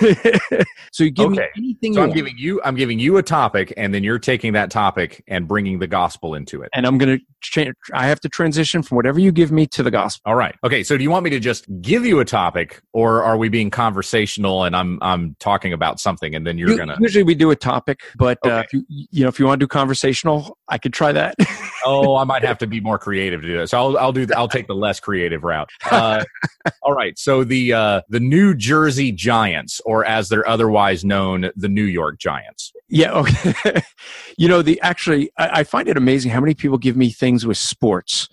so 0.92 1.04
you 1.04 1.10
give 1.10 1.30
me 1.30 1.38
anything 1.56 1.94
So 1.94 2.00
you 2.00 2.02
I'm 2.04 2.08
want, 2.08 2.14
giving 2.14 2.34
you 2.38 2.60
I'm 2.64 2.74
giving 2.74 2.98
you 2.98 3.16
a 3.16 3.22
topic, 3.22 3.72
and 3.76 3.92
then 3.94 4.04
you're 4.04 4.18
taking 4.18 4.52
that 4.54 4.70
topic 4.70 5.22
and 5.28 5.46
bringing 5.48 5.78
the 5.78 5.86
gospel 5.86 6.34
into 6.34 6.62
it. 6.62 6.70
and 6.74 6.86
I'm 6.86 6.98
going 6.98 7.18
to 7.18 7.24
change. 7.40 7.74
I 7.92 8.06
have 8.06 8.20
to 8.20 8.28
transition 8.28 8.82
from 8.82 8.96
whatever 8.96 9.18
you 9.18 9.32
give 9.32 9.50
me 9.52 9.66
to 9.68 9.82
the 9.82 9.90
gospel. 9.90 10.22
All 10.30 10.36
right. 10.36 10.54
Okay. 10.64 10.82
So 10.82 10.96
do 10.96 11.02
you 11.02 11.10
want 11.10 11.24
me 11.24 11.30
to 11.30 11.40
just 11.40 11.66
give 11.82 12.04
you 12.06 12.20
a 12.20 12.24
topic, 12.24 12.80
or 12.92 13.22
are 13.22 13.36
we 13.36 13.48
being 13.48 13.70
conversational 13.70 14.64
and 14.64 14.74
I'm 14.76 14.98
I'm 15.02 15.36
talking 15.40 15.72
about 15.72 16.00
something, 16.00 16.34
and 16.34 16.46
then 16.46 16.58
you're 16.58 16.70
U- 16.70 16.78
gonna? 16.78 16.96
Usually 17.00 17.24
we 17.24 17.34
do 17.34 17.50
a 17.50 17.56
topic, 17.56 18.00
but 18.16 18.38
uh, 18.44 18.48
Okay. 18.50 18.60
if 18.66 18.72
you, 18.72 18.84
you 19.10 19.22
know 19.24 19.28
if 19.28 19.38
you 19.38 19.46
want 19.46 19.58
to 19.60 19.64
do 19.64 19.68
conversational, 19.68 20.56
I 20.68 20.78
could 20.78 20.92
try 20.92 21.12
that. 21.12 21.34
oh, 21.84 22.16
I 22.16 22.24
might 22.24 22.42
have 22.44 22.58
to 22.58 22.66
be 22.66 22.80
more 22.80 22.98
creative 22.98 23.40
to 23.42 23.46
do 23.46 23.58
this. 23.58 23.70
So 23.70 23.78
I'll 23.78 23.98
I'll 23.98 24.12
do 24.12 24.26
the, 24.26 24.36
I'll 24.36 24.48
take 24.48 24.66
the 24.66 24.74
less 24.74 25.00
creative 25.00 25.44
route. 25.44 25.70
Uh, 25.90 26.24
all 26.82 26.92
right. 26.92 27.18
So 27.18 27.44
the 27.44 27.72
uh, 27.72 28.00
the 28.08 28.20
New 28.20 28.54
Jersey 28.54 29.12
Giants, 29.12 29.80
or 29.84 30.04
as 30.04 30.28
they're 30.28 30.48
otherwise 30.48 31.04
known, 31.04 31.50
the 31.56 31.68
New 31.68 31.84
York 31.84 32.18
Giants. 32.18 32.72
Yeah. 32.88 33.12
Okay. 33.12 33.82
you 34.38 34.48
know, 34.48 34.62
the 34.62 34.80
actually, 34.80 35.30
I, 35.38 35.60
I 35.60 35.64
find 35.64 35.88
it 35.88 35.96
amazing 35.96 36.30
how 36.30 36.40
many 36.40 36.54
people 36.54 36.78
give 36.78 36.96
me 36.96 37.10
things 37.10 37.46
with 37.46 37.56
sports. 37.56 38.28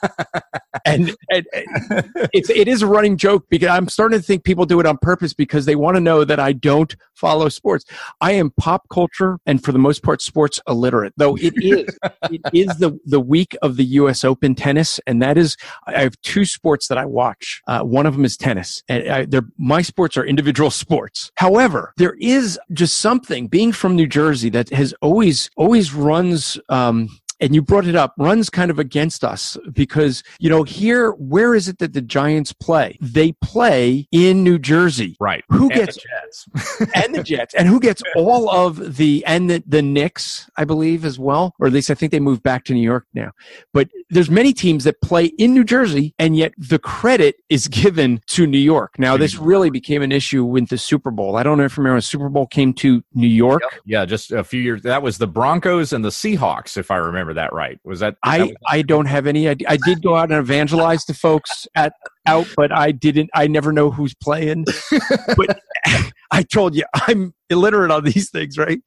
and, 0.84 1.14
and, 1.30 1.46
and 1.52 2.10
it's 2.32 2.50
it 2.50 2.68
is 2.68 2.82
a 2.82 2.86
running 2.86 3.16
joke 3.16 3.44
because 3.48 3.68
I'm 3.68 3.88
starting 3.88 4.18
to 4.18 4.24
think 4.24 4.44
people 4.44 4.66
do 4.66 4.80
it 4.80 4.86
on 4.86 4.98
purpose 4.98 5.34
because 5.34 5.66
they 5.66 5.76
want 5.76 5.96
to 5.96 6.00
know 6.00 6.24
that 6.24 6.40
I 6.40 6.52
don't 6.52 6.94
follow 7.22 7.48
sports. 7.48 7.84
I 8.20 8.32
am 8.32 8.50
pop 8.50 8.88
culture 8.88 9.38
and 9.46 9.62
for 9.62 9.70
the 9.70 9.78
most 9.78 10.02
part 10.02 10.20
sports 10.20 10.60
illiterate. 10.68 11.14
Though 11.16 11.36
it 11.36 11.54
is 11.56 11.96
it 12.30 12.40
is 12.52 12.76
the 12.78 12.98
the 13.04 13.20
week 13.20 13.56
of 13.62 13.76
the 13.76 13.84
U.S. 14.00 14.24
Open 14.24 14.56
tennis, 14.56 15.00
and 15.06 15.22
that 15.22 15.38
is 15.38 15.56
I 15.86 16.02
have 16.02 16.20
two 16.22 16.44
sports 16.44 16.88
that 16.88 16.98
I 16.98 17.06
watch. 17.06 17.62
Uh, 17.68 17.82
one 17.82 18.06
of 18.06 18.14
them 18.14 18.24
is 18.24 18.36
tennis, 18.36 18.82
and 18.88 19.08
I, 19.08 19.24
they're 19.24 19.46
my 19.56 19.82
sports 19.82 20.16
are 20.16 20.24
individual 20.24 20.70
sports. 20.84 21.30
However, 21.36 21.94
there 21.96 22.16
is 22.20 22.58
just 22.72 22.98
something 22.98 23.46
being 23.46 23.70
from 23.72 23.94
New 23.94 24.08
Jersey 24.08 24.50
that 24.50 24.70
has 24.70 24.92
always 25.00 25.48
always 25.56 25.94
runs. 25.94 26.58
Um, 26.68 27.08
and 27.42 27.54
you 27.54 27.60
brought 27.60 27.86
it 27.86 27.96
up, 27.96 28.14
runs 28.16 28.48
kind 28.48 28.70
of 28.70 28.78
against 28.78 29.24
us 29.24 29.58
because, 29.72 30.22
you 30.38 30.48
know, 30.48 30.62
here, 30.62 31.10
where 31.12 31.54
is 31.54 31.68
it 31.68 31.78
that 31.78 31.92
the 31.92 32.00
Giants 32.00 32.52
play? 32.52 32.96
They 33.00 33.32
play 33.32 34.06
in 34.12 34.44
New 34.44 34.58
Jersey. 34.58 35.16
Right. 35.20 35.44
Who 35.48 35.64
And 35.64 35.72
gets 35.72 35.96
the 35.96 36.02
Jets. 36.08 36.90
and 36.94 37.14
the 37.14 37.22
Jets, 37.22 37.54
and 37.54 37.66
who 37.66 37.80
gets 37.80 38.02
all 38.16 38.48
of 38.48 38.96
the 38.96 39.24
and 39.26 39.50
the, 39.50 39.62
the 39.66 39.82
Knicks, 39.82 40.48
I 40.56 40.64
believe, 40.64 41.04
as 41.04 41.18
well, 41.18 41.54
or 41.58 41.66
at 41.66 41.72
least 41.72 41.90
I 41.90 41.94
think 41.94 42.12
they 42.12 42.20
moved 42.20 42.42
back 42.44 42.64
to 42.64 42.74
New 42.74 42.80
York 42.80 43.06
now. 43.12 43.32
But 43.72 43.88
there's 44.10 44.30
many 44.30 44.52
teams 44.52 44.84
that 44.84 45.00
play 45.00 45.26
in 45.26 45.52
New 45.52 45.64
Jersey, 45.64 46.14
and 46.18 46.36
yet 46.36 46.52
the 46.56 46.78
credit 46.78 47.36
is 47.48 47.66
given 47.68 48.20
to 48.28 48.46
New 48.46 48.58
York. 48.58 48.98
Now, 48.98 49.16
this 49.16 49.34
mm-hmm. 49.34 49.44
really 49.44 49.70
became 49.70 50.02
an 50.02 50.12
issue 50.12 50.44
with 50.44 50.68
the 50.68 50.78
Super 50.78 51.10
Bowl. 51.10 51.36
I 51.36 51.42
don't 51.42 51.58
know 51.58 51.64
if 51.64 51.76
you 51.76 51.82
remember 51.82 51.94
when 51.94 51.98
the 51.98 52.02
Super 52.02 52.28
Bowl 52.28 52.46
came 52.46 52.72
to 52.74 53.02
New 53.14 53.26
York. 53.26 53.62
Yeah, 53.84 54.04
just 54.04 54.30
a 54.30 54.44
few 54.44 54.60
years. 54.60 54.82
That 54.82 55.02
was 55.02 55.18
the 55.18 55.26
Broncos 55.26 55.92
and 55.92 56.04
the 56.04 56.10
Seahawks, 56.10 56.76
if 56.76 56.90
I 56.90 56.96
remember 56.96 57.31
that 57.34 57.52
right. 57.52 57.78
Was 57.84 58.00
that? 58.00 58.16
that 58.24 58.30
I, 58.30 58.42
was- 58.42 58.52
I 58.66 58.82
don't 58.82 59.06
have 59.06 59.26
any 59.26 59.48
idea. 59.48 59.68
I 59.70 59.76
did 59.76 60.02
go 60.02 60.16
out 60.16 60.30
and 60.30 60.38
evangelize 60.38 61.04
to 61.06 61.14
folks 61.14 61.66
at 61.74 61.92
out, 62.26 62.46
but 62.56 62.72
I 62.72 62.92
didn't. 62.92 63.30
I 63.34 63.46
never 63.46 63.72
know 63.72 63.90
who's 63.90 64.14
playing. 64.14 64.64
but 65.36 65.60
I 66.34 66.42
told 66.42 66.74
you 66.74 66.84
I'm 66.94 67.34
illiterate 67.50 67.90
on 67.90 68.04
these 68.04 68.30
things, 68.30 68.56
right? 68.56 68.80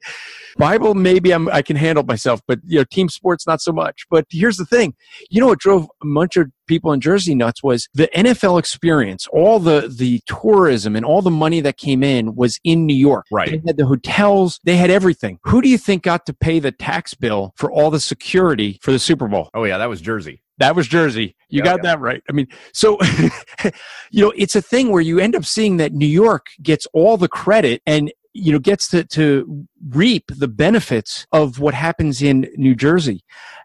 Bible, 0.56 0.94
maybe 0.94 1.32
I'm 1.32 1.48
I 1.48 1.62
can 1.62 1.76
handle 1.76 2.04
myself, 2.04 2.40
but 2.48 2.58
you 2.64 2.78
know, 2.78 2.84
team 2.84 3.08
sports 3.08 3.46
not 3.46 3.60
so 3.60 3.72
much. 3.72 4.04
But 4.10 4.26
here's 4.30 4.56
the 4.56 4.64
thing: 4.66 4.94
you 5.30 5.40
know 5.40 5.46
what 5.48 5.60
drove 5.60 5.84
a 6.02 6.06
bunch 6.06 6.36
of 6.36 6.50
people 6.66 6.92
in 6.92 7.00
Jersey 7.00 7.34
nuts 7.34 7.62
was 7.62 7.88
the 7.94 8.08
NFL 8.14 8.58
experience. 8.58 9.26
All 9.28 9.58
the 9.58 9.92
the 9.96 10.20
tourism 10.26 10.96
and 10.96 11.04
all 11.04 11.22
the 11.22 11.30
money 11.30 11.60
that 11.60 11.76
came 11.76 12.02
in 12.02 12.34
was 12.34 12.58
in 12.64 12.86
New 12.86 12.96
York. 12.96 13.26
Right. 13.30 13.50
They 13.50 13.62
had 13.66 13.76
the 13.76 13.86
hotels. 13.86 14.60
They 14.64 14.76
had 14.76 14.90
everything. 14.90 15.38
Who 15.44 15.62
do 15.62 15.68
you 15.68 15.78
think 15.78 16.02
got 16.02 16.26
to 16.26 16.34
pay 16.34 16.58
the 16.58 16.72
tax 16.72 17.14
bill 17.14 17.52
for 17.56 17.70
all 17.70 17.90
the 17.90 18.00
security 18.00 18.78
for 18.82 18.90
the 18.92 18.98
Super 18.98 19.28
Bowl? 19.28 19.50
oh 19.54 19.64
yeah, 19.64 19.78
that 19.78 19.88
was 19.88 20.00
Jersey. 20.00 20.42
That 20.58 20.74
was 20.74 20.88
Jersey. 20.88 21.36
You 21.48 21.62
Yeah, 21.62 21.64
got 21.64 21.82
that 21.82 22.00
right. 22.00 22.22
I 22.28 22.32
mean, 22.32 22.48
so, 22.72 22.98
you 24.10 24.24
know, 24.24 24.32
it's 24.36 24.56
a 24.56 24.62
thing 24.62 24.90
where 24.90 25.02
you 25.02 25.18
end 25.18 25.36
up 25.36 25.44
seeing 25.44 25.76
that 25.76 25.92
New 25.92 26.06
York 26.06 26.46
gets 26.62 26.86
all 26.92 27.16
the 27.16 27.28
credit 27.28 27.82
and, 27.86 28.12
you 28.32 28.52
know, 28.52 28.58
gets 28.58 28.88
to, 28.88 29.04
to 29.04 29.66
reap 29.90 30.24
the 30.28 30.48
benefits 30.48 31.26
of 31.32 31.58
what 31.58 31.74
happens 31.74 32.22
in 32.22 32.50
New 32.56 32.74
Jersey. 32.74 33.22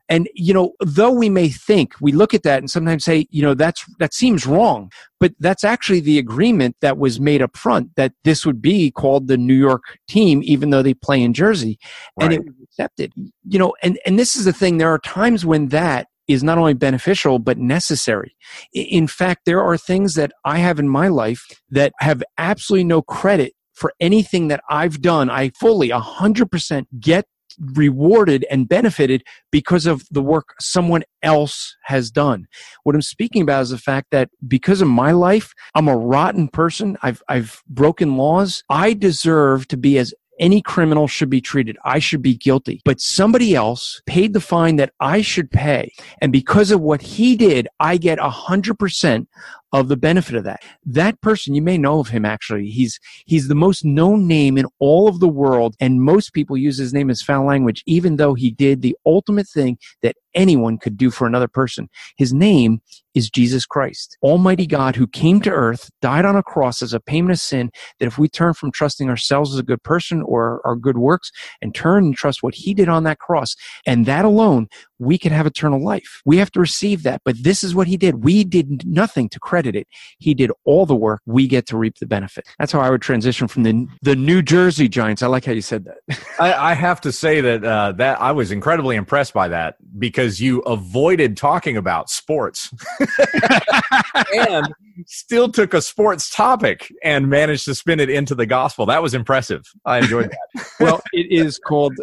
And, 0.10 0.28
you 0.36 0.54
know, 0.54 0.74
though 0.82 1.12
we 1.12 1.30
may 1.30 1.48
think, 1.48 1.94
we 2.02 2.12
look 2.12 2.34
at 2.34 2.44
that 2.44 2.60
and 2.60 2.70
sometimes 2.70 3.06
say, 3.06 3.28
you 3.32 3.42
know, 3.42 3.54
that's, 3.54 3.86
that 4.00 4.14
seems 4.14 4.46
wrong, 4.46 4.92
but 5.22 5.34
that's 5.40 5.64
actually 5.64 6.02
the 6.02 6.20
agreement 6.20 6.76
that 6.82 6.98
was 6.98 7.22
made 7.22 7.42
up 7.42 7.56
front 7.56 7.96
that 7.96 8.12
this 8.26 8.46
would 8.46 8.62
be 8.62 8.92
called 8.92 9.28
the 9.28 9.38
New 9.38 9.54
York 9.54 9.84
team, 10.10 10.42
even 10.44 10.70
though 10.70 10.84
they 10.84 10.94
play 10.94 11.22
in 11.22 11.34
Jersey. 11.34 11.80
And 12.20 12.34
it 12.34 12.44
was 12.44 12.56
accepted, 12.62 13.14
you 13.48 13.58
know, 13.58 13.74
and, 13.82 13.98
and 14.06 14.20
this 14.20 14.36
is 14.36 14.44
the 14.44 14.52
thing. 14.52 14.78
There 14.78 14.92
are 14.92 15.00
times 15.00 15.46
when 15.46 15.70
that 15.70 16.08
is 16.34 16.44
not 16.44 16.58
only 16.58 16.74
beneficial 16.74 17.40
but 17.40 17.58
necessary. 17.58 18.36
In 18.74 19.08
fact, 19.08 19.46
there 19.46 19.62
are 19.62 19.78
things 19.78 20.16
that 20.16 20.32
I 20.46 20.60
have 20.60 20.80
in 20.80 20.90
my 20.90 21.08
life 21.08 21.48
that 21.70 21.94
have 22.00 22.24
absolutely 22.38 22.86
no 22.86 23.02
credit 23.02 23.54
for 23.74 23.94
anything 24.00 24.48
that 24.50 24.64
I've 24.70 25.02
done. 25.02 25.30
I 25.30 25.50
fully 25.60 25.90
100% 25.90 26.86
get 27.00 27.26
rewarded 27.74 28.46
and 28.50 28.68
benefited 28.68 29.24
because 29.52 29.86
of 29.86 30.04
the 30.12 30.22
work 30.22 30.56
someone 30.60 31.04
else 31.22 31.76
has 31.84 32.12
done. 32.12 32.48
What 32.84 32.96
I'm 32.96 33.02
speaking 33.02 33.42
about 33.42 33.64
is 33.64 33.70
the 33.70 33.78
fact 33.78 34.08
that 34.12 34.30
because 34.48 34.82
of 34.82 34.88
my 34.88 35.12
life, 35.12 35.54
I'm 35.76 35.88
a 35.88 35.98
rotten 35.98 36.48
person. 36.48 36.98
I've 37.02 37.22
I've 37.28 37.62
broken 37.68 38.18
laws. 38.18 38.64
I 38.70 38.94
deserve 38.94 39.68
to 39.70 39.78
be 39.78 39.98
as 39.98 40.14
any 40.42 40.62
criminal 40.62 41.08
should 41.08 41.30
be 41.30 41.40
treated. 41.40 41.78
I 41.86 42.00
should 42.00 42.22
be 42.22 42.36
guilty. 42.36 42.82
But 42.84 43.00
somebody 43.00 43.56
else 43.56 44.02
paid 44.06 44.34
the 44.34 44.42
fine 44.42 44.76
that 44.78 44.94
I 45.00 45.22
should 45.22 45.52
pay. 45.52 45.94
And 46.22 46.32
because 46.32 46.72
of 46.72 46.82
what 46.82 47.02
he 47.02 47.38
did, 47.38 47.68
I 47.80 47.98
get 47.98 48.20
a 48.20 48.30
hundred 48.30 48.80
percent 48.80 49.30
of 49.74 49.88
the 49.88 49.98
benefit 49.98 50.36
of 50.36 50.44
that. 50.44 50.64
That 50.86 51.22
person, 51.22 51.56
you 51.56 51.62
may 51.62 51.78
know 51.78 52.00
of 52.00 52.10
him 52.10 52.26
actually. 52.26 52.70
He's, 52.70 53.00
he's 53.26 53.48
the 53.48 53.56
most 53.56 53.86
known 53.86 54.28
name 54.28 54.58
in 54.58 54.66
all 54.80 55.08
of 55.08 55.20
the 55.20 55.30
world. 55.30 55.76
And 55.80 56.02
most 56.02 56.34
people 56.34 56.58
use 56.58 56.78
his 56.78 56.94
name 56.94 57.10
as 57.10 57.22
foul 57.22 57.46
language, 57.46 57.84
even 57.86 58.18
though 58.18 58.34
he 58.34 58.52
did 58.52 58.82
the 58.82 58.96
ultimate 59.06 59.48
thing 59.48 59.78
that 60.02 60.16
anyone 60.34 60.78
could 60.78 60.98
do 60.98 61.12
for 61.12 61.28
another 61.28 61.48
person. 61.48 61.90
His 62.18 62.34
name 62.34 62.82
is 63.14 63.30
Jesus 63.30 63.66
Christ, 63.66 64.18
Almighty 64.22 64.66
God 64.66 64.96
who 64.96 65.08
came 65.08 65.42
to 65.42 65.50
earth, 65.50 65.90
died 66.02 66.24
on 66.24 66.38
a 66.38 66.44
cross 66.44 66.82
as 66.82 66.94
a 66.94 67.00
payment 67.00 67.32
of 67.32 67.40
sin, 67.40 67.70
that 68.00 68.06
if 68.06 68.18
we 68.18 68.30
turn 68.30 68.54
from 68.54 68.72
trusting 68.72 69.10
ourselves 69.10 69.54
as 69.54 69.60
a 69.60 69.64
good 69.64 69.84
person 69.84 70.22
or 70.22 70.62
our 70.66 70.76
good 70.76 70.98
works 70.98 71.32
and 71.62 71.76
turn 71.76 72.06
and 72.06 72.16
trust 72.16 72.42
what 72.42 72.56
he 72.56 72.74
did 72.74 72.88
on 72.88 73.04
that 73.04 73.20
cross, 73.20 73.56
and 73.86 74.06
that 74.06 74.24
alone, 74.24 74.68
we 75.02 75.18
can 75.18 75.32
have 75.34 75.48
eternal 75.48 75.84
life. 75.84 76.22
We 76.26 76.38
have 76.38 76.52
to 76.52 76.60
receive 76.60 77.02
that. 77.04 77.22
But 77.26 77.44
this 77.44 77.64
is 77.64 77.74
what 77.74 77.88
he 77.88 77.98
did. 77.98 78.24
We 78.24 78.44
did 78.44 78.86
nothing 78.86 79.30
to 79.30 79.40
credit 79.40 79.76
it. 79.76 79.88
He 80.20 80.36
did 80.36 80.52
all 80.64 80.86
the 80.86 80.96
work. 80.96 81.22
We 81.26 81.48
get 81.48 81.66
to 81.68 81.78
reap 81.78 81.98
the 81.98 82.06
benefit. 82.06 82.48
That's 82.60 82.72
how 82.72 82.82
I 82.82 82.92
would 82.92 83.02
transition 83.02 83.48
from 83.48 83.64
the, 83.64 83.88
the 84.04 84.16
New 84.16 84.44
Jersey 84.44 84.88
Giants. 84.88 85.24
I 85.24 85.28
like 85.28 85.46
how 85.46 85.54
you 85.54 85.62
said 85.62 85.86
that. 85.86 86.20
I, 86.40 86.72
I 86.72 86.74
have 86.76 87.02
to 87.02 87.12
say 87.12 87.42
that 87.42 87.64
uh, 87.64 87.94
that 87.94 88.22
I 88.22 88.32
was 88.32 88.52
incredibly 88.52 88.96
impressed 88.96 89.34
by 89.34 89.48
that 89.48 89.76
because 89.98 90.40
you 90.40 90.60
avoided 90.62 91.36
talking 91.36 91.78
about 91.78 92.12
sports 92.12 92.72
and 94.36 94.72
still 95.08 95.52
took 95.52 95.74
a 95.74 95.82
sports 95.82 96.30
topic 96.30 96.94
and 97.04 97.28
managed 97.28 97.66
to 97.66 97.74
spin 97.74 98.00
it 98.00 98.10
into 98.10 98.36
the 98.36 98.46
gospel. 98.46 98.86
That 98.86 99.02
was 99.02 99.16
impressive. 99.16 99.64
I 99.84 99.98
enjoyed 99.98 100.30
that. 100.30 100.68
well, 100.80 101.02
it 101.12 101.28
is 101.32 101.58
called 101.58 101.94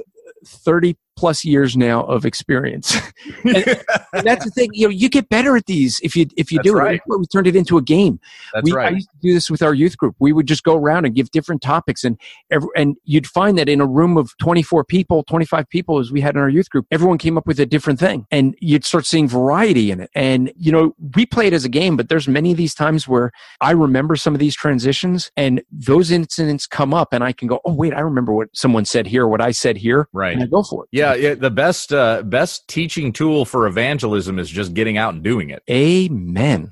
30 0.45 0.97
plus 1.19 1.45
years 1.45 1.77
now 1.77 2.05
of 2.05 2.25
experience. 2.25 2.95
and, 3.45 3.67
and 4.13 4.25
that's 4.25 4.45
the 4.45 4.51
thing, 4.53 4.71
you 4.73 4.87
know, 4.87 4.91
you 4.91 5.09
get 5.09 5.29
better 5.29 5.57
at 5.57 5.67
these 5.67 5.99
if 6.05 6.15
you 6.15 6.27
if 6.37 6.53
you 6.53 6.59
That's 6.59 6.69
do 6.69 6.77
it. 6.77 6.81
right. 6.81 6.91
That's 6.93 7.03
why 7.07 7.17
We 7.17 7.27
turned 7.27 7.49
it 7.49 7.57
into 7.57 7.77
a 7.77 7.83
game. 7.83 8.21
That's 8.55 8.65
we, 8.65 8.77
I 8.79 8.91
used 8.91 9.11
to 9.11 9.17
do 9.21 9.35
this 9.35 9.51
with 9.51 9.61
our 9.63 9.75
youth 9.75 9.97
group. 9.99 10.15
We 10.21 10.33
would 10.33 10.47
just 10.47 10.63
go 10.63 10.77
around 10.77 11.07
and 11.07 11.15
give 11.15 11.31
different 11.33 11.61
topics, 11.61 12.05
and 12.05 12.17
every, 12.53 12.69
and 12.77 12.97
you'd 13.05 13.27
find 13.27 13.59
that 13.59 13.69
in 13.69 13.81
a 13.81 13.87
room 13.87 14.17
of 14.17 14.33
24 14.39 14.85
people, 14.85 15.25
25 15.25 15.69
people, 15.69 15.99
as 15.99 16.13
we 16.13 16.21
had 16.21 16.37
in 16.37 16.41
our 16.41 16.49
youth 16.49 16.71
group, 16.71 16.87
everyone 16.93 17.19
came 17.19 17.37
up 17.37 17.47
with 17.49 17.59
a 17.59 17.67
different 17.67 17.99
thing, 17.99 18.25
and 18.31 18.55
you'd 18.61 18.85
start 18.85 19.05
seeing 19.07 19.27
variety 19.29 19.91
in 19.91 20.01
it. 20.01 20.11
And 20.15 20.53
you 20.57 20.71
know, 20.71 20.95
we 21.17 21.27
play 21.27 21.49
it 21.49 21.53
as 21.53 21.65
a 21.65 21.69
game, 21.69 21.97
but 21.97 22.09
there's 22.09 22.29
many 22.29 22.53
of 22.53 22.57
these 22.57 22.75
times 22.75 23.09
where 23.09 23.33
I 23.61 23.73
remember 23.73 24.15
some 24.15 24.35
of 24.35 24.39
these 24.39 24.55
transitions, 24.55 25.33
and 25.37 25.61
those 25.73 26.11
incidents 26.13 26.67
come 26.67 26.95
up, 26.95 27.13
and 27.13 27.25
I 27.25 27.33
can 27.33 27.49
go, 27.49 27.61
oh 27.65 27.75
wait, 27.75 27.93
I 27.95 28.01
remember 28.01 28.33
what 28.33 28.49
someone 28.55 28.85
said 28.85 29.07
here, 29.07 29.27
what 29.27 29.41
I 29.41 29.51
said 29.51 29.77
here, 29.77 30.09
Right. 30.13 30.35
and 30.35 30.43
I 30.43 30.47
go 30.47 30.63
for 30.63 30.85
it. 30.85 30.89
Yeah, 30.93 31.08
yeah. 31.15 31.35
The 31.35 31.51
best 31.51 31.93
uh, 31.93 32.23
best 32.23 32.69
teaching 32.69 33.13
tool 33.13 33.45
for 33.45 33.67
evangelism 33.67 34.39
is 34.39 34.49
just 34.49 34.75
getting 34.75 34.97
out 34.99 35.15
and 35.15 35.23
doing 35.23 35.51
it. 35.51 35.63
Amen. 35.71 36.71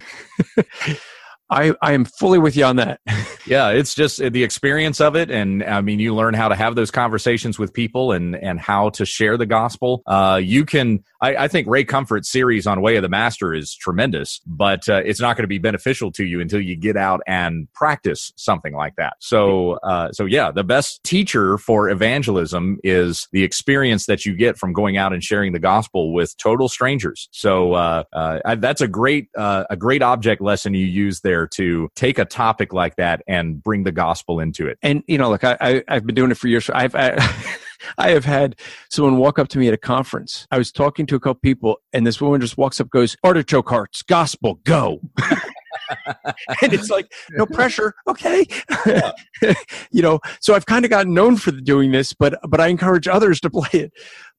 I, 1.48 1.74
I 1.80 1.92
am 1.92 2.04
fully 2.04 2.38
with 2.38 2.56
you 2.56 2.64
on 2.64 2.76
that. 2.76 3.00
Yeah, 3.46 3.68
it's 3.68 3.94
just 3.94 4.20
uh, 4.20 4.28
the 4.28 4.42
experience 4.42 5.00
of 5.00 5.14
it, 5.14 5.30
and 5.30 5.62
I 5.62 5.80
mean, 5.80 6.00
you 6.00 6.14
learn 6.16 6.34
how 6.34 6.48
to 6.48 6.56
have 6.56 6.74
those 6.74 6.90
conversations 6.90 7.60
with 7.60 7.72
people 7.72 8.10
and 8.10 8.34
and 8.34 8.58
how 8.58 8.90
to 8.90 9.06
share 9.06 9.36
the 9.36 9.46
gospel. 9.46 10.02
Uh, 10.04 10.40
you 10.42 10.64
can, 10.64 11.04
I, 11.20 11.36
I 11.36 11.48
think 11.48 11.68
Ray 11.68 11.84
Comfort's 11.84 12.28
series 12.28 12.66
on 12.66 12.80
Way 12.80 12.96
of 12.96 13.02
the 13.02 13.08
Master 13.08 13.54
is 13.54 13.72
tremendous, 13.72 14.40
but 14.46 14.88
uh, 14.88 15.02
it's 15.04 15.20
not 15.20 15.36
going 15.36 15.44
to 15.44 15.48
be 15.48 15.58
beneficial 15.58 16.10
to 16.12 16.24
you 16.24 16.40
until 16.40 16.60
you 16.60 16.74
get 16.74 16.96
out 16.96 17.20
and 17.28 17.72
practice 17.72 18.32
something 18.34 18.74
like 18.74 18.96
that. 18.96 19.14
So, 19.20 19.74
uh, 19.84 20.10
so 20.10 20.24
yeah, 20.24 20.50
the 20.50 20.64
best 20.64 21.04
teacher 21.04 21.56
for 21.56 21.88
evangelism 21.88 22.78
is 22.82 23.28
the 23.30 23.44
experience 23.44 24.06
that 24.06 24.26
you 24.26 24.34
get 24.34 24.58
from 24.58 24.72
going 24.72 24.96
out 24.96 25.12
and 25.12 25.22
sharing 25.22 25.52
the 25.52 25.60
gospel 25.60 26.12
with 26.12 26.36
total 26.38 26.68
strangers. 26.68 27.28
So, 27.30 27.74
uh, 27.74 28.02
uh, 28.12 28.56
that's 28.56 28.80
a 28.80 28.88
great 28.88 29.28
uh, 29.36 29.64
a 29.70 29.76
great 29.76 30.02
object 30.02 30.42
lesson 30.42 30.74
you 30.74 30.86
use 30.86 31.20
there 31.20 31.35
to 31.48 31.88
take 31.96 32.18
a 32.18 32.24
topic 32.24 32.72
like 32.72 32.96
that 32.96 33.22
and 33.26 33.62
bring 33.62 33.82
the 33.82 33.92
gospel 33.92 34.38
into 34.38 34.68
it. 34.68 34.78
and 34.82 35.02
you 35.08 35.18
know, 35.18 35.28
look, 35.28 35.42
I, 35.42 35.56
I 35.60 35.82
I've 35.88 36.06
been 36.06 36.14
doing 36.14 36.30
it 36.30 36.36
for 36.36 36.46
years. 36.46 36.70
I've 36.70 36.94
I, 36.94 37.16
I 37.98 38.10
have 38.10 38.24
had 38.24 38.56
someone 38.90 39.18
walk 39.18 39.38
up 39.38 39.48
to 39.48 39.58
me 39.58 39.68
at 39.68 39.74
a 39.74 39.78
conference. 39.78 40.46
I 40.50 40.58
was 40.58 40.72
talking 40.72 41.06
to 41.06 41.16
a 41.16 41.20
couple 41.20 41.40
people, 41.40 41.78
and 41.92 42.06
this 42.06 42.20
woman 42.20 42.40
just 42.40 42.56
walks 42.56 42.80
up, 42.80 42.90
goes, 42.90 43.16
"Artichoke 43.24 43.68
hearts, 43.68 44.02
gospel, 44.02 44.60
go." 44.64 45.00
and 46.62 46.72
it's 46.72 46.90
like 46.90 47.12
no 47.30 47.46
pressure, 47.46 47.94
okay. 48.08 48.46
you 49.90 50.02
know, 50.02 50.20
so 50.40 50.54
I've 50.54 50.66
kind 50.66 50.84
of 50.84 50.90
gotten 50.90 51.14
known 51.14 51.36
for 51.36 51.50
doing 51.50 51.92
this, 51.92 52.12
but 52.12 52.38
but 52.48 52.60
I 52.60 52.68
encourage 52.68 53.08
others 53.08 53.40
to 53.40 53.50
play 53.50 53.68
it. 53.72 53.92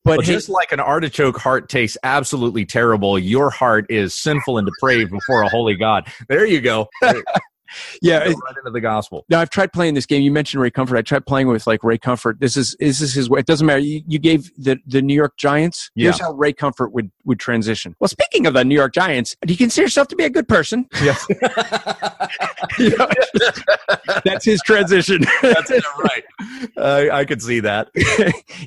But 0.07 0.19
Well, 0.19 0.25
hey, 0.25 0.33
just 0.33 0.47
like 0.47 0.71
an 0.71 0.79
artichoke 0.79 1.37
heart 1.37 1.67
tastes 1.67 1.97
absolutely 2.01 2.65
terrible, 2.65 3.19
your 3.19 3.49
heart 3.49 3.85
is 3.89 4.13
sinful 4.13 4.57
and 4.57 4.65
depraved 4.65 5.11
before 5.11 5.41
a 5.41 5.49
holy 5.49 5.75
God. 5.75 6.07
There 6.29 6.45
you 6.45 6.61
go. 6.61 6.87
Yeah, 8.01 8.19
right 8.19 8.27
into 8.29 8.71
the 8.71 8.81
gospel. 8.81 9.25
Now 9.29 9.39
I've 9.39 9.49
tried 9.49 9.73
playing 9.73 9.93
this 9.95 10.05
game. 10.05 10.21
You 10.21 10.31
mentioned 10.31 10.61
Ray 10.61 10.69
Comfort. 10.71 10.97
I 10.97 11.01
tried 11.01 11.25
playing 11.25 11.47
with 11.47 11.65
like 11.65 11.83
Ray 11.83 11.97
Comfort. 11.97 12.39
This 12.39 12.55
is 12.55 12.75
this 12.79 13.01
is 13.01 13.13
his 13.13 13.29
way. 13.29 13.39
It 13.39 13.45
doesn't 13.45 13.65
matter. 13.65 13.79
You, 13.79 14.01
you 14.07 14.19
gave 14.19 14.51
the 14.57 14.77
the 14.85 15.01
New 15.01 15.13
York 15.13 15.35
Giants. 15.37 15.91
Here's 15.95 16.19
how 16.19 16.33
Ray 16.33 16.53
Comfort 16.53 16.93
would 16.93 17.11
would 17.25 17.39
transition. 17.39 17.95
Well, 17.99 18.07
speaking 18.07 18.45
of 18.45 18.53
the 18.53 18.63
New 18.63 18.75
York 18.75 18.93
Giants, 18.93 19.35
do 19.45 19.53
you 19.53 19.57
consider 19.57 19.85
yourself 19.85 20.07
to 20.09 20.15
be 20.15 20.23
a 20.25 20.29
good 20.29 20.47
person? 20.47 20.87
Yes. 21.07 21.25
You 22.79 22.89
know, 22.97 23.07
that's 24.25 24.43
his 24.43 24.61
transition. 24.61 25.21
That's 25.41 25.71
it, 25.71 25.83
right. 25.99 26.23
Uh, 26.75 27.05
I 27.11 27.23
could 27.23 27.41
see 27.41 27.59
that. 27.61 27.89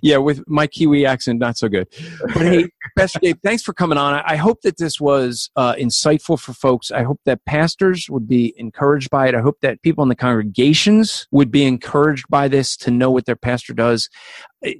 yeah, 0.02 0.16
with 0.16 0.42
my 0.48 0.66
Kiwi 0.66 1.04
accent, 1.04 1.38
not 1.38 1.58
so 1.58 1.68
good. 1.68 1.88
But 2.32 2.42
hey, 2.42 2.68
Pastor 2.96 3.18
Gabe, 3.20 3.38
thanks 3.42 3.62
for 3.62 3.72
coming 3.72 3.98
on. 3.98 4.14
I, 4.14 4.22
I 4.26 4.36
hope 4.36 4.62
that 4.62 4.78
this 4.78 5.00
was 5.00 5.50
uh, 5.56 5.74
insightful 5.74 6.38
for 6.38 6.52
folks. 6.52 6.90
I 6.90 7.02
hope 7.02 7.20
that 7.24 7.44
pastors 7.44 8.08
would 8.08 8.26
be 8.26 8.54
encouraged 8.56 8.80
by 9.10 9.28
it. 9.28 9.34
I 9.34 9.40
hope 9.40 9.60
that 9.60 9.82
people 9.82 10.02
in 10.02 10.08
the 10.08 10.16
congregations 10.16 11.26
would 11.30 11.50
be 11.50 11.64
encouraged 11.64 12.26
by 12.28 12.48
this 12.48 12.76
to 12.78 12.90
know 12.90 13.10
what 13.10 13.26
their 13.26 13.36
pastor 13.36 13.72
does. 13.72 14.08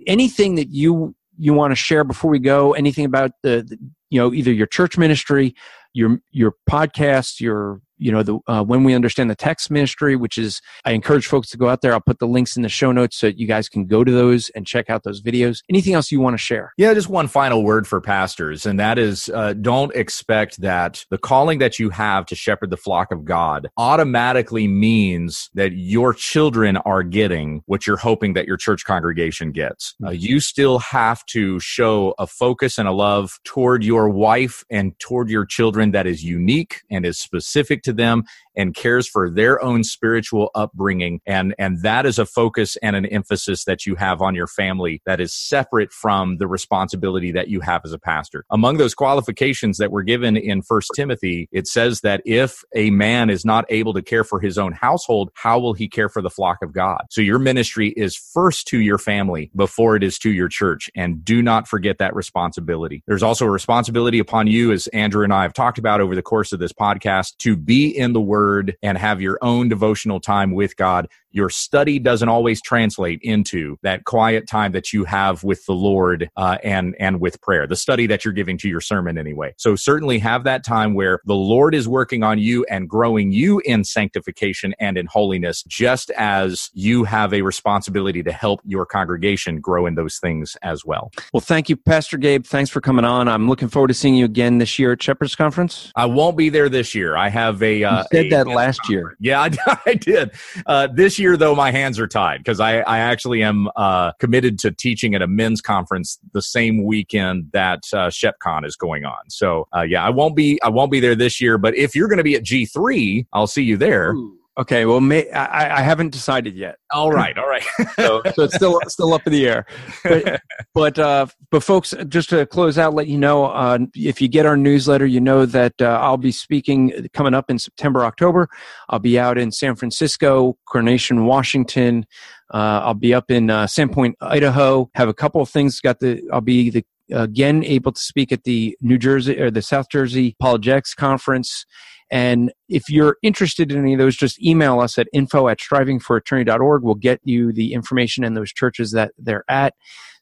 Anything 0.06 0.56
that 0.56 0.70
you 0.70 1.14
you 1.38 1.54
want 1.54 1.70
to 1.70 1.76
share 1.76 2.04
before 2.04 2.30
we 2.30 2.38
go? 2.38 2.72
Anything 2.74 3.04
about 3.04 3.32
the, 3.42 3.64
the 3.66 3.78
you 4.10 4.20
know 4.20 4.34
either 4.34 4.52
your 4.52 4.66
church 4.66 4.98
ministry, 4.98 5.54
your 5.92 6.20
your 6.30 6.54
podcast, 6.68 7.40
your 7.40 7.80
you 8.00 8.10
know 8.10 8.22
the 8.22 8.38
uh, 8.46 8.62
when 8.62 8.84
we 8.84 8.94
understand 8.94 9.30
the 9.30 9.36
text 9.36 9.70
ministry 9.70 10.16
which 10.16 10.38
is 10.38 10.60
i 10.84 10.92
encourage 10.92 11.26
folks 11.26 11.50
to 11.50 11.56
go 11.56 11.68
out 11.68 11.80
there. 11.80 11.92
I'll 11.92 12.00
put 12.00 12.18
the 12.18 12.26
links 12.26 12.56
in 12.56 12.62
the 12.62 12.68
show 12.68 12.92
notes 12.92 13.16
so 13.16 13.28
that 13.28 13.38
you 13.38 13.46
guys 13.46 13.68
can 13.68 13.86
go 13.86 14.04
to 14.04 14.12
those 14.12 14.50
and 14.50 14.66
check 14.66 14.90
out 14.90 15.04
those 15.04 15.22
videos. 15.22 15.62
Anything 15.70 15.94
else 15.94 16.10
you 16.10 16.20
want 16.20 16.34
to 16.34 16.38
share? 16.38 16.72
Yeah, 16.76 16.92
just 16.92 17.08
one 17.08 17.28
final 17.28 17.62
word 17.62 17.86
for 17.86 18.00
pastors, 18.00 18.66
and 18.66 18.78
that 18.80 18.98
is 18.98 19.28
uh, 19.30 19.54
don't 19.54 19.94
expect 19.94 20.60
that 20.60 21.04
the 21.10 21.18
calling 21.18 21.58
that 21.60 21.78
you 21.78 21.90
have 21.90 22.26
to 22.26 22.34
shepherd 22.34 22.70
the 22.70 22.76
flock 22.76 23.12
of 23.12 23.24
God 23.24 23.68
automatically 23.76 24.66
means 24.66 25.50
that 25.54 25.72
your 25.72 26.12
children 26.12 26.76
are 26.78 27.02
getting 27.02 27.62
what 27.66 27.86
you're 27.86 27.96
hoping 27.96 28.34
that 28.34 28.46
your 28.46 28.56
church 28.56 28.84
congregation 28.84 29.52
gets. 29.52 29.94
Uh, 30.04 30.10
you 30.10 30.40
still 30.40 30.78
have 30.78 31.24
to 31.26 31.60
show 31.60 32.14
a 32.18 32.26
focus 32.26 32.78
and 32.78 32.88
a 32.88 32.92
love 32.92 33.38
toward 33.44 33.84
your 33.84 34.08
wife 34.08 34.64
and 34.70 34.98
toward 34.98 35.28
your 35.28 35.44
children 35.44 35.92
that 35.92 36.06
is 36.06 36.24
unique 36.24 36.82
and 36.90 37.06
is 37.06 37.18
specific 37.18 37.82
to 37.82 37.89
them 37.92 38.24
and 38.56 38.74
cares 38.74 39.08
for 39.08 39.30
their 39.30 39.62
own 39.62 39.84
spiritual 39.84 40.50
upbringing. 40.54 41.20
And 41.26 41.54
and 41.58 41.82
that 41.82 42.06
is 42.06 42.18
a 42.18 42.26
focus 42.26 42.76
and 42.82 42.96
an 42.96 43.06
emphasis 43.06 43.64
that 43.64 43.86
you 43.86 43.94
have 43.94 44.20
on 44.20 44.34
your 44.34 44.46
family 44.46 45.00
that 45.06 45.20
is 45.20 45.32
separate 45.32 45.92
from 45.92 46.38
the 46.38 46.46
responsibility 46.46 47.32
that 47.32 47.48
you 47.48 47.60
have 47.60 47.82
as 47.84 47.92
a 47.92 47.98
pastor. 47.98 48.44
Among 48.50 48.76
those 48.76 48.94
qualifications 48.94 49.78
that 49.78 49.90
were 49.90 50.02
given 50.02 50.36
in 50.36 50.62
first 50.62 50.90
timothy 50.94 51.48
it 51.52 51.66
says 51.66 52.00
that 52.00 52.22
if 52.24 52.62
a 52.74 52.90
man 52.90 53.30
is 53.30 53.44
not 53.44 53.64
able 53.68 53.94
to 53.94 54.02
care 54.02 54.24
for 54.24 54.40
his 54.40 54.58
own 54.58 54.72
household 54.72 55.30
how 55.34 55.58
will 55.58 55.74
he 55.74 55.88
care 55.88 56.08
for 56.08 56.22
the 56.22 56.30
flock 56.30 56.58
of 56.62 56.72
god? 56.72 57.06
So 57.10 57.20
your 57.20 57.38
ministry 57.38 57.90
is 57.96 58.16
first 58.16 58.66
to 58.68 58.78
your 58.78 58.98
family 58.98 59.50
before 59.54 59.96
it 59.96 60.02
is 60.02 60.18
to 60.18 60.30
your 60.30 60.48
church. 60.48 60.90
And 60.94 61.24
do 61.24 61.42
not 61.42 61.68
forget 61.68 61.98
that 61.98 62.14
responsibility. 62.14 63.02
There's 63.06 63.22
also 63.22 63.46
a 63.46 63.50
responsibility 63.50 64.18
upon 64.18 64.46
you 64.46 64.72
as 64.72 64.86
andrew 64.88 65.24
and 65.24 65.32
i 65.32 65.42
have 65.42 65.52
talked 65.52 65.78
about 65.78 66.00
over 66.00 66.14
the 66.14 66.22
course 66.22 66.52
of 66.52 66.58
this 66.58 66.72
podcast 66.72 67.36
to 67.38 67.56
be 67.56 67.79
in 67.88 68.12
the 68.12 68.20
word 68.20 68.76
and 68.82 68.98
have 68.98 69.20
your 69.20 69.38
own 69.42 69.68
devotional 69.68 70.20
time 70.20 70.52
with 70.52 70.76
god 70.76 71.08
your 71.32 71.50
study 71.50 71.98
doesn't 71.98 72.28
always 72.28 72.60
translate 72.62 73.20
into 73.22 73.78
that 73.82 74.04
quiet 74.04 74.48
time 74.48 74.72
that 74.72 74.92
you 74.92 75.04
have 75.04 75.44
with 75.44 75.64
the 75.66 75.74
Lord 75.74 76.30
uh, 76.36 76.58
and 76.64 76.96
and 76.98 77.20
with 77.20 77.40
prayer. 77.40 77.66
The 77.66 77.76
study 77.76 78.06
that 78.08 78.24
you're 78.24 78.34
giving 78.34 78.58
to 78.58 78.68
your 78.68 78.80
sermon 78.80 79.18
anyway. 79.18 79.54
So 79.56 79.76
certainly 79.76 80.18
have 80.18 80.44
that 80.44 80.64
time 80.64 80.94
where 80.94 81.20
the 81.24 81.34
Lord 81.34 81.74
is 81.74 81.88
working 81.88 82.22
on 82.22 82.38
you 82.38 82.64
and 82.70 82.88
growing 82.88 83.32
you 83.32 83.60
in 83.64 83.84
sanctification 83.84 84.74
and 84.80 84.96
in 84.96 85.06
holiness, 85.06 85.62
just 85.66 86.10
as 86.10 86.70
you 86.72 87.04
have 87.04 87.32
a 87.32 87.42
responsibility 87.42 88.22
to 88.22 88.32
help 88.32 88.60
your 88.64 88.86
congregation 88.86 89.60
grow 89.60 89.86
in 89.86 89.94
those 89.94 90.18
things 90.18 90.56
as 90.62 90.84
well. 90.84 91.10
well 91.32 91.40
thank 91.40 91.68
you 91.68 91.76
pastor 91.76 92.16
gabe 92.16 92.44
thanks 92.44 92.70
for 92.70 92.80
coming 92.80 93.04
on 93.04 93.28
i'm 93.28 93.48
looking 93.48 93.68
forward 93.68 93.88
to 93.88 93.94
seeing 93.94 94.14
you 94.14 94.24
again 94.24 94.58
this 94.58 94.78
year 94.78 94.92
at 94.92 95.02
shepherd's 95.02 95.34
conference 95.34 95.92
I 95.96 96.06
won't 96.06 96.36
be 96.36 96.48
there 96.48 96.68
this 96.68 96.94
year. 96.94 97.16
I 97.16 97.28
have 97.28 97.62
a. 97.62 97.84
Uh, 97.84 97.98
you 97.98 98.04
said 98.12 98.26
a- 98.26 98.30
that 98.30 98.46
last 98.46 98.80
year 98.88 99.16
Yeah, 99.20 99.40
I, 99.40 99.78
I 99.86 99.94
did. 99.94 100.32
Uh, 100.66 100.86
this 100.86 101.18
year, 101.20 101.36
though, 101.36 101.54
my 101.54 101.70
hands 101.70 101.98
are 102.00 102.08
tied 102.08 102.38
because 102.38 102.58
I, 102.58 102.78
I 102.80 102.98
actually 102.98 103.42
am 103.42 103.68
uh, 103.76 104.12
committed 104.18 104.58
to 104.60 104.70
teaching 104.70 105.14
at 105.14 105.22
a 105.22 105.28
men's 105.28 105.60
conference 105.60 106.18
the 106.32 106.42
same 106.42 106.84
weekend 106.84 107.50
that 107.52 107.80
uh, 107.92 108.08
ShepCon 108.08 108.66
is 108.66 108.74
going 108.76 109.04
on. 109.04 109.28
So, 109.28 109.68
uh, 109.76 109.82
yeah, 109.82 110.04
I 110.04 110.10
won't 110.10 110.34
be 110.34 110.60
I 110.62 110.68
won't 110.68 110.90
be 110.90 111.00
there 111.00 111.14
this 111.14 111.40
year. 111.40 111.58
But 111.58 111.76
if 111.76 111.94
you're 111.94 112.08
going 112.08 112.18
to 112.18 112.24
be 112.24 112.34
at 112.34 112.42
G3, 112.42 113.26
I'll 113.32 113.46
see 113.46 113.62
you 113.62 113.76
there. 113.76 114.14
Okay 114.58 114.84
well 114.84 115.00
may, 115.00 115.30
I, 115.30 115.78
I 115.78 115.82
haven't 115.82 116.10
decided 116.10 116.54
yet 116.56 116.76
All 116.92 117.12
right, 117.12 117.38
all 117.38 117.48
right. 117.48 117.62
so, 117.96 118.20
so 118.34 118.42
it's 118.42 118.54
still 118.56 118.80
still 118.88 119.14
up 119.14 119.26
in 119.26 119.32
the 119.32 119.46
air. 119.48 119.66
But 120.02 120.40
but, 120.74 120.98
uh, 120.98 121.26
but 121.50 121.62
folks, 121.62 121.94
just 122.08 122.30
to 122.30 122.46
close 122.46 122.78
out, 122.78 122.94
let 122.94 123.06
you 123.06 123.18
know 123.18 123.46
uh, 123.46 123.78
if 123.94 124.20
you 124.20 124.28
get 124.28 124.46
our 124.46 124.56
newsletter, 124.56 125.06
you 125.06 125.20
know 125.20 125.46
that 125.46 125.74
uh, 125.80 125.98
I'll 126.02 126.16
be 126.16 126.32
speaking 126.32 127.08
coming 127.12 127.34
up 127.34 127.50
in 127.50 127.58
September, 127.58 128.04
October. 128.04 128.48
I'll 128.88 128.98
be 128.98 129.18
out 129.18 129.38
in 129.38 129.52
San 129.52 129.76
Francisco, 129.76 130.56
Coronation, 130.66 131.26
Washington. 131.26 132.06
Uh, 132.52 132.82
I'll 132.84 132.94
be 132.94 133.14
up 133.14 133.30
in 133.30 133.50
uh, 133.50 133.66
Sandpoint, 133.66 134.14
Idaho. 134.20 134.90
Have 134.94 135.08
a 135.08 135.14
couple 135.14 135.40
of 135.40 135.48
things. 135.48 135.80
Got 135.80 136.00
the. 136.00 136.22
I'll 136.32 136.40
be 136.40 136.70
the 136.70 136.84
again 137.12 137.64
able 137.64 137.92
to 137.92 138.00
speak 138.00 138.32
at 138.32 138.44
the 138.44 138.76
New 138.80 138.98
Jersey 138.98 139.38
or 139.40 139.50
the 139.50 139.62
South 139.62 139.86
Jersey 139.90 140.36
Apologetics 140.40 140.94
Conference. 140.94 141.66
And 142.10 142.52
if 142.68 142.88
you're 142.88 143.16
interested 143.22 143.70
in 143.70 143.78
any 143.78 143.94
of 143.94 143.98
those, 143.98 144.16
just 144.16 144.42
email 144.42 144.80
us 144.80 144.98
at 144.98 145.08
info 145.12 145.48
at 145.48 145.58
strivingforeternity.org. 145.58 146.82
We'll 146.82 146.94
get 146.96 147.20
you 147.24 147.52
the 147.52 147.72
information 147.72 148.24
in 148.24 148.34
those 148.34 148.52
churches 148.52 148.92
that 148.92 149.12
they're 149.18 149.44
at. 149.48 149.74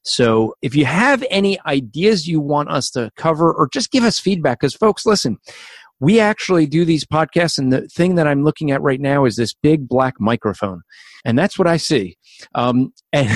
So 0.03 0.55
if 0.62 0.74
you 0.74 0.84
have 0.84 1.24
any 1.30 1.59
ideas 1.66 2.28
you 2.28 2.41
want 2.41 2.70
us 2.70 2.91
to 2.91 3.11
cover 3.16 3.53
or 3.53 3.68
just 3.72 3.91
give 3.91 4.05
us 4.05 4.18
feedback, 4.18 4.61
because 4.61 4.74
folks, 4.74 5.05
listen, 5.05 5.39
we 6.01 6.20
actually 6.20 6.66
do 6.66 6.84
these 6.84 7.05
podcasts, 7.05 7.59
and 7.59 7.72
the 7.72 7.89
thing 7.89 8.14
that 8.14 8.28
I'm 8.28 8.45
looking 8.45 8.70
at 8.70 8.82
right 8.82 9.01
now 9.01 9.24
is 9.24 9.36
this 9.36 9.55
big 9.55 9.89
black 9.89 10.14
microphone. 10.20 10.82
And 11.24 11.36
that's 11.36 11.59
what 11.59 11.66
I 11.66 11.76
see. 11.76 12.16
Um, 12.55 12.93
and, 13.12 13.28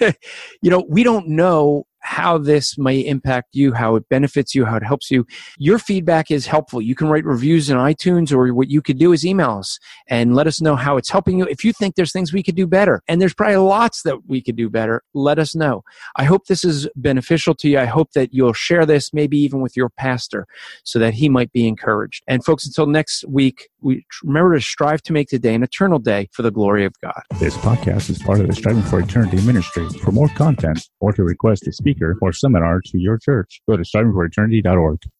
you 0.62 0.70
know, 0.70 0.84
we 0.88 1.04
don't 1.04 1.28
know 1.28 1.86
how 2.08 2.38
this 2.38 2.78
may 2.78 2.98
impact 3.00 3.48
you, 3.52 3.74
how 3.74 3.94
it 3.94 4.08
benefits 4.08 4.54
you, 4.54 4.64
how 4.64 4.76
it 4.76 4.82
helps 4.82 5.10
you. 5.10 5.26
Your 5.58 5.78
feedback 5.78 6.30
is 6.30 6.46
helpful. 6.46 6.80
You 6.80 6.94
can 6.94 7.08
write 7.08 7.26
reviews 7.26 7.68
in 7.68 7.76
iTunes, 7.76 8.32
or 8.32 8.52
what 8.54 8.70
you 8.70 8.80
could 8.80 8.98
do 8.98 9.12
is 9.12 9.26
email 9.26 9.58
us 9.58 9.78
and 10.08 10.34
let 10.34 10.46
us 10.46 10.58
know 10.62 10.74
how 10.74 10.96
it's 10.96 11.10
helping 11.10 11.38
you. 11.38 11.44
If 11.44 11.64
you 11.64 11.72
think 11.74 11.96
there's 11.96 12.10
things 12.10 12.32
we 12.32 12.42
could 12.42 12.56
do 12.56 12.66
better, 12.66 13.02
and 13.08 13.20
there's 13.20 13.34
probably 13.34 13.58
lots 13.58 14.02
that 14.02 14.26
we 14.26 14.40
could 14.40 14.56
do 14.56 14.70
better, 14.70 15.02
let 15.12 15.38
us 15.38 15.54
know. 15.54 15.84
I 16.16 16.24
hope 16.24 16.46
this 16.46 16.64
is 16.64 16.88
beneficial 16.96 17.54
to 17.56 17.68
you. 17.68 17.78
I 17.78 17.84
hope 17.84 18.12
that 18.12 18.32
you'll 18.32 18.54
share 18.54 18.86
this, 18.86 19.12
maybe 19.12 19.36
even 19.38 19.60
with 19.60 19.76
your 19.76 19.90
pastor, 19.90 20.46
so 20.84 20.98
that 20.98 21.12
he 21.12 21.28
might 21.28 21.52
be 21.52 21.68
encouraged. 21.68 22.24
And 22.26 22.42
folks, 22.42 22.66
until 22.66 22.86
next 22.86 23.26
week, 23.28 23.68
we 23.80 24.06
remember 24.24 24.54
to 24.54 24.62
strive 24.62 25.02
to 25.02 25.12
make 25.12 25.28
today 25.28 25.54
an 25.54 25.62
eternal 25.62 25.98
day 25.98 26.30
for 26.32 26.40
the 26.40 26.50
glory 26.50 26.86
of 26.86 26.94
God. 27.02 27.20
This 27.38 27.56
podcast 27.58 28.08
is 28.08 28.18
part 28.18 28.40
of 28.40 28.46
the 28.48 28.54
Striving 28.54 28.82
for 28.82 28.98
Eternity 28.98 29.40
ministry. 29.46 29.86
For 30.02 30.10
more 30.10 30.28
content 30.30 30.88
or 31.00 31.12
to 31.12 31.22
request 31.22 31.66
a 31.68 31.72
speaker 31.98 32.16
or 32.20 32.32
seminar 32.32 32.80
to 32.80 32.98
your 32.98 33.18
church, 33.18 33.60
go 33.68 33.76
to 33.76 33.82
strivingforeternity.org. 33.82 35.02